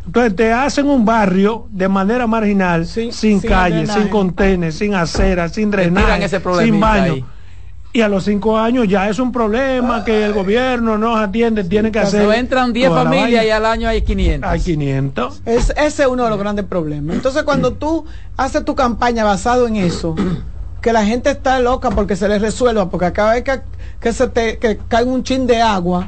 Entonces 0.10 0.36
te 0.36 0.52
hacen 0.52 0.88
un 0.88 1.06
barrio 1.06 1.68
de 1.70 1.88
manera 1.88 2.26
marginal, 2.26 2.88
Sin- 2.88 3.14
sin, 3.14 3.40
sin 3.40 3.48
calle, 3.48 3.76
drenaje. 3.78 4.02
sin 4.02 4.10
contenes, 4.10 4.76
sin 4.76 4.96
acera, 4.96 5.48
sin 5.50 5.70
drenaje, 5.70 6.26
ese 6.26 6.42
sin 6.64 6.80
baño. 6.80 7.14
ahí. 7.14 7.26
Y 7.94 8.02
a 8.02 8.08
los 8.08 8.24
cinco 8.24 8.58
años 8.58 8.88
ya 8.88 9.08
es 9.08 9.20
un 9.20 9.32
problema 9.32 10.04
que 10.04 10.26
el 10.26 10.34
gobierno 10.34 10.98
no 10.98 11.16
atiende, 11.16 11.64
tiene 11.64 11.92
que 11.92 12.00
hacer. 12.00 12.22
Cuando 12.22 12.34
entran 12.40 12.74
10 12.74 12.90
toda 12.90 13.04
la 13.04 13.10
familias 13.12 13.46
y 13.46 13.50
al 13.52 13.66
año 13.68 13.88
hay 13.88 14.02
500. 14.02 14.50
Hay 14.50 14.60
500. 14.62 15.42
Es, 15.46 15.70
ese 15.78 16.02
es 16.04 16.08
uno 16.10 16.24
de 16.24 16.30
los 16.32 16.40
grandes 16.40 16.66
problemas. 16.66 17.16
Entonces, 17.16 17.44
cuando 17.44 17.74
tú 17.74 18.06
haces 18.36 18.66
tu 18.66 18.74
campaña 18.74 19.24
basado 19.24 19.68
en 19.68 19.76
eso, 19.76 20.16
que 20.82 20.92
la 20.92 21.06
gente 21.06 21.30
está 21.30 21.60
loca 21.60 21.92
porque 21.92 22.16
se 22.16 22.28
les 22.28 22.42
resuelva, 22.42 22.90
porque 22.90 23.12
cada 23.12 23.34
vez 23.34 23.44
que, 23.44 23.62
que 24.00 24.12
se 24.12 24.28
te 24.28 24.58
que 24.58 24.80
cae 24.88 25.04
un 25.04 25.22
chin 25.24 25.46
de 25.46 25.62
agua, 25.62 26.08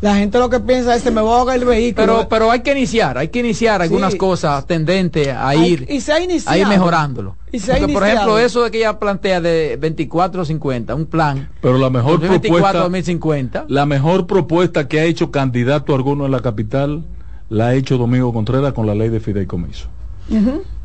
la 0.00 0.16
gente 0.16 0.38
lo 0.38 0.48
que 0.48 0.60
piensa 0.60 0.94
es 0.94 1.02
se 1.02 1.10
me 1.10 1.20
va 1.20 1.30
a 1.30 1.38
ahogar 1.40 1.56
el 1.58 1.64
vehículo. 1.64 2.06
Pero, 2.06 2.28
pero 2.28 2.50
hay 2.50 2.60
que 2.60 2.72
iniciar, 2.72 3.18
hay 3.18 3.28
que 3.28 3.40
iniciar 3.40 3.82
algunas 3.82 4.12
Sí. 4.12 4.18
cosas 4.18 4.66
tendentes 4.66 5.28
a 5.28 5.48
Hay- 5.48 5.72
ir, 5.72 5.86
y 5.90 6.00
se 6.00 6.12
ha 6.12 6.20
iniciado. 6.20 6.54
a 6.54 6.58
ir 6.58 6.66
mejorándolo. 6.66 7.36
Y 7.52 7.58
se 7.58 7.72
ha 7.72 7.78
Porque, 7.78 7.92
por 7.92 8.06
ejemplo, 8.06 8.38
eso 8.38 8.62
de 8.62 8.70
que 8.70 8.78
ella 8.78 8.98
plantea 8.98 9.40
de 9.40 9.76
24-50, 9.80 10.94
un 10.94 11.06
plan. 11.06 11.48
Pero 11.60 11.78
la 11.78 11.90
mejor 11.90 12.12
2024 12.20 12.48
propuesta, 12.62 12.78
2050. 12.80 13.64
la 13.68 13.86
mejor 13.86 14.26
propuesta 14.26 14.88
que 14.88 15.00
ha 15.00 15.04
hecho 15.04 15.30
candidato 15.30 15.94
alguno 15.94 16.24
en 16.26 16.32
la 16.32 16.40
capital, 16.40 17.04
la 17.48 17.66
ha 17.68 17.74
hecho 17.74 17.98
Domingo 17.98 18.32
Contreras 18.32 18.72
con 18.72 18.86
la 18.86 18.94
ley 18.94 19.08
de 19.08 19.20
fideicomiso. 19.20 19.88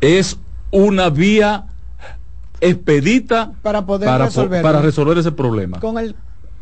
Es 0.01 0.37
una 0.71 1.09
vía 1.09 1.65
expedita 2.61 3.51
para 3.61 3.85
poder 3.85 4.07
para, 4.07 4.25
po- 4.25 4.29
resolverlo. 4.29 4.63
para 4.67 4.81
resolver 4.81 5.17
ese 5.17 5.31
problema. 5.31 5.79
con 5.79 5.97
el 5.97 6.15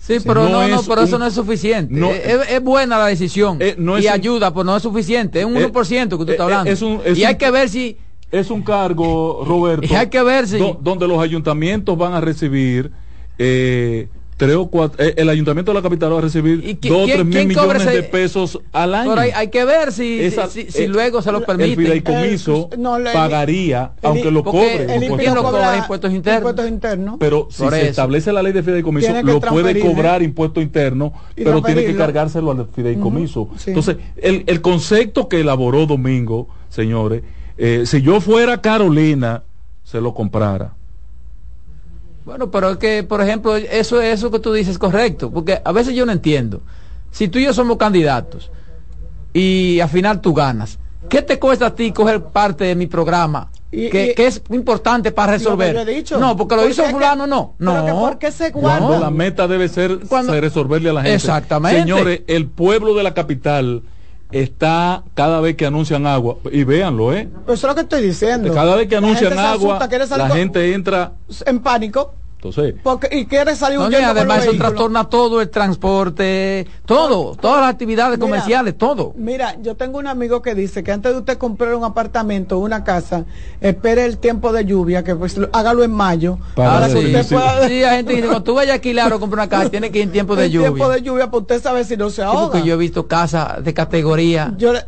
Sí, 0.05 0.17
pero 0.25 0.43
no, 0.49 0.67
no, 0.67 0.80
es 0.81 0.85
pero 0.85 1.01
eso 1.03 1.17
no 1.17 1.25
es 1.25 1.34
suficiente. 1.34 1.93
no- 1.95 2.11
es, 2.11 2.49
es 2.49 2.61
buena 2.61 2.97
la 2.97 3.05
decisión 3.07 3.57
Eh, 3.61 3.75
no 3.77 3.97
y 3.97 4.05
un- 4.07 4.11
ayuda, 4.11 4.51
pero 4.53 4.65
no 4.65 4.75
es 4.75 4.84
suficiente. 4.84 5.39
Es 5.39 5.45
un 5.45 5.55
Eh, 5.55 5.65
1% 5.71 6.17
que 6.19 6.25
tú 6.25 6.31
eh, 6.31 6.34
estás 6.34 6.39
eh, 6.39 6.43
hablando. 6.43 6.71
es 6.71 6.81
un- 6.81 6.99
es 7.05 7.17
y 7.17 7.23
hay 7.23 7.38
que 7.38 7.49
ver 7.51 7.69
si 7.69 7.97
Es 8.30 8.49
un 8.51 8.63
cargo, 8.63 9.43
Roberto, 9.45 9.88
Y 9.89 9.95
hay 9.95 10.07
que 10.09 10.21
ver 10.21 10.45
si- 10.47 10.57
do- 10.57 10.77
donde 10.81 11.07
los 11.07 11.19
ayuntamientos 11.21 11.97
van 11.97 12.13
a 12.15 12.19
recibir 12.19 12.91
eh, 13.38 14.09
tres 14.45 14.56
o 14.56 14.68
cuatro, 14.68 15.03
eh, 15.03 15.14
el 15.18 15.30
ayuntamiento 15.30 15.72
de 15.72 15.76
la 15.76 15.82
capital 15.82 16.14
va 16.14 16.18
a 16.20 16.22
recibir 16.22 16.61
¿Y 16.65 16.74
dos 16.90 17.03
o 17.03 17.06
tres 17.06 17.26
mil 17.26 17.48
millones 17.48 17.82
ese- 17.82 17.91
de 17.91 18.03
pesos 18.03 18.60
al 18.72 18.94
año. 18.95 19.10
pero 19.11 19.22
hay, 19.22 19.32
hay 19.32 19.48
que 19.49 19.65
ver 19.65 19.91
si, 19.91 20.20
Esa- 20.22 20.48
si, 20.48 20.70
si 20.72 20.84
eh, 20.84 20.88
luego 20.88 21.22
se 21.22 21.32
lo 21.32 21.40
El 21.40 21.44
permite. 21.45 21.76
fideicomiso 21.76 22.70
El- 22.72 22.82
no, 22.82 22.99
le- 22.99 23.11
pagaría, 23.14 23.91
el- 24.02 24.07
aunque 24.10 24.32
lo 24.32 24.44
cobre. 24.44 24.76
el 24.76 24.82
el 24.82 24.94
supuesto. 25.02 25.18
¿Quién 25.18 25.36
lo 25.36 25.44
cobra 25.44 25.61
cobra? 25.68 25.78
Impuestos 25.78 26.11
internos. 26.14 26.40
impuestos 26.41 26.68
internos. 26.70 27.15
Pero 27.20 27.48
si 27.49 27.64
Por 27.64 27.74
se 27.74 27.82
eso. 27.82 27.90
establece 27.90 28.34
la 28.34 28.44
ley 28.44 28.53
de 28.53 28.64
fideicomiso, 28.64 29.14
lo 29.24 29.40
puede 29.40 29.80
cobrar 29.80 30.22
impuesto 30.22 30.61
interno, 30.61 31.14
pero 31.36 31.61
tiene 31.61 31.86
que 31.86 31.95
cargárselo 31.95 32.52
al 32.52 32.68
fideicomiso. 32.74 33.49
Sí. 33.57 33.70
Entonces, 33.72 33.98
el, 34.18 34.44
el 34.48 34.61
concepto 34.61 35.28
que 35.30 35.41
elaboró 35.41 35.86
Domingo, 35.86 36.48
señores, 36.70 37.24
eh, 37.57 37.84
si 37.86 38.02
yo 38.02 38.20
fuera 38.22 38.61
Carolina, 38.61 39.44
se 39.84 40.02
lo 40.02 40.14
comprara. 40.14 40.74
Bueno, 42.26 42.50
pero 42.52 42.70
es 42.72 42.78
que, 42.78 43.04
por 43.04 43.22
ejemplo, 43.22 43.56
eso 43.56 44.02
eso 44.02 44.32
que 44.32 44.40
tú 44.40 44.54
dices 44.54 44.74
es 44.74 44.78
correcto, 44.80 45.30
porque 45.32 45.62
a 45.64 45.72
veces 45.72 45.94
yo 45.94 46.06
no 46.06 46.12
entiendo. 46.12 46.62
Si 47.12 47.28
tú 47.28 47.38
y 47.40 47.44
yo 47.45 47.54
somos 47.54 47.78
candidatos 47.78 48.50
y 49.34 49.80
al 49.80 49.90
final 49.90 50.22
tú 50.22 50.34
ganas, 50.34 50.80
¿qué 51.10 51.22
te 51.22 51.40
cuesta 51.40 51.68
a 51.68 51.76
ti 51.76 51.91
coger 51.91 52.22
parte 52.24 52.64
de 52.66 52.76
mi 52.76 52.88
programa? 52.88 53.50
Y- 53.72 53.90
que, 53.90 54.12
y- 54.12 54.14
que 54.14 54.28
es 54.28 54.41
importante 54.52 55.12
para 55.12 55.32
resolver. 55.34 55.74
Lo 55.74 55.84
dicho. 55.84 56.20
No, 56.20 56.38
porque 56.38 56.56
lo 56.56 56.62
¿Por 56.62 56.72
hizo 56.72 56.84
que- 56.84 56.91
fulano, 56.91 57.26
no. 57.26 57.56
pero 57.58 57.74
No. 57.80 57.86
que 57.86 57.91
¿Por 57.91 58.18
qué 58.20 58.32
se 58.32 58.52
Cuando 58.52 58.88
guarda? 58.88 59.06
la 59.06 59.10
meta 59.12 59.48
debe 59.48 59.68
ser 59.68 60.00
Cuando- 60.08 60.40
resolverle 60.40 60.91
a 60.91 60.94
la 60.94 61.02
gente. 61.02 61.16
Exactamente. 61.16 61.80
Señores, 61.82 62.22
el 62.28 62.45
pueblo 62.48 62.94
de 62.94 63.02
la 63.04 63.14
capital 63.16 63.82
está 64.34 65.03
cada 65.14 65.39
vez 65.39 65.55
que 65.55 65.65
anuncian 65.65 66.07
agua, 66.07 66.38
y 66.51 66.64
véanlo, 66.64 67.14
¿eh? 67.14 67.30
Eso 67.45 67.53
es 67.53 67.64
lo 67.64 67.76
que 67.76 67.81
estoy 67.81 68.01
diciendo. 68.01 68.53
Cada 68.53 68.76
vez 68.76 68.88
que 68.88 68.95
anuncian 68.95 69.38
agua, 69.38 69.80
la 70.18 70.30
gente 70.30 70.73
entra 70.73 71.14
en 71.45 71.60
pánico. 71.60 72.15
Entonces, 72.44 72.76
Porque, 72.84 73.07
y 73.15 73.26
quiere 73.26 73.56
salir 73.56 73.80
No, 73.80 73.86
huyendo 73.88 74.10
además 74.10 74.40
eso 74.41 74.52
vehículos. 74.52 74.72
trastorna 74.74 75.06
todo 75.10 75.40
el 75.40 75.49
transporte, 75.49 76.68
todo, 76.86 77.36
todas 77.36 77.61
las 77.61 77.70
actividades 77.72 78.18
Mira, 78.18 78.28
comerciales, 78.30 78.78
todo. 78.78 79.14
Mira, 79.15 79.56
yo 79.61 79.76
tengo 79.76 79.98
un 79.99 80.07
amigo 80.07 80.41
que 80.41 80.53
dice 80.53 80.84
que 80.84 80.91
antes 80.91 81.14
de 81.14 81.20
usted 81.20 81.38
comprar 81.38 81.74
un 81.76 81.86
apartamento 81.86 82.57
o 82.57 82.60
una 82.61 82.84
casa, 82.84 83.26
espere 83.61 84.03
el 84.03 84.18
tiempo 84.18 84.52
de 84.52 84.65
lluvia, 84.65 85.03
que 85.06 85.15
pues 85.15 85.38
lo- 85.38 85.49
hágalo 85.53 85.84
en 85.86 85.91
mayo, 85.91 86.38
Para 86.56 86.72
para, 86.82 86.88
que 86.88 86.99
sí, 86.99 87.06
usted 87.06 87.24
sí. 87.24 87.34
pueda 87.36 87.68
Sí, 87.68 87.84
hay 87.84 87.95
gente 87.98 88.10
que 88.11 88.15
dice, 88.18 88.28
cuando 88.28 88.44
tú 88.44 88.56
vayas 88.56 88.72
a 88.72 88.74
alquilar 88.76 89.14
o 89.14 89.20
comprar 89.22 89.40
una 89.45 89.49
casa, 89.49 89.70
tiene 89.70 89.90
que 89.90 89.99
ir 89.99 90.03
en 90.06 90.11
tiempo 90.11 90.36
de 90.36 90.45
el 90.45 90.52
lluvia. 90.52 90.68
tiempo 90.70 90.90
de 90.90 91.02
lluvia 91.02 91.28
para 91.28 91.38
usted 91.38 91.61
saber 91.61 91.86
si 91.86 91.95
no 91.95 92.10
se 92.10 92.18
Sí, 92.18 92.22
ahoga. 92.24 92.52
porque 92.52 92.68
yo 92.68 92.74
he 92.74 92.78
visto 92.78 93.07
casas 93.07 93.64
de 93.64 93.74
categoría. 93.74 94.53
Yo 94.57 94.74
le- 94.74 94.86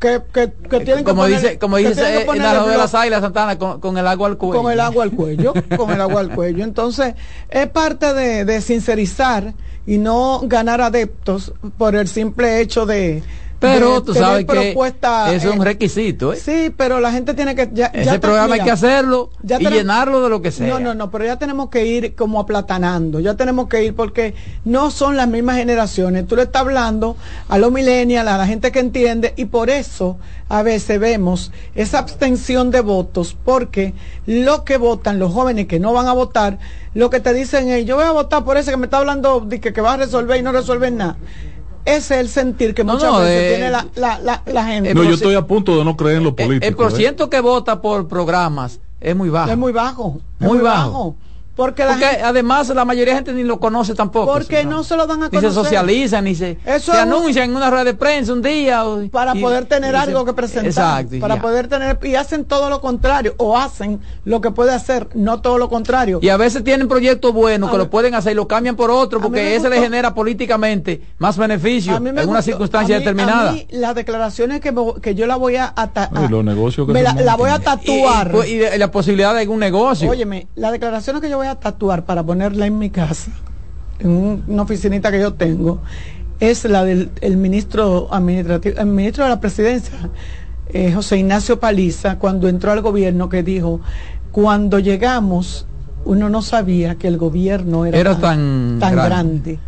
que, 0.00 0.22
que, 0.32 0.50
que 0.68 0.80
tienen 0.80 1.04
como 1.04 1.24
que 1.26 1.28
dice, 1.32 1.46
poner- 1.46 1.58
como 1.58 1.76
que 1.76 1.88
dice 1.88 2.00
que 2.00 2.22
eh, 2.22 2.36
la 2.38 2.66
de 2.66 2.78
las 2.78 2.94
águilas 2.94 3.20
Santana, 3.20 3.58
con, 3.58 3.80
con 3.80 3.98
el 3.98 4.06
agua 4.06 4.28
al 4.28 4.38
cuello. 4.38 4.62
con 4.62 4.72
el 4.72 4.80
agua 4.80 5.04
al 5.04 5.10
cuello, 5.12 5.52
con 5.76 5.90
el 5.90 6.00
agua 6.00 6.20
al 6.20 6.30
cuello. 6.34 6.64
Entonces, 6.64 7.14
es 7.48 7.68
parte 7.68 8.14
de, 8.14 8.44
de 8.44 8.60
sincerizar 8.62 9.54
y 9.86 9.98
no 9.98 10.40
ganar 10.44 10.80
adeptos 10.80 11.52
por 11.76 11.94
el 11.94 12.08
simple 12.08 12.60
hecho 12.60 12.86
de... 12.86 13.22
Pero 13.60 14.00
de 14.00 14.06
tú 14.06 14.14
sabes 14.14 14.46
que 14.46 14.52
propuesta, 14.52 15.32
eso 15.34 15.50
es 15.50 15.54
un 15.54 15.60
eh, 15.60 15.66
requisito. 15.66 16.32
¿eh? 16.32 16.36
Sí, 16.36 16.72
pero 16.74 16.98
la 16.98 17.12
gente 17.12 17.34
tiene 17.34 17.54
que... 17.54 17.68
Ya, 17.72 17.86
Ese 17.86 18.06
ya 18.06 18.20
programa 18.20 18.54
hay 18.54 18.62
que 18.62 18.70
hacerlo 18.70 19.30
ya 19.42 19.60
y 19.60 19.66
llenarlo 19.66 20.22
de 20.22 20.30
lo 20.30 20.40
que 20.40 20.50
sea. 20.50 20.66
No, 20.66 20.80
no, 20.80 20.94
no, 20.94 21.10
pero 21.10 21.26
ya 21.26 21.38
tenemos 21.38 21.68
que 21.68 21.84
ir 21.84 22.14
como 22.14 22.40
aplatanando, 22.40 23.20
ya 23.20 23.34
tenemos 23.34 23.68
que 23.68 23.84
ir 23.84 23.94
porque 23.94 24.34
no 24.64 24.90
son 24.90 25.16
las 25.16 25.28
mismas 25.28 25.56
generaciones. 25.56 26.26
Tú 26.26 26.36
le 26.36 26.42
estás 26.42 26.62
hablando 26.62 27.16
a 27.48 27.58
los 27.58 27.70
millennials, 27.70 28.28
a 28.28 28.38
la 28.38 28.46
gente 28.46 28.72
que 28.72 28.80
entiende, 28.80 29.34
y 29.36 29.44
por 29.44 29.68
eso 29.68 30.16
a 30.48 30.62
veces 30.62 30.98
vemos 30.98 31.52
esa 31.74 31.98
abstención 31.98 32.70
de 32.70 32.80
votos, 32.80 33.36
porque 33.44 33.94
lo 34.26 34.64
que 34.64 34.78
votan, 34.78 35.18
los 35.18 35.32
jóvenes 35.32 35.66
que 35.66 35.78
no 35.78 35.92
van 35.92 36.08
a 36.08 36.12
votar, 36.12 36.58
lo 36.94 37.10
que 37.10 37.20
te 37.20 37.32
dicen 37.32 37.68
es, 37.68 37.84
yo 37.84 37.96
voy 37.96 38.04
a 38.04 38.10
votar 38.10 38.44
por 38.44 38.56
ese 38.56 38.70
que 38.70 38.76
me 38.76 38.86
está 38.86 38.98
hablando 38.98 39.40
de 39.40 39.60
que, 39.60 39.72
que 39.72 39.80
va 39.80 39.92
a 39.92 39.96
resolver 39.98 40.38
y 40.38 40.42
no 40.42 40.50
resuelve 40.50 40.90
nada. 40.90 41.16
Ese 41.84 42.14
es 42.14 42.20
el 42.20 42.28
sentir 42.28 42.74
que 42.74 42.84
No, 42.84 42.94
muchas 42.94 43.10
no, 43.10 43.18
veces 43.20 43.42
eh, 43.42 43.48
tiene 43.56 43.70
la, 43.70 43.86
la, 43.96 44.18
la, 44.20 44.42
la 44.46 44.64
gente. 44.64 44.94
no, 44.94 45.02
yo 45.02 45.14
estoy 45.14 45.34
a 45.34 45.46
punto 45.46 45.76
de 45.78 45.84
no 45.84 45.96
creer 45.96 46.18
en 46.18 46.24
los 46.24 46.34
El- 46.36 46.46
políticos. 46.46 46.66
el 46.68 46.72
¿eh? 46.72 46.76
porciento 46.76 47.30
que 47.30 47.40
vota 47.40 47.80
por 47.80 48.06
programas 48.08 48.80
es 49.00 49.16
muy 49.16 49.30
bajo. 49.30 49.50
Es 49.50 49.56
muy 49.58 49.72
bajo. 49.72 50.20
es 50.38 50.46
Muy 50.46 50.58
bajo. 50.58 51.16
Porque, 51.60 51.84
la 51.84 51.90
Porque 51.90 52.06
gente- 52.06 52.22
además 52.22 52.68
la 52.70 52.86
mayoría 52.86 53.12
de 53.12 53.18
gente 53.18 53.32
ni 53.34 53.44
lo 53.44 53.60
conoce 53.60 53.94
tampoco. 53.94 54.32
porque 54.32 54.64
no 54.64 54.82
se 54.82 54.96
lo 54.96 55.06
dan 55.06 55.24
a 55.24 55.26
Ni 55.28 55.30
se 55.38 55.42
conocer. 55.42 55.52
socializan, 55.64 56.24
ni 56.24 56.34
se, 56.34 56.52
Eso 56.64 56.92
se 56.92 56.98
es 56.98 57.04
un- 57.04 57.12
anuncian 57.12 57.50
en 57.50 57.56
una 57.56 57.68
rueda 57.68 57.84
de 57.84 57.92
prensa 57.92 58.32
un 58.32 58.40
día. 58.40 58.86
o- 58.86 59.06
para 59.10 59.36
y- 59.36 59.42
poder 59.42 59.66
tener 59.66 59.90
se- 59.90 59.96
algo 59.98 60.24
que 60.24 60.32
presentar 60.32 60.66
Exacto. 60.66 61.16
y 61.16 61.20
para 61.20 61.34
ya. 61.36 61.42
poder 61.42 61.68
tener 61.68 61.98
y 62.02 62.14
hacen 62.14 62.46
todo 62.46 62.70
lo 62.70 62.80
contrario 62.80 63.34
o 63.36 63.58
hacen 63.58 64.00
lo 64.24 64.40
que 64.40 64.50
puede 64.52 64.72
hacer 64.72 65.08
no 65.12 65.42
todo 65.42 65.58
lo 65.58 65.68
contrario 65.68 66.18
Y 66.22 66.30
a 66.30 66.38
veces 66.38 66.64
tienen 66.64 66.88
proyectos 66.88 67.34
buenos 67.34 67.68
A 67.68 67.72
que 67.72 67.76
lo 67.78 67.90
pueden 67.90 68.14
hacer 68.14 68.32
y 68.32 68.36
lo 68.36 68.48
cambian 68.48 68.74
por 68.74 68.90
otro 68.90 69.20
porque 69.20 69.54
ese 69.54 69.68
le 69.68 69.80
genera 69.82 70.14
políticamente 70.14 71.02
más 71.18 71.36
beneficio 71.36 71.92
A 71.92 71.96
en 71.98 72.02
mí 72.04 72.12
me 72.12 72.24
una 72.24 72.40
circunstancia 72.40 72.96
a 72.96 72.98
mí- 73.00 73.04
determinada. 73.04 73.50
a 73.50 73.52
mí 73.52 73.66
las 73.70 73.94
declaraciones 73.94 74.60
que, 74.62 74.72
me- 74.72 74.94
que 75.02 75.14
yo 75.14 75.26
la 75.26 75.36
voy 75.36 75.56
a, 75.56 75.72
ata- 75.76 76.08
Ay, 76.14 76.28
los 76.28 76.42
negocios 76.42 76.86
que 76.86 76.94
me 76.94 77.00
se 77.00 77.04
la, 77.04 77.12
la 77.14 77.36
voy 77.36 77.50
a 77.50 77.52
montan. 77.58 77.78
Y- 77.82 77.90
y- 77.90 78.02
tatuar 78.02 78.32
y, 78.48 78.78
la 78.78 78.90
posibilidad 78.90 79.34
de 79.34 79.40
algún 79.42 79.58
negocio. 79.58 80.08
óyeme 80.10 80.46
las 80.54 80.72
declaraciones 80.72 81.20
que 81.20 81.28
yo 81.28 81.36
voy 81.36 81.46
a 81.48 81.49
tatuar 81.56 82.04
para 82.04 82.22
ponerla 82.22 82.66
en 82.66 82.78
mi 82.78 82.90
casa 82.90 83.30
en 83.98 84.10
un- 84.10 84.44
una 84.46 84.62
oficinita 84.62 85.10
que 85.10 85.20
yo 85.20 85.34
tengo 85.34 85.80
es 86.40 86.64
la 86.64 86.84
del 86.84 87.10
el 87.20 87.36
ministro 87.36 88.08
administrativo 88.12 88.78
el 88.80 88.86
ministro 88.86 89.24
de 89.24 89.30
la 89.30 89.40
presidencia 89.40 89.92
eh, 90.72 90.92
José 90.92 91.18
Ignacio 91.18 91.58
Paliza 91.60 92.18
cuando 92.18 92.48
entró 92.48 92.72
al 92.72 92.80
gobierno 92.80 93.28
que 93.28 93.42
dijo 93.42 93.80
cuando 94.32 94.78
llegamos 94.78 95.66
uno 96.04 96.28
no 96.30 96.40
sabía 96.40 96.94
que 96.94 97.08
el 97.08 97.18
gobierno 97.18 97.84
era, 97.84 97.98
Era 97.98 98.16
tan 98.18 98.78
grande. 98.78 98.94
grande. 99.08 99.58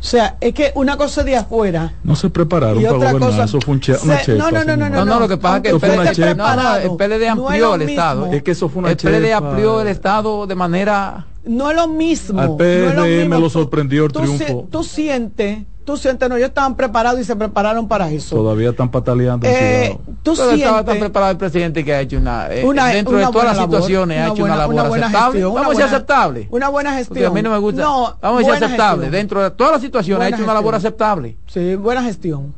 O 0.00 0.02
sea, 0.02 0.36
es 0.40 0.54
que 0.54 0.70
una 0.76 0.96
cosa 0.96 1.24
de 1.24 1.36
afuera 1.36 1.92
No 2.04 2.14
se 2.14 2.30
prepararon 2.30 2.80
y 2.80 2.84
para 2.84 2.96
otra 2.96 3.08
gobernar. 3.12 3.30
cosa. 3.30 3.44
Eso 3.44 3.60
fue 3.60 3.74
un 3.74 3.80
che- 3.80 3.94
se- 3.96 4.04
una 4.04 4.20
chepa. 4.22 4.38
no, 4.38 4.50
no, 4.50 4.64
no, 4.64 4.76
no. 4.76 4.88
No, 4.90 5.04
no, 5.04 5.20
lo 5.20 5.28
que 5.28 5.36
pasa 5.36 5.56
es 5.56 5.62
que 5.62 5.68
el 5.70 5.76
Eso 5.76 5.80
fue 5.86 5.94
una 5.94 6.02
PLD, 6.04 6.14
chepa. 6.14 6.56
no, 6.56 6.76
el 6.76 6.90
PLD 6.96 7.18
No 7.18 7.24
es 7.24 7.30
amplió 7.30 7.74
el 7.74 7.82
Estado. 7.82 8.26
Es 8.32 8.42
que 8.42 8.50
eso 8.52 8.68
fue 8.68 8.78
una 8.80 8.90
el 8.90 8.96
PLD 8.96 9.32
amplió 9.32 9.80
el 9.80 9.88
Estado 9.88 10.46
de 10.46 10.54
manera 10.54 11.26
no 11.44 11.70
es 11.70 11.76
lo 11.76 11.88
mismo. 11.88 12.40
Al 12.40 12.48
no 12.56 13.04
es 13.04 13.28
lo 13.40 13.50
sorprendió 13.50 14.04
el 14.04 14.12
Tú 14.12 14.20
triunfo. 14.20 14.44
si- 14.46 14.70
Tú 14.70 14.84
sientes, 14.84 15.58
tú 15.88 15.96
sientes, 15.96 16.28
no, 16.28 16.36
ellos 16.36 16.50
estaban 16.50 16.76
preparados 16.76 17.18
y 17.18 17.24
se 17.24 17.34
prepararon 17.34 17.88
para 17.88 18.10
eso. 18.10 18.36
Todavía 18.36 18.68
están 18.68 18.90
pataleando. 18.90 19.46
Eh, 19.48 19.96
tú 20.22 20.34
Pero 20.36 20.50
estaba 20.50 20.76
tan 20.84 20.84
sientes 20.84 20.98
preparado 21.00 21.32
el 21.32 21.38
presidente 21.38 21.82
que 21.82 21.94
ha 21.94 22.00
hecho 22.02 22.18
una, 22.18 22.46
eh, 22.52 22.62
una, 22.62 22.88
dentro 22.88 23.16
una 23.16 23.26
de 23.26 23.32
todas 23.32 23.46
las 23.46 23.56
labor, 23.56 23.76
situaciones 23.76 24.18
ha 24.20 24.26
hecho 24.28 24.44
una 24.44 24.56
labor 24.56 24.86
buena 24.88 25.06
aceptable. 25.06 25.32
gestión, 25.32 25.50
una 25.52 25.60
Vamos 25.62 25.74
a 25.74 25.78
decir 25.80 25.94
aceptable. 25.94 26.48
Una 26.50 26.68
buena 26.68 26.90
Porque 26.90 27.04
gestión. 27.04 27.30
a 27.30 27.34
mí 27.34 27.42
no 27.42 27.50
me 27.52 27.58
gusta. 27.58 27.82
No, 27.82 28.16
Vamos 28.20 28.36
a 28.44 28.46
decir 28.50 28.64
aceptable. 28.64 29.02
gestión. 29.04 29.12
Dentro 29.12 29.42
de 29.42 29.50
todas 29.52 29.72
las 29.72 29.80
situaciones 29.80 30.18
Buena 30.18 30.36
ha 30.36 30.38
hecho 30.38 30.44
una 30.44 30.52
labor 30.54 30.74
gestión. 30.74 30.88
aceptable. 30.92 31.36
Sí, 31.46 31.74
buena 31.76 32.02
gestión. 32.02 32.54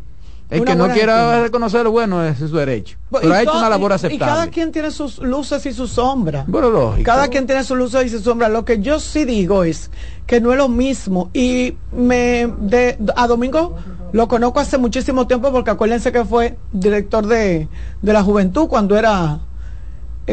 El 0.51 0.65
que 0.65 0.75
no 0.75 0.89
quiera 0.89 1.15
gestión. 1.15 1.43
reconocer 1.43 1.85
lo 1.85 1.93
bueno 1.93 2.25
es 2.25 2.39
su 2.39 2.49
derecho. 2.49 2.99
Pero 3.11 3.33
ha 3.33 3.43
hecho 3.43 3.57
una 3.57 3.69
labor 3.69 3.93
aceptable. 3.93 4.17
Y 4.17 4.19
cada 4.19 4.47
quien 4.49 4.73
tiene 4.73 4.91
sus 4.91 5.19
luces 5.19 5.65
y 5.67 5.73
sus 5.73 5.91
sombras. 5.93 6.47
Bueno, 6.49 6.71
lógico. 6.71 7.05
Cada 7.05 7.29
quien 7.29 7.47
tiene 7.47 7.63
sus 7.63 7.79
luces 7.79 8.07
y 8.07 8.09
sus 8.09 8.23
sombras. 8.23 8.51
Lo 8.51 8.65
que 8.65 8.81
yo 8.81 8.99
sí 8.99 9.25
digo 9.25 9.63
es 9.63 9.91
que 10.27 10.41
no 10.41 10.51
es 10.53 10.59
lo 10.59 10.69
mismo. 10.69 11.31
Y 11.33 11.77
me 11.93 12.53
de, 12.59 12.99
a 13.17 13.27
Domingo 13.29 13.77
lo 14.13 14.27
conozco 14.27 14.59
hace 14.59 14.77
muchísimo 14.77 15.27
tiempo 15.27 15.53
porque 15.53 15.71
acuérdense 15.71 16.11
que 16.11 16.25
fue 16.25 16.59
director 16.73 17.27
de, 17.27 17.69
de 18.03 18.13
la 18.13 18.23
juventud 18.23 18.67
cuando 18.67 18.97
era... 18.97 19.41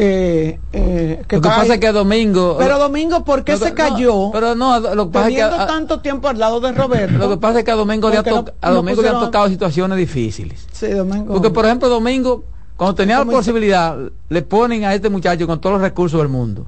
eh, 0.00 0.60
eh, 0.72 1.18
Lo 1.22 1.26
que 1.26 1.40
pasa 1.40 1.62
ahí. 1.62 1.70
es 1.72 1.78
que 1.80 1.90
Domingo. 1.90 2.56
Pero 2.58 2.78
Domingo, 2.78 3.24
¿por 3.24 3.42
qué 3.42 3.52
Lo 3.54 3.58
que- 3.58 3.64
se 3.64 3.70
no, 3.70 3.76
cayó? 3.76 4.30
pero 4.32 4.54
no, 4.54 4.78
lo 4.78 5.06
que 5.06 5.12
pasa 5.12 5.28
es 5.28 5.34
que. 5.34 5.40
teniendo 5.42 5.62
a- 5.64 5.66
tanto 5.66 6.00
tiempo 6.00 6.28
al 6.28 6.38
lado 6.38 6.60
de 6.60 6.70
Roberto. 6.72 7.18
Lo 7.18 7.28
que 7.30 7.36
pasa 7.38 7.58
es 7.58 7.64
que 7.64 7.70
a 7.72 7.74
Domingo, 7.74 8.08
le, 8.08 8.18
ha 8.18 8.22
no- 8.22 8.44
a 8.60 8.68
no 8.68 8.74
Domingo 8.76 9.02
le 9.02 9.08
han 9.08 9.14
pusieron- 9.14 9.24
tocado 9.24 9.48
situaciones 9.48 9.98
difíciles. 9.98 10.66
Sí, 10.72 10.88
Domingo. 10.90 11.32
Porque, 11.32 11.50
por 11.50 11.64
ejemplo, 11.66 11.88
Domingo, 11.88 12.44
cuando 12.76 12.94
tenía 12.94 13.18
la 13.18 13.24
posibilidad, 13.24 13.96
le 14.28 14.42
ponen 14.42 14.84
a 14.84 14.94
este 14.94 15.08
muchacho 15.08 15.46
con 15.48 15.60
todos 15.60 15.74
los 15.74 15.82
recursos 15.82 16.20
del 16.20 16.28
mundo. 16.28 16.64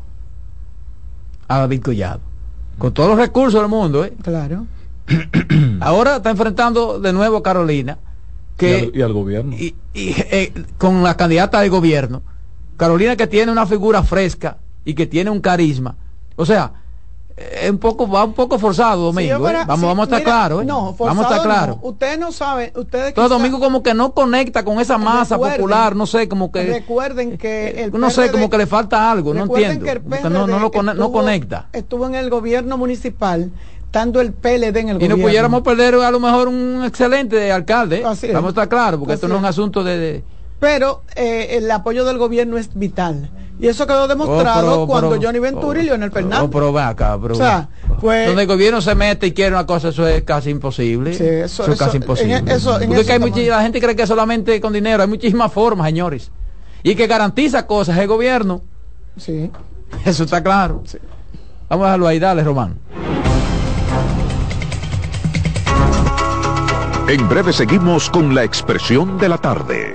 A 1.47 1.59
David 1.61 1.83
Collado. 1.83 2.21
Con 2.79 2.93
todos 2.93 3.11
los 3.11 3.19
recursos 3.19 3.61
del 3.61 3.69
mundo, 3.71 4.05
¿eh? 4.05 4.13
Claro. 4.23 4.67
Ahora 5.81 6.17
está 6.17 6.31
enfrentando 6.31 6.99
de 6.99 7.13
nuevo 7.13 7.37
a 7.39 7.43
Carolina. 7.43 7.99
y, 8.55 8.59
Que, 8.59 8.79
al, 8.81 8.97
y 8.97 9.03
al 9.03 9.13
gobierno. 9.13 9.53
y- 9.57 9.75
y, 9.95 10.11
eh, 10.19 10.53
con 10.79 11.03
la 11.03 11.17
candidata 11.17 11.61
del 11.61 11.71
gobierno. 11.71 12.23
Carolina 12.81 13.15
que 13.17 13.27
tiene 13.27 13.53
una 13.53 13.67
figura 13.67 14.03
fresca 14.03 14.57
y 14.85 14.95
que 14.95 15.07
tiene 15.07 15.31
un 15.31 15.41
carisma. 15.41 15.95
O 16.37 16.47
sea, 16.47 16.73
eh, 17.37 17.61
es 17.65 17.71
un 17.71 17.79
poco, 17.79 18.09
va 18.09 18.25
un 18.25 18.33
poco 18.33 18.59
forzado 18.59 19.05
Domingo. 19.13 19.49
¿eh? 19.49 19.57
Vamos, 19.67 19.87
vamos 19.87 19.99
a 20.01 20.05
estar 20.05 20.19
mira, 20.21 20.31
claros. 20.31 20.63
¿eh? 20.63 20.65
No, 20.67 20.97
vamos 20.99 21.25
a 21.25 21.29
estar 21.29 21.43
claros. 21.43 21.77
no. 21.77 21.89
Ustedes 21.89 22.19
no 22.19 22.33
saben, 22.33 22.73
ustedes 22.75 23.09
Entonces 23.09 23.15
quizá- 23.15 23.29
Domingo 23.29 23.61
como 23.61 23.83
que 23.83 23.93
no 23.95 24.13
conecta 24.13 24.65
con 24.65 24.81
esa 24.81 24.97
masa 24.99 25.37
popular, 25.39 25.95
no 25.95 26.07
sé, 26.07 26.29
como 26.29 26.51
que 26.51 26.65
recuerden 26.65 27.37
que 27.39 27.85
el 27.85 27.93
no 27.93 28.11
sé, 28.11 28.31
como 28.33 28.49
que 28.51 28.59
le 28.59 28.67
falta 28.67 29.11
algo, 29.11 29.35
no 29.35 29.45
entiendo. 29.45 29.85
que 29.85 29.91
el 29.93 30.33
no, 30.33 30.47
no, 30.47 30.59
lo 30.59 30.71
cone- 30.71 30.95
no 30.95 31.05
estuvo- 31.05 31.13
conecta. 31.13 31.69
Estuvo 31.73 32.07
en 32.07 32.15
el 32.15 32.31
gobierno 32.31 32.77
municipal, 32.79 33.51
estando 33.85 34.21
el 34.21 34.33
PLD 34.33 34.77
en 34.81 34.89
el 34.89 34.97
Y 34.97 34.99
gobierno. 35.01 35.17
no 35.17 35.23
pudiéramos 35.23 35.63
perder 35.63 35.95
a 35.97 36.11
lo 36.11 36.19
mejor 36.21 36.49
un 36.49 36.83
excelente 36.87 37.53
alcalde. 37.53 37.99
¿eh? 38.01 38.05
Así 38.07 38.27
es. 38.29 38.33
Vamos 38.33 38.49
a 38.49 38.51
estar 38.53 38.69
claros, 38.69 38.99
porque 38.99 39.13
Así 39.15 39.19
esto 39.19 39.29
no 39.29 39.35
es 39.35 39.41
un 39.41 39.47
asunto 39.47 39.85
de... 39.85 39.99
de- 39.99 40.25
Pero 40.61 41.03
eh, 41.17 41.57
el 41.59 41.71
apoyo 41.71 42.05
del 42.05 42.19
gobierno 42.19 42.59
es 42.59 42.71
vital. 42.75 43.31
Y 43.59 43.67
eso 43.69 43.87
quedó 43.87 44.09
demostrado 44.09 44.67
Oh, 44.69 44.71
pero- 44.75 44.87
cuando 44.87 45.11
pero- 45.11 45.23
Johnny 45.23 45.39
Ventura 45.39 45.81
y 45.81 45.85
Leonel 45.85 46.11
Fernández. 46.11 46.41
Oh, 46.45 46.51
pero 46.51 46.73
ven 46.73 46.85
acá, 46.85 47.19
pero- 47.21 47.35
O 47.35 47.37
sea, 47.37 47.69
pues- 48.01 48.27
donde 48.27 48.43
el 48.43 48.49
gobierno 48.49 48.81
se 48.81 48.95
mete 48.95 49.27
y 49.27 49.33
quiere 49.33 49.55
una 49.55 49.67
cosa, 49.67 49.89
eso 49.89 50.07
es 50.07 50.23
casi 50.23 50.51
imposible. 50.51 51.13
Sí, 51.15 51.25
eso- 51.25 51.65
es 51.71 51.79
casi 51.79 51.91
eso- 51.91 51.97
imposible. 51.99 52.37
en 52.37 52.49
e- 52.49 52.55
eso- 52.55 52.81
en 52.81 52.89
Porque 52.89 53.01
eso 53.03 53.07
que 53.07 53.41
hay 53.41 53.47
la 53.49 53.63
gente 53.63 53.81
cree 53.81 53.97
que 53.97 54.07
solamente 54.07 54.61
con 54.61 54.73
dinero, 54.73 55.03
hay 55.03 55.09
muchísimas 55.09 55.53
formas, 55.53 55.87
señores. 55.89 56.31
Y 56.83 56.95
que 56.95 57.07
garantiza 57.07 57.67
cosas 57.67 57.99
el 57.99 58.07
gobierno. 58.07 58.63
Sí. 59.19 59.51
Eso 60.07 60.25
está 60.25 60.43
claro. 60.43 60.83
Vamos 61.69 61.85
a 61.85 61.87
dejarlo 61.89 62.07
ahí, 62.07 62.19
dale, 62.19 62.43
Román. 62.45 62.79
En 67.09 67.29
breve 67.29 67.53
seguimos 67.53 68.09
con 68.09 68.35
la 68.35 68.45
expresión 68.45 69.19
de 69.19 69.29
la 69.29 69.37
tarde. 69.39 69.95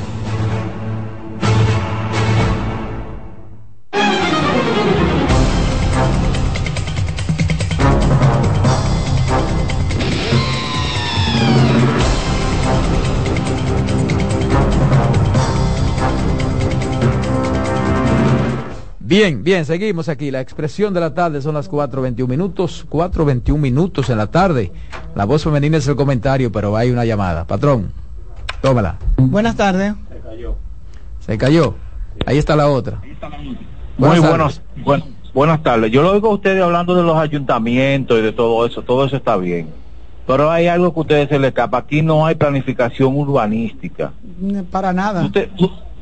Bien, 19.11 19.43
bien, 19.43 19.65
seguimos 19.65 20.07
aquí. 20.07 20.31
La 20.31 20.39
expresión 20.39 20.93
de 20.93 21.01
la 21.01 21.13
tarde 21.13 21.41
son 21.41 21.53
las 21.55 21.69
4.21 21.69 22.27
minutos, 22.29 22.87
4.21 22.89 23.57
minutos 23.57 24.09
en 24.09 24.17
la 24.17 24.27
tarde. 24.27 24.71
La 25.15 25.25
voz 25.25 25.43
femenina 25.43 25.75
es 25.75 25.87
el 25.89 25.97
comentario, 25.97 26.49
pero 26.49 26.77
hay 26.77 26.91
una 26.91 27.03
llamada. 27.03 27.45
Patrón, 27.45 27.91
tómala. 28.61 28.95
Buenas 29.17 29.57
tardes. 29.57 29.95
Se 30.09 30.19
cayó. 30.29 30.55
Se 31.19 31.37
cayó. 31.37 31.75
Ahí 32.25 32.37
está 32.37 32.55
la 32.55 32.69
otra. 32.69 33.01
Muy 33.97 34.19
buenos, 34.19 34.61
buen- 34.85 35.03
buenas 35.33 35.61
tardes. 35.61 35.91
Yo 35.91 36.03
lo 36.03 36.11
oigo 36.13 36.29
a 36.29 36.33
ustedes 36.35 36.63
hablando 36.63 36.95
de 36.95 37.03
los 37.03 37.17
ayuntamientos 37.17 38.17
y 38.17 38.21
de 38.21 38.31
todo 38.31 38.65
eso, 38.65 38.81
todo 38.81 39.05
eso 39.05 39.17
está 39.17 39.35
bien. 39.35 39.67
Pero 40.25 40.49
hay 40.49 40.67
algo 40.67 40.93
que 40.93 40.99
a 40.99 41.01
ustedes 41.01 41.27
se 41.27 41.37
les 41.37 41.49
escapa. 41.49 41.79
Aquí 41.79 42.01
no 42.01 42.25
hay 42.25 42.35
planificación 42.35 43.13
urbanística. 43.17 44.13
Para 44.71 44.93
nada. 44.93 45.29
Te, 45.33 45.49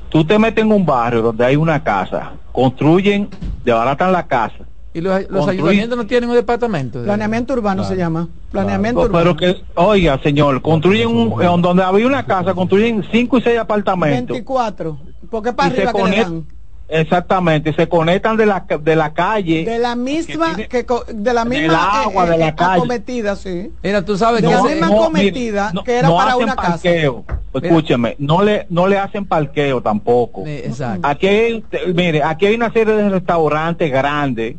tú- 0.09 0.25
te 0.25 0.37
metes 0.39 0.63
en 0.63 0.71
un 0.71 0.85
barrio 0.85 1.21
donde 1.21 1.45
hay 1.45 1.55
una 1.55 1.83
casa, 1.83 2.33
construyen, 2.51 3.29
desbaratan 3.63 4.11
la 4.11 4.25
casa. 4.27 4.65
¿Y 4.91 5.01
los, 5.01 5.29
los 5.29 5.47
ayuntamientos 5.47 5.97
no 5.97 6.07
tienen 6.07 6.29
un 6.29 6.35
departamento? 6.35 6.99
de- 6.99 7.05
Planeamiento 7.05 7.53
urbano 7.53 7.83
se 7.83 7.95
llama. 7.95 8.27
Planeamiento 8.51 9.01
No, 9.01 9.05
urbano. 9.05 9.35
pero 9.37 9.53
que, 9.55 9.61
oiga, 9.75 10.19
señor, 10.23 10.61
construyen 10.61 11.09
un, 11.09 11.61
donde 11.61 11.83
había 11.83 12.07
una 12.07 12.25
casa, 12.25 12.53
construyen 12.55 13.05
cinco 13.11 13.37
y 13.37 13.41
seis 13.41 13.59
apartamentos. 13.59 14.33
24. 14.33 14.97
Porque 15.29 15.53
para 15.53 15.69
Y 15.69 15.75
se 15.75 15.83
arriba 15.87 15.93
que 15.93 15.97
le 16.09 16.17
conect- 16.17 16.23
dan. 16.23 16.45
Exactamente, 16.91 17.71
se 17.73 17.87
conectan 17.87 18.35
de 18.35 18.47
la, 18.47 18.65
de 18.81 18.95
la 18.95 19.13
calle. 19.13 19.63
De 19.63 19.77
la 19.77 19.95
misma, 19.95 20.55
que, 20.55 20.85
co- 20.87 21.05
de 21.07 21.33
la 21.33 21.45
misma 21.45 21.61
del 21.61 21.75
agua, 21.75 22.25
de 22.25 22.37
la 22.37 22.47
eh, 22.47 22.55
calle. 22.55 22.77
acometida, 22.79 23.35
sí. 23.35 23.71
Mira, 23.83 24.03
tú 24.03 24.17
sabes 24.17 24.41
De 24.41 24.47
que 24.47 24.53
la 24.55 24.63
misma 24.63 24.87
No, 24.87 25.09
no- 25.73 25.83
que 25.83 25.97
era 25.97 26.07
no 26.07 26.15
para 26.17 26.31
hacen 26.31 26.43
una 26.43 26.55
casa. 26.55 26.71
parqueo. 26.71 27.25
Escúcheme, 27.53 28.15
no 28.19 28.41
le 28.43 28.65
no 28.69 28.87
le 28.87 28.97
hacen 28.97 29.25
parqueo 29.25 29.81
tampoco. 29.81 30.43
Exacto. 30.47 31.07
Aquí 31.07 31.27
hay, 31.27 31.65
mire, 31.93 32.23
aquí 32.23 32.47
hay 32.47 32.55
una 32.55 32.71
serie 32.73 32.93
de 32.95 33.09
restaurantes 33.09 33.91
grandes 33.91 34.55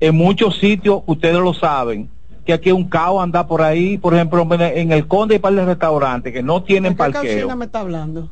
en 0.00 0.14
muchos 0.14 0.58
sitios, 0.58 1.02
ustedes 1.06 1.36
lo 1.36 1.52
saben, 1.52 2.08
que 2.46 2.54
aquí 2.54 2.72
un 2.72 2.88
caos 2.88 3.22
anda 3.22 3.46
por 3.46 3.60
ahí, 3.60 3.98
por 3.98 4.14
ejemplo, 4.14 4.46
en 4.50 4.92
el 4.92 5.06
Conde 5.06 5.34
hay 5.34 5.38
par 5.40 5.52
de 5.52 5.64
restaurantes 5.64 6.32
que 6.32 6.42
no 6.42 6.62
tienen 6.62 6.92
¿De 6.92 6.96
qué 6.96 7.12
parqueo. 7.12 7.56
me 7.56 7.66
está 7.66 7.80
hablando? 7.80 8.30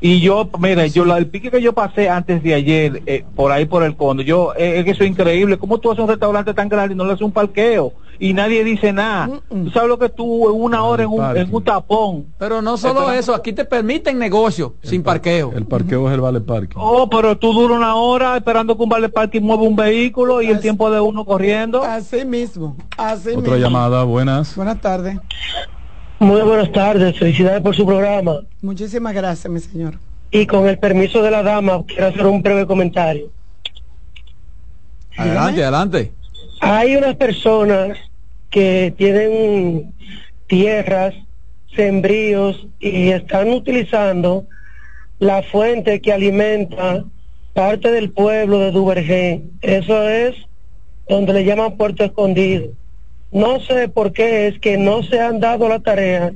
Y 0.00 0.20
yo, 0.20 0.50
mire, 0.58 0.90
yo 0.90 1.04
la, 1.04 1.16
el 1.16 1.26
pique 1.28 1.50
que 1.50 1.62
yo 1.62 1.72
pasé 1.72 2.08
antes 2.10 2.42
de 2.42 2.52
ayer, 2.54 3.02
eh, 3.06 3.24
por 3.34 3.50
ahí 3.50 3.64
por 3.64 3.82
el 3.82 3.96
Conde, 3.96 4.24
yo, 4.24 4.52
eh, 4.54 4.78
es 4.78 4.84
que 4.84 4.90
eso 4.90 5.04
es 5.04 5.10
increíble. 5.10 5.56
¿Cómo 5.56 5.78
tú 5.78 5.90
haces 5.90 6.02
un 6.02 6.08
restaurante 6.08 6.52
tan 6.52 6.68
grande 6.68 6.94
y 6.94 6.96
no 6.96 7.04
le 7.06 7.12
haces 7.12 7.22
un 7.22 7.32
parqueo? 7.32 7.92
Y 8.18 8.32
nadie 8.32 8.64
dice 8.64 8.92
nada. 8.92 9.28
¿Tú 9.48 9.70
sabes 9.70 9.88
lo 9.88 9.98
que 9.98 10.08
tú 10.08 10.48
en 10.50 10.62
una 10.62 10.82
hora 10.84 11.02
en 11.02 11.10
un, 11.10 11.36
en 11.36 11.54
un 11.54 11.64
tapón? 11.64 12.26
Pero 12.38 12.62
no 12.62 12.76
solo 12.76 13.10
eso, 13.12 13.34
aquí 13.34 13.52
te 13.52 13.64
permiten 13.64 14.18
negocio 14.18 14.76
sin 14.82 15.02
parqueo. 15.02 15.52
El 15.54 15.66
parqueo 15.66 16.08
es 16.08 16.14
el 16.14 16.20
vale 16.20 16.40
parking. 16.40 16.76
Oh, 16.78 17.08
pero 17.10 17.36
tú 17.36 17.52
duras 17.52 17.76
una 17.76 17.94
hora 17.96 18.36
esperando 18.36 18.76
que 18.76 18.82
un 18.82 18.88
vale 18.88 19.08
parking 19.08 19.42
mueva 19.42 19.62
un 19.62 19.76
vehículo 19.76 20.40
y 20.40 20.48
el 20.48 20.60
tiempo 20.60 20.90
de 20.90 21.00
uno 21.00 21.24
corriendo. 21.24 21.82
Así 21.82 22.24
mismo, 22.24 22.76
así 22.96 23.30
Otra 23.30 23.40
mismo. 23.40 23.56
llamada, 23.56 24.04
buenas. 24.04 24.56
Buenas 24.56 24.80
tardes. 24.80 25.18
Muy 26.18 26.40
buenas 26.40 26.72
tardes, 26.72 27.18
felicidades 27.18 27.60
por 27.60 27.76
su 27.76 27.84
programa. 27.84 28.40
Muchísimas 28.62 29.12
gracias, 29.12 29.52
mi 29.52 29.60
señor. 29.60 29.98
Y 30.30 30.46
con 30.46 30.66
el 30.66 30.78
permiso 30.78 31.22
de 31.22 31.30
la 31.30 31.42
dama, 31.42 31.84
quiero 31.86 32.06
hacer 32.06 32.26
un 32.26 32.42
breve 32.42 32.66
comentario. 32.66 33.30
Adelante, 35.16 35.62
adelante. 35.62 36.12
Hay 36.60 36.96
unas 36.96 37.16
personas 37.16 37.98
que 38.50 38.94
tienen 38.96 39.92
tierras, 40.46 41.14
sembríos 41.74 42.66
y 42.80 43.10
están 43.10 43.50
utilizando 43.50 44.46
la 45.18 45.42
fuente 45.42 46.00
que 46.00 46.14
alimenta 46.14 47.04
parte 47.52 47.90
del 47.90 48.10
pueblo 48.10 48.58
de 48.60 48.70
Duvergé. 48.70 49.42
Eso 49.60 50.08
es 50.08 50.34
donde 51.08 51.34
le 51.34 51.44
llaman 51.44 51.76
Puerto 51.76 52.04
Escondido. 52.04 52.68
No 53.32 53.60
sé 53.60 53.88
por 53.88 54.12
qué 54.12 54.46
es 54.48 54.58
que 54.58 54.76
no 54.76 55.02
se 55.02 55.20
han 55.20 55.40
dado 55.40 55.68
la 55.68 55.80
tarea 55.80 56.32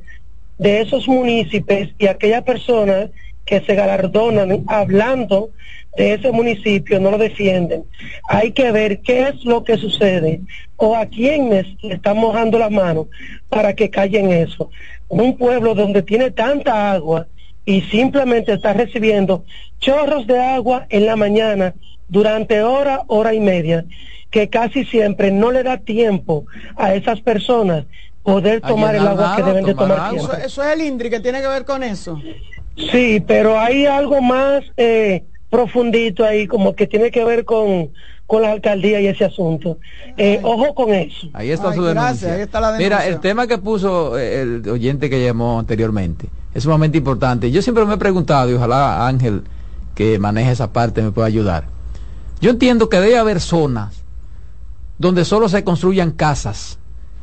de 0.59 0.81
esos 0.81 1.09
municipios 1.09 1.89
y 1.99 2.07
aquellas 2.07 2.43
personas 2.43 3.11
que 3.45 3.61
se 3.61 3.75
galardonan 3.75 4.65
hablando 4.67 5.51
de 5.97 6.15
ese 6.15 6.31
municipio 6.31 7.01
no 7.01 7.11
lo 7.11 7.19
defienden. 7.19 7.85
Hay 8.29 8.53
que 8.53 8.71
ver 8.71 9.01
qué 9.01 9.29
es 9.29 9.45
lo 9.45 9.65
que 9.65 9.77
sucede 9.77 10.41
o 10.77 10.97
a 10.97 11.07
quiénes 11.07 11.67
le 11.83 11.95
están 11.95 12.17
mojando 12.17 12.59
la 12.59 12.71
mano 12.71 13.09
para 13.49 13.75
que 13.75 13.91
callen 13.91 14.31
eso. 14.31 14.71
Un 15.09 15.37
pueblo 15.37 15.75
donde 15.75 16.03
tiene 16.03 16.31
tanta 16.31 16.93
agua 16.93 17.27
y 17.65 17.83
simplemente 17.83 18.53
está 18.53 18.73
recibiendo 18.73 19.45
chorros 19.79 20.27
de 20.27 20.39
agua 20.39 20.87
en 20.91 21.07
la 21.07 21.17
mañana 21.17 21.75
durante 22.09 22.63
hora, 22.63 23.03
hora 23.07 23.35
y 23.35 23.41
media, 23.41 23.85
que 24.31 24.49
casi 24.49 24.85
siempre 24.85 25.31
no 25.31 25.51
le 25.51 25.63
da 25.63 25.79
tiempo 25.79 26.45
a 26.77 26.95
esas 26.95 27.21
personas 27.21 27.85
poder 28.23 28.61
tomar 28.61 28.95
el 28.95 29.07
agua 29.07 29.35
que 29.37 29.43
deben 29.43 29.65
de 29.65 29.75
tomar. 29.75 30.15
Eso, 30.15 30.33
eso 30.35 30.63
es 30.63 30.73
el 30.75 30.83
INDRI 30.83 31.11
que 31.11 31.21
tiene 31.21 31.41
que 31.41 31.49
ver 31.49 31.65
con 31.65 31.83
eso. 31.83 32.19
Sí, 32.93 33.23
pero 33.27 33.59
hay 33.59 33.87
algo 33.87 34.21
más 34.23 34.63
eh, 34.77 35.25
profundito 35.51 36.25
ahí, 36.25 36.47
como 36.47 36.75
que 36.75 36.87
tiene 36.87 37.11
que 37.11 37.25
ver 37.25 37.45
con, 37.45 37.91
con 38.27 38.43
la 38.43 38.53
alcaldía 38.53 39.01
y 39.01 39.09
ese 39.09 39.25
asunto. 39.25 39.79
Eh, 40.17 40.39
ojo 40.43 40.75
con 40.75 40.95
eso. 40.95 41.29
Ahí 41.33 41.51
está 41.51 41.71
Ay, 41.71 41.77
su 41.77 41.83
gracias, 41.83 42.21
denuncia. 42.21 42.35
ahí 42.35 42.41
está 42.43 42.61
la 42.61 42.73
Mira, 42.79 43.07
el 43.07 43.21
tema 43.21 43.47
que 43.47 43.59
puso 43.59 44.17
eh, 44.19 44.43
el 44.43 44.69
oyente 44.69 45.11
que 45.11 45.25
llamó 45.25 45.59
anteriormente 45.59 46.29
es 46.55 46.63
sumamente 46.63 46.99
importante. 46.99 47.51
Yo 47.51 47.63
siempre 47.63 47.85
me 47.85 47.95
he 47.95 47.99
preguntado, 47.99 48.51
y 48.51 48.55
ojalá 48.55 49.07
Ángel, 49.07 49.43
que 49.95 50.19
maneja 50.19 50.51
esa 50.53 50.73
parte, 50.73 51.03
me 51.03 51.11
pueda 51.11 51.27
ayudar. 51.27 51.65
Yo 52.41 52.51
entiendo 52.51 52.89
que 52.89 52.99
debe 53.01 53.19
haber 53.19 53.41
zonas 53.41 54.03
donde 55.01 55.25
solo 55.25 55.49
se 55.49 55.65
construyan 55.65 56.11
casas. 56.13 56.79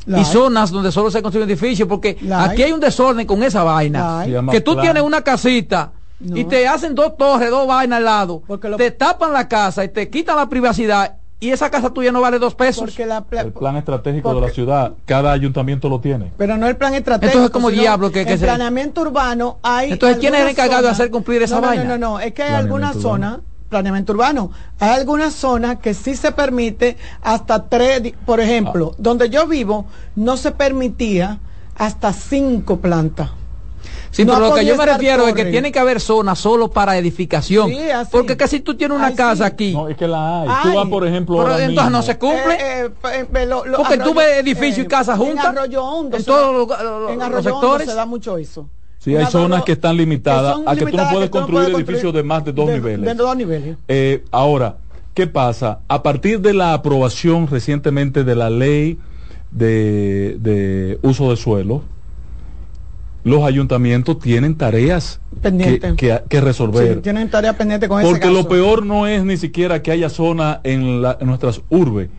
La 0.08 0.18
y 0.18 0.20
hay. 0.22 0.26
zonas 0.26 0.72
donde 0.72 0.92
solo 0.92 1.12
se 1.12 1.22
construyen 1.22 1.48
edificios, 1.50 1.88
porque 1.88 2.18
La 2.22 2.46
aquí 2.46 2.64
hay. 2.64 2.70
hay 2.70 2.72
un 2.74 2.80
desorden 2.80 3.28
con 3.28 3.44
esa 3.44 3.64
vaina. 3.64 4.26
Que 4.52 4.62
tú 4.62 4.74
plan. 4.74 4.84
tienes 4.86 5.04
una 5.04 5.22
casita 5.22 5.92
y 6.20 6.44
te 6.46 6.68
hacen 6.68 6.96
dos 6.96 7.16
torres, 7.18 7.52
dos 7.52 7.68
vainas 7.68 7.98
al 7.98 8.06
lado, 8.06 8.42
lo- 8.48 8.78
te 8.78 8.90
tapan 8.92 9.32
la 9.32 9.48
casa 9.48 9.84
y 9.84 9.90
te 9.90 10.10
quitan 10.10 10.38
la 10.38 10.50
privacidad 10.50 11.18
y 11.40 11.52
esa 11.52 11.70
casa 11.70 11.92
tuya 11.92 12.12
no 12.12 12.20
vale 12.22 12.40
dos 12.40 12.56
pesos. 12.56 12.82
Porque 12.84 13.06
la 13.06 13.22
pla- 13.24 13.42
El 13.42 13.52
plan 13.54 13.76
estratégico 13.76 14.34
de 14.34 14.42
la 14.42 14.50
ciudad, 14.50 14.94
cada 15.06 15.32
ayuntamiento 15.34 15.88
lo 15.88 16.00
tiene. 16.00 16.32
pero 16.36 16.58
no 16.58 16.68
el 16.68 16.78
plan 16.78 16.96
estratégico. 16.96 17.28
Entonces, 17.38 17.52
¿cómo 17.52 17.70
sino 17.70 17.82
diablo 17.84 18.12
que- 18.12 18.26
se- 18.26 18.38
planeamiento 18.40 19.02
urbano 19.02 19.60
hay. 19.62 19.92
Entonces, 19.92 20.18
¿quién 20.18 20.34
es 20.34 20.42
el 20.42 20.48
encargado 20.48 20.84
de 20.84 20.90
hacer 20.90 21.12
cumplir 21.12 21.44
esa 21.44 21.56
no, 21.56 21.62
no, 21.62 21.68
vaina? 21.68 21.84
No, 21.84 21.90
no, 22.00 22.10
no, 22.14 22.20
es 22.22 22.34
que 22.34 22.42
hay 22.42 22.56
algunas 22.56 22.96
zonas, 22.98 23.38
planeamiento 23.70 24.14
urbano, 24.14 24.52
hay 24.80 24.90
algunas 24.92 25.34
zonas 25.34 25.78
que 25.80 25.94
sí 25.94 26.16
se 26.16 26.32
permite 26.32 26.98
hasta 27.22 27.68
tres, 27.68 28.14
por 28.26 28.40
ejemplo, 28.40 28.92
Ah. 28.94 28.96
donde 28.98 29.30
yo 29.30 29.46
vivo, 29.48 29.86
no 30.16 30.38
se 30.38 30.52
permitía 30.52 31.40
hasta 31.76 32.14
cinco 32.14 32.78
plantas. 32.78 33.30
Sí, 34.10 34.26
No 34.26 34.34
pero 34.34 34.50
lo 34.50 34.56
que 34.56 34.66
yo 34.66 34.76
me 34.78 34.86
refiero 34.86 35.28
es 35.28 35.34
que 35.36 35.46
tiene 35.46 35.72
que 35.72 35.80
haber 35.80 36.00
zonas 36.00 36.40
solo 36.40 36.70
para 36.72 36.98
edificación. 36.98 37.70
Sí, 37.70 37.90
así. 37.92 38.10
Porque 38.12 38.36
que 38.38 38.48
si 38.48 38.62
tú 38.62 38.76
tienes 38.76 38.98
una 38.98 39.08
Ay, 39.08 39.16
casa 39.16 39.36
sí. 39.36 39.44
aquí, 39.44 39.74
No, 39.74 39.90
es 39.90 39.98
que 39.98 40.08
la 40.08 40.42
hay. 40.42 40.48
Ay. 40.50 40.72
Tú 40.72 40.78
vas, 40.78 40.88
por 40.88 41.06
ejemplo, 41.06 41.36
pero 41.38 41.52
ahora 41.52 41.64
entonces 41.64 41.92
no 41.92 42.02
se 42.02 42.18
cumple. 42.18 42.54
Eh, 42.56 42.86
eh, 42.86 42.90
eh, 43.14 43.28
eh, 43.36 43.46
lo- 43.46 43.66
lo- 43.66 43.78
Porque 43.78 43.98
tú 43.98 44.04
Arroyo- 44.12 44.16
ves 44.16 44.40
edificios 44.40 44.86
y 44.86 44.88
casas 44.90 45.18
juntas 45.20 45.46
En 45.46 45.58
Arroyo 45.58 45.84
Hondo 45.86 46.18
en 46.18 46.24
se 46.24 46.28
todos 46.32 46.68
da- 46.70 46.84
los- 46.84 47.00
los- 47.02 47.12
en 47.12 47.18
los 47.20 47.28
Arroyo 47.28 47.38
Hondo 47.38 47.60
sectores. 47.62 47.90
se 47.90 47.96
da 47.96 48.06
mucho 48.06 48.38
eso. 48.38 48.70
Sí, 49.00 49.16
hay 49.16 49.26
zonas 49.28 49.64
que 49.64 49.74
están 49.74 49.96
limitadas 49.96 50.58
que 50.58 50.64
a 50.70 50.76
que 50.76 50.86
tú 50.92 50.98
no 50.98 51.10
puedes 51.12 51.30
construir 51.30 51.70
edificios 51.76 52.14
de 52.14 52.24
más 52.24 52.44
de 52.44 52.52
dos 52.54 52.68
de- 52.68 52.74
niveles. 52.74 53.06
De 53.06 53.14
dos 53.14 53.38
niveles. 53.38 53.78
Eh, 53.88 54.24
ahora, 54.32 54.78
¿qué 55.14 55.28
pasa? 55.28 55.80
A 55.88 56.04
partir 56.04 56.42
de 56.42 56.54
la 56.54 56.74
aprobación 56.74 57.48
recientemente 57.48 58.24
de 58.24 58.36
la 58.36 58.50
ley 58.50 58.98
de, 59.52 60.38
de 60.40 61.00
uso 61.04 61.30
de 61.30 61.38
suelo, 61.38 61.84
los 63.24 63.44
ayuntamientos 63.44 64.20
tienen 64.20 64.56
tareas 64.56 65.20
que, 65.42 65.80
que- 65.98 66.22
que 66.28 66.42
resolver. 66.42 66.96
Sí, 66.96 67.02
tienen 67.02 67.30
tarea 67.30 67.58
pendiente 67.58 67.88
con 67.88 68.00
ese 68.00 68.08
Porque 68.08 68.22
caso. 68.22 68.34
lo 68.34 68.48
peor 68.48 68.86
no 68.86 69.06
es 69.06 69.24
ni 69.24 69.38
siquiera 69.38 69.82
que 69.82 69.92
haya 69.92 70.10
zona 70.10 70.60
en, 70.64 71.02
la- 71.02 71.18
en 71.20 71.28
nuestras 71.28 71.62
urbes 71.70 72.10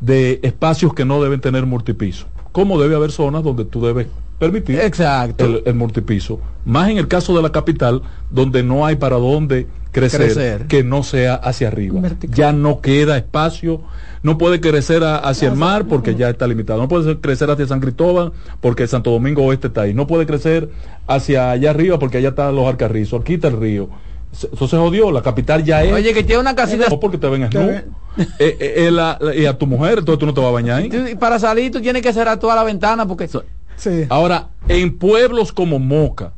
de 0.00 0.40
espacios 0.42 0.92
que 0.92 1.04
no 1.04 1.22
deben 1.22 1.40
tener 1.40 1.66
multipiso. 1.66 2.26
Como 2.52 2.80
debe 2.80 2.94
haber 2.96 3.12
zonas 3.12 3.42
donde 3.44 3.64
tú 3.64 3.84
debes 3.84 4.08
permitir 4.38 4.80
Exacto. 4.80 5.44
el, 5.44 5.62
el 5.66 5.74
multipiso. 5.74 6.40
Más 6.64 6.90
en 6.90 6.98
el 6.98 7.08
caso 7.08 7.34
de 7.36 7.42
la 7.42 7.50
capital, 7.52 8.02
donde 8.30 8.62
no 8.62 8.84
hay 8.86 8.96
para 8.96 9.16
dónde 9.16 9.66
crecer, 9.92 10.20
Crecer. 10.22 10.66
que 10.66 10.82
no 10.84 11.02
sea 11.02 11.34
hacia 11.36 11.68
arriba. 11.68 12.00
Vertical. 12.00 12.36
Ya 12.36 12.52
no 12.52 12.80
queda 12.80 13.16
espacio. 13.16 13.80
No 14.22 14.36
puede 14.38 14.60
crecer 14.60 15.04
a- 15.04 15.16
hacia 15.18 15.48
el 15.48 15.54
mar 15.56 15.86
porque 15.88 16.14
ya 16.16 16.28
está 16.28 16.46
limitado. 16.46 16.80
No 16.80 16.88
puede 16.88 17.18
crecer 17.20 17.50
hacia 17.50 17.66
San 17.66 17.80
Cristóbal 17.80 18.32
porque 18.60 18.86
Santo 18.88 19.10
Domingo 19.10 19.44
Oeste 19.44 19.68
está 19.68 19.82
ahí. 19.82 19.94
No 19.94 20.06
puede 20.06 20.26
crecer 20.26 20.68
hacia 21.06 21.50
allá 21.52 21.70
arriba 21.70 21.98
porque 21.98 22.18
allá 22.18 22.30
están 22.30 22.54
los 22.54 22.66
Alcarrizos. 22.66 23.20
Aquí 23.20 23.34
está 23.34 23.48
el 23.48 23.58
río. 23.60 23.88
Eso 24.32 24.68
se 24.68 24.76
jodió. 24.76 25.10
La 25.12 25.22
capital 25.22 25.64
ya 25.64 25.82
es. 25.82 25.92
Oye, 25.92 26.12
que 26.12 26.24
tiene 26.24 26.40
una 26.40 26.54
casita. 26.54 26.86
No 26.90 27.00
porque 27.00 27.16
te 27.18 27.28
ven 27.28 27.48
snu. 27.50 27.60
Eh, 28.38 28.56
eh, 28.58 28.74
eh, 28.86 28.90
la- 28.90 29.18
la- 29.20 29.34
y 29.34 29.44
a 29.44 29.58
tu 29.58 29.66
mujer, 29.66 29.98
entonces 29.98 30.18
tú 30.18 30.24
no 30.24 30.32
te 30.32 30.40
vas 30.40 30.48
a 30.48 30.52
bañar 30.52 30.78
ahí. 30.80 31.14
para 31.20 31.38
salir 31.38 31.70
tú 31.70 31.82
tienes 31.82 32.00
que 32.00 32.14
cerrar 32.14 32.38
toda 32.38 32.56
la 32.56 32.64
ventana 32.64 33.06
porque 33.06 33.28
Sí. 33.76 34.04
Ahora, 34.08 34.48
en 34.68 34.96
pueblos 34.98 35.52
como 35.52 35.78
Moca, 35.78 36.32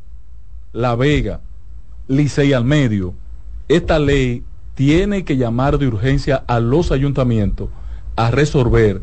La 0.73 0.95
Vega, 0.95 1.41
Licey 2.07 2.53
al 2.53 2.63
medio, 2.65 3.13
esta 3.67 3.99
ley 3.99 4.43
tiene 4.75 5.23
que 5.23 5.37
llamar 5.37 5.77
de 5.77 5.87
urgencia 5.87 6.43
a 6.47 6.59
los 6.59 6.91
ayuntamientos 6.91 7.69
a 8.15 8.31
resolver 8.31 9.01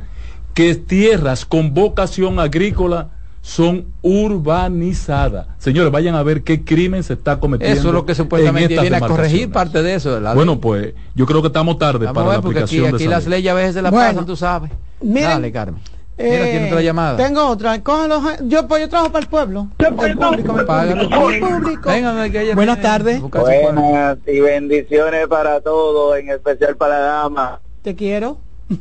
que 0.55 0.75
tierras 0.75 1.45
con 1.45 1.75
vocación 1.75 2.41
agrícola 2.41 3.11
son 3.43 3.87
urbanizadas. 4.03 5.47
Señores, 5.59 5.93
vayan 5.93 6.15
a 6.15 6.23
ver 6.23 6.43
qué 6.43 6.65
crimen 6.65 7.03
se 7.03 7.13
está 7.13 7.39
cometiendo. 7.39 7.79
eso 7.79 7.89
es 7.89 7.95
lo 7.95 8.05
que 8.07 8.13
en 8.13 8.17
supuestamente 8.17 8.81
viene 8.81 8.97
a 8.97 9.01
corregir 9.01 9.51
parte 9.51 9.83
de 9.83 9.95
eso. 9.95 10.15
de 10.15 10.21
la 10.21 10.35
Bueno, 10.35 10.61
pues 10.61 10.95
yo 11.15 11.27
creo 11.27 11.43
que 11.43 11.49
estamos 11.49 11.79
tarde 11.79 12.07
Vamos 12.07 12.15
para 12.15 12.27
a 12.27 12.29
la 12.31 12.37
ver, 12.39 12.43
porque 12.43 12.59
aquí, 12.61 12.79
aplicación 12.79 12.91
de 12.93 12.97
aquí 12.97 13.05
esa 13.05 13.11
las 13.11 13.25
ley. 13.27 13.39
leyes 13.39 13.53
a 13.53 13.55
veces 13.55 13.75
se 13.75 13.83
las 13.83 13.93
Bueno. 13.93 14.09
pasan, 14.09 14.27
tú 14.27 14.37
sabes. 14.37 14.71
Miren, 15.01 15.29
Dale, 15.29 15.53
Carmen. 15.53 15.81
Eh, 16.19 16.31
Mira, 16.31 16.45
tiene 16.45 16.67
otra 16.69 16.81
llamada. 16.81 17.17
Tengo 17.19 17.47
otra. 17.47 17.83
Cógelo, 17.83 18.23
yo, 18.45 18.67
pues, 18.67 18.81
yo 18.81 18.89
trabajo 18.89 19.13
para 19.13 19.23
el 19.23 19.29
pueblo. 19.29 19.69
El 19.79 20.17
público, 20.17 20.67
Págalo. 20.67 21.11
público, 21.11 21.29
el 21.29 21.41
público. 21.41 21.91
Vengan, 21.91 22.33
que 22.33 22.41
ella 22.41 22.55
Buenas 22.55 22.81
tardes. 22.81 23.21
Buenas 23.21 24.19
y 24.27 24.41
bendiciones 24.41 25.27
para 25.27 25.61
todos, 25.61 26.19
en 26.19 26.31
especial 26.31 26.77
para 26.77 26.99
la 26.99 27.07
dama. 27.07 27.61
Te 27.83 27.95
quiero. 27.95 28.39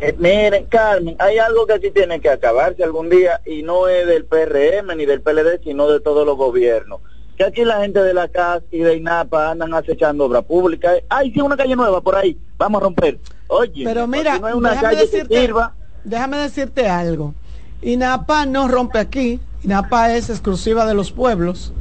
Eh, 0.00 0.14
miren, 0.16 0.66
Carmen, 0.66 1.16
hay 1.18 1.38
algo 1.38 1.66
que 1.66 1.80
sí 1.80 1.90
tiene 1.90 2.20
que 2.20 2.30
acabarse 2.30 2.84
algún 2.84 3.10
día 3.10 3.40
y 3.44 3.64
no 3.64 3.88
es 3.88 4.06
del 4.06 4.26
PRM 4.26 4.96
ni 4.96 5.06
del 5.06 5.22
PLD, 5.22 5.60
sino 5.64 5.90
de 5.90 5.98
todos 5.98 6.24
los 6.24 6.36
gobiernos. 6.36 7.00
Que 7.36 7.42
aquí 7.42 7.64
la 7.64 7.80
gente 7.80 8.00
de 8.00 8.14
la 8.14 8.28
CAS 8.28 8.62
y 8.70 8.78
de 8.78 8.94
INAPA 8.94 9.50
andan 9.50 9.74
acechando 9.74 10.26
obra 10.26 10.42
pública. 10.42 10.92
Ay, 11.08 11.32
sí, 11.32 11.40
una 11.40 11.56
calle 11.56 11.74
nueva 11.74 12.00
por 12.00 12.14
ahí, 12.14 12.38
vamos 12.56 12.80
a 12.80 12.84
romper. 12.84 13.18
Oye, 13.48 13.82
Pero 13.84 14.06
mira, 14.06 14.36
si 14.36 14.40
no 14.40 14.48
es 14.48 14.54
una 14.54 14.80
calle 14.80 15.10
que 15.10 15.24
sirva. 15.24 15.74
Déjame 16.04 16.36
decirte 16.38 16.88
algo. 16.88 17.34
INAPA 17.82 18.46
no 18.46 18.68
rompe 18.68 18.98
aquí. 18.98 19.40
INAPA 19.62 20.14
es 20.14 20.30
exclusiva 20.30 20.86
de 20.86 20.94
los 20.94 21.12
pueblos, 21.12 21.72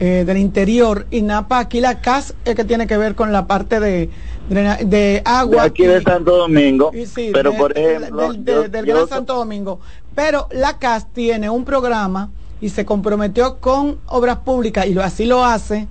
eh, 0.00 0.24
del 0.26 0.38
interior. 0.38 1.06
INAPA 1.10 1.58
aquí 1.58 1.80
la 1.80 2.00
CAS 2.00 2.34
es 2.44 2.54
que 2.54 2.64
tiene 2.64 2.86
que 2.86 2.96
ver 2.96 3.14
con 3.14 3.32
la 3.32 3.46
parte 3.46 3.80
de, 3.80 4.10
de 4.48 4.84
De 4.84 5.22
agua. 5.24 5.64
aquí 5.64 5.84
de 5.84 6.02
Santo 6.02 6.36
Domingo. 6.36 6.90
y 6.94 7.06
sí, 7.06 7.30
pero 7.32 7.52
de- 7.52 7.58
por 7.58 7.76
ejemplo, 7.78 8.32
del, 8.32 8.44
yo- 8.44 8.68
del 8.68 8.86
yo- 8.86 8.94
Gran 8.94 9.08
Santo 9.08 9.34
Domingo. 9.34 9.80
Pero 10.14 10.48
la 10.50 10.78
CAS 10.78 11.06
tiene 11.12 11.48
un 11.50 11.64
programa 11.64 12.30
y 12.60 12.70
se 12.70 12.84
comprometió 12.84 13.58
con 13.60 13.98
obras 14.06 14.38
públicas 14.38 14.86
y 14.86 14.94
lo, 14.94 15.02
así 15.02 15.24
lo 15.26 15.44
hace. 15.44 15.86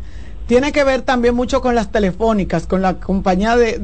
Tiene 0.47 0.71
que 0.71 0.83
ver 0.83 1.01
también 1.01 1.35
mucho 1.35 1.61
con 1.61 1.75
las 1.75 1.91
telefónicas, 1.91 2.67
con 2.67 2.81
la 2.81 2.95
compañía 2.99 3.55
de, 3.57 3.77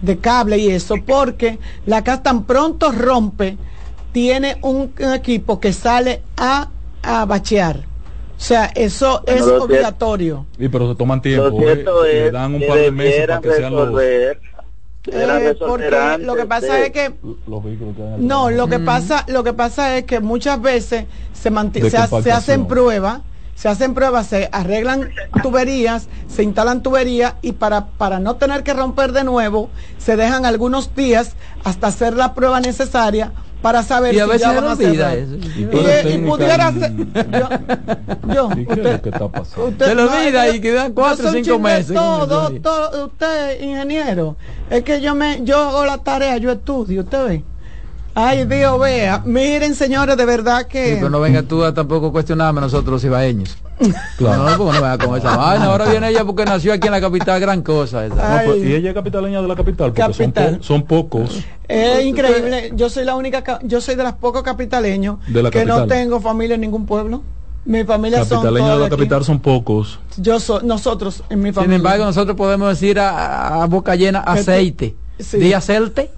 de, 0.00 0.18
cable 0.18 0.58
y 0.58 0.70
eso, 0.70 0.96
porque 1.06 1.58
la 1.86 2.02
CAS 2.04 2.22
tan 2.22 2.44
pronto 2.44 2.92
rompe, 2.92 3.56
tiene 4.12 4.58
un, 4.62 4.92
un 4.98 5.12
equipo 5.14 5.60
que 5.60 5.72
sale 5.72 6.22
a, 6.36 6.68
a 7.02 7.24
bachear. 7.24 7.76
O 8.36 8.40
sea, 8.40 8.66
eso 8.74 9.22
Bueno, 9.26 9.34
es 9.34 9.40
lo 9.40 9.46
cierto- 9.46 9.64
obligatorio. 9.64 10.46
Sí, 10.58 10.68
pero 10.68 10.90
se 10.92 10.96
toman 10.98 11.20
tiempo. 11.20 11.48
Lo 11.50 11.58
cierto 11.58 12.04
eh, 12.04 12.12
le 12.24 12.30
dan 12.30 12.54
un 12.54 12.60
que 12.60 12.66
par 12.66 12.78
de 12.78 12.90
meses 12.92 13.26
para 13.26 13.40
que 13.40 13.52
sean 13.52 13.72
los, 13.74 14.00
Eh, 15.10 15.54
porque 15.58 16.18
lo 16.20 16.34
que 16.36 16.44
pasa 16.44 16.74
de- 16.74 16.86
es 16.86 16.90
que 16.92 17.14
los 17.46 17.64
vehículos 17.64 17.96
que 17.96 18.02
dan 18.02 18.14
el 18.14 18.26
No, 18.26 18.50
lo 18.50 18.66
que 18.68 18.78
pasa, 18.78 19.24
lo 19.28 19.42
que 19.42 19.52
pasa 19.54 19.96
es 19.96 20.04
que 20.04 20.20
muchas 20.20 20.60
veces 20.60 21.06
se, 21.32 21.50
se, 21.50 22.22
se 22.22 22.32
hacen 22.32 22.66
pruebas, 22.66 23.20
se 23.58 23.68
hacen 23.68 23.92
pruebas, 23.92 24.28
se 24.28 24.48
arreglan 24.52 25.10
tuberías, 25.42 26.08
se 26.28 26.44
instalan 26.44 26.80
tuberías 26.82 27.34
y 27.42 27.52
para, 27.52 27.86
para 27.86 28.20
no 28.20 28.36
tener 28.36 28.62
que 28.62 28.72
romper 28.72 29.10
de 29.12 29.24
nuevo, 29.24 29.68
se 29.98 30.16
dejan 30.16 30.46
algunos 30.46 30.94
días 30.94 31.32
hasta 31.64 31.88
hacer 31.88 32.14
la 32.14 32.34
prueba 32.34 32.60
necesaria 32.60 33.32
para 33.60 33.82
saber 33.82 34.14
Y 34.14 34.20
a 34.20 34.24
si 34.26 34.30
veces 34.30 34.42
ya 34.42 34.50
se 34.50 34.60
van 34.60 34.64
a 34.70 34.76
cerrar. 34.76 35.16
eso. 35.18 35.34
Y, 35.34 35.62
eh, 35.64 36.00
y 36.00 36.02
técnica 36.04 36.30
pudiera 36.30 36.72
ser, 36.72 36.92
yo, 36.94 38.32
yo, 38.32 38.50
¿Y 38.52 38.64
qué 38.66 38.72
es 38.74 38.78
usted- 38.78 38.92
lo 38.92 39.02
que 39.02 39.08
está 39.08 39.28
pasando? 39.28 39.66
Usted- 39.66 39.86
Se 39.86 39.94
lo 39.96 40.04
no, 40.04 40.12
olvida 40.16 40.46
es 40.46 40.54
y 40.54 40.60
que 40.60 40.68
quedan 40.70 40.92
cuatro 40.92 41.28
o 41.28 41.32
cinco 41.32 41.58
meses. 41.58 41.94
Todo, 41.94 42.50
todo, 42.60 43.06
usted, 43.06 43.60
ingeniero. 43.60 44.36
Es 44.70 44.84
que 44.84 45.00
yo 45.00 45.16
me, 45.16 45.40
yo 45.42 45.58
hago 45.58 45.84
la 45.84 45.98
tarea, 45.98 46.36
yo 46.36 46.52
estudio, 46.52 47.00
usted 47.02 47.26
ve. 47.26 47.44
Ay, 48.20 48.46
Dios 48.46 48.80
vea. 48.80 49.22
Miren, 49.24 49.76
señores, 49.76 50.16
de 50.16 50.24
verdad 50.24 50.66
que. 50.66 50.86
Sí, 50.88 50.94
pero 50.96 51.08
no 51.08 51.20
venga 51.20 51.42
tú 51.44 51.62
a 51.62 51.72
tampoco 51.72 52.10
cuestionarme 52.10 52.60
nosotros 52.60 52.90
los 52.94 53.04
ibaeños. 53.04 53.56
Claro. 54.16 54.42
No, 54.42 54.58
porque 54.58 54.76
no 54.78 54.82
venga 54.82 54.98
con 54.98 55.16
esa 55.16 55.36
vaina. 55.36 55.66
Ahora 55.66 55.84
viene 55.86 56.08
ella 56.08 56.24
porque 56.24 56.44
nació 56.44 56.72
aquí 56.72 56.88
en 56.88 56.92
la 56.94 57.00
capital, 57.00 57.38
gran 57.40 57.62
cosa. 57.62 58.04
esa. 58.06 58.16
No, 58.16 58.22
Ay. 58.24 58.46
pues, 58.48 58.64
y 58.64 58.74
ella 58.74 58.88
es 58.88 58.94
capitaleña 58.96 59.40
de 59.40 59.46
la 59.46 59.54
capital, 59.54 59.92
porque 59.92 60.12
son, 60.14 60.26
Capital. 60.32 60.56
po- 60.56 60.62
son 60.64 60.82
pocos. 60.84 61.44
Es 61.68 62.04
increíble. 62.04 62.72
Yo 62.74 62.90
soy 62.90 63.04
la 63.04 63.14
única, 63.14 63.44
ca- 63.44 63.60
yo 63.62 63.80
soy 63.80 63.94
de 63.94 64.02
las 64.02 64.14
pocos 64.14 64.42
capitaleños 64.42 65.18
De 65.28 65.40
la 65.40 65.50
que 65.52 65.64
no 65.64 65.86
tengo 65.86 66.20
familia 66.20 66.54
en 66.56 66.62
ningún 66.62 66.86
pueblo. 66.86 67.22
Mi 67.64 67.84
familia 67.84 68.24
son 68.24 68.38
Capitaleños 68.38 68.66
todas 68.66 68.74
de 68.78 68.80
la 68.80 68.86
aquí. 68.86 68.96
capital 68.96 69.24
son 69.24 69.38
pocos. 69.40 70.00
Yo 70.16 70.40
soy, 70.40 70.64
nosotros, 70.64 71.22
en 71.30 71.38
mi 71.38 71.50
Sin 71.50 71.54
familia. 71.54 71.76
embargo, 71.76 72.04
nosotros 72.04 72.36
podemos 72.36 72.68
decir 72.70 72.98
a, 72.98 73.64
boca 73.66 73.94
llena 73.94 74.20
aceite. 74.20 74.96
Sí. 75.18 75.38
Di 75.38 75.52
aceite. 75.52 76.10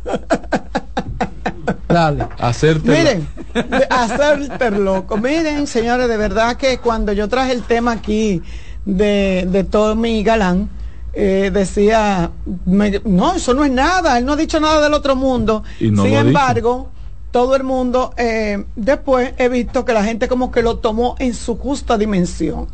Dale. 1.89 2.27
Hacerte. 2.39 2.91
Miren, 2.91 3.29
de 3.55 3.87
hacerte 3.91 4.71
loco. 4.71 5.17
Miren, 5.17 5.67
señores, 5.67 6.09
de 6.09 6.17
verdad 6.17 6.57
que 6.57 6.79
cuando 6.79 7.13
yo 7.13 7.29
traje 7.29 7.53
el 7.53 7.63
tema 7.63 7.93
aquí 7.93 8.43
de, 8.85 9.47
de 9.51 9.65
Tommy 9.65 10.23
Galán, 10.23 10.69
eh, 11.13 11.51
decía, 11.53 12.31
me- 12.67 13.01
no, 13.05 13.35
eso 13.35 13.55
no 13.55 13.65
es 13.65 13.73
nada, 13.73 14.19
él 14.19 14.25
no 14.25 14.35
ha 14.35 14.37
dicho 14.37 14.61
nada 14.61 14.81
del 14.81 14.95
otro 14.95 15.17
mundo. 15.17 15.65
Y 15.81 15.91
no 15.91 16.05
Sin 16.05 16.15
embargo, 16.15 16.91
todo 17.33 17.57
el 17.57 17.65
mundo, 17.65 18.13
eh, 18.17 18.65
después 18.77 19.33
he 19.39 19.49
visto 19.49 19.85
que 19.85 19.93
la 19.93 20.05
gente 20.05 20.29
como 20.29 20.53
que 20.53 20.63
lo 20.63 20.79
tomó 20.79 21.17
en 21.19 21.35
su 21.35 21.57
justa 21.57 21.99
dimensión. 21.99 22.69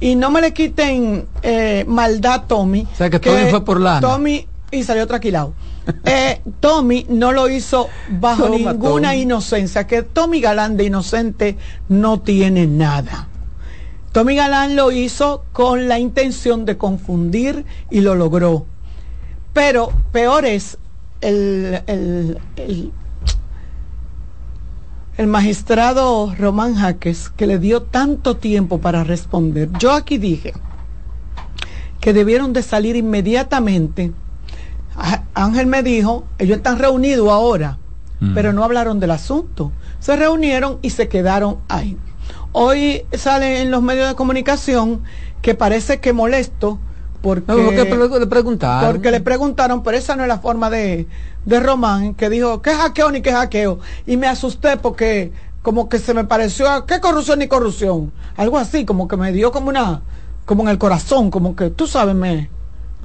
Y 0.00 0.14
no 0.14 0.30
me 0.30 0.40
le 0.40 0.52
quiten 0.54 1.26
eh, 1.42 1.84
maldad 1.86 2.34
a 2.34 2.42
Tommy. 2.46 2.86
O 2.92 2.96
sea, 2.96 3.10
que 3.10 3.20
Tommy 3.20 3.50
fue 3.50 3.62
por 3.64 3.78
lana. 3.80 4.00
Tommy 4.00 4.46
y 4.74 4.82
salió 4.82 5.06
tranquilado. 5.06 5.54
Eh, 6.06 6.40
Tommy 6.60 7.04
no 7.10 7.32
lo 7.32 7.48
hizo 7.50 7.88
bajo 8.08 8.44
Toma, 8.44 8.72
ninguna 8.72 9.10
Tommy. 9.10 9.22
inocencia, 9.22 9.86
que 9.86 10.02
Tommy 10.02 10.40
Galán 10.40 10.78
de 10.78 10.84
inocente 10.84 11.58
no 11.90 12.20
tiene 12.20 12.66
nada. 12.66 13.28
Tommy 14.12 14.34
Galán 14.34 14.76
lo 14.76 14.92
hizo 14.92 15.44
con 15.52 15.88
la 15.88 15.98
intención 15.98 16.64
de 16.64 16.78
confundir 16.78 17.66
y 17.90 18.00
lo 18.00 18.14
logró. 18.14 18.64
Pero 19.52 19.92
peor 20.10 20.46
es 20.46 20.78
el, 21.20 21.82
el, 21.86 22.38
el, 22.56 22.92
el 25.18 25.26
magistrado 25.26 26.34
Román 26.38 26.74
Jaques, 26.76 27.28
que 27.28 27.46
le 27.46 27.58
dio 27.58 27.82
tanto 27.82 28.36
tiempo 28.36 28.80
para 28.80 29.04
responder. 29.04 29.68
Yo 29.78 29.92
aquí 29.92 30.16
dije 30.16 30.54
que 32.00 32.12
debieron 32.12 32.52
de 32.52 32.62
salir 32.62 32.96
inmediatamente. 32.96 34.12
Á- 34.96 35.22
Ángel 35.34 35.66
me 35.66 35.82
dijo, 35.82 36.24
ellos 36.38 36.58
están 36.58 36.78
reunidos 36.78 37.28
ahora, 37.30 37.78
pero 38.34 38.52
no 38.52 38.64
hablaron 38.64 39.00
del 39.00 39.10
asunto. 39.10 39.72
Se 39.98 40.16
reunieron 40.16 40.78
y 40.82 40.90
se 40.90 41.08
quedaron 41.08 41.58
ahí. 41.68 41.98
Hoy 42.52 43.02
sale 43.12 43.60
en 43.62 43.70
los 43.70 43.82
medios 43.82 44.08
de 44.08 44.14
comunicación 44.14 45.02
que 45.42 45.54
parece 45.54 46.00
que 46.00 46.12
molesto 46.12 46.78
porque, 47.20 47.44
No, 47.52 47.56
porque 47.64 47.84
pre- 47.86 48.18
le 48.20 48.26
preguntaron. 48.26 48.92
porque 48.92 49.10
le 49.10 49.20
preguntaron, 49.20 49.82
pero 49.82 49.96
esa 49.98 50.14
no 50.16 50.22
es 50.22 50.28
la 50.28 50.38
forma 50.38 50.70
de, 50.70 51.06
de 51.44 51.60
Román, 51.60 52.14
que 52.14 52.30
dijo, 52.30 52.62
¿qué 52.62 52.70
hackeo 52.74 53.10
ni 53.10 53.20
qué 53.22 53.32
hackeo? 53.32 53.80
Y 54.06 54.16
me 54.16 54.26
asusté 54.26 54.76
porque 54.76 55.32
como 55.62 55.88
que 55.88 55.98
se 55.98 56.14
me 56.14 56.24
pareció 56.24 56.68
a, 56.70 56.86
¿qué 56.86 57.00
corrupción 57.00 57.38
ni 57.40 57.48
corrupción? 57.48 58.12
Algo 58.36 58.56
así, 58.58 58.84
como 58.84 59.08
que 59.08 59.16
me 59.16 59.32
dio 59.32 59.52
como 59.52 59.68
una, 59.68 60.02
como 60.44 60.62
en 60.62 60.68
el 60.68 60.78
corazón, 60.78 61.30
como 61.30 61.56
que, 61.56 61.70
tú 61.70 61.86
sabes, 61.86 62.14
me... 62.14 62.50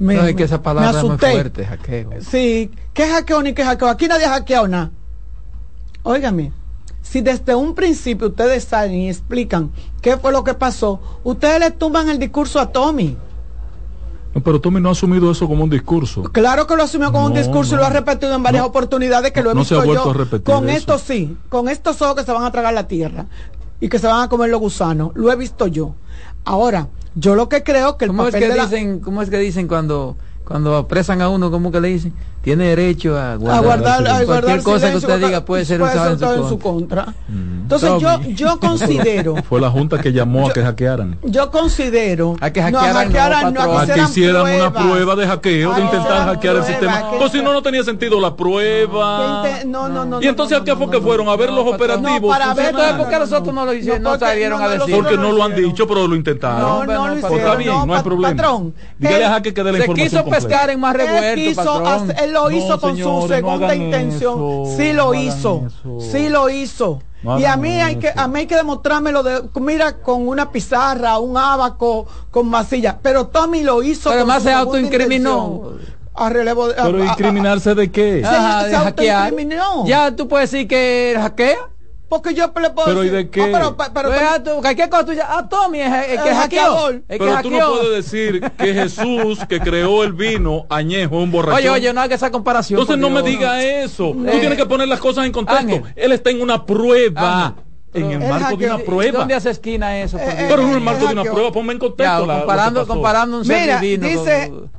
me 0.00 0.14
no, 0.14 0.26
es 0.26 0.34
que 0.34 0.44
esa 0.44 0.56
me 0.58 0.62
palabra 0.64 0.90
es 0.90 0.96
muy 1.04 1.10
asusté. 1.14 1.32
fuerte, 1.32 1.66
hackeo. 1.66 2.10
Sí, 2.20 2.70
¿qué 2.92 3.06
hackeo 3.06 3.42
ni 3.42 3.52
qué 3.54 3.64
hackeo? 3.64 3.88
Aquí 3.88 4.08
nadie 4.08 4.24
ha 4.26 4.30
hackeado 4.30 4.66
nada. 4.68 4.90
Óigame, 6.02 6.52
si 7.02 7.20
desde 7.20 7.54
un 7.54 7.74
principio 7.74 8.28
ustedes 8.28 8.64
salen 8.64 8.94
y 8.94 9.08
explican 9.10 9.70
qué 10.00 10.16
fue 10.16 10.32
lo 10.32 10.44
que 10.44 10.54
pasó, 10.54 11.00
ustedes 11.24 11.60
le 11.60 11.70
tumban 11.70 12.08
el 12.08 12.18
discurso 12.18 12.58
a 12.60 12.66
Tommy. 12.72 13.16
No, 14.34 14.40
pero 14.42 14.60
Tommy 14.60 14.80
no 14.80 14.88
ha 14.90 14.92
asumido 14.92 15.30
eso 15.30 15.48
como 15.48 15.64
un 15.64 15.70
discurso. 15.70 16.22
Claro 16.22 16.66
que 16.66 16.76
lo 16.76 16.84
asumió 16.84 17.10
con 17.10 17.24
un 17.24 17.32
No, 17.32 17.38
discurso 17.38 17.74
y 17.74 17.78
lo 17.78 17.84
ha 17.84 17.90
repetido 17.90 18.32
en 18.34 18.42
varias 18.44 18.62
No, 18.62 18.68
oportunidades 18.68 19.32
que 19.32 19.42
lo 19.42 19.50
he 19.50 19.54
no 19.54 19.64
se 19.64 19.74
visto 19.74 19.82
ha 19.82 19.84
vuelto 19.86 20.04
yo. 20.04 20.10
a 20.10 20.14
repetir 20.14 20.44
con 20.54 20.68
eso. 20.68 20.78
esto 20.78 20.98
sí, 20.98 21.36
con 21.48 21.68
estos 21.68 22.00
ojos 22.00 22.14
que 22.14 22.22
se 22.22 22.30
van 22.32 22.44
a 22.44 22.52
tragar 22.52 22.72
la 22.72 22.86
tierra 22.86 23.26
y 23.80 23.88
que 23.88 23.98
se 23.98 24.06
van 24.06 24.22
a 24.22 24.28
comer 24.28 24.48
los 24.50 24.60
gusanos. 24.60 25.10
Lo 25.14 25.32
he 25.32 25.36
visto 25.36 25.66
yo. 25.66 25.96
Ahora, 26.44 26.86
yo 27.14 27.34
lo 27.34 27.48
que 27.48 27.62
creo 27.62 27.96
que 27.96 28.04
el 28.06 28.10
¿Cómo 28.10 28.26
es 28.28 28.34
que 28.34 28.48
de 28.48 28.56
la- 28.56 28.64
dicen, 28.66 29.00
cómo 29.00 29.22
es 29.22 29.30
que 29.30 29.38
dicen 29.38 29.68
cuando 29.68 30.16
cuando 30.44 30.76
apresan 30.76 31.22
a 31.22 31.28
uno, 31.28 31.50
cómo 31.52 31.70
que 31.70 31.80
le 31.80 31.88
dicen? 31.88 32.12
Tiene 32.42 32.68
derecho 32.68 33.18
a 33.18 33.36
guardar, 33.36 33.58
a 33.58 33.60
guardar, 33.62 34.00
a 34.00 34.04
cualquier 34.24 34.26
guardar 34.26 34.62
cosa 34.62 34.90
que 34.90 34.96
usted 34.96 35.08
porque 35.10 35.26
diga 35.26 35.44
puede 35.44 35.64
ser 35.66 35.78
puede 35.78 35.92
usada 35.92 36.36
en 36.36 36.48
su 36.48 36.58
contra. 36.58 37.04
contra. 37.04 37.14
Entonces 37.28 37.90
yo, 38.00 38.20
yo 38.30 38.58
considero, 38.60 39.36
Fue 39.48 39.60
la 39.60 39.68
junta 39.70 39.98
que 40.00 40.10
llamó 40.10 40.48
a 40.48 40.52
que 40.52 40.62
hackearan. 40.62 41.18
yo 41.22 41.50
considero 41.50 42.36
A 42.40 42.50
que 42.50 42.60
no, 42.62 42.78
hackearan, 42.78 42.94
no, 42.94 43.00
hackearan, 43.20 43.54
no. 43.54 43.60
A 43.78 43.84
que 43.84 43.92
hicieran 43.92 44.10
hicieran 44.10 44.42
una 44.42 44.72
pruebas. 44.72 44.82
prueba 44.86 45.16
de 45.16 45.26
hackeo, 45.26 45.72
A 45.72 45.76
de 45.76 45.82
intentar 45.82 46.24
hackear 46.24 46.56
el 46.56 46.62
pruebas, 46.62 46.66
sistema. 46.66 47.10
Pues 47.18 47.32
si 47.32 47.42
no, 47.42 47.52
no 47.52 47.62
tenía 47.62 47.84
sentido 47.84 48.18
la 48.18 48.34
prueba. 48.34 49.44
No, 49.66 49.88
no, 49.90 50.04
no, 50.06 50.22
Y 50.22 50.26
entonces 50.26 50.58
a 50.58 50.64
qué 50.64 50.74
fue 50.74 50.90
que 50.90 51.00
fueron 51.00 51.28
a 51.28 51.36
ver 51.36 51.50
los 51.52 51.66
operativos. 51.66 52.20
No, 52.22 52.28
para 52.28 52.54
ver- 52.54 52.66
Entonces, 52.70 52.92
¿por 52.94 53.08
qué 53.10 53.18
nosotros 53.18 53.54
no 53.54 53.64
lo 53.66 53.74
hicieron? 53.74 54.02
No, 54.02 54.10
porque- 54.10 54.24
salieron 54.24 54.60
no, 54.60 54.64
a 54.66 54.68
decir. 54.70 54.94
Porque 54.94 55.16
no 55.18 55.32
lo 55.32 55.44
han 55.44 55.54
dicho, 55.54 55.86
pero 55.86 56.08
lo 56.08 56.16
intentaron. 56.16 56.60
No, 56.60 56.84
no 56.86 57.06
lo 57.08 57.20
Pues 57.20 57.24
hicieron. 57.32 57.38
está 57.38 57.54
bien, 57.56 57.86
no, 57.86 57.94
hay 57.94 58.02
problema. 58.02 58.34
Patrón, 58.34 58.74
Dígale 58.98 59.24
a 59.26 59.30
Jaque 59.30 59.52
que 59.54 59.62
dé 59.62 59.72
la 59.72 59.78
Se 59.78 59.84
información 59.84 60.08
quiso 60.08 60.22
completa. 60.24 60.46
pescar 60.48 60.70
en 60.70 60.80
más 60.80 60.96
revuelto, 60.96 61.34
quiso 61.34 61.64
patrón. 61.82 62.10
Él 62.30 62.34
lo 62.34 62.50
No, 62.50 62.56
hizo 62.56 62.80
con 62.80 62.90
señores, 62.96 63.22
su 63.22 63.28
no 63.28 63.34
segunda 63.34 63.66
hagan 63.66 63.82
intención. 63.82 64.34
eso, 64.62 64.76
sí 64.76 64.88
no 64.88 64.94
lo 64.94 65.08
hagan 65.10 65.22
hizo. 65.22 65.62
eso. 65.66 66.00
Sí 66.00 66.28
lo 66.28 66.48
hizo. 66.48 67.02
No 67.22 67.38
y 67.38 67.44
a 67.44 67.56
mí 67.56 67.68
hay 67.80 67.96
que 67.96 68.08
eso. 68.08 68.18
a 68.20 68.28
mí 68.28 68.40
hay 68.40 68.46
que 68.46 68.56
demostrármelo 68.56 69.22
de 69.22 69.42
mira 69.60 69.98
con 69.98 70.26
una 70.26 70.50
pizarra, 70.50 71.18
un 71.18 71.36
abaco, 71.36 72.06
con 72.30 72.48
masilla, 72.48 72.98
pero 73.02 73.26
Tommy 73.26 73.62
lo 73.62 73.82
hizo 73.82 74.08
Pero 74.10 74.22
con 74.24 74.30
además 74.30 74.42
su 74.42 74.48
se 74.48 74.54
autoincriminó. 74.54 75.72
A 76.14 76.28
relevo 76.28 76.68
de, 76.68 76.74
a- 76.80 76.84
Pero 76.84 76.98
a- 76.98 77.02
a- 77.02 77.06
incriminarse 77.06 77.74
de 77.74 77.90
qué? 77.90 78.22
Ajá, 78.24 78.62
se 78.62 78.68
de 78.70 78.76
hackear. 78.76 79.16
autoincriminó. 79.26 79.86
Ya 79.86 80.14
tú 80.16 80.28
puedes 80.28 80.50
decir 80.50 80.66
que 80.66 81.14
hackea. 81.20 81.58
Porque 82.10 82.34
yo 82.34 82.52
le 82.60 82.68
puedo 82.70 82.86
Pero 82.88 83.02
¿y 83.04 83.08
decir- 83.08 83.12
de 83.24 83.30
qué? 83.30 83.42
Ah, 83.42 83.48
pero, 83.52 83.76
pero- 83.78 83.90
pero- 83.94 84.08
Pues, 84.10 84.20
ah, 84.22 84.42
tú, 84.42 84.50
cualquier 84.60 84.88
cosa 84.90 85.06
tuya. 85.06 85.26
Ah, 85.30 85.48
Tommy 85.48 85.80
es 85.80 85.86
el 85.92 86.04
que 86.04 86.12
El 86.12 86.18
hackeó. 86.18 86.34
hackeador. 86.36 86.92
El 86.94 87.18
que 87.18 87.24
Pero 87.24 87.42
tú 87.42 87.50
no 87.50 87.68
puedes 87.70 88.04
decir 88.04 88.40
que 88.58 88.74
Jesús, 88.74 89.38
que 89.48 89.60
creó 89.60 90.04
el 90.04 90.12
vino 90.12 90.66
añejo, 90.68 91.16
un 91.16 91.30
borrachón. 91.30 91.56
Oye, 91.58 91.70
oye, 91.70 91.92
no 91.94 92.02
haga 92.02 92.14
esa 92.16 92.30
comparación. 92.30 92.78
Entonces 92.80 93.00
no 93.00 93.08
me 93.08 93.22
diga 93.22 93.62
eso. 93.62 94.12
Tú 94.12 94.26
Eh, 94.26 94.38
tienes 94.40 94.58
que 94.58 94.66
poner 94.66 94.88
las 94.88 95.00
cosas 95.00 95.24
en 95.24 95.32
contexto. 95.32 95.62
Ángel. 95.64 95.82
Él 95.96 96.12
está 96.12 96.28
en 96.30 96.42
una 96.42 96.66
prueba. 96.66 97.46
Ángel. 97.46 97.64
En 97.92 98.10
el 98.22 98.28
marco 98.28 98.56
de 98.56 98.66
una 98.66 98.78
prueba. 98.78 99.18
¿Dónde 99.20 99.34
hace 99.34 99.50
esquina 99.50 99.98
eso? 99.98 100.18
Eh? 100.18 100.46
Pero 100.48 100.62
en 100.62 100.70
el 100.70 100.80
marco 100.80 101.06
de 101.06 101.12
una 101.12 101.22
prueba, 101.24 101.50
ponme 101.52 101.72
en 101.72 101.78
contexto. 101.78 102.20
Ya, 102.20 102.26
la- 102.26 102.38
comparando, 102.40 102.86
comparando 102.86 103.38
un 103.38 103.44
ser 103.44 103.60
Mira, 103.62 103.80
divino. 103.80 104.06
dice- 104.06 104.48
con- 104.50 104.70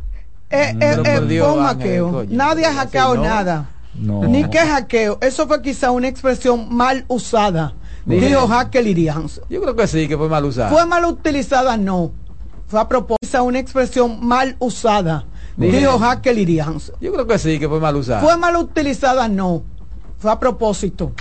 Eh, 0.53 0.75
eh, 0.81 0.97
eh, 1.05 1.21
Dios, 1.27 1.55
un 1.55 1.63
hackeo. 1.63 2.25
Nadie 2.29 2.65
ha 2.65 2.73
hackeado 2.73 3.15
no. 3.15 3.23
nada. 3.23 3.69
No. 3.95 4.23
Ni 4.23 4.49
que 4.49 4.59
hackeo. 4.59 5.17
Eso 5.21 5.47
fue 5.47 5.61
quizá 5.61 5.91
una 5.91 6.07
expresión 6.07 6.73
mal 6.73 7.05
usada. 7.07 7.73
Dijo 8.05 8.47
Hacker 8.47 8.83
Lirians. 8.83 9.41
Yo 9.49 9.61
creo 9.61 9.75
que 9.75 9.87
sí, 9.87 10.07
que 10.07 10.17
fue 10.17 10.27
mal 10.27 10.43
usado. 10.45 10.71
Fue 10.71 10.85
mal 10.85 11.05
utilizada, 11.05 11.77
no. 11.77 12.11
Fue 12.67 12.79
a 12.79 12.87
propósito 12.87 13.17
quizá 13.21 13.41
una 13.43 13.59
expresión 13.59 14.25
mal 14.25 14.55
usada. 14.59 15.25
Dijo 15.55 15.99
Hacker 15.99 16.35
Lirians. 16.35 16.91
Yo 16.99 17.11
creo 17.13 17.27
que 17.27 17.37
sí, 17.37 17.59
que 17.59 17.67
fue 17.69 17.79
mal 17.79 17.95
usado. 17.95 18.25
Fue 18.25 18.37
mal 18.37 18.55
utilizada, 18.55 19.27
no. 19.27 19.63
Fue 20.17 20.31
a 20.31 20.39
propósito. 20.39 21.11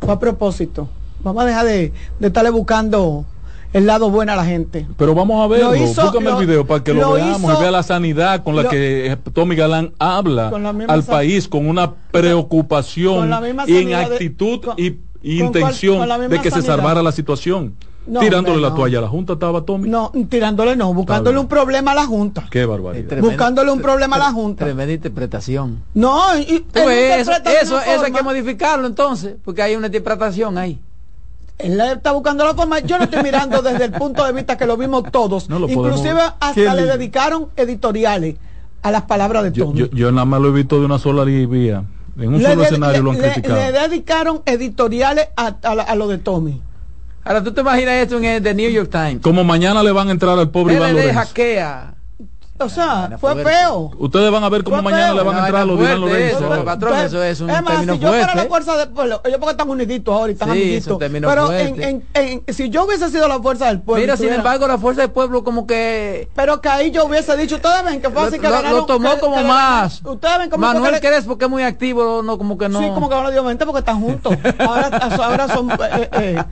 Fue 0.00 0.12
a 0.12 0.18
propósito. 0.18 0.88
Vamos 1.22 1.42
a 1.42 1.46
dejar 1.46 1.66
de, 1.66 1.92
de 2.18 2.26
estarle 2.26 2.50
buscando 2.50 3.26
el 3.72 3.86
lado 3.86 4.10
bueno 4.10 4.32
a 4.32 4.36
la 4.36 4.44
gente. 4.44 4.86
Pero 4.96 5.14
vamos 5.14 5.44
a 5.44 5.46
verlo. 5.48 5.70
Lo 5.70 5.76
hizo- 5.76 6.02
Búscame 6.02 6.30
lo- 6.30 6.40
el 6.40 6.46
video 6.46 6.66
para 6.66 6.82
que 6.82 6.92
lo, 6.94 7.00
lo 7.02 7.12
veamos 7.12 7.40
hizo- 7.52 7.58
y 7.58 7.62
vea 7.62 7.70
la 7.70 7.82
sanidad 7.82 8.42
con 8.42 8.56
la 8.56 8.62
lo- 8.64 8.68
que 8.70 9.16
Tommy 9.32 9.54
Galán 9.56 9.92
habla 9.98 10.50
al 10.88 11.02
país 11.04 11.46
con 11.48 11.68
una 11.68 11.92
preocupación 12.10 13.30
y 13.66 13.76
en 13.76 13.88
de- 13.88 13.94
actitud 13.94 14.60
con- 14.64 14.74
y, 14.78 14.98
y 15.22 15.38
con 15.40 15.48
cual- 15.52 15.62
intención 15.62 16.30
de 16.30 16.40
que 16.40 16.50
se 16.50 16.62
salvara 16.62 17.02
la 17.02 17.12
situación. 17.12 17.74
No, 18.06 18.18
Tirándole 18.20 18.54
hombre, 18.56 18.62
la 18.62 18.70
no. 18.70 18.74
toalla 18.76 18.98
a 18.98 19.02
la 19.02 19.08
Junta 19.08 19.34
estaba 19.34 19.60
Tommy. 19.62 19.88
No, 19.88 20.10
tirándole 20.28 20.74
no, 20.74 20.92
buscándole 20.94 21.38
un 21.38 21.46
problema 21.46 21.92
a 21.92 21.94
la 21.94 22.06
Junta. 22.06 22.48
Qué 22.50 22.64
barbaridad. 22.64 23.06
Tremendo- 23.06 23.28
Buscándole 23.28 23.70
un 23.70 23.80
problema 23.80 24.16
a 24.16 24.18
la 24.18 24.32
Junta. 24.32 24.64
Tremenda 24.64 24.92
interpretación. 24.94 25.80
No, 25.94 26.36
y, 26.38 26.64
eso, 26.74 27.32
eso, 27.60 27.80
eso 27.80 28.04
hay 28.04 28.10
que 28.12 28.22
modificarlo 28.22 28.86
entonces, 28.86 29.36
porque 29.44 29.62
hay 29.62 29.76
una 29.76 29.86
interpretación 29.88 30.56
ahí. 30.58 30.80
Él 31.64 31.80
está 31.80 32.12
buscando 32.12 32.44
la 32.44 32.54
forma. 32.54 32.78
Yo 32.80 32.98
lo 32.98 33.04
estoy 33.04 33.22
mirando 33.22 33.62
desde 33.62 33.84
el 33.86 33.92
punto 33.92 34.24
de 34.24 34.32
vista 34.32 34.56
que 34.56 34.66
lo 34.66 34.76
vimos 34.76 35.04
todos. 35.10 35.48
No 35.48 35.58
lo 35.58 35.68
Inclusive 35.68 36.10
podemos- 36.14 36.34
hasta 36.40 36.54
¿Qué 36.54 36.74
le 36.74 36.84
dedicaron 36.86 37.48
editoriales 37.56 38.36
a 38.82 38.90
las 38.90 39.02
palabras 39.02 39.42
de 39.44 39.52
Yo, 39.52 39.64
Tommy. 39.66 39.78
yo, 39.80 39.86
yo 39.90 40.12
nada 40.12 40.24
más 40.24 40.40
lo 40.40 40.48
he 40.48 40.52
visto 40.52 40.78
de 40.78 40.86
una 40.86 40.98
sola 40.98 41.24
vía. 41.24 41.84
En 42.18 42.28
un 42.34 42.38
le, 42.42 42.48
solo 42.48 42.60
de- 42.62 42.66
escenario 42.66 43.02
lo 43.02 43.10
han 43.12 43.20
le- 43.20 43.30
criticado. 43.32 43.56
le 43.56 43.72
dedicaron 43.72 44.42
editoriales 44.46 45.28
a, 45.36 45.54
a 45.62 45.74
la- 45.74 45.82
a 45.84 45.94
lo 45.94 46.08
de 46.08 46.18
Tommy. 46.18 46.60
Ahora, 47.24 47.44
¿tú 47.44 47.52
te 47.52 47.60
imaginas 47.60 47.94
esto 47.96 48.16
en 48.18 48.24
el 48.24 48.42
The 48.42 48.54
New 48.54 48.70
York 48.70 48.90
Times? 48.90 49.20
Como 49.22 49.44
mañana 49.44 49.82
le 49.82 49.92
van 49.92 50.08
a 50.08 50.10
entrar 50.12 50.38
al 50.38 50.48
pobre 50.50 50.74
Iván 50.76 50.94
Lorenzo. 50.94 51.18
hackea. 51.20 51.94
O 52.62 52.68
sea, 52.68 53.16
fue 53.18 53.34
feo. 53.42 53.90
Ustedes 53.98 54.30
van 54.30 54.44
a 54.44 54.48
ver 54.50 54.62
cómo 54.62 54.82
mañana 54.82 55.14
le 55.14 55.22
van 55.22 55.36
a 55.36 55.40
entrar 55.46 55.62
a 55.62 55.64
los 55.64 55.76
Iván 55.80 55.98
fuerte 55.98 56.14
Lorenzo. 56.14 56.54
eso, 56.54 56.64
patrón, 56.64 56.98
eso 56.98 57.24
es 57.24 57.40
un 57.40 57.46
más, 57.46 57.64
término 57.64 57.94
si 57.94 57.98
yo 58.00 58.08
fuera 58.08 58.34
la 58.34 58.44
fuerza 58.44 58.76
del 58.76 58.88
pueblo, 58.90 59.20
ellos 59.24 59.38
porque 59.40 59.50
están 59.52 59.70
uniditos 59.70 60.14
ahora 60.14 60.30
y 60.30 60.32
están 60.34 60.52
Sí, 60.52 60.58
es 60.58 60.60
un 60.60 60.92
amiguitos. 60.92 60.98
término 60.98 61.28
Pero 61.28 61.52
en, 61.52 61.82
en- 61.82 62.04
en- 62.46 62.54
si 62.54 62.68
yo 62.68 62.84
hubiese 62.84 63.08
sido 63.08 63.28
la 63.28 63.40
fuerza 63.40 63.66
del 63.68 63.80
pueblo. 63.80 64.02
Mira, 64.02 64.16
sin 64.16 64.30
embargo, 64.32 64.68
la 64.68 64.76
fuerza 64.78 65.00
del 65.00 65.10
pueblo 65.10 65.42
como 65.42 65.66
que 65.66 66.28
Pero 66.34 66.60
que 66.60 66.68
ahí 66.68 66.90
yo 66.90 67.06
hubiese 67.06 67.34
dicho, 67.36 67.56
ustedes 67.56 67.82
ven 67.84 68.00
que 68.02 68.10
fue 68.10 68.22
así 68.24 68.36
lo, 68.36 68.42
que 68.42 68.48
lo- 68.48 68.54
ganaron. 68.54 68.78
lo 68.80 68.86
tomó 68.86 69.14
que- 69.14 69.20
como 69.20 69.36
más. 69.42 70.02
ganaron. 70.02 70.14
Ustedes 70.16 70.38
ven 70.38 70.50
como 70.50 70.66
que 70.68 70.72
Manuel 70.74 70.92
le- 70.92 71.00
Crespo, 71.00 71.38
que 71.38 71.44
es 71.46 71.50
muy 71.50 71.62
activo, 71.62 72.22
no 72.22 72.36
como 72.36 72.58
que 72.58 72.68
no. 72.68 72.78
Sí, 72.80 72.88
como 72.90 73.08
que 73.08 73.14
ahora 73.14 73.30
dio 73.30 73.42
mente 73.42 73.64
porque 73.64 73.78
están 73.78 74.00
juntos. 74.00 74.34
Ahora, 74.58 74.90
ahora 75.22 75.48
son, 75.48 75.70
eh, 75.70 76.10
eh, 76.12 76.44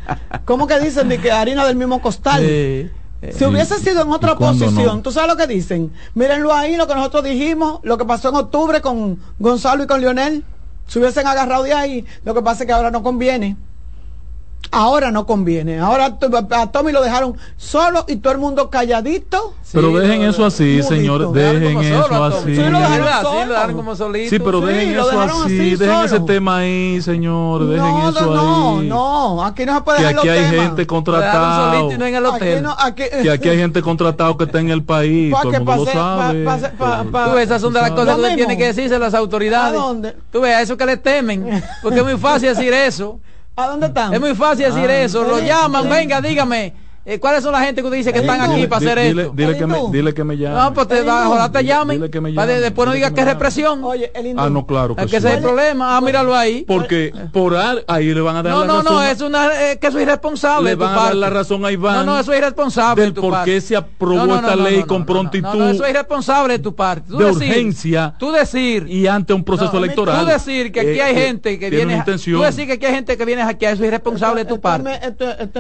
¿cómo 0.47 0.67
que 0.67 0.79
dicen? 0.81 1.09
De 1.11 1.19
que 1.19 1.31
harina 1.31 1.67
del 1.67 1.77
mismo 1.77 2.01
costal. 2.01 2.41
Sí. 2.41 2.91
Si 3.37 3.45
hubiese 3.45 3.79
sido 3.79 4.03
en 4.03 4.11
otra 4.11 4.33
¿y 4.33 4.37
cuándo 4.37 4.65
posición, 4.65 4.97
no? 4.97 5.03
¿tú 5.03 5.11
sabes 5.11 5.31
lo 5.31 5.37
que 5.37 5.47
dicen? 5.47 5.93
Mírenlo 6.15 6.55
ahí, 6.55 6.77
lo 6.77 6.87
que 6.87 6.95
nosotros 6.95 7.25
dijimos, 7.25 7.81
lo 7.83 7.99
que 7.99 8.05
pasó 8.05 8.29
en 8.29 8.37
octubre 8.37 8.81
con 8.81 9.19
Gonzalo 9.39 9.83
y 9.83 9.87
con 9.87 10.01
Lionel. 10.01 10.45
Se 10.87 10.99
hubiesen 10.99 11.27
agarrado 11.27 11.65
de 11.65 11.75
ahí. 11.75 12.07
Lo 12.25 12.33
que 12.33 12.43
pasa 12.43 12.63
es 12.63 12.67
que 12.67 12.73
ahora 12.73 12.91
no 12.91 13.03
conviene. 13.03 13.57
Ahora 14.71 15.11
no 15.11 15.25
conviene. 15.27 15.79
Ahora 15.79 16.19
a 16.51 16.67
Tommy 16.71 16.93
lo 16.93 17.03
dejaron 17.03 17.37
solo 17.57 18.05
y 18.09 18.17
todo 18.17 18.33
el 18.35 18.39
mundo 18.39 18.69
calladito. 18.71 19.55
Pero 19.73 19.93
dejen 19.97 20.23
eso 20.23 20.45
así, 20.45 20.83
señor. 20.83 21.33
Dejen 21.33 21.75
como 21.75 21.83
eso 21.83 22.03
solo 22.03 22.25
a 22.25 22.31
Tommy. 22.31 22.53
así. 22.59 23.69
Sí, 23.69 23.75
como 23.75 23.97
solito. 23.97 24.31
Sí, 24.31 24.39
pero 24.39 24.61
dejen 24.61 24.91
eso 24.99 25.21
así, 25.21 25.43
así, 25.45 25.77
dejen 25.77 26.05
ese 26.05 26.21
tema 26.21 26.59
ahí, 26.59 27.01
señor, 27.03 27.67
dejen 27.67 27.85
no, 27.87 28.09
eso 28.11 28.21
no, 28.27 28.35
no, 28.35 28.79
ahí. 28.81 28.89
no, 28.89 29.45
aquí 29.45 29.65
no 29.65 29.75
se 29.75 29.81
puede 29.83 29.99
Que 29.99 30.05
dejar 30.05 30.19
aquí 30.19 30.27
los 30.29 30.37
hay 30.39 30.51
temas. 30.51 30.67
gente 30.67 30.87
contratada. 30.87 31.73
no 31.75 32.61
no, 32.63 32.77
aquí, 32.79 33.03
Que 33.23 33.31
aquí 33.31 33.49
hay 33.49 33.59
gente 33.59 33.83
contratada 33.83 34.37
que 34.37 34.45
está 34.45 34.61
en 34.61 34.71
el 34.71 34.83
país, 34.83 35.33
Pa' 35.33 35.41
todo 35.43 35.51
que 35.51 35.57
el 35.57 35.65
mundo 35.65 35.85
lo 35.85 35.85
pa- 35.87 35.93
sabe. 35.93 36.45
pase- 36.45 36.69
pa- 36.71 37.05
pa- 37.11 37.25
Tú 37.27 37.35
ves, 37.35 37.45
esas 37.45 37.61
son 37.63 37.73
de 37.73 37.81
las 37.81 37.91
cosas 37.91 38.05
que 38.07 38.11
Lo 38.13 38.17
usted 38.17 38.35
tiene 38.37 38.47
mismo. 38.55 38.59
que 38.59 38.67
decirse 38.67 38.99
las 38.99 39.15
autoridades. 39.15 39.79
¿A 39.79 39.83
dónde? 39.83 40.17
Tú 40.31 40.41
ves, 40.41 40.55
a 40.55 40.63
eso 40.63 40.77
que 40.77 40.87
le 40.87 40.97
temen. 40.97 41.63
Porque 41.83 41.99
es 41.99 42.05
muy 42.05 42.17
fácil 42.17 42.49
decir 42.51 42.73
eso. 42.73 43.21
¿A 43.59 43.67
dónde 43.67 43.87
están? 43.89 44.15
Es 44.15 44.21
muy 44.21 44.37
fácil 44.37 44.67
decir 44.67 44.89
Ah. 44.89 44.99
eso. 45.03 45.25
Lo 45.25 45.39
sí, 45.41 45.47
llaman, 45.47 45.83
sí. 45.83 45.89
venga, 45.89 46.21
dígame. 46.21 46.73
Eh, 47.09 47.19
¿cuáles 47.19 47.43
son 47.43 47.53
la 47.53 47.61
gente 47.61 47.81
que 47.81 47.87
usted 47.87 47.97
dice 47.97 48.13
que 48.13 48.19
están 48.21 48.41
aquí 48.41 48.67
para 48.67 48.77
hacer 48.79 48.99
esto? 48.99 49.33
Dile 49.35 49.57
que, 49.57 49.67
me, 49.67 49.79
dile 49.91 50.15
que 50.15 50.25
me 50.25 50.37
llame. 50.37 50.55
No, 50.57 50.75
pues 50.75 50.89
te, 50.89 51.01
ojalá 51.03 51.51
te 51.51 51.65
llamen. 51.65 51.97
Dile 51.99 52.11
que 52.11 52.21
me 52.21 52.33
llame, 52.33 52.61
después 52.61 52.87
no 52.89 52.95
digas 52.95 53.13
que 53.13 53.21
es 53.21 53.27
represión. 53.27 53.83
Oye, 53.83 54.11
el 54.15 54.39
Ah, 54.39 54.51
no, 54.51 54.67
claro 54.67 54.95
que 54.95 55.03
Es 55.03 55.07
que 55.11 55.13
sí. 55.13 55.17
ese 55.27 55.29
es 55.29 55.35
el 55.37 55.43
problema. 55.43 55.97
Ah, 55.97 56.01
míralo 56.01 56.35
ahí. 56.37 56.65
Porque 56.69 57.13
por 57.33 57.57
ahí 57.57 58.13
le 58.15 58.21
van 58.21 58.37
a 58.37 58.43
dar 58.43 58.53
No, 58.53 58.61
la 58.61 58.67
no, 58.67 58.77
razón. 58.81 58.93
no, 58.93 58.99
a- 59.01 59.11
es 59.11 59.21
una, 59.23 59.71
eh, 59.73 59.79
que 59.81 59.87
eso 59.87 59.99
es 59.99 60.03
irresponsable. 60.03 60.65
le 60.65 60.71
de 60.71 60.77
tu 60.77 60.83
van 60.83 60.91
a 60.91 60.95
dar 60.97 61.03
parte. 61.05 61.17
la 61.19 61.31
razón 61.31 61.65
a 61.65 61.73
Iván. 61.73 61.95
No, 62.07 62.13
no, 62.13 62.21
eso 62.21 62.33
es 62.33 62.39
irresponsable. 62.39 63.03
del 63.03 63.11
de 63.11 63.15
tu 63.15 63.21
por 63.23 63.33
parte. 63.33 63.51
qué 63.53 63.61
se 63.61 63.75
aprobó 63.77 64.17
No, 64.19 64.27
no, 64.27 64.37
esta 64.37 64.51
no, 64.51 64.57
no, 64.57 64.69
ley 64.69 64.81
no, 64.81 64.87
con 64.87 65.01
no, 65.01 65.07
prontitud 65.07 65.49
No, 65.49 65.55
no, 65.55 65.69
eso 65.71 65.85
es 65.85 65.91
irresponsable 65.91 66.53
de 66.55 66.59
tu 66.59 66.75
parte. 66.75 67.09
Tú 67.09 67.19
de 67.19 67.25
decir, 67.25 67.49
urgencia 67.49 68.15
Tú 68.19 68.31
decir. 68.33 68.87
y 68.89 69.07
ante 69.07 69.33
un 69.33 69.43
proceso 69.45 69.73
No, 69.73 69.79
electoral. 69.79 70.21
Tú 70.21 70.27
decir 70.27 70.71
que 70.73 70.81
aquí 70.81 70.91
eh, 70.91 71.03
hay 71.03 71.17
eh, 71.17 71.27
gente 71.27 71.59
que 71.59 71.71
viene. 71.71 72.05
Tú 72.05 72.41
decir 72.43 72.67
que 72.67 72.75
aquí 72.75 72.87
hay 72.87 72.95
gente 72.95 73.17
que 73.17 73.25
viene 73.25 73.43
aquí, 73.43 73.65
eso 73.65 73.83
es 73.83 73.89
irresponsable 73.89 74.45
de 74.45 74.49
tu 74.51 74.61
parte. 74.61 75.01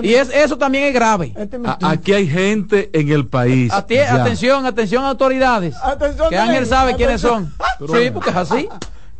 Y 0.02 0.14
es, 0.14 0.30
eso 0.34 0.56
también 0.58 0.84
es 0.84 0.94
grave. 0.94 1.32
A- 1.66 1.90
aquí 1.90 2.12
hay 2.12 2.26
gente 2.28 2.90
en 2.92 3.10
el 3.10 3.26
país. 3.26 3.72
Atención, 3.72 4.66
atención 4.66 5.04
autoridades. 5.04 5.76
Atención, 5.82 6.28
que 6.30 6.36
Ángel 6.38 6.66
sabe 6.66 6.96
quiénes 6.96 7.20
son. 7.20 7.52
atención. 7.58 7.98
Sí, 8.04 8.10
porque 8.12 8.30
es 8.30 8.36
así. 8.36 8.68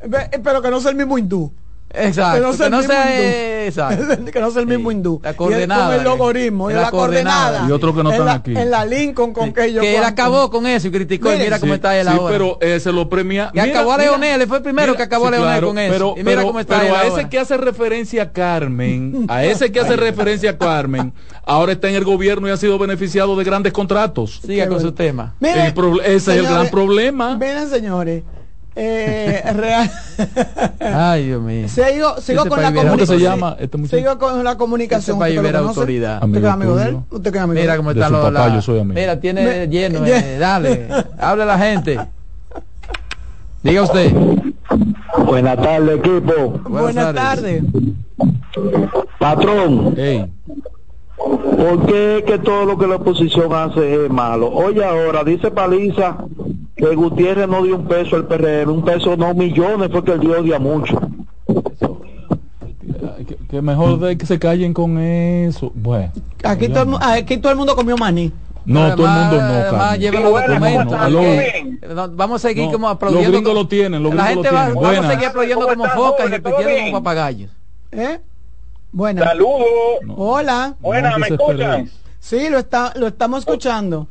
Ve- 0.05 0.31
Pero 0.43 0.63
que 0.63 0.71
no 0.71 0.81
sea 0.81 0.91
el 0.91 0.97
mismo 0.97 1.17
hindú. 1.19 1.53
Exacto. 1.91 2.37
Que 2.37 2.41
no 2.47 2.53
sea 2.53 2.59
que 2.59 2.65
el 2.67 2.71
no 2.71 2.79
mismo 2.79 2.93
sea, 2.93 3.15
hindú. 3.15 3.65
exacto. 3.67 4.25
que 4.33 4.41
no 4.41 4.51
sea 4.51 4.61
el 4.61 4.67
mismo 4.69 4.93
hindú. 4.93 5.21
La 5.23 5.31
Y 5.31 5.33
él 5.33 5.37
coordenada, 5.37 5.85
Con 5.87 5.95
el 5.95 6.01
eh. 6.01 6.05
logaritmo, 6.05 6.71
y 6.71 6.75
La 6.75 6.81
la, 6.83 6.91
coordenada. 6.91 7.41
coordenada. 7.47 7.69
Y 7.69 7.73
otros 7.73 7.97
que 7.97 8.03
no 8.03 8.09
en 8.11 8.13
están 8.15 8.27
la, 8.27 8.33
aquí. 8.35 8.57
En 8.57 8.71
la 8.71 8.85
Lincoln 8.85 9.33
con 9.33 9.53
que 9.53 9.65
ellos. 9.65 9.83
que 9.83 9.97
él 9.97 10.05
acabó 10.05 10.51
con 10.51 10.67
eso 10.67 10.89
y 10.89 10.91
criticó. 10.91 11.33
y 11.35 11.39
mira 11.39 11.59
cómo 11.59 11.73
Sí, 11.73 11.77
está 11.77 11.99
él 11.99 12.07
sí, 12.07 12.13
ahora. 12.15 12.33
pero 12.33 12.59
eh, 12.61 12.79
se 12.81 12.93
lo 12.93 13.09
premia. 13.09 13.51
Que 13.55 13.61
acabó 13.61 13.93
a 13.93 13.99
Leonel, 13.99 14.47
fue 14.47 14.59
el 14.59 14.63
primero 14.63 14.95
que 14.97 15.03
acabó 15.03 15.29
a 15.29 15.31
Leonel 15.31 15.49
claro, 15.49 15.67
con 15.69 15.79
eso. 15.79 15.93
Pero, 15.93 16.13
y 16.13 16.19
mira 16.25 16.37
pero- 16.37 16.43
cómo 16.47 16.61
está 16.61 16.75
pero 16.81 16.89
él 16.89 16.95
a 16.95 17.01
ahora. 17.09 17.21
ese 17.21 17.29
que 17.31 17.39
hace 17.39 17.57
referencia 17.57 18.23
a 18.25 18.33
Carmen, 18.33 19.25
a 19.29 19.45
ese 19.47 19.73
que 19.73 19.81
hace 19.81 19.97
referencia 19.97 20.51
a 20.51 20.59
Carmen, 20.59 21.13
ahora 21.47 21.73
está 21.73 21.89
en 21.89 21.95
el 21.95 22.05
gobierno 22.05 22.49
y 22.49 22.51
ha 22.51 22.57
sido 22.57 22.79
beneficiado 22.79 23.35
de 23.37 23.45
grandes 23.45 23.73
contratos. 23.73 24.41
Siga 24.47 24.69
con 24.69 24.81
su 24.81 24.93
tema. 24.93 25.35
El 25.41 25.73
ese 26.05 26.15
es 26.17 26.29
el 26.29 26.43
gran 26.47 26.69
problema. 26.69 27.37
Miren, 27.37 27.69
señores. 27.71 28.23
Eh, 28.81 29.43
real- 29.55 29.91
Ay, 30.81 31.27
Dios 31.27 31.43
mío. 31.43 31.69
Sigo, 31.69 32.21
sigo 32.21 32.41
Ese 32.43 32.49
con 32.49 32.63
la 32.63 32.71
país 32.71 32.73
viera- 32.75 32.89
¿Cómo 32.91 32.97
que 32.99 33.07
se 33.07 33.13
comunicación. 33.15 33.21
llama 33.21 33.57
este? 33.59 33.89
Sigo 33.89 34.19
con 34.19 34.45
la 34.45 34.57
comunicación. 34.57 35.17
Ese 35.17 35.19
país 35.21 35.37
¿Usted 35.37 35.43
lo 35.53 35.59
conoce? 35.59 35.81
autoridad. 35.81 36.23
¿Usted 36.25 36.41
que 36.41 36.47
es 36.47 36.53
Amigo 36.53 36.77
de 36.77 36.89
él? 36.89 36.99
¿Usted 37.11 37.33
que 37.33 37.39
es 37.39 37.45
amigo 37.45 37.61
Mira 37.61 37.73
de 37.73 37.73
él? 37.73 37.77
cómo 37.79 37.91
su 38.07 38.13
los. 38.13 38.25
papá, 38.25 38.49
la- 38.49 38.55
yo 38.55 38.63
soy 38.63 38.81
amigo. 38.81 38.95
Mira, 39.01 39.21
tiene 39.21 39.45
Me- 39.45 39.69
lleno. 39.69 40.07
eh, 40.07 40.39
dale. 40.39 40.89
Hable 41.19 41.45
la 41.45 41.59
gente. 41.59 41.99
Diga 43.65 43.83
usted. 43.83 44.13
Buenas 45.27 45.57
tardes, 45.57 45.99
equipo. 45.99 46.61
Buenas 46.69 47.15
tardes. 47.15 47.65
Patrón, 49.19 49.95
Ey, 49.97 50.27
¿por 51.19 51.87
qué 51.87 52.19
es 52.19 52.25
que 52.25 52.39
todo 52.39 52.65
lo 52.65 52.79
que 52.79 52.87
la 52.87 52.97
oposición 52.97 53.53
hace 53.53 54.05
es 54.07 54.11
malo? 54.11 54.49
Oye, 54.51 54.85
ahora 54.85 55.25
dice 55.25 55.51
Paliza 55.51 56.17
que 56.77 56.95
Gutiérrez 56.95 57.49
no 57.49 57.63
dio 57.63 57.77
un 57.77 57.87
peso 57.87 58.17
al 58.17 58.27
PRM, 58.27 58.71
un 58.71 58.85
peso 58.85 59.17
no 59.17 59.35
millones, 59.35 59.91
fue 59.91 60.05
que 60.05 60.13
el 60.13 60.21
dio 60.21 60.39
odia 60.41 60.59
mucho. 60.59 61.01
que, 63.27 63.37
que 63.51 63.63
mejor 63.63 63.99
de 63.99 64.17
que 64.17 64.27
se 64.27 64.39
callen 64.39 64.73
con 64.73 64.99
eso. 64.99 65.73
Bueno. 65.75 66.13
Aquí 66.45 66.69
todo, 66.69 66.83
el 66.83 66.89
mu- 66.89 66.99
aquí 67.01 67.37
todo 67.39 67.53
el 67.53 67.59
mundo 67.59 67.75
comió 67.75 67.97
maní. 67.97 68.33
No, 68.65 68.95
todo 68.95 69.07
el 69.07 69.13
mundo 69.13 69.37
no, 69.37 69.43
Además, 69.43 69.99
lleven 69.99 70.23
los 70.23 70.31
Bueno, 70.31 70.49
documentos. 70.55 70.99
no, 71.11 71.95
no, 72.07 72.15
vamos 72.15 72.45
a 72.45 72.49
seguir 72.49 72.67
No, 72.67 72.73
como 72.73 72.87
los 72.87 72.95
aplaudiendo. 72.97 73.31
gringos 73.31 73.51
como- 73.51 73.63
lo 73.63 73.69
tienen, 73.69 74.03
los 74.03 74.15
la 74.15 74.25
gringos 74.27 74.45
gente 74.47 74.51
lo 74.51 74.57
va, 74.57 74.65
tienen. 74.67 74.83
vamos 74.83 75.05
a 75.05 75.11
seguir 75.11 75.27
aplaudiendo 75.29 75.67
¿Cómo 75.67 75.83
como 75.85 75.95
focas 75.95 76.27
y 76.27 76.31
repitiendo 76.31 76.71
como 76.85 76.93
papagayos. 76.93 77.51
¿Eh? 77.93 78.19
Buenas. 78.93 79.25
Saludos. 79.25 79.67
Hola. 80.17 80.75
Buenas, 80.81 81.19
¿me 81.19 81.27
escuchan? 81.29 81.91
Sí, 82.19 82.49
lo, 82.49 82.59
está, 82.59 82.93
lo 82.97 83.07
estamos 83.09 83.41
escuchando. 83.41 84.09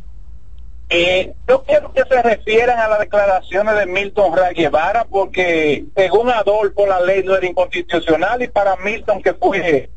Eh, 0.89 1.33
yo 1.49 1.63
quiero 1.63 1.91
que 1.91 2.03
se 2.07 2.21
refieran 2.21 2.79
a 2.79 2.87
las 2.87 2.99
declaraciones 2.99 3.75
de 3.75 3.85
Milton 3.87 4.33
Ray 4.37 4.55
Guevara 4.55 5.05
porque 5.09 5.83
según 5.95 6.29
Adolfo 6.29 6.85
la 6.87 7.01
ley 7.01 7.23
no 7.25 7.35
era 7.35 7.45
inconstitucional 7.45 8.41
y 8.41 8.47
para 8.47 8.77
Milton 8.77 9.21
que 9.21 9.33
fue 9.33 9.89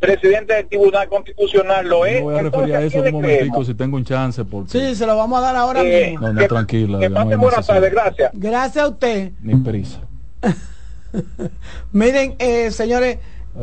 presidente 0.00 0.54
del 0.54 0.66
Tribunal 0.68 1.08
Constitucional 1.08 1.86
lo 1.86 2.04
es. 2.06 2.14
Me 2.14 2.20
voy 2.22 2.34
a 2.36 2.42
referir 2.42 2.74
a 2.74 2.78
¿a 2.78 2.82
eso 2.82 2.98
un 3.02 3.12
momentico 3.12 3.64
si 3.64 3.74
tengo 3.74 3.96
un 3.96 4.04
chance 4.04 4.44
porque 4.44 4.70
Sí, 4.72 4.96
se 4.96 5.06
lo 5.06 5.16
vamos 5.16 5.38
a 5.38 5.42
dar 5.42 5.54
ahora 5.54 5.82
Eh, 5.84 6.10
mismo. 6.10 6.26
no, 6.26 6.32
no, 6.32 6.40
que- 6.40 6.48
tranquila, 6.48 6.98
Que 6.98 7.08
buenas 7.08 7.64
tardes, 7.64 7.92
gracias. 7.92 8.30
Gracias 8.34 8.84
a 8.84 8.88
usted. 8.88 9.30
ni 9.42 9.54
prisa. 9.54 10.00
Miren, 11.92 12.34
eh, 12.38 12.70
señores. 12.72 13.18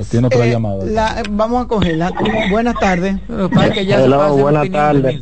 Tiene 0.10 0.28
otra 0.28 0.46
eh, 0.46 0.52
llamada. 0.52 0.86
la- 0.86 1.24
vamos 1.32 1.66
a 1.66 1.68
cogerla. 1.68 2.12
Buenas 2.52 2.76
tardes. 2.80 3.16
Para 3.54 3.72
que 3.72 3.86
ya 3.86 3.98
se 3.98 4.06
Hello, 4.06 4.18
pase 4.20 4.36
la 4.36 4.42
buenas 4.42 4.72
tardes. 4.72 5.22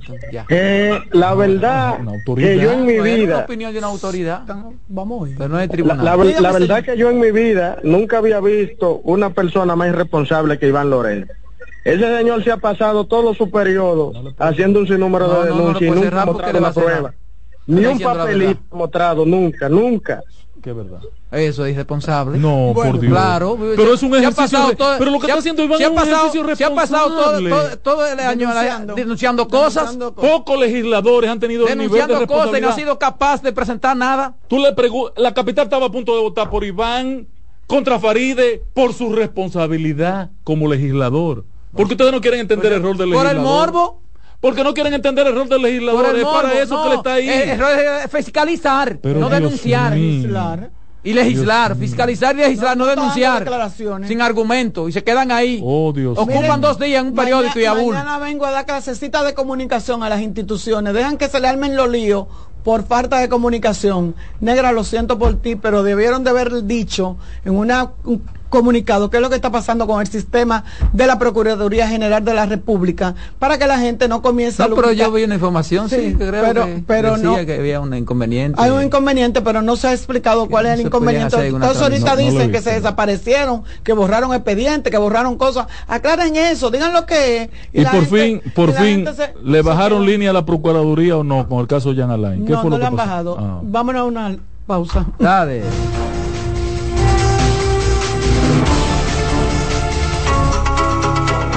Eh, 0.50 1.00
la 1.14 1.34
verdad 1.36 1.98
que 2.36 2.60
yo 2.60 2.72
en 2.74 2.86
mi 2.86 3.00
vida 3.00 3.40
opinión 3.40 3.72
de 3.72 3.80
una 3.80 3.88
autoridad, 3.88 4.42
Vamos 4.90 5.30
pero 5.38 5.50
no 5.50 5.60
es 5.60 5.68
La, 5.68 5.72
tribunal. 5.72 6.06
la 6.06 6.18
Dígame, 6.18 6.42
la 6.42 6.52
verdad 6.52 6.84
que 6.84 6.98
yo 6.98 7.10
en 7.10 7.20
mi 7.20 7.32
vida 7.32 7.78
nunca 7.84 8.18
había 8.18 8.42
visto 8.42 9.00
una 9.06 9.30
persona 9.30 9.76
más 9.78 9.88
irresponsable 9.88 10.60
que 10.60 10.68
Iván 10.68 10.90
Lorenzo. 10.90 11.32
Ese 11.86 12.18
señor 12.18 12.44
se 12.44 12.52
ha 12.52 12.58
pasado 12.58 13.06
todo 13.06 13.34
su 13.34 13.50
periodo 13.50 14.12
haciendo 14.38 14.82
un 14.82 14.88
sinnúmero 14.88 15.28
No, 15.28 15.44
de 15.44 15.50
no, 15.50 15.56
no 15.56 15.56
le 15.56 15.58
denuncias 15.80 15.92
y 15.98 16.02
nunca 16.02 16.22
ha 16.22 16.26
mostrado 16.26 16.60
la 16.60 16.74
prueba. 16.74 17.14
Ni 17.68 17.86
un 17.86 18.00
la 18.00 18.14
papelito 18.14 18.62
mostrado, 18.72 19.26
nunca, 19.26 19.70
nunca. 19.70 20.22
Qué 20.68 20.74
verdad. 20.74 21.00
Eso 21.32 21.66
es 21.66 21.72
irresponsable. 21.72 22.38
No, 22.38 22.74
Bueno, 22.74 22.92
por 22.92 23.00
Dios. 23.00 23.14
Claro, 23.14 23.58
Pero 23.78 23.94
es 23.94 24.04
un 24.04 24.14
ha 24.16 24.18
ejercicio. 24.20 24.60
todo- 24.76 24.96
pero 25.00 25.12
lo 25.12 25.20
que 25.22 25.28
está 25.28 25.40
haciendo 25.40 25.64
Iván 25.64 25.78
se 25.78 25.84
es 25.86 25.88
ha 25.88 25.92
un 25.92 25.96
pasado- 25.96 26.16
ejercicio 26.28 26.56
Se 26.58 26.64
ha 26.66 26.76
pasado 26.76 27.08
todo, 27.08 27.40
todo, 27.50 27.78
todo 27.78 28.06
el 28.06 28.20
año 28.20 28.48
Denunciando. 28.50 28.96
denunciando 28.96 29.48
cosas, 29.48 29.74
Denunciando 29.92 30.14
cosas. 30.14 30.30
Pocos 30.32 30.60
legisladores 30.60 31.30
han 31.30 31.40
tenido 31.40 31.66
el 31.70 31.78
nivel 31.78 31.90
de 31.90 31.98
denunciando 32.00 32.28
cosas 32.28 32.58
y 32.58 32.62
no 32.62 32.68
ha 32.68 32.74
sido 32.76 33.00
capaz 33.00 33.42
de 33.42 33.54
presentar 33.54 33.96
nada. 33.96 34.36
Tú 34.50 34.60
le 34.60 34.74
preguntas, 34.74 35.14
la 35.16 35.34
capital 35.34 35.64
estaba 35.68 35.86
a 35.86 35.90
punto 35.90 36.14
de 36.18 36.22
votar 36.22 36.50
por 36.50 36.66
Iván 36.66 37.28
contra 37.66 37.98
Faride 37.98 38.62
por 38.74 38.94
su 38.94 39.14
responsabilidad 39.14 40.32
como 40.44 40.68
legislador. 40.68 41.46
Porque 41.76 41.94
ustedes 41.94 42.12
no 42.12 42.20
quieren 42.20 42.42
entender 42.42 42.74
el 42.74 42.82
rol 42.84 42.98
del 42.98 43.12
Por 43.12 43.24
legislador. 43.24 43.36
el 43.36 43.42
morbo, 43.42 44.02
Porque 44.40 44.64
no 44.64 44.74
quieren 44.74 44.94
entender 44.94 45.26
el 45.28 45.36
rol 45.36 45.50
del 45.50 45.62
legislador. 45.62 46.16
Es 46.16 46.24
para 46.26 46.54
eso 46.62 46.76
no, 46.76 46.84
que 46.84 46.90
le 46.90 46.96
está 46.96 47.14
ahí. 47.14 47.30
El 47.30 47.50
error 47.50 47.72
es 48.04 48.12
fiscalizar, 48.12 49.00
Pero 49.02 49.20
no 49.20 49.30
Dios 49.30 49.42
denunciar. 49.42 49.94
Claro. 50.28 50.70
Y 51.04 51.14
legislar, 51.14 51.76
fiscalizar 51.78 52.36
y 52.36 52.40
legislar, 52.40 52.76
no, 52.76 52.86
denunciar. 52.86 53.48
Sin 54.06 54.22
argumento. 54.22 54.90
Y 54.90 54.92
se 54.92 55.04
quedan 55.04 55.32
ahí. 55.32 55.62
Oh, 55.64 55.94
Dios 55.94 56.18
Ocupan 56.18 56.42
Miren, 56.42 56.62
dos 56.62 56.78
días 56.80 57.02
en 57.02 57.08
un 57.08 57.16
periódico 57.16 57.60
y 57.60 57.66
abul. 57.66 57.94
Mañana 57.94 58.20
vengo 58.20 58.46
a 58.46 58.52
dar 58.52 58.66
clasecita 58.66 59.24
de 59.24 59.34
comunicación 59.34 60.04
a 60.04 60.10
las 60.10 60.22
instituciones. 60.22 60.94
Dejan 60.94 61.18
que 61.18 61.30
se 61.30 61.40
le 61.40 61.48
armen 61.48 61.78
los 61.78 61.90
líos 61.90 62.28
por 62.64 62.84
falta 62.86 63.20
de 63.20 63.30
comunicación. 63.30 64.16
Negra, 64.42 64.74
lo 64.74 64.84
siento 64.84 65.18
por 65.18 65.42
ti, 65.42 65.56
pero 65.56 65.84
debieron 65.84 66.26
de 66.26 66.32
haber 66.32 66.66
dicho 66.66 67.16
en 67.46 67.56
una, 67.56 67.92
un 68.04 68.22
comunicado 68.50 69.10
qué 69.10 69.18
es 69.18 69.22
lo 69.24 69.30
que 69.30 69.36
está 69.36 69.52
pasando 69.52 69.88
con 69.88 70.02
el 70.02 70.08
sistema 70.08 70.64
de 70.94 71.08
la 71.08 71.20
Procuraduría 71.20 71.88
General 71.88 72.24
de 72.24 72.34
la 72.34 72.46
República 72.46 73.16
para 73.40 73.58
que 73.58 73.68
la 73.68 73.80
gente 73.80 74.08
no 74.08 74.22
comience 74.22 74.62
a 74.64 74.68
No, 74.68 74.76
pero 74.76 74.92
yo 74.92 75.12
vi 75.12 75.24
una 75.24 75.36
información, 75.36 75.90
sí, 75.90 75.96
Sí, 75.98 76.16
que 76.16 76.28
creo 76.30 76.44
pero- 76.44 76.66
que 76.66 76.84
pero 76.88 77.14
decía 77.16 77.30
no- 77.30 77.46
que 77.46 77.56
había 77.60 77.80
un 77.80 77.94
inconveniente. 77.94 78.62
Hay 78.62 78.72
un 78.72 78.84
inconveniente, 78.84 79.42
pero 79.42 79.62
no 79.62 79.76
se 79.76 79.88
ha 79.88 79.94
explicado 79.94 80.48
cuál 80.48 80.66
es 80.68 80.74
el 80.80 80.82
inconveniente. 80.88 81.48
Entonces 81.48 81.82
ahorita 81.82 82.16
No, 82.16 82.16
no 82.16 82.18
dicen 82.22 82.52
que 82.52 82.62
se 82.62 82.70
no. 82.72 82.76
desaparecieron, 82.78 83.64
que 83.84 83.94
borraron 83.94 84.34
expedientes, 84.34 84.92
que 84.92 84.98
borraron 84.98 85.38
cosas. 85.38 85.68
Aclaren 85.88 86.36
eso, 86.36 86.72
digan 86.72 86.94
lo 86.94 87.06
que 87.06 87.44
es. 87.44 87.50
Y, 87.74 87.84
por 87.84 87.92
gente- 88.06 88.42
fin, 88.42 88.42
por 88.54 88.72
fin, 88.74 89.06
se- 89.16 89.34
¿le 89.44 89.62
bajaron 89.62 90.06
línea 90.06 90.30
a 90.30 90.34
la 90.34 90.46
Procuraduría 90.46 91.18
o 91.18 91.24
no 91.24 91.48
con 91.48 91.60
el 91.60 91.68
caso 91.68 91.94
Jan 91.96 92.12
Alain? 92.12 92.46
¿Qué 92.46 92.54
No, 92.54 92.62
fue 92.62 92.70
no 92.70 92.78
lo 92.78 92.78
le 92.78 92.82
que 92.82 92.88
han 92.88 92.96
pasó? 92.96 93.08
bajado. 93.10 93.38
Ah. 93.40 93.60
Vámonos 93.64 94.02
a 94.02 94.06
una 94.06 94.38
pausa. 94.66 95.06
Dale. 95.20 95.64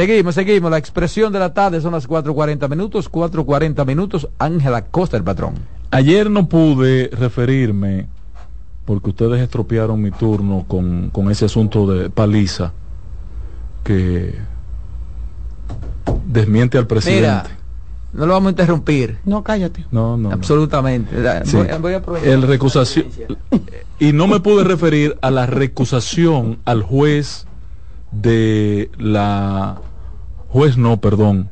Seguimos, 0.00 0.34
seguimos. 0.34 0.70
La 0.70 0.78
expresión 0.78 1.30
de 1.30 1.38
la 1.38 1.52
tarde 1.52 1.78
son 1.82 1.92
las 1.92 2.08
4.40 2.08 2.70
minutos. 2.70 3.12
4.40 3.12 3.86
minutos. 3.86 4.30
Ángela 4.38 4.86
Costa, 4.86 5.18
el 5.18 5.24
patrón. 5.24 5.56
Ayer 5.90 6.30
no 6.30 6.48
pude 6.48 7.10
referirme, 7.12 8.06
porque 8.86 9.10
ustedes 9.10 9.42
estropearon 9.42 10.00
mi 10.00 10.10
turno 10.10 10.64
con, 10.66 11.10
con 11.10 11.30
ese 11.30 11.44
asunto 11.44 11.86
de 11.86 12.08
paliza 12.08 12.72
que 13.84 14.36
desmiente 16.24 16.78
al 16.78 16.86
presidente. 16.86 17.20
Mira, 17.20 17.44
no 18.14 18.24
lo 18.24 18.32
vamos 18.32 18.46
a 18.46 18.50
interrumpir. 18.52 19.18
No, 19.26 19.44
cállate. 19.44 19.84
No, 19.90 20.16
no. 20.16 20.30
no. 20.30 20.34
Absolutamente. 20.34 21.14
Sí. 21.44 21.58
Voy, 21.58 21.66
voy 21.78 21.92
a 21.92 21.98
aprovechar. 21.98 22.30
El 22.30 22.40
recusación. 22.40 23.04
Y 23.98 24.14
no 24.14 24.28
me 24.28 24.40
pude 24.40 24.64
referir 24.64 25.18
a 25.20 25.30
la 25.30 25.44
recusación 25.44 26.58
al 26.64 26.82
juez 26.82 27.46
de 28.12 28.90
la 28.96 29.78
juez 30.52 30.76
no, 30.76 31.00
perdón, 31.00 31.48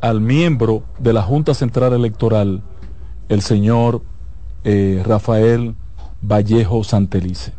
al 0.00 0.20
miembro 0.20 0.84
de 0.98 1.12
la 1.12 1.22
Junta 1.22 1.54
Central 1.54 1.94
Electoral, 1.94 2.62
el 3.28 3.40
señor 3.40 4.02
eh, 4.64 5.02
Rafael 5.04 5.74
Vallejo 6.20 6.84
Santelice. 6.84 7.52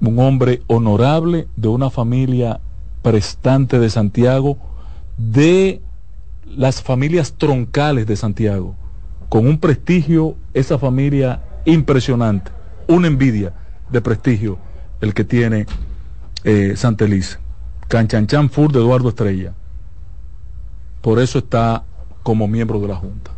Un 0.00 0.18
hombre 0.18 0.62
honorable 0.66 1.48
de 1.56 1.68
una 1.68 1.88
familia 1.88 2.60
prestante 3.00 3.78
de 3.78 3.88
Santiago, 3.88 4.58
de 5.16 5.80
las 6.46 6.82
familias 6.82 7.34
troncales 7.38 8.06
de 8.06 8.16
Santiago, 8.16 8.74
con 9.30 9.46
un 9.46 9.58
prestigio, 9.58 10.36
esa 10.52 10.78
familia 10.78 11.42
impresionante, 11.64 12.50
una 12.86 13.06
envidia 13.06 13.54
de 13.90 14.02
prestigio 14.02 14.58
el 15.00 15.14
que 15.14 15.24
tiene 15.24 15.66
eh, 16.44 16.74
Santelice. 16.76 17.43
Canchanchan 17.88 18.50
Fur 18.50 18.72
de 18.72 18.80
Eduardo 18.80 19.08
Estrella. 19.08 19.54
Por 21.00 21.18
eso 21.18 21.38
está 21.38 21.84
como 22.22 22.48
miembro 22.48 22.80
de 22.80 22.88
la 22.88 22.96
Junta. 22.96 23.30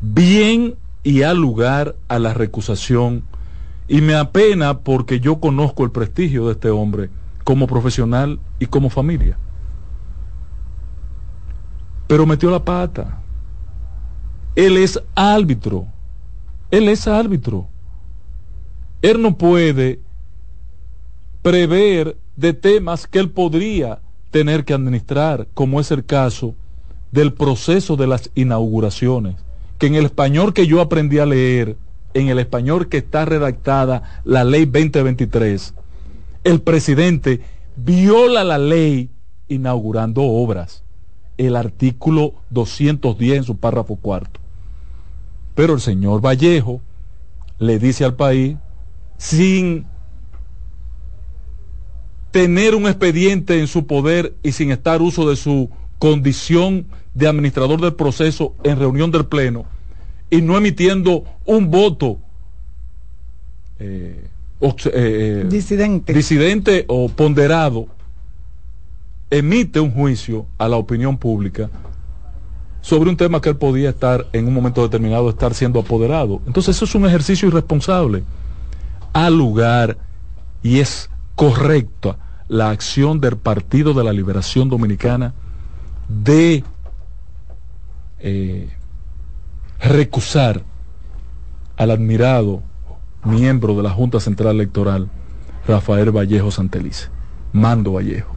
Bien 0.00 0.76
y 1.02 1.22
al 1.22 1.38
lugar 1.38 1.96
a 2.08 2.18
la 2.18 2.34
recusación. 2.34 3.24
Y 3.88 4.00
me 4.00 4.14
apena 4.14 4.78
porque 4.78 5.20
yo 5.20 5.40
conozco 5.40 5.84
el 5.84 5.90
prestigio 5.90 6.46
de 6.46 6.52
este 6.52 6.70
hombre 6.70 7.10
como 7.44 7.66
profesional 7.66 8.38
y 8.58 8.66
como 8.66 8.90
familia. 8.90 9.36
Pero 12.06 12.26
metió 12.26 12.50
la 12.50 12.64
pata. 12.64 13.20
Él 14.54 14.76
es 14.76 15.02
árbitro. 15.14 15.86
Él 16.70 16.88
es 16.88 17.08
árbitro. 17.08 17.66
Él 19.02 19.20
no 19.20 19.36
puede 19.36 20.00
prever 21.42 22.16
de 22.36 22.52
temas 22.52 23.06
que 23.06 23.18
él 23.18 23.30
podría 23.30 24.00
tener 24.30 24.64
que 24.64 24.74
administrar, 24.74 25.46
como 25.54 25.80
es 25.80 25.90
el 25.90 26.04
caso 26.04 26.54
del 27.10 27.32
proceso 27.34 27.96
de 27.96 28.06
las 28.06 28.30
inauguraciones, 28.34 29.36
que 29.78 29.86
en 29.86 29.94
el 29.94 30.06
español 30.06 30.54
que 30.54 30.66
yo 30.66 30.80
aprendí 30.80 31.18
a 31.18 31.26
leer, 31.26 31.76
en 32.14 32.28
el 32.28 32.38
español 32.38 32.88
que 32.88 32.98
está 32.98 33.24
redactada 33.24 34.20
la 34.24 34.44
ley 34.44 34.64
2023, 34.64 35.74
el 36.44 36.60
presidente 36.60 37.40
viola 37.76 38.44
la 38.44 38.58
ley 38.58 39.10
inaugurando 39.48 40.22
obras, 40.22 40.82
el 41.38 41.56
artículo 41.56 42.34
210 42.50 43.38
en 43.38 43.44
su 43.44 43.56
párrafo 43.56 43.96
cuarto. 43.96 44.40
Pero 45.54 45.74
el 45.74 45.80
señor 45.80 46.24
Vallejo 46.24 46.80
le 47.58 47.78
dice 47.78 48.04
al 48.04 48.14
país, 48.14 48.56
sin 49.18 49.86
tener 52.32 52.74
un 52.74 52.86
expediente 52.86 53.60
en 53.60 53.68
su 53.68 53.86
poder 53.86 54.34
y 54.42 54.52
sin 54.52 54.72
estar 54.72 55.00
uso 55.00 55.28
de 55.28 55.36
su 55.36 55.70
condición 55.98 56.86
de 57.14 57.28
administrador 57.28 57.80
del 57.80 57.94
proceso 57.94 58.54
en 58.64 58.78
reunión 58.78 59.10
del 59.10 59.26
Pleno 59.26 59.66
y 60.30 60.40
no 60.40 60.56
emitiendo 60.56 61.24
un 61.44 61.70
voto 61.70 62.18
eh, 63.78 64.28
eh, 64.86 65.46
disidente. 65.48 66.14
disidente 66.14 66.84
o 66.88 67.08
ponderado, 67.10 67.86
emite 69.30 69.78
un 69.78 69.92
juicio 69.92 70.46
a 70.56 70.68
la 70.68 70.76
opinión 70.76 71.18
pública 71.18 71.68
sobre 72.80 73.10
un 73.10 73.16
tema 73.16 73.40
que 73.40 73.50
él 73.50 73.56
podía 73.56 73.90
estar 73.90 74.26
en 74.32 74.48
un 74.48 74.54
momento 74.54 74.82
determinado 74.82 75.28
estar 75.28 75.52
siendo 75.54 75.80
apoderado. 75.80 76.40
Entonces 76.46 76.76
eso 76.76 76.86
es 76.86 76.94
un 76.94 77.06
ejercicio 77.06 77.48
irresponsable. 77.48 78.24
Al 79.12 79.36
lugar 79.36 79.98
y 80.62 80.78
es 80.78 81.10
correcta 81.42 82.18
la 82.46 82.70
acción 82.70 83.20
del 83.20 83.36
Partido 83.36 83.94
de 83.94 84.04
la 84.04 84.12
Liberación 84.12 84.68
Dominicana 84.68 85.34
de 86.08 86.62
eh, 88.20 88.70
recusar 89.80 90.62
al 91.76 91.90
admirado 91.90 92.62
miembro 93.24 93.74
de 93.74 93.82
la 93.82 93.90
Junta 93.90 94.20
Central 94.20 94.54
Electoral, 94.54 95.10
Rafael 95.66 96.16
Vallejo 96.16 96.52
Santelice, 96.52 97.08
Mando 97.52 97.94
Vallejo. 97.94 98.36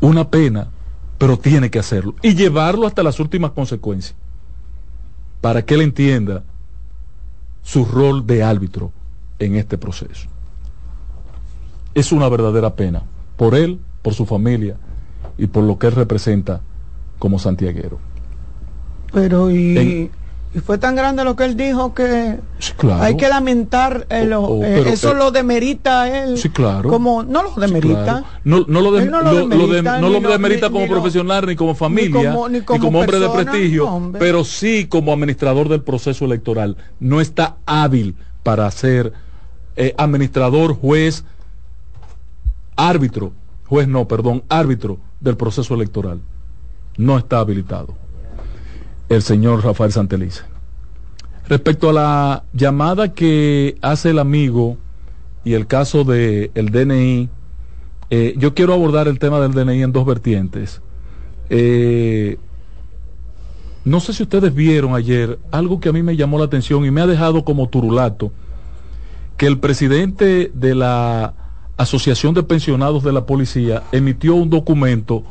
Una 0.00 0.28
pena, 0.28 0.70
pero 1.18 1.38
tiene 1.38 1.70
que 1.70 1.78
hacerlo 1.78 2.16
y 2.20 2.34
llevarlo 2.34 2.88
hasta 2.88 3.04
las 3.04 3.20
últimas 3.20 3.52
consecuencias 3.52 4.16
para 5.40 5.64
que 5.64 5.74
él 5.74 5.82
entienda 5.82 6.42
su 7.62 7.84
rol 7.84 8.26
de 8.26 8.42
árbitro 8.42 8.90
en 9.38 9.54
este 9.54 9.78
proceso 9.78 10.28
es 11.94 12.12
una 12.12 12.28
verdadera 12.28 12.74
pena, 12.76 13.02
por 13.36 13.54
él, 13.54 13.78
por 14.02 14.14
su 14.14 14.26
familia 14.26 14.76
y 15.38 15.46
por 15.46 15.64
lo 15.64 15.78
que 15.78 15.88
él 15.88 15.94
representa 15.94 16.60
como 17.18 17.38
santiaguero. 17.38 17.98
Pero 19.12 19.50
y, 19.50 19.76
En- 19.78 20.10
y 20.54 20.58
fue 20.60 20.78
tan 20.78 20.94
grande 20.96 21.24
lo 21.24 21.36
que 21.36 21.44
él 21.44 21.56
dijo 21.56 21.94
que 21.94 22.38
Sí, 22.58 22.72
claro. 22.76 23.02
hay 23.02 23.16
que 23.16 23.28
lamentar 23.28 24.06
eh, 24.10 24.24
lo- 24.24 24.42
Oh, 24.42 24.58
oh, 24.60 24.64
eh, 24.64 24.84
eso 24.88 25.12
eh, 25.12 25.14
lo 25.14 25.30
demerita 25.30 26.24
él. 26.24 26.38
Sí, 26.38 26.48
claro. 26.48 26.88
Como 26.88 27.22
no 27.22 27.42
lo 27.42 27.54
Sí, 27.54 27.60
demerita. 27.60 28.02
claro. 28.04 28.24
No, 28.44 28.64
no 28.68 28.80
lo, 28.80 28.92
de- 28.92 29.02
Él 29.04 29.10
no 29.10 29.22
lo- 29.22 29.32
lo 29.32 29.46
lo 29.46 29.66
de- 29.68 29.76
demerita, 29.76 30.00
no 30.00 30.08
lo 30.08 30.20
demerita 30.28 30.66
ni- 30.68 30.72
como 30.72 30.84
ni 30.86 30.90
profesional, 30.90 31.46
ni 31.46 31.56
como 31.56 31.74
familia, 31.74 32.32
como- 32.32 32.48
ni 32.48 32.58
ni 32.60 32.64
como 32.64 33.00
hombre 33.00 33.18
de 33.18 33.28
prestigio, 33.28 33.86
hombre. 33.88 34.18
pero 34.18 34.44
sí 34.44 34.86
como 34.86 35.12
administrador 35.12 35.68
del 35.68 35.82
proceso 35.82 36.24
electoral. 36.24 36.76
No 37.00 37.20
está 37.20 37.56
hábil 37.66 38.16
para 38.42 38.70
ser 38.70 39.12
eh, 39.76 39.94
administrador, 39.96 40.74
juez, 40.74 41.24
árbitro, 42.88 43.32
juez 43.66 43.86
no, 43.88 44.08
perdón, 44.08 44.42
árbitro 44.48 44.98
del 45.20 45.36
proceso 45.36 45.74
electoral. 45.74 46.20
No 46.96 47.18
está 47.18 47.40
habilitado. 47.40 47.94
El 49.08 49.22
señor 49.22 49.64
Rafael 49.64 49.92
Santelice. 49.92 50.42
Respecto 51.48 51.90
a 51.90 51.92
la 51.92 52.44
llamada 52.52 53.12
que 53.12 53.76
hace 53.82 54.10
el 54.10 54.18
amigo 54.18 54.78
y 55.44 55.54
el 55.54 55.66
caso 55.66 56.04
del 56.04 56.50
el 56.54 56.70
DNI, 56.70 57.28
eh, 58.10 58.34
yo 58.36 58.54
quiero 58.54 58.72
abordar 58.72 59.08
el 59.08 59.18
tema 59.18 59.40
del 59.40 59.52
DNI 59.52 59.82
en 59.82 59.92
dos 59.92 60.06
vertientes. 60.06 60.80
Eh, 61.48 62.38
no 63.84 64.00
sé 64.00 64.12
si 64.12 64.22
ustedes 64.22 64.54
vieron 64.54 64.94
ayer 64.94 65.38
algo 65.50 65.80
que 65.80 65.88
a 65.88 65.92
mí 65.92 66.02
me 66.02 66.16
llamó 66.16 66.38
la 66.38 66.44
atención 66.44 66.84
y 66.84 66.90
me 66.90 67.00
ha 67.00 67.06
dejado 67.06 67.44
como 67.44 67.68
turulato, 67.68 68.32
que 69.36 69.46
el 69.46 69.58
presidente 69.58 70.50
de 70.54 70.74
la 70.74 71.34
Asociación 71.80 72.34
de 72.34 72.42
Pensionados 72.42 73.02
de 73.02 73.10
la 73.10 73.24
Policía 73.24 73.84
emitió 73.90 74.34
un 74.34 74.50
documento 74.50 75.22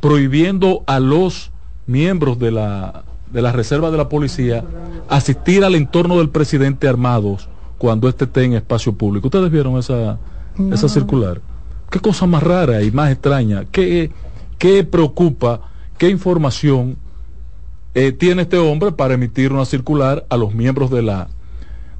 prohibiendo 0.00 0.84
a 0.86 1.00
los 1.00 1.50
miembros 1.88 2.38
de 2.38 2.52
la, 2.52 3.02
de 3.32 3.42
la 3.42 3.50
Reserva 3.50 3.90
de 3.90 3.96
la 3.96 4.08
Policía 4.08 4.64
asistir 5.08 5.64
al 5.64 5.74
entorno 5.74 6.18
del 6.18 6.28
presidente 6.28 6.86
armados 6.86 7.48
cuando 7.78 8.08
éste 8.08 8.26
esté 8.26 8.44
en 8.44 8.52
espacio 8.52 8.92
público. 8.92 9.26
¿Ustedes 9.26 9.50
vieron 9.50 9.76
esa, 9.76 10.18
esa 10.72 10.88
circular? 10.88 11.40
¿Qué 11.90 11.98
cosa 11.98 12.26
más 12.26 12.44
rara 12.44 12.84
y 12.84 12.92
más 12.92 13.10
extraña? 13.10 13.64
¿Qué, 13.64 14.12
qué 14.58 14.84
preocupa? 14.84 15.62
¿Qué 15.98 16.08
información 16.08 16.96
eh, 17.94 18.12
tiene 18.12 18.42
este 18.42 18.58
hombre 18.58 18.92
para 18.92 19.14
emitir 19.14 19.52
una 19.52 19.64
circular 19.64 20.26
a 20.28 20.36
los 20.36 20.54
miembros 20.54 20.92
de 20.92 21.02
la 21.02 21.26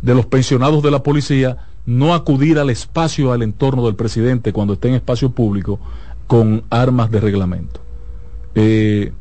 de 0.02 0.14
los 0.14 0.26
pensionados 0.26 0.84
de 0.84 0.90
la 0.92 1.02
policía 1.02 1.56
no 1.86 2.14
acudir 2.14 2.58
al 2.58 2.70
espacio, 2.70 3.32
al 3.32 3.42
entorno 3.42 3.86
del 3.86 3.94
presidente 3.94 4.52
cuando 4.52 4.74
esté 4.74 4.88
en 4.88 4.94
espacio 4.94 5.30
público 5.30 5.78
con 6.26 6.64
armas 6.68 7.10
de 7.10 7.20
reglamento. 7.20 7.80
Eh, 8.54 9.12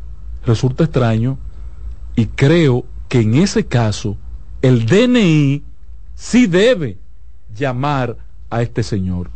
resulta 0.45 0.83
extraño 0.83 1.37
y 2.15 2.25
creo 2.25 2.85
que 3.07 3.21
en 3.21 3.35
ese 3.35 3.65
caso 3.65 4.17
el 4.61 4.85
DNI 4.85 5.63
sí 6.15 6.47
debe 6.47 6.97
llamar 7.55 8.17
a 8.49 8.61
este 8.61 8.81
señor 8.81 9.29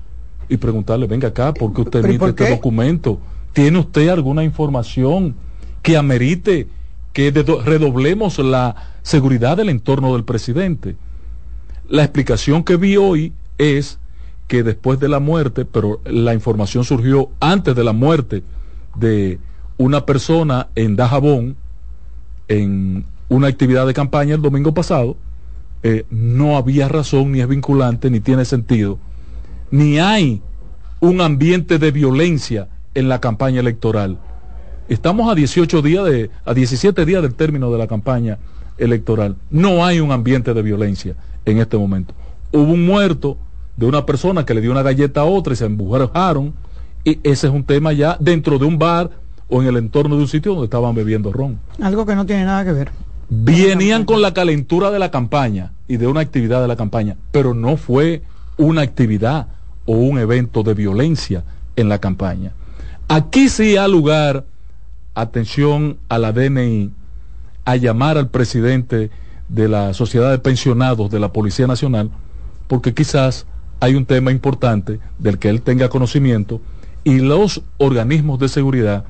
y 0.48 0.58
preguntarle, 0.58 1.06
venga 1.06 1.28
acá, 1.28 1.54
¿por 1.54 1.74
qué 1.74 1.82
usted 1.82 2.06
emite 2.06 2.30
este 2.30 2.50
documento? 2.50 3.20
¿Tiene 3.54 3.78
usted 3.78 4.10
alguna 4.10 4.44
información 4.44 5.36
que 5.84 5.96
amerite 5.98 6.68
que 7.14 7.32
redoblemos 7.32 8.40
la 8.40 8.76
seguridad 9.04 9.58
del 9.58 9.70
entorno 9.70 10.14
del 10.14 10.24
presidente? 10.24 10.96
La 11.90 12.04
explicación 12.04 12.64
que 12.64 12.78
vi 12.78 12.98
hoy 12.98 13.34
es 13.58 13.98
que 14.48 14.62
después 14.62 15.00
de 15.00 15.10
la 15.10 15.20
muerte, 15.20 15.66
pero 15.66 16.02
la 16.06 16.36
información 16.36 16.84
surgió 16.84 17.32
antes 17.40 17.76
de 17.76 17.84
la 17.84 17.94
muerte 17.94 18.44
de 18.96 19.40
una 19.78 20.06
persona 20.06 20.68
en 20.76 20.96
Dajabón, 20.96 21.56
en 22.48 23.06
una 23.28 23.48
actividad 23.48 23.88
de 23.88 23.96
campaña 23.96 24.36
el 24.36 24.42
domingo 24.44 24.72
pasado, 24.72 25.18
eh, 25.82 26.06
no 26.12 26.58
había 26.58 26.90
razón, 26.90 27.32
ni 27.32 27.42
es 27.42 27.48
vinculante, 27.48 28.12
ni 28.12 28.20
tiene 28.20 28.46
sentido, 28.46 29.00
ni 29.72 29.98
hay 29.98 30.44
un 31.00 31.22
ambiente 31.22 31.80
de 31.80 31.90
violencia 31.90 32.68
en 32.94 33.10
la 33.10 33.20
campaña 33.20 33.62
electoral. 33.62 34.20
Estamos 34.90 35.32
a 35.32 35.34
18 35.34 35.82
días 35.82 36.06
de, 36.06 36.30
a 36.46 36.54
17 36.54 37.04
días 37.06 37.24
del 37.24 37.34
término 37.34 37.72
de 37.72 37.80
la 37.80 37.88
campaña 37.88 38.38
electoral. 38.78 39.38
No 39.50 39.84
hay 39.84 40.00
un 40.00 40.12
ambiente 40.12 40.54
de 40.54 40.62
violencia 40.62 41.16
en 41.52 41.60
este 41.60 41.78
momento. 41.78 42.14
Hubo 42.52 42.74
un 42.74 42.86
muerto 42.86 43.38
de 43.78 43.86
una 43.86 44.06
persona 44.06 44.46
que 44.46 44.54
le 44.54 44.62
dio 44.62 44.72
una 44.72 44.84
galleta 44.84 45.22
a 45.22 45.26
otra 45.26 45.54
y 45.54 45.56
se 45.56 45.66
embujaron 45.66 46.54
y 47.04 47.20
ese 47.24 47.48
es 47.48 47.54
un 47.54 47.64
tema 47.64 47.94
ya 47.94 48.18
dentro 48.20 48.60
de 48.60 48.66
un 48.66 48.78
bar 48.78 49.10
o 49.48 49.62
en 49.62 49.68
el 49.68 49.78
entorno 49.78 50.16
de 50.16 50.22
un 50.22 50.28
sitio 50.28 50.52
donde 50.52 50.66
estaban 50.66 50.94
bebiendo 50.94 51.32
ron. 51.32 51.60
Algo 51.82 52.06
que 52.06 52.16
no 52.16 52.26
tiene 52.26 52.46
nada 52.46 52.64
que 52.66 52.74
ver. 52.74 52.92
Venían 53.30 54.06
con 54.06 54.22
la 54.22 54.34
calentura 54.34 54.92
de 54.92 55.00
la 55.00 55.12
campaña 55.12 55.72
y 55.88 55.98
de 55.98 56.08
una 56.08 56.20
actividad 56.20 56.62
de 56.62 56.68
la 56.68 56.76
campaña, 56.76 57.16
pero 57.32 57.54
no 57.54 57.78
fue 57.78 58.24
una 58.58 58.82
actividad 58.82 59.48
o 59.86 59.94
un 59.94 60.20
evento 60.20 60.64
de 60.64 60.74
violencia 60.74 61.44
en 61.76 61.90
la 61.90 62.00
campaña. 62.00 62.52
Aquí 63.08 63.50
sí 63.50 63.78
ha 63.78 63.88
lugar, 63.88 64.46
atención 65.16 65.98
a 66.10 66.18
la 66.18 66.32
DNI, 66.32 66.92
a 67.66 67.76
llamar 67.76 68.18
al 68.18 68.30
presidente 68.30 69.10
de 69.50 69.68
la 69.68 69.94
Sociedad 69.94 70.32
de 70.32 70.40
Pensionados 70.40 71.12
de 71.12 71.20
la 71.20 71.34
Policía 71.34 71.68
Nacional, 71.68 72.10
porque 72.68 72.94
quizás 72.94 73.46
hay 73.80 73.96
un 73.96 74.06
tema 74.06 74.32
importante 74.32 75.00
del 75.18 75.40
que 75.40 75.50
él 75.50 75.62
tenga 75.62 75.90
conocimiento 75.90 76.62
y 77.04 77.20
los 77.20 77.62
organismos 77.78 78.40
de 78.40 78.50
seguridad 78.50 79.06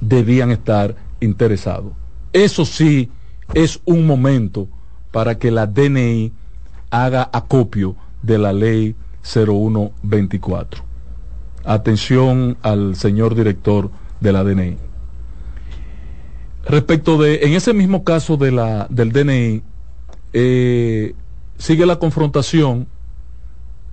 debían 0.00 0.50
estar 0.50 0.94
interesados. 1.20 1.92
Eso 2.32 2.64
sí 2.64 3.10
es 3.54 3.80
un 3.84 4.06
momento 4.06 4.68
para 5.10 5.38
que 5.38 5.50
la 5.50 5.66
DNI 5.66 6.32
haga 6.90 7.28
acopio 7.32 7.96
de 8.22 8.38
la 8.38 8.52
ley 8.52 8.94
0124. 9.22 10.84
Atención 11.64 12.56
al 12.62 12.96
señor 12.96 13.34
director 13.34 13.90
de 14.20 14.32
la 14.32 14.44
DNI. 14.44 14.89
Respecto 16.66 17.18
de, 17.18 17.40
en 17.42 17.54
ese 17.54 17.72
mismo 17.72 18.04
caso 18.04 18.36
de 18.36 18.52
la, 18.52 18.86
del 18.90 19.12
DNI, 19.12 19.62
eh, 20.32 21.14
sigue 21.58 21.86
la 21.86 21.98
confrontación 21.98 22.86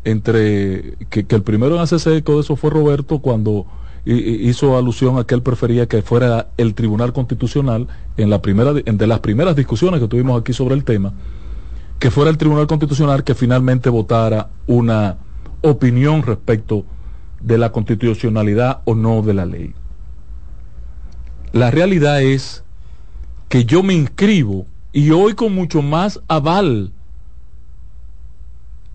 entre, 0.03 0.95
que, 1.09 1.25
el 1.29 1.43
primero 1.43 1.75
en 1.75 1.81
hacerse 1.81 2.15
eco 2.15 2.35
de 2.35 2.41
eso 2.41 2.55
fue 2.55 2.69
Roberto 2.69 3.19
cuando 3.19 3.65
hizo 4.05 4.77
alusión 4.77 5.17
a 5.17 5.25
que 5.25 5.35
él 5.35 5.41
prefería 5.41 5.87
que 5.87 6.01
fuera 6.01 6.47
el 6.55 6.75
Tribunal 6.75 7.11
Constitucional 7.11 7.87
en 8.15 8.29
la 8.29 8.41
primera 8.41 8.71
de 8.71 9.07
las 9.07 9.19
primeras 9.19 9.57
discusiones 9.57 9.99
que 9.99 10.07
tuvimos 10.07 10.39
aquí 10.39 10.53
sobre 10.53 10.75
el 10.75 10.85
tema, 10.85 11.11
que 11.99 12.09
fuera 12.09 12.31
el 12.31 12.37
Tribunal 12.37 12.67
Constitucional 12.67 13.25
que 13.25 13.35
finalmente 13.35 13.89
votara 13.89 14.49
una 14.65 15.17
opinión 15.61 16.23
respecto 16.23 16.85
de 17.41 17.57
la 17.57 17.73
constitucionalidad 17.73 18.79
o 18.85 18.95
no 18.95 19.21
de 19.21 19.33
la 19.33 19.45
ley. 19.45 19.73
La 21.53 21.71
realidad 21.71 22.21
es 22.21 22.63
que 23.49 23.65
yo 23.65 23.83
me 23.83 23.93
inscribo 23.93 24.65
y 24.91 25.11
hoy 25.11 25.33
con 25.33 25.53
mucho 25.53 25.81
más 25.81 26.19
aval 26.27 26.91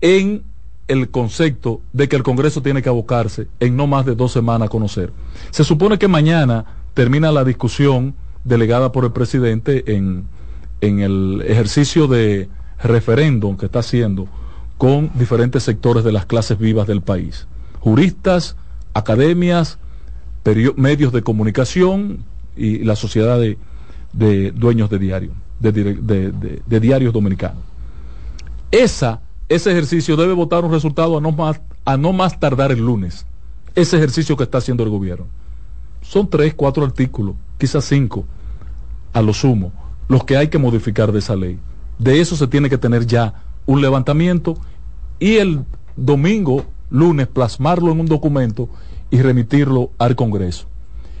en 0.01 0.43
el 0.87 1.09
concepto 1.09 1.81
de 1.93 2.09
que 2.09 2.15
el 2.15 2.23
Congreso 2.23 2.61
tiene 2.61 2.81
que 2.81 2.89
abocarse 2.89 3.47
en 3.59 3.75
no 3.75 3.87
más 3.87 4.05
de 4.05 4.15
dos 4.15 4.31
semanas 4.31 4.67
a 4.67 4.69
conocer. 4.69 5.11
Se 5.51 5.63
supone 5.63 5.97
que 5.97 6.07
mañana 6.07 6.65
termina 6.93 7.31
la 7.31 7.43
discusión 7.43 8.15
delegada 8.43 8.91
por 8.91 9.05
el 9.05 9.11
presidente 9.11 9.95
en, 9.95 10.25
en 10.81 10.99
el 10.99 11.41
ejercicio 11.47 12.07
de 12.07 12.49
referéndum 12.83 13.57
que 13.57 13.65
está 13.65 13.79
haciendo 13.79 14.27
con 14.77 15.09
diferentes 15.15 15.63
sectores 15.63 16.03
de 16.03 16.11
las 16.11 16.25
clases 16.25 16.59
vivas 16.59 16.85
del 16.85 17.01
país. 17.01 17.47
Juristas, 17.79 18.57
academias, 18.93 19.79
medios 20.75 21.13
de 21.13 21.23
comunicación 21.23 22.25
y 22.55 22.79
la 22.79 22.95
sociedad 22.95 23.39
de, 23.39 23.57
de 24.13 24.51
dueños 24.51 24.89
de 24.89 24.99
diarios, 24.99 25.33
de, 25.59 26.79
diarios 26.79 27.13
dominicanos. 27.13 27.63
Esa, 28.71 29.21
ese 29.49 29.71
ejercicio 29.71 30.15
debe 30.15 30.33
votar 30.33 30.63
un 30.63 30.71
resultado 30.71 31.17
a 31.17 31.21
no, 31.21 31.31
más, 31.31 31.59
a 31.85 31.97
no 31.97 32.13
más 32.13 32.39
tardar 32.39 32.71
el 32.71 32.79
lunes. 32.79 33.25
Ese 33.75 33.97
ejercicio 33.97 34.37
que 34.37 34.43
está 34.43 34.59
haciendo 34.59 34.83
el 34.83 34.89
gobierno. 34.89 35.25
Son 36.01 36.29
tres, 36.29 36.53
cuatro 36.53 36.83
artículos, 36.83 37.35
quizás 37.57 37.85
cinco, 37.85 38.25
a 39.13 39.21
lo 39.21 39.33
sumo, 39.33 39.71
los 40.07 40.23
que 40.25 40.37
hay 40.37 40.49
que 40.49 40.57
modificar 40.57 41.11
de 41.11 41.19
esa 41.19 41.35
ley. 41.35 41.59
De 41.97 42.19
eso 42.19 42.35
se 42.35 42.47
tiene 42.47 42.69
que 42.69 42.77
tener 42.77 43.05
ya 43.05 43.43
un 43.65 43.81
levantamiento 43.81 44.57
y 45.19 45.37
el 45.37 45.63
domingo, 45.95 46.65
lunes, 46.89 47.27
plasmarlo 47.27 47.91
en 47.91 48.01
un 48.01 48.07
documento 48.07 48.69
y 49.09 49.21
remitirlo 49.21 49.91
al 49.97 50.15
Congreso. 50.15 50.67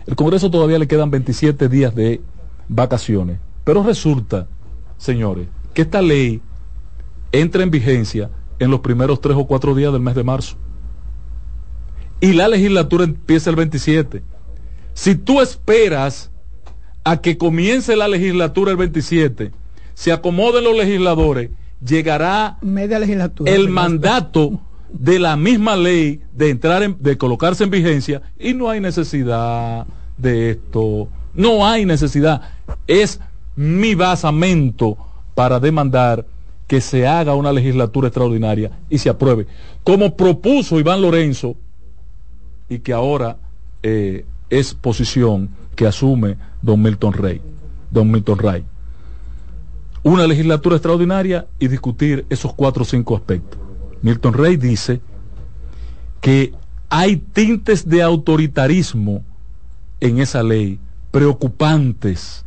El 0.05 0.15
Congreso 0.15 0.51
todavía 0.51 0.79
le 0.79 0.87
quedan 0.87 1.11
27 1.11 1.69
días 1.69 1.95
de 1.95 2.21
vacaciones. 2.67 3.39
Pero 3.63 3.83
resulta, 3.83 4.47
señores, 4.97 5.47
que 5.73 5.83
esta 5.83 6.01
ley 6.01 6.41
entra 7.31 7.63
en 7.63 7.71
vigencia 7.71 8.29
en 8.59 8.69
los 8.71 8.81
primeros 8.81 9.21
tres 9.21 9.37
o 9.37 9.45
cuatro 9.45 9.75
días 9.75 9.91
del 9.93 10.01
mes 10.01 10.15
de 10.15 10.23
marzo. 10.23 10.55
Y 12.19 12.33
la 12.33 12.47
legislatura 12.47 13.03
empieza 13.03 13.49
el 13.49 13.55
27. 13.55 14.23
Si 14.93 15.15
tú 15.15 15.41
esperas 15.41 16.31
a 17.03 17.17
que 17.17 17.37
comience 17.37 17.95
la 17.95 18.07
legislatura 18.07 18.71
el 18.71 18.77
27, 18.77 19.51
se 19.93 20.11
acomoden 20.11 20.63
los 20.63 20.75
legisladores, 20.75 21.49
llegará 21.85 22.57
Media 22.61 22.99
legislatura, 22.99 23.51
el 23.51 23.69
mandato 23.69 24.61
de 24.93 25.19
la 25.19 25.35
misma 25.35 25.75
ley 25.75 26.21
de 26.33 26.49
entrar 26.49 26.81
en, 26.83 26.95
de 26.99 27.17
colocarse 27.17 27.65
en 27.65 27.69
vigencia 27.69 28.21
y 28.39 28.53
no 28.53 28.69
hay 28.69 28.79
necesidad 28.79 29.85
de 30.17 30.51
esto 30.51 31.09
no 31.33 31.65
hay 31.65 31.85
necesidad. 31.85 32.41
Es 32.87 33.19
mi 33.55 33.95
basamento 33.95 34.97
para 35.35 35.59
demandar 35.59 36.25
que 36.67 36.81
se 36.81 37.07
haga 37.07 37.35
una 37.35 37.51
legislatura 37.51 38.07
extraordinaria 38.07 38.71
y 38.89 38.97
se 38.97 39.09
apruebe, 39.09 39.47
como 39.83 40.15
propuso 40.15 40.79
Iván 40.79 41.01
Lorenzo 41.01 41.55
y 42.69 42.79
que 42.79 42.93
ahora 42.93 43.37
eh, 43.83 44.25
es 44.49 44.73
posición 44.73 45.49
que 45.75 45.85
asume 45.85 46.37
don 46.61 46.81
Milton 46.81 47.13
Rey, 47.13 47.41
don 47.91 48.09
Milton 48.09 48.39
Rey. 48.39 48.63
Una 50.03 50.27
legislatura 50.27 50.75
extraordinaria 50.75 51.47
y 51.59 51.67
discutir 51.67 52.25
esos 52.29 52.53
cuatro 52.53 52.83
o 52.83 52.85
cinco 52.85 53.15
aspectos. 53.15 53.59
Milton 54.03 54.33
Rey 54.33 54.57
dice 54.57 55.01
que 56.21 56.53
hay 56.89 57.15
tintes 57.17 57.87
de 57.87 58.03
autoritarismo 58.03 59.23
en 59.99 60.19
esa 60.19 60.43
ley 60.43 60.79
preocupantes 61.09 62.45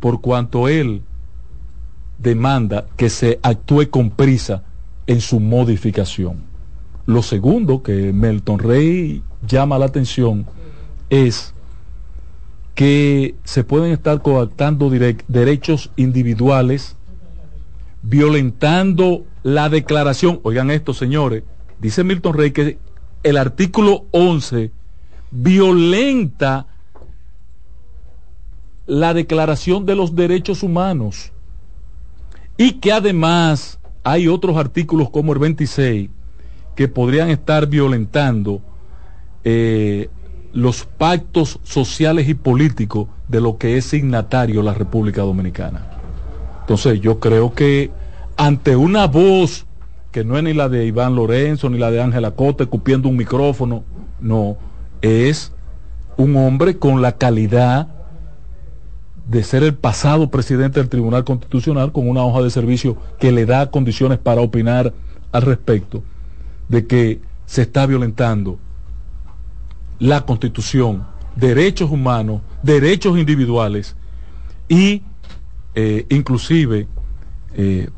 por 0.00 0.20
cuanto 0.20 0.68
él 0.68 1.02
demanda 2.18 2.86
que 2.96 3.08
se 3.08 3.38
actúe 3.42 3.88
con 3.88 4.10
prisa 4.10 4.64
en 5.06 5.20
su 5.20 5.38
modificación. 5.38 6.42
Lo 7.06 7.22
segundo 7.22 7.82
que 7.82 8.12
Melton 8.12 8.58
Rey 8.58 9.22
llama 9.46 9.78
la 9.78 9.86
atención 9.86 10.44
es 11.08 11.54
que 12.74 13.36
se 13.44 13.64
pueden 13.64 13.92
estar 13.92 14.22
coactando 14.22 14.90
derechos 14.90 15.90
individuales, 15.96 16.96
violentando 18.02 19.24
la 19.48 19.70
declaración. 19.70 20.40
Oigan 20.42 20.70
esto, 20.70 20.92
señores, 20.92 21.42
dice 21.80 22.04
Milton 22.04 22.34
Rey 22.34 22.50
que 22.50 22.78
el 23.22 23.38
artículo 23.38 24.04
11 24.10 24.70
violenta 25.30 26.66
la 28.86 29.14
declaración 29.14 29.86
de 29.86 29.94
los 29.94 30.14
derechos 30.14 30.62
humanos 30.62 31.32
y 32.58 32.72
que 32.72 32.92
además 32.92 33.78
hay 34.04 34.28
otros 34.28 34.56
artículos 34.56 35.08
como 35.08 35.32
el 35.32 35.38
26 35.38 36.10
que 36.74 36.88
podrían 36.88 37.30
estar 37.30 37.66
violentando 37.66 38.60
eh, 39.44 40.10
los 40.52 40.84
pactos 40.84 41.58
sociales 41.62 42.28
y 42.28 42.34
políticos 42.34 43.08
de 43.28 43.40
lo 43.40 43.56
que 43.56 43.78
es 43.78 43.86
signatario 43.86 44.62
la 44.62 44.74
República 44.74 45.22
Dominicana. 45.22 45.86
Entonces 46.60 47.00
yo 47.00 47.18
creo 47.18 47.54
que 47.54 47.90
ante 48.38 48.76
una 48.76 49.06
voz 49.08 49.66
que 50.12 50.24
no 50.24 50.38
es 50.38 50.44
ni 50.44 50.54
la 50.54 50.68
de 50.68 50.86
Iván 50.86 51.16
Lorenzo 51.16 51.68
ni 51.68 51.76
la 51.76 51.90
de 51.90 52.00
Ángela 52.00 52.30
Cote 52.30 52.66
cupiendo 52.66 53.08
un 53.08 53.16
micrófono, 53.16 53.84
no, 54.20 54.56
es 55.02 55.52
un 56.16 56.36
hombre 56.36 56.78
con 56.78 57.02
la 57.02 57.18
calidad 57.18 57.88
de 59.28 59.42
ser 59.42 59.62
el 59.64 59.74
pasado 59.74 60.30
presidente 60.30 60.80
del 60.80 60.88
Tribunal 60.88 61.24
Constitucional 61.24 61.92
con 61.92 62.08
una 62.08 62.24
hoja 62.24 62.40
de 62.40 62.50
servicio 62.50 62.96
que 63.18 63.32
le 63.32 63.44
da 63.44 63.70
condiciones 63.70 64.18
para 64.18 64.40
opinar 64.40 64.94
al 65.32 65.42
respecto 65.42 66.02
de 66.68 66.86
que 66.86 67.20
se 67.44 67.62
está 67.62 67.86
violentando 67.86 68.58
la 69.98 70.24
constitución, 70.24 71.04
derechos 71.34 71.90
humanos, 71.90 72.40
derechos 72.62 73.18
individuales 73.18 73.96
y 74.68 75.02
eh, 75.74 76.06
inclusive 76.08 76.86
eh, 77.54 77.88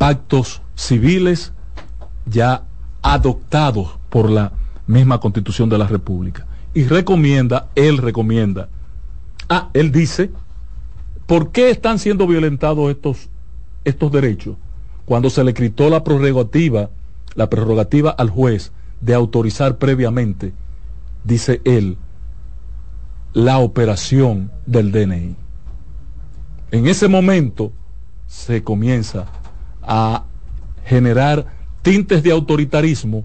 pactos 0.00 0.62
civiles 0.74 1.52
ya 2.24 2.64
adoptados 3.02 3.98
por 4.08 4.30
la 4.30 4.50
misma 4.86 5.20
constitución 5.20 5.68
de 5.68 5.76
la 5.76 5.86
República. 5.86 6.46
Y 6.72 6.84
recomienda, 6.84 7.68
él 7.74 7.98
recomienda, 7.98 8.70
ah, 9.50 9.68
él 9.74 9.92
dice, 9.92 10.30
¿por 11.26 11.50
qué 11.52 11.68
están 11.68 11.98
siendo 11.98 12.26
violentados 12.26 12.90
estos, 12.90 13.28
estos 13.84 14.10
derechos? 14.10 14.56
Cuando 15.04 15.28
se 15.28 15.44
le 15.44 15.52
quitó 15.52 15.90
la 15.90 16.02
prerrogativa, 16.02 16.88
la 17.34 17.50
prerrogativa 17.50 18.10
al 18.10 18.30
juez 18.30 18.72
de 19.02 19.12
autorizar 19.12 19.76
previamente 19.76 20.54
dice 21.24 21.60
él, 21.66 21.98
la 23.34 23.58
operación 23.58 24.50
del 24.64 24.92
DNI. 24.92 25.36
En 26.70 26.86
ese 26.86 27.06
momento 27.06 27.70
se 28.26 28.64
comienza 28.64 29.26
a 29.82 30.24
generar 30.84 31.46
tintes 31.82 32.22
de 32.22 32.32
autoritarismo 32.32 33.24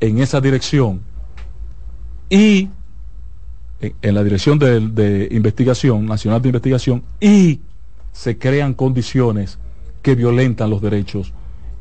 en 0.00 0.18
esa 0.18 0.40
dirección. 0.40 1.00
Y 2.30 2.70
en 3.80 4.14
la 4.14 4.22
dirección 4.22 4.58
de, 4.58 5.28
investigación, 5.30 6.06
nacional 6.06 6.40
de 6.40 6.48
investigación, 6.48 7.02
y 7.20 7.60
se 8.12 8.38
crean 8.38 8.74
condiciones 8.74 9.58
que 10.02 10.14
violentan 10.14 10.70
los 10.70 10.80
derechos 10.80 11.32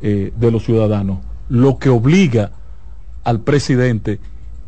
eh, 0.01 0.31
de 0.35 0.51
los 0.51 0.63
ciudadanos, 0.63 1.19
lo 1.49 1.77
que 1.77 1.89
obliga 1.89 2.51
al 3.23 3.41
presidente 3.41 4.19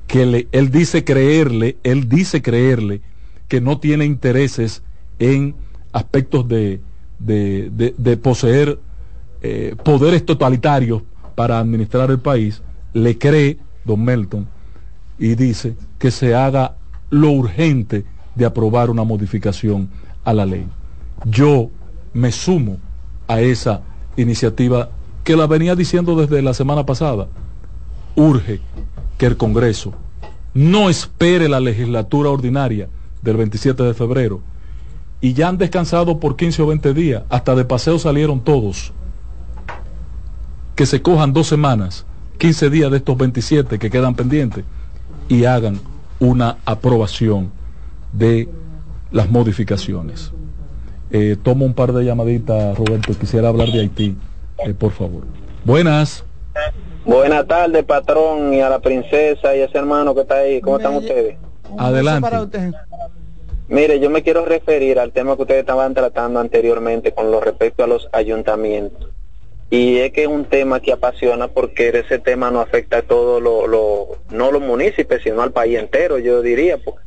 que 0.07 0.47
él 0.51 0.71
dice 0.71 1.03
creerle, 1.03 1.77
él 1.83 2.07
dice 2.07 2.41
creerle 2.41 3.01
que 3.47 3.61
no 3.61 3.79
tiene 3.79 4.05
intereses 4.05 4.83
en 5.17 5.55
aspectos 5.91 6.47
de, 6.47 6.81
de, 7.19 8.17
poseer 8.17 8.79
eh, 9.43 9.75
poderes 9.83 10.25
totalitarios 10.25 11.03
para 11.35 11.59
administrar 11.59 12.09
el 12.09 12.19
país, 12.19 12.61
le 12.93 13.17
cree 13.17 13.59
don 13.83 14.03
Melton 14.03 14.47
y 15.19 15.35
dice 15.35 15.75
que 15.99 16.11
se 16.11 16.33
haga 16.33 16.77
lo 17.09 17.31
urgente 17.31 18.05
de 18.35 18.45
aprobar 18.45 18.89
una 18.89 19.03
modificación 19.03 19.89
a 20.23 20.33
la 20.33 20.45
ley. 20.45 20.65
Yo 21.25 21.69
me 22.13 22.31
sumo 22.31 22.77
a 23.27 23.41
esa 23.41 23.81
iniciativa 24.17 24.89
que 25.23 25.35
la 25.35 25.47
venía 25.47 25.75
diciendo 25.75 26.15
desde 26.15 26.41
la 26.41 26.53
semana 26.53 26.85
pasada. 26.85 27.27
Urge 28.15 28.59
que 29.17 29.25
el 29.25 29.37
Congreso 29.37 29.93
no 30.53 30.89
espere 30.89 31.49
la 31.49 31.59
legislatura 31.59 32.29
ordinaria 32.29 32.87
del 33.21 33.37
27 33.37 33.83
de 33.83 33.93
febrero 33.93 34.41
y 35.21 35.33
ya 35.33 35.47
han 35.47 35.57
descansado 35.57 36.19
por 36.19 36.35
15 36.35 36.61
o 36.61 36.67
20 36.67 36.93
días, 36.93 37.23
hasta 37.29 37.55
de 37.55 37.65
paseo 37.65 37.97
salieron 37.97 38.41
todos. 38.41 38.91
Que 40.75 40.85
se 40.85 41.01
cojan 41.01 41.33
dos 41.33 41.47
semanas, 41.47 42.05
15 42.39 42.69
días 42.69 42.91
de 42.91 42.97
estos 42.97 43.17
27 43.17 43.77
que 43.79 43.89
quedan 43.89 44.15
pendientes 44.15 44.65
y 45.29 45.45
hagan 45.45 45.79
una 46.19 46.57
aprobación 46.65 47.51
de 48.11 48.49
las 49.11 49.29
modificaciones. 49.29 50.31
Eh, 51.11 51.37
tomo 51.41 51.65
un 51.65 51.73
par 51.73 51.93
de 51.93 52.03
llamaditas, 52.03 52.75
Roberto. 52.77 53.13
Quisiera 53.13 53.49
hablar 53.49 53.67
de 53.69 53.81
Haití, 53.81 54.17
eh, 54.65 54.73
por 54.73 54.91
favor. 54.91 55.23
Buenas. 55.63 56.23
Buenas 57.05 57.45
tardes, 57.47 57.83
patrón, 57.83 58.53
y 58.53 58.61
a 58.61 58.69
la 58.69 58.79
princesa 58.79 59.55
y 59.55 59.61
a 59.61 59.65
ese 59.65 59.77
hermano 59.77 60.15
que 60.15 60.21
está 60.21 60.35
ahí. 60.35 60.59
¿Cómo 60.61 60.77
están 60.77 60.95
ustedes? 60.95 61.37
Adelante. 61.77 62.71
Mire, 63.67 63.99
yo 63.99 64.09
me 64.09 64.23
quiero 64.23 64.45
referir 64.45 64.99
al 64.99 65.11
tema 65.11 65.35
que 65.35 65.43
ustedes 65.43 65.61
estaban 65.61 65.93
tratando 65.93 66.39
anteriormente 66.39 67.13
con 67.13 67.31
lo 67.31 67.39
respecto 67.39 67.83
a 67.83 67.87
los 67.87 68.09
ayuntamientos. 68.11 69.12
Y 69.73 69.97
es 69.99 70.11
que 70.11 70.21
es 70.21 70.27
un 70.27 70.45
tema 70.45 70.79
que 70.81 70.91
apasiona 70.91 71.47
porque 71.47 71.89
ese 71.89 72.19
tema 72.19 72.51
no 72.51 72.59
afecta 72.59 72.97
a 72.97 73.01
todos 73.01 73.41
los, 73.41 73.67
lo, 73.67 74.19
no 74.29 74.51
los 74.51 74.61
municipios, 74.61 75.23
sino 75.23 75.41
al 75.41 75.51
país 75.51 75.79
entero, 75.79 76.19
yo 76.19 76.43
diría, 76.43 76.77
porque 76.77 77.01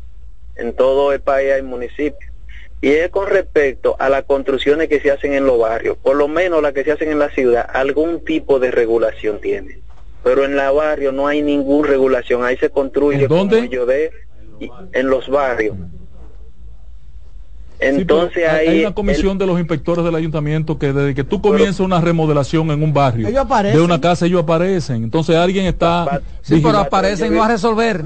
en 0.57 0.73
todo 0.73 1.13
el 1.13 1.21
país 1.21 1.53
hay 1.53 1.63
municipios. 1.63 2.33
Y 2.81 2.91
es 2.91 3.11
con 3.11 3.29
respecto 3.29 3.95
a 4.01 4.09
las 4.09 4.25
construcciones 4.25 4.89
que 4.89 5.01
se 5.01 5.13
hacen 5.13 5.33
en 5.35 5.47
los 5.47 5.61
barrios, 5.61 5.97
por 5.97 6.17
lo 6.17 6.27
menos 6.27 6.61
las 6.61 6.73
que 6.73 6.83
se 6.83 6.91
hacen 6.91 7.11
en 7.13 7.21
la 7.21 7.31
ciudad, 7.31 7.69
algún 7.73 8.25
tipo 8.25 8.59
de 8.59 8.73
regulación 8.73 9.41
tiene 9.41 9.87
pero 10.27 10.45
en 10.45 10.57
la 10.57 10.73
barrio 10.73 11.13
no 11.13 11.29
hay 11.29 11.41
ninguna 11.41 11.87
regulación, 11.87 12.43
ahí 12.43 12.57
se 12.57 12.69
construye 12.69 13.29
¿Dónde? 13.29 13.69
yo 13.69 13.87
de 13.87 14.11
en 14.93 15.09
los 15.09 15.29
barrios. 15.29 15.77
Entonces 17.79 18.49
hay, 18.49 18.69
ahí 18.69 18.69
hay 18.69 18.81
una 18.81 18.95
comisión 18.95 19.39
de 19.39 19.47
los 19.47 19.59
inspectores 19.59 20.05
del 20.05 20.15
ayuntamiento 20.15 20.79
que 20.79 20.93
desde 20.93 21.15
que 21.15 21.25
tú 21.25 21.41
comienzas 21.41 21.81
una 21.81 22.01
remodelación 22.01 22.71
en 22.71 22.83
un 22.83 22.93
barrio 22.93 23.29
de 23.29 23.81
una 23.81 24.01
casa 24.01 24.27
ellos 24.27 24.43
aparecen. 24.43 25.05
Entonces 25.05 25.37
alguien 25.37 25.67
está 25.67 26.21
Sí, 26.43 26.61
pero 26.63 26.79
aparecen 26.79 27.35
no 27.35 27.43
a 27.43 27.49
resolver. 27.49 28.05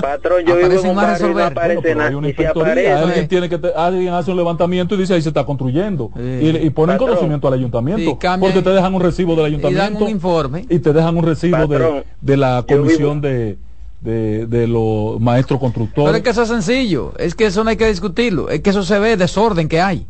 Patrón, 0.00 0.44
yo 0.44 0.56
vivo 0.56 0.72
en 0.72 0.90
un 0.90 0.98
a 0.98 1.12
resolver. 1.12 1.58
hay 2.00 2.14
una 2.14 2.28
inspectoría, 2.28 3.00
alguien 3.00 3.28
tiene 3.28 3.48
que 3.48 3.60
alguien 3.76 4.12
hace 4.12 4.30
un 4.30 4.36
levantamiento 4.36 4.94
y 4.94 4.98
dice 4.98 5.14
ahí 5.14 5.22
se 5.22 5.28
está 5.28 5.44
construyendo 5.44 6.10
y, 6.16 6.48
y 6.48 6.70
ponen 6.70 6.98
conocimiento 6.98 7.48
al 7.48 7.54
ayuntamiento 7.54 8.18
porque 8.40 8.62
te 8.62 8.70
dejan 8.70 8.94
un 8.94 9.00
recibo 9.00 9.36
del 9.36 9.46
ayuntamiento 9.46 9.84
y 9.84 9.92
dan 9.94 10.02
un 10.02 10.08
informe. 10.08 10.66
y 10.68 10.78
te 10.78 10.92
dejan 10.92 11.16
un 11.16 11.24
recibo 11.24 11.66
de, 11.66 12.04
de 12.20 12.36
la 12.36 12.64
comisión 12.66 13.20
de 13.20 13.58
de, 14.00 14.46
de 14.46 14.66
los 14.66 15.20
maestros 15.20 15.60
constructores. 15.60 16.08
Pero 16.08 16.16
es 16.16 16.22
que 16.22 16.30
eso 16.30 16.42
es 16.42 16.48
sencillo, 16.48 17.12
es 17.18 17.34
que 17.34 17.46
eso 17.46 17.64
no 17.64 17.70
hay 17.70 17.76
que 17.76 17.86
discutirlo, 17.86 18.48
es 18.48 18.60
que 18.60 18.70
eso 18.70 18.82
se 18.82 18.98
ve 18.98 19.16
desorden 19.16 19.68
que 19.68 19.80
hay. 19.80 20.06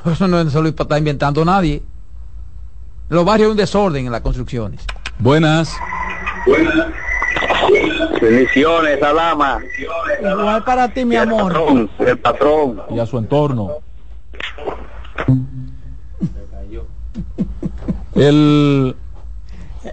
Eso 0.10 0.26
no 0.26 0.48
se 0.48 0.62
lo 0.62 0.68
está 0.68 0.96
inventando 0.96 1.44
nadie. 1.44 1.82
Los 3.10 3.22
barrios 3.24 3.48
hay 3.48 3.50
un 3.50 3.56
desorden 3.58 4.06
en 4.06 4.12
las 4.12 4.22
construcciones. 4.22 4.82
Buenas. 5.18 5.76
Buenas. 6.46 6.86
Bendiciones, 8.20 9.02
Alama. 9.02 9.60
Igual 10.20 10.64
para 10.64 10.88
ti, 10.88 11.04
mi 11.04 11.16
el 11.16 11.22
amor. 11.22 11.52
Patrón, 11.52 11.90
el 11.98 12.18
patrón. 12.18 12.82
Y 12.90 12.98
a 12.98 13.06
su 13.06 13.18
entorno. 13.18 13.72
El 18.14 18.96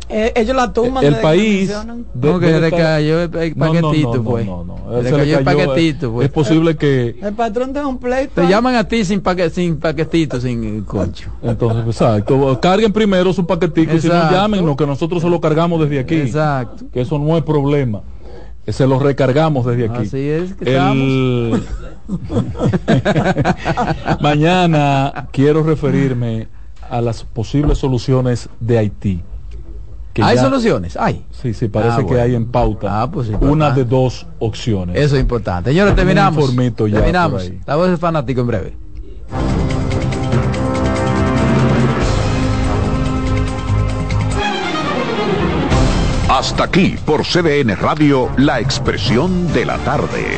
Eh, 0.10 0.34
ellos 0.36 0.56
la 0.56 0.74
tumban. 0.74 1.04
el 1.06 1.16
país. 1.16 1.72
No, 2.14 2.40
que 2.40 2.48
se 2.48 2.60
le 2.60 2.72
cayó 2.72 3.22
el 3.22 3.30
paquetito, 3.30 4.10
no, 4.10 4.14
no, 4.16 4.24
pues. 4.24 4.46
no, 4.46 4.64
no. 4.66 4.78
Se 4.98 5.04
le 5.04 5.04
Se 5.04 5.12
le 5.12 5.18
cayó 5.18 5.38
el 5.40 5.46
cayó, 5.46 5.58
paquetito, 5.68 6.12
pues. 6.12 6.26
es 6.26 6.32
posible 6.34 6.76
que 6.76 7.16
El 7.22 7.34
patrón 7.34 7.72
de 7.72 7.86
un 7.86 7.98
pleito. 7.98 8.42
Te 8.42 8.48
llaman 8.48 8.76
a 8.76 8.86
ti 8.86 9.06
sin, 9.06 9.22
paque, 9.22 9.50
sin 9.50 9.78
paquetito, 9.78 10.42
sin 10.42 10.82
concho. 10.84 11.30
entonces 11.42 11.86
exacto 11.86 12.60
carguen 12.62 12.92
primero 12.92 13.32
su 13.32 13.46
paquetico 13.46 13.98
si 14.00 14.08
no 14.08 14.14
Exacto. 14.16 14.36
llámenos 14.36 14.76
que 14.76 14.86
nosotros 14.86 15.22
se 15.22 15.30
lo 15.30 15.40
cargamos 15.40 15.80
desde 15.82 16.00
aquí 16.00 16.16
Exacto. 16.16 16.86
que 16.92 17.02
eso 17.02 17.18
no 17.18 17.38
es 17.38 17.44
problema 17.44 18.02
se 18.68 18.86
lo 18.86 19.00
recargamos 19.00 19.66
desde 19.66 19.86
aquí 19.86 20.04
Así 20.04 20.30
es 20.30 20.54
que 20.54 20.76
el, 20.76 21.64
Mañana 24.22 25.28
quiero 25.32 25.64
referirme 25.64 26.48
a 26.90 27.02
las 27.02 27.24
posibles 27.24 27.78
soluciones 27.78 28.50
de 28.60 28.78
Haití. 28.78 29.22
Que 30.18 30.24
¿Hay 30.24 30.36
ya- 30.36 30.42
soluciones? 30.42 30.98
Hay. 30.98 31.24
Sí, 31.30 31.54
sí, 31.54 31.68
parece 31.68 31.98
Ah, 32.02 32.06
que 32.08 32.20
hay 32.20 32.34
en 32.34 32.48
pauta 32.48 33.04
Ah, 33.04 33.12
pues 33.12 33.30
una 33.40 33.70
de 33.70 33.86
dos 33.86 34.26
opciones. 34.40 34.96
Eso 34.98 35.16
es 35.16 35.22
importante. 35.22 35.70
Señores, 35.70 35.92
Un 35.92 35.96
terminamos. 35.96 36.56
terminamos. 36.76 37.52
La 37.68 37.76
voz 37.76 37.88
del 37.90 38.00
fanático 38.00 38.42
en 38.42 38.48
breve. 38.48 38.74
Hasta 46.30 46.66
aquí 46.66 46.96
por 47.06 47.24
CDN 47.26 47.76
Radio, 47.76 48.30
la 48.38 48.60
expresión 48.60 49.52
de 49.54 49.66
la 49.66 49.78
tarde. 49.80 50.38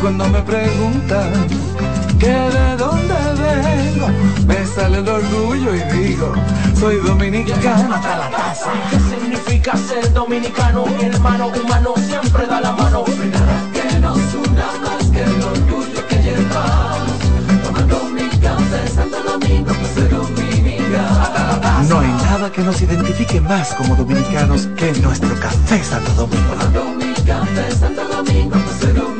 Cuando 0.00 0.26
me 0.30 0.40
preguntan 0.40 1.30
que 2.18 2.26
de 2.26 2.76
dónde 2.78 3.14
vengo, 3.36 4.08
me 4.46 4.64
sale 4.66 4.98
el 4.98 5.08
orgullo 5.08 5.74
y 5.74 5.82
digo, 5.94 6.32
soy 6.78 6.96
dominicano 6.96 7.94
hasta 7.94 8.16
la 8.16 8.30
casa. 8.30 8.70
¿Qué 8.88 8.98
significa 8.98 9.76
ser 9.76 10.10
dominicano? 10.14 10.86
Mi 10.86 11.04
hermano 11.04 11.48
humano 11.48 11.92
siempre 11.98 12.46
da 12.46 12.62
la 12.62 12.72
mano. 12.72 13.04
Que 13.04 14.00
nos 14.00 14.16
una 14.34 14.66
más 14.80 15.06
que 15.12 15.22
el 15.22 15.42
orgullo 15.42 16.06
que 16.08 16.16
llevamos. 16.22 17.18
Tomando 17.62 18.04
mi 18.04 18.28
café 18.40 18.88
Santo 18.88 19.22
Domingo, 19.22 19.72
pues 19.74 19.92
soy 19.94 20.08
dominicano. 20.08 21.60
No 21.90 22.00
hay 22.00 22.08
nada 22.08 22.50
que 22.50 22.62
nos 22.62 22.80
identifique 22.80 23.38
más 23.42 23.74
como 23.74 23.94
dominicanos 23.96 24.66
que 24.76 24.92
nuestro 24.94 25.34
café 25.38 25.84
Santo 25.84 26.10
Domingo. 26.12 26.54
Tomando 26.54 26.84
mi 26.96 27.14
Santo 27.78 28.08
Domingo, 28.08 28.56
pues 28.64 28.76
soy 28.80 28.92
dominicano. 28.92 29.19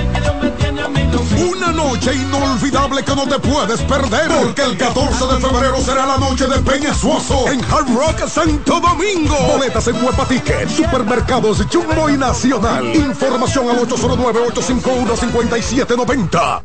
una 1.37 1.71
noche 1.71 2.15
inolvidable 2.15 3.03
que 3.03 3.15
no 3.15 3.27
te 3.27 3.37
puedes 3.39 3.81
perder 3.81 4.29
porque 4.43 4.63
el 4.63 4.77
14 4.77 5.25
de 5.25 5.39
febrero 5.39 5.79
será 5.81 6.05
la 6.05 6.17
noche 6.17 6.45
de 6.47 6.59
Peñasuoso 6.59 7.49
en 7.49 7.59
Hard 7.65 7.93
Rock 7.93 8.27
Santo 8.27 8.79
Domingo 8.79 9.35
boletas 9.53 9.87
en 9.87 10.03
Huepa 10.03 10.27
Ticket 10.27 10.69
supermercados 10.69 11.63
Jumbo 11.71 12.09
y 12.09 12.17
Nacional 12.17 12.95
información 12.95 13.69
al 13.69 13.77
809-851-5790 13.87 16.63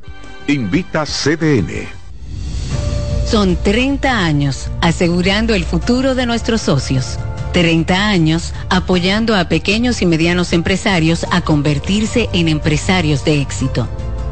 Invita 0.49 1.05
CDN. 1.05 1.89
Son 3.27 3.57
30 3.57 4.25
años 4.25 4.69
asegurando 4.81 5.55
el 5.55 5.65
futuro 5.65 6.15
de 6.15 6.25
nuestros 6.25 6.63
socios. 6.63 7.19
30 7.53 8.09
años 8.09 8.55
apoyando 8.71 9.35
a 9.35 9.49
pequeños 9.49 10.03
y 10.03 10.07
medianos 10.07 10.53
empresarios 10.53 11.27
a 11.33 11.41
convertirse 11.41 12.29
en 12.33 12.47
empresarios 12.47 13.25
de 13.25 13.41
éxito. 13.41 13.89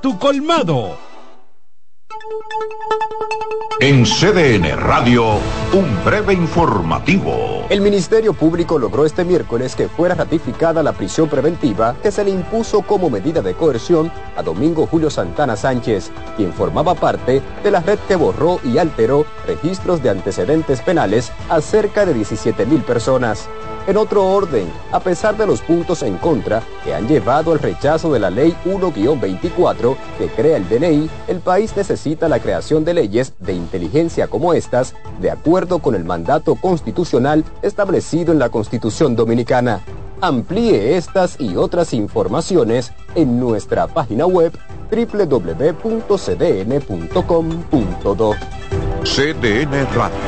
tu 0.00 0.16
colmado. 0.18 0.96
En 3.80 4.04
CDN 4.04 4.76
Radio, 4.76 5.34
un 5.72 6.04
breve 6.04 6.32
informativo. 6.34 7.64
El 7.68 7.80
Ministerio 7.80 8.34
Público 8.34 8.78
logró 8.78 9.04
este 9.04 9.24
miércoles 9.24 9.74
que 9.74 9.88
fuera 9.88 10.14
ratificada 10.14 10.82
la 10.82 10.92
prisión 10.92 11.28
preventiva 11.28 11.96
que 12.00 12.12
se 12.12 12.24
le 12.24 12.30
impuso 12.30 12.82
como 12.82 13.10
medida 13.10 13.42
de 13.42 13.54
coerción 13.54 14.12
a 14.36 14.42
Domingo 14.42 14.86
Julio 14.86 15.10
Santana 15.10 15.56
Sánchez, 15.56 16.12
quien 16.36 16.52
formaba 16.52 16.94
parte 16.94 17.42
de 17.62 17.70
la 17.70 17.80
red 17.80 17.98
que 18.06 18.16
borró 18.16 18.60
y 18.62 18.78
alteró 18.78 19.26
registros 19.46 20.02
de 20.02 20.10
antecedentes 20.10 20.80
penales 20.82 21.32
a 21.48 21.60
cerca 21.60 22.06
de 22.06 22.14
17 22.14 22.64
mil 22.64 22.82
personas. 22.82 23.48
En 23.88 23.96
otro 23.96 24.26
orden, 24.26 24.70
a 24.92 25.00
pesar 25.00 25.38
de 25.38 25.46
los 25.46 25.62
puntos 25.62 26.02
en 26.02 26.18
contra 26.18 26.62
que 26.84 26.92
han 26.94 27.08
llevado 27.08 27.52
al 27.52 27.58
rechazo 27.58 28.12
de 28.12 28.18
la 28.18 28.28
Ley 28.28 28.54
1-24 28.66 29.96
que 30.18 30.26
crea 30.26 30.58
el 30.58 30.68
DNI, 30.68 31.08
el 31.26 31.40
país 31.40 31.74
necesita 31.74 32.28
la 32.28 32.38
creación 32.38 32.84
de 32.84 32.92
leyes 32.92 33.32
de 33.38 33.54
inteligencia 33.54 34.28
como 34.28 34.52
estas, 34.52 34.94
de 35.22 35.30
acuerdo 35.30 35.78
con 35.78 35.94
el 35.94 36.04
mandato 36.04 36.54
constitucional 36.56 37.46
establecido 37.62 38.30
en 38.30 38.38
la 38.38 38.50
Constitución 38.50 39.16
Dominicana. 39.16 39.80
Amplíe 40.20 40.98
estas 40.98 41.40
y 41.40 41.56
otras 41.56 41.94
informaciones 41.94 42.92
en 43.14 43.40
nuestra 43.40 43.86
página 43.86 44.26
web 44.26 44.52
www.cdn.com.do. 44.90 45.94
CDN 49.02 49.86
Radio. 49.94 50.18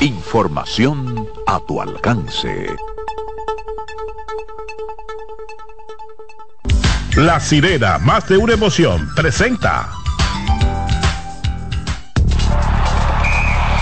Información 0.00 1.26
a 1.48 1.58
tu 1.66 1.80
alcance. 1.80 2.68
La 7.16 7.38
sirena, 7.40 7.98
más 7.98 8.26
de 8.26 8.38
una 8.38 8.54
emoción, 8.54 9.06
presenta. 9.14 9.90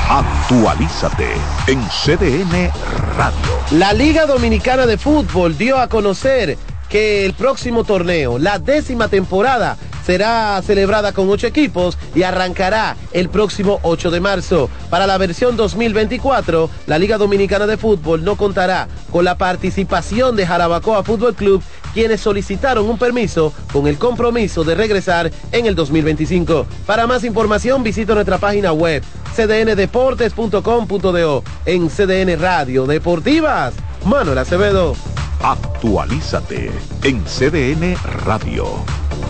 Actualízate 0.08 1.34
en 1.68 1.80
CDN 1.80 2.72
Radio. 3.16 3.38
La 3.70 3.92
Liga 3.92 4.26
Dominicana 4.26 4.84
de 4.84 4.98
Fútbol 4.98 5.56
dio 5.56 5.78
a 5.78 5.86
conocer 5.86 6.58
que 6.88 7.24
el 7.24 7.34
próximo 7.34 7.84
torneo, 7.84 8.36
la 8.36 8.58
décima 8.58 9.06
temporada, 9.06 9.76
será 10.04 10.60
celebrada 10.62 11.12
con 11.12 11.30
ocho 11.30 11.46
equipos 11.46 11.96
y 12.16 12.24
arrancará 12.24 12.96
el 13.12 13.28
próximo 13.28 13.78
8 13.82 14.10
de 14.10 14.20
marzo. 14.20 14.68
Para 14.88 15.06
la 15.06 15.18
versión 15.18 15.56
2024, 15.56 16.68
la 16.88 16.98
Liga 16.98 17.16
Dominicana 17.16 17.68
de 17.68 17.76
Fútbol 17.76 18.24
no 18.24 18.36
contará 18.36 18.88
con 19.12 19.24
la 19.24 19.38
participación 19.38 20.34
de 20.34 20.48
Jarabacoa 20.48 21.04
Fútbol 21.04 21.36
Club, 21.36 21.62
quienes 21.92 22.20
solicitaron 22.20 22.88
un 22.88 22.98
permiso 22.98 23.52
con 23.72 23.86
el 23.86 23.98
compromiso 23.98 24.64
de 24.64 24.74
regresar 24.74 25.30
en 25.52 25.66
el 25.66 25.74
2025. 25.74 26.66
Para 26.86 27.06
más 27.06 27.24
información 27.24 27.82
visita 27.82 28.14
nuestra 28.14 28.38
página 28.38 28.72
web 28.72 29.02
cdndeportes.com.do 29.34 31.44
en 31.66 31.88
CDN 31.88 32.40
Radio 32.40 32.86
Deportivas. 32.86 33.74
Manuel 34.04 34.38
Acevedo. 34.38 34.94
Actualízate 35.42 36.70
en 37.02 37.24
CDN 37.24 37.96
Radio. 38.24 38.66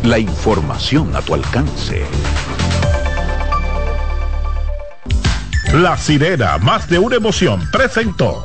La 0.02 0.18
información 0.18 1.14
a 1.14 1.22
tu 1.22 1.34
alcance. 1.34 2.02
La 5.72 5.96
sirena, 5.96 6.58
más 6.58 6.88
de 6.88 6.98
una 6.98 7.14
emoción, 7.14 7.60
presentó. 7.70 8.44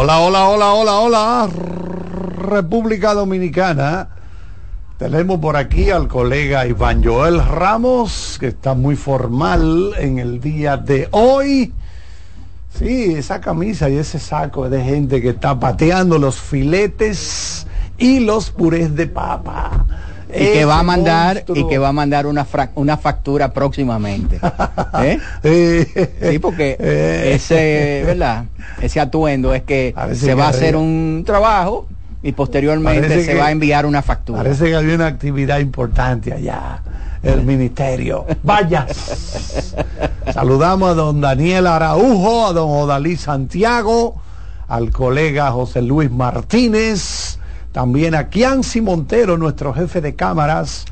Hola, 0.00 0.20
hola, 0.20 0.48
hola, 0.48 0.72
hola, 0.74 0.98
hola. 1.00 1.48
República 2.36 3.14
Dominicana. 3.14 4.08
Tenemos 4.96 5.40
por 5.40 5.56
aquí 5.56 5.90
al 5.90 6.06
colega 6.06 6.68
Iván 6.68 7.02
Joel 7.02 7.44
Ramos, 7.44 8.36
que 8.38 8.46
está 8.46 8.74
muy 8.74 8.94
formal 8.94 9.94
en 9.98 10.20
el 10.20 10.40
día 10.40 10.76
de 10.76 11.08
hoy. 11.10 11.72
Sí, 12.72 13.14
esa 13.14 13.40
camisa 13.40 13.90
y 13.90 13.96
ese 13.96 14.20
saco 14.20 14.70
de 14.70 14.84
gente 14.84 15.20
que 15.20 15.30
está 15.30 15.58
pateando 15.58 16.16
los 16.16 16.40
filetes 16.40 17.66
y 17.98 18.20
los 18.20 18.50
purés 18.50 18.94
de 18.94 19.08
papa. 19.08 19.84
Y 20.34 20.38
que 20.52 20.64
va 20.64 20.80
a 20.80 20.82
mandar 20.82 21.34
monstruo. 21.36 21.56
y 21.56 21.68
que 21.68 21.78
va 21.78 21.88
a 21.88 21.92
mandar 21.92 22.26
una 22.26 22.44
fra- 22.44 22.70
una 22.74 22.96
factura 22.96 23.52
próximamente 23.52 24.38
¿Eh? 25.02 26.08
sí 26.30 26.38
porque 26.38 26.76
ese 27.34 28.02
verdad 28.04 28.44
ese 28.82 29.00
atuendo 29.00 29.54
es 29.54 29.62
que 29.62 29.92
Parece 29.94 30.26
se 30.26 30.34
va 30.34 30.46
a 30.46 30.48
hacer 30.50 30.76
un 30.76 31.22
trabajo 31.26 31.86
y 32.22 32.32
posteriormente 32.32 33.24
se 33.24 33.32
que- 33.32 33.38
va 33.38 33.46
a 33.46 33.50
enviar 33.52 33.86
una 33.86 34.02
factura 34.02 34.42
Parece 34.42 34.66
que 34.66 34.74
había 34.76 34.94
una 34.96 35.06
actividad 35.06 35.60
importante 35.60 36.32
allá, 36.32 36.82
el 37.22 37.42
ministerio. 37.42 38.26
Vaya. 38.42 38.86
Saludamos 40.32 40.90
a 40.90 40.94
don 40.94 41.20
Daniel 41.20 41.66
Araujo, 41.66 42.46
a 42.48 42.52
don 42.52 42.70
Odalí 42.70 43.16
Santiago, 43.16 44.20
al 44.68 44.90
colega 44.90 45.50
José 45.50 45.82
Luis 45.82 46.10
Martínez, 46.10 47.37
también 47.78 48.16
a 48.16 48.28
Kianci 48.28 48.80
Montero, 48.80 49.38
nuestro 49.38 49.72
jefe 49.72 50.00
de 50.00 50.16
cámaras, 50.16 50.84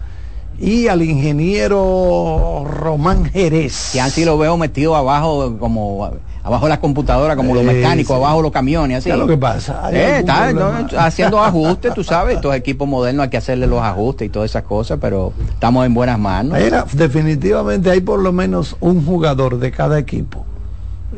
y 0.56 0.86
al 0.86 1.02
ingeniero 1.02 2.64
Román 2.64 3.24
Jerez. 3.24 3.96
así 4.00 4.24
lo 4.24 4.38
veo 4.38 4.56
metido 4.56 4.94
abajo 4.94 5.56
como 5.58 6.08
abajo 6.44 6.68
la 6.68 6.78
computadora 6.78 7.34
como 7.34 7.54
los 7.56 7.64
Eh, 7.64 7.66
mecánicos 7.66 8.16
sí. 8.16 8.22
abajo 8.22 8.40
los 8.40 8.52
camiones 8.52 8.98
así 8.98 9.08
¿Qué 9.10 9.14
es 9.14 9.18
lo 9.18 9.26
que 9.26 9.36
pasa? 9.36 9.84
¿Hay 9.84 9.96
Eh, 9.96 10.18
está, 10.18 10.52
no, 10.52 10.70
haciendo 10.96 11.42
ajustes 11.42 11.92
tú 11.92 12.04
sabes 12.04 12.36
estos 12.36 12.54
equipos 12.54 12.86
modernos 12.86 13.24
hay 13.24 13.30
que 13.30 13.36
hacerle 13.38 13.66
los 13.66 13.82
ajustes 13.82 14.28
y 14.28 14.30
todas 14.30 14.48
esas 14.48 14.62
cosas 14.62 14.98
pero 15.00 15.32
estamos 15.50 15.84
en 15.86 15.92
buenas 15.92 16.20
manos 16.20 16.56
Era, 16.56 16.86
definitivamente 16.92 17.90
hay 17.90 18.00
por 18.00 18.20
lo 18.20 18.30
menos 18.32 18.76
un 18.78 19.04
jugador 19.04 19.58
de 19.58 19.72
cada 19.72 19.98
equipo 19.98 20.46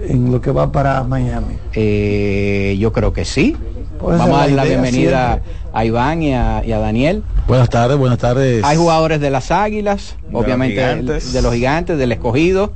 en 0.09 0.33
lo 0.33 0.41
que 0.41 0.51
va 0.51 0.71
para 0.73 1.03
Miami. 1.03 1.59
Eh, 1.75 2.77
yo 2.79 2.93
creo 2.93 3.13
que 3.13 3.25
sí. 3.25 3.57
Pues 3.99 4.19
Vamos 4.19 4.37
a 4.37 4.41
dar 4.41 4.51
la 4.53 4.65
idea 4.67 4.81
bienvenida 4.81 5.29
siempre. 5.43 5.53
a 5.73 5.85
Iván 5.85 6.23
y 6.23 6.33
a, 6.35 6.63
y 6.65 6.73
a 6.73 6.79
Daniel. 6.79 7.23
Buenas 7.47 7.69
tardes, 7.69 7.97
buenas 7.99 8.19
tardes. 8.19 8.63
Hay 8.65 8.77
jugadores 8.77 9.21
de 9.21 9.31
las 9.31 9.51
Águilas, 9.51 10.17
obviamente 10.33 10.81
de 11.03 11.43
los 11.43 11.53
gigantes, 11.55 11.99
del 11.99 12.13
escogido, 12.13 12.73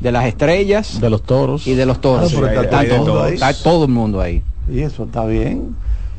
de 0.00 0.12
las 0.12 0.26
estrellas, 0.26 1.00
de 1.00 1.10
los 1.10 1.22
toros 1.22 1.66
y 1.66 1.74
de 1.74 1.86
los 1.86 2.00
toros. 2.00 2.32
Ah, 2.34 2.52
está 2.52 2.62
Están 2.62 2.88
todo 2.88 2.94
el 2.94 2.98
mundo 2.98 3.12
todos, 3.12 3.26
ahí. 3.26 3.34
está 3.34 3.54
todo 3.54 3.84
el 3.84 3.90
mundo 3.90 4.20
ahí. 4.20 4.42
Y 4.70 4.80
eso 4.80 5.04
está 5.04 5.24
bien. 5.24 5.74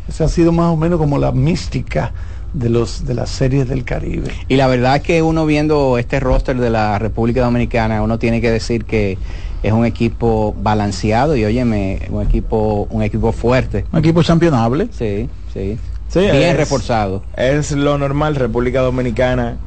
Esa 0.10 0.26
ha 0.26 0.30
sido 0.30 0.52
más 0.52 0.68
o 0.73 0.76
menos 0.78 0.99
como 0.99 1.18
la 1.18 1.32
mística 1.32 2.11
de 2.53 2.69
los 2.69 3.06
de 3.06 3.14
las 3.14 3.30
series 3.30 3.69
del 3.69 3.86
Caribe. 3.86 4.32
Y 4.49 4.57
la 4.57 4.68
verdad 4.68 4.98
es 4.98 5.02
que 5.03 5.22
uno 5.22 5.45
viendo 5.45 5.98
este 5.98 6.19
roster 6.19 6.57
de 6.57 6.69
la 6.69 6.99
República 6.99 7.41
Dominicana, 7.41 8.02
uno 8.03 8.19
tiene 8.19 8.41
que 8.41 8.52
decir 8.52 8.84
que 8.84 9.18
es 9.63 9.71
un 9.73 9.85
equipo 9.85 10.55
balanceado 10.61 11.35
y 11.35 11.45
óyeme, 11.45 11.99
un 12.09 12.21
equipo, 12.23 12.88
un 12.89 13.03
equipo 13.03 13.31
fuerte. 13.31 13.85
Un 13.91 13.99
equipo 13.99 14.23
championable. 14.23 14.88
Sí, 14.91 15.29
sí. 15.53 15.77
Sí, 16.07 16.19
Bien 16.19 16.35
es- 16.35 16.57
reforzado. 16.57 17.23
Es 17.38 17.71
lo 17.71 17.97
normal, 17.97 18.35
República 18.35 18.81
Dominicana 18.81 19.57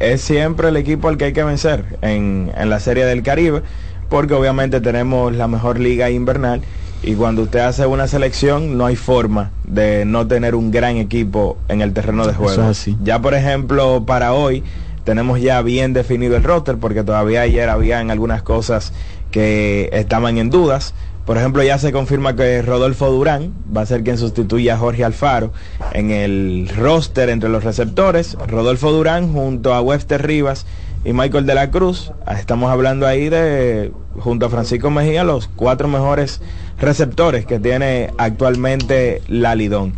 es 0.00 0.20
siempre 0.20 0.68
el 0.68 0.76
equipo 0.76 1.08
al 1.08 1.16
que 1.16 1.26
hay 1.26 1.32
que 1.32 1.44
vencer 1.44 1.98
en, 2.02 2.50
en 2.56 2.70
la 2.70 2.80
Serie 2.80 3.04
del 3.04 3.22
Caribe, 3.22 3.62
porque 4.08 4.34
obviamente 4.34 4.80
tenemos 4.80 5.32
la 5.34 5.46
mejor 5.48 5.78
liga 5.78 6.10
invernal 6.10 6.60
Y 7.04 7.14
cuando 7.14 7.42
usted 7.42 7.60
hace 7.60 7.84
una 7.86 8.06
selección, 8.08 8.76
no 8.78 8.86
hay 8.86 8.94
forma 8.96 9.50
de 9.64 10.04
no 10.04 10.26
tener 10.28 10.54
un 10.54 10.70
gran 10.70 10.96
equipo 10.96 11.56
en 11.68 11.80
el 11.82 11.92
terreno 11.92 12.26
de 12.26 12.32
juego. 12.32 12.52
Eso 12.52 12.62
es 12.62 12.68
así. 12.68 12.96
Ya 13.02 13.20
por 13.20 13.34
ejemplo, 13.34 14.04
para 14.06 14.32
hoy 14.34 14.62
tenemos 15.04 15.40
ya 15.40 15.60
bien 15.62 15.92
definido 15.94 16.36
el 16.36 16.44
roster, 16.44 16.76
porque 16.78 17.02
todavía 17.02 17.40
ayer 17.42 17.68
habían 17.68 18.10
algunas 18.12 18.42
cosas 18.42 18.92
que 19.32 19.90
estaban 19.92 20.38
en 20.38 20.50
dudas. 20.50 20.94
Por 21.24 21.38
ejemplo, 21.38 21.62
ya 21.62 21.78
se 21.78 21.92
confirma 21.92 22.36
que 22.36 22.62
Rodolfo 22.62 23.10
Durán 23.10 23.52
va 23.76 23.82
a 23.82 23.86
ser 23.86 24.02
quien 24.02 24.18
sustituya 24.18 24.74
a 24.74 24.78
Jorge 24.78 25.04
Alfaro 25.04 25.52
en 25.92 26.10
el 26.10 26.68
roster 26.76 27.28
entre 27.28 27.48
los 27.48 27.64
receptores. 27.64 28.36
Rodolfo 28.46 28.92
Durán 28.92 29.32
junto 29.32 29.72
a 29.74 29.80
Webster 29.80 30.24
Rivas 30.24 30.66
y 31.04 31.12
Michael 31.12 31.46
de 31.46 31.54
la 31.54 31.70
Cruz. 31.70 32.12
Ah, 32.26 32.34
Estamos 32.34 32.70
hablando 32.70 33.06
ahí 33.06 33.28
de, 33.28 33.92
junto 34.18 34.46
a 34.46 34.50
Francisco 34.50 34.90
Mejía, 34.90 35.24
los 35.24 35.48
cuatro 35.48 35.88
mejores 35.88 36.40
receptores 36.78 37.46
que 37.46 37.60
tiene 37.60 38.10
actualmente 38.18 39.22
la 39.28 39.54
Lidón. 39.54 39.94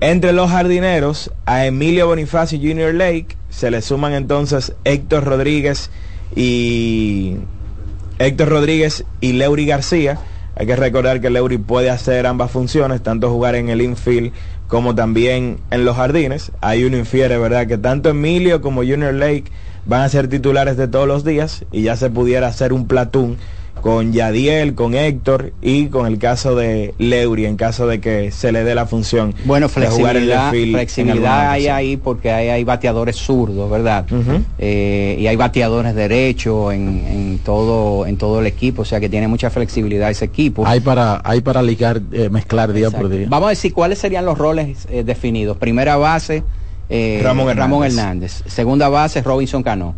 Entre 0.00 0.32
los 0.32 0.50
jardineros, 0.50 1.30
a 1.46 1.66
Emilio 1.66 2.08
Bonifacio 2.08 2.58
Junior 2.58 2.92
Lake 2.92 3.36
se 3.48 3.70
le 3.70 3.80
suman 3.80 4.12
entonces 4.12 4.74
Héctor 4.84 5.24
Rodríguez 5.24 5.90
y 6.34 7.36
Héctor 8.18 8.48
Rodríguez 8.48 9.04
y 9.20 9.32
Leury 9.32 9.66
García. 9.66 10.18
Hay 10.56 10.66
que 10.66 10.76
recordar 10.76 11.20
que 11.20 11.30
Leury 11.30 11.58
puede 11.58 11.90
hacer 11.90 12.26
ambas 12.26 12.50
funciones, 12.50 13.02
tanto 13.02 13.30
jugar 13.30 13.56
en 13.56 13.68
el 13.68 13.82
infield 13.82 14.32
como 14.68 14.94
también 14.94 15.58
en 15.70 15.84
los 15.84 15.96
jardines. 15.96 16.52
Ahí 16.60 16.84
uno 16.84 16.96
infiere, 16.96 17.38
¿verdad? 17.38 17.66
Que 17.66 17.76
tanto 17.76 18.10
Emilio 18.10 18.60
como 18.60 18.82
Junior 18.82 19.14
Lake 19.14 19.44
van 19.86 20.02
a 20.02 20.08
ser 20.08 20.28
titulares 20.28 20.76
de 20.76 20.88
todos 20.88 21.08
los 21.08 21.24
días 21.24 21.64
y 21.72 21.82
ya 21.82 21.96
se 21.96 22.08
pudiera 22.08 22.46
hacer 22.46 22.72
un 22.72 22.86
platón 22.86 23.36
con 23.84 24.14
Yadiel, 24.14 24.74
con 24.74 24.94
Héctor 24.94 25.52
y 25.60 25.88
con 25.88 26.06
el 26.06 26.16
caso 26.16 26.54
de 26.54 26.94
Leury 26.96 27.44
en 27.44 27.56
caso 27.56 27.86
de 27.86 28.00
que 28.00 28.30
se 28.30 28.50
le 28.50 28.64
dé 28.64 28.74
la 28.74 28.86
función 28.86 29.34
Bueno, 29.44 29.68
de 29.68 29.86
jugar 29.88 30.16
en 30.16 30.22
el 30.22 30.28
flexibilidad, 30.30 30.78
flexibilidad 30.78 31.50
hay 31.50 31.66
ahí 31.66 31.98
porque 31.98 32.32
hay, 32.32 32.48
hay 32.48 32.64
bateadores 32.64 33.16
zurdos, 33.16 33.70
¿verdad? 33.70 34.06
Eh, 34.56 35.18
y 35.20 35.26
hay 35.26 35.36
bateadores 35.36 35.94
derechos 35.94 36.72
en, 36.72 37.04
en 37.06 37.38
todo 37.40 38.06
en 38.06 38.16
todo 38.16 38.40
el 38.40 38.46
equipo, 38.46 38.80
o 38.82 38.84
sea 38.86 39.00
que 39.00 39.10
tiene 39.10 39.28
mucha 39.28 39.50
flexibilidad 39.50 40.10
ese 40.10 40.24
equipo. 40.24 40.66
Hay 40.66 40.80
para, 40.80 41.20
hay 41.22 41.42
para 41.42 41.60
ligar, 41.60 42.00
eh, 42.10 42.30
mezclar 42.30 42.72
día 42.72 42.90
por 42.90 43.10
día. 43.10 43.26
Vamos 43.28 43.48
a 43.48 43.50
decir 43.50 43.74
cuáles 43.74 43.98
serían 43.98 44.24
los 44.24 44.38
roles 44.38 44.88
eh, 44.90 45.04
definidos. 45.04 45.58
Primera 45.58 45.98
base, 45.98 46.42
eh, 46.88 47.20
Ramón 47.22 47.50
Hernández. 47.50 47.98
Hernández. 47.98 48.42
Segunda 48.46 48.88
base, 48.88 49.20
Robinson 49.20 49.62
Cano. 49.62 49.94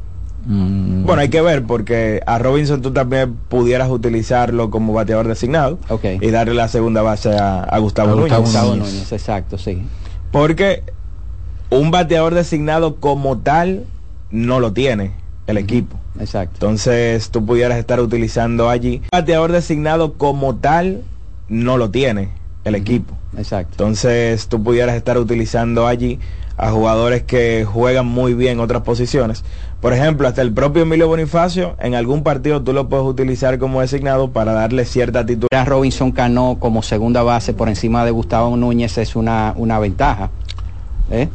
Mm. 0.47 1.05
Bueno, 1.05 1.23
hay 1.23 1.29
que 1.29 1.43
ver 1.43 1.65
porque 1.65 2.23
a 2.25 2.39
Robinson 2.39 2.81
tú 2.81 2.93
también 2.93 3.35
pudieras 3.49 3.91
utilizarlo 3.91 4.71
como 4.71 4.93
bateador 4.93 5.27
designado 5.27 5.79
y 6.21 6.31
darle 6.31 6.55
la 6.55 6.69
segunda 6.69 7.03
base 7.03 7.37
a, 7.37 7.65
a 7.65 7.79
Gustavo, 7.79 8.13
A 8.13 8.15
Núñez. 8.15 8.25
Gustavo 8.25 8.45
Gustavo 8.45 8.77
Núñez. 8.77 8.93
Núñez, 8.93 9.13
exacto, 9.13 9.59
sí. 9.59 9.83
Porque 10.31 10.85
un 11.71 11.91
bateador 11.91 12.35
designado 12.35 12.97
como 12.97 13.39
tal 13.39 13.85
no 14.31 14.61
lo 14.61 14.73
tiene 14.73 15.13
el 15.47 15.59
equipo. 15.59 15.97
Exacto. 16.19 16.55
Entonces 16.55 17.31
tú 17.31 17.45
pudieras 17.45 17.79
estar 17.79 18.01
utilizando 18.01 18.69
allí. 18.71 19.03
Un 19.03 19.09
bateador 19.19 19.53
designado 19.53 20.15
como 20.15 20.57
tal 20.57 21.03
no 21.49 21.77
lo 21.77 21.91
tiene 21.91 22.31
el 22.65 22.75
equipo. 22.75 23.15
Exacto. 23.37 23.73
Entonces 23.73 24.49
tú 24.49 24.63
pudieras 24.63 24.97
estar 24.97 25.19
utilizando 25.19 25.87
allí 25.87 26.19
a 26.57 26.71
jugadores 26.71 27.23
que 27.23 27.65
juegan 27.65 28.07
muy 28.07 28.35
bien 28.35 28.61
otras 28.61 28.83
posiciones. 28.83 29.45
Por 29.87 29.93
ejemplo, 29.93 30.27
hasta 30.27 30.43
el 30.43 30.53
propio 30.53 30.83
Emilio 30.83 31.07
Bonifacio, 31.07 31.77
en 31.79 31.95
algún 31.95 32.25
partido 32.25 32.61
tú 32.61 32.73
lo 32.73 32.89
puedes 32.89 33.07
utilizar 33.07 33.57
como 33.61 33.83
designado 33.83 34.33
para 34.33 34.53
darle 34.53 34.85
cierta 34.85 35.25
titularidad. 35.25 35.65
Robinson 35.65 36.11
Cano 36.11 36.57
como 36.59 36.83
segunda 36.83 37.23
base 37.23 37.55
por 37.55 37.69
encima 37.69 38.05
de 38.05 38.11
Gustavo 38.11 38.57
Núñez 38.57 38.99
es 38.99 39.15
una, 39.15 39.55
una 39.57 39.79
ventaja. 39.79 40.31
¿eh? 41.13 41.29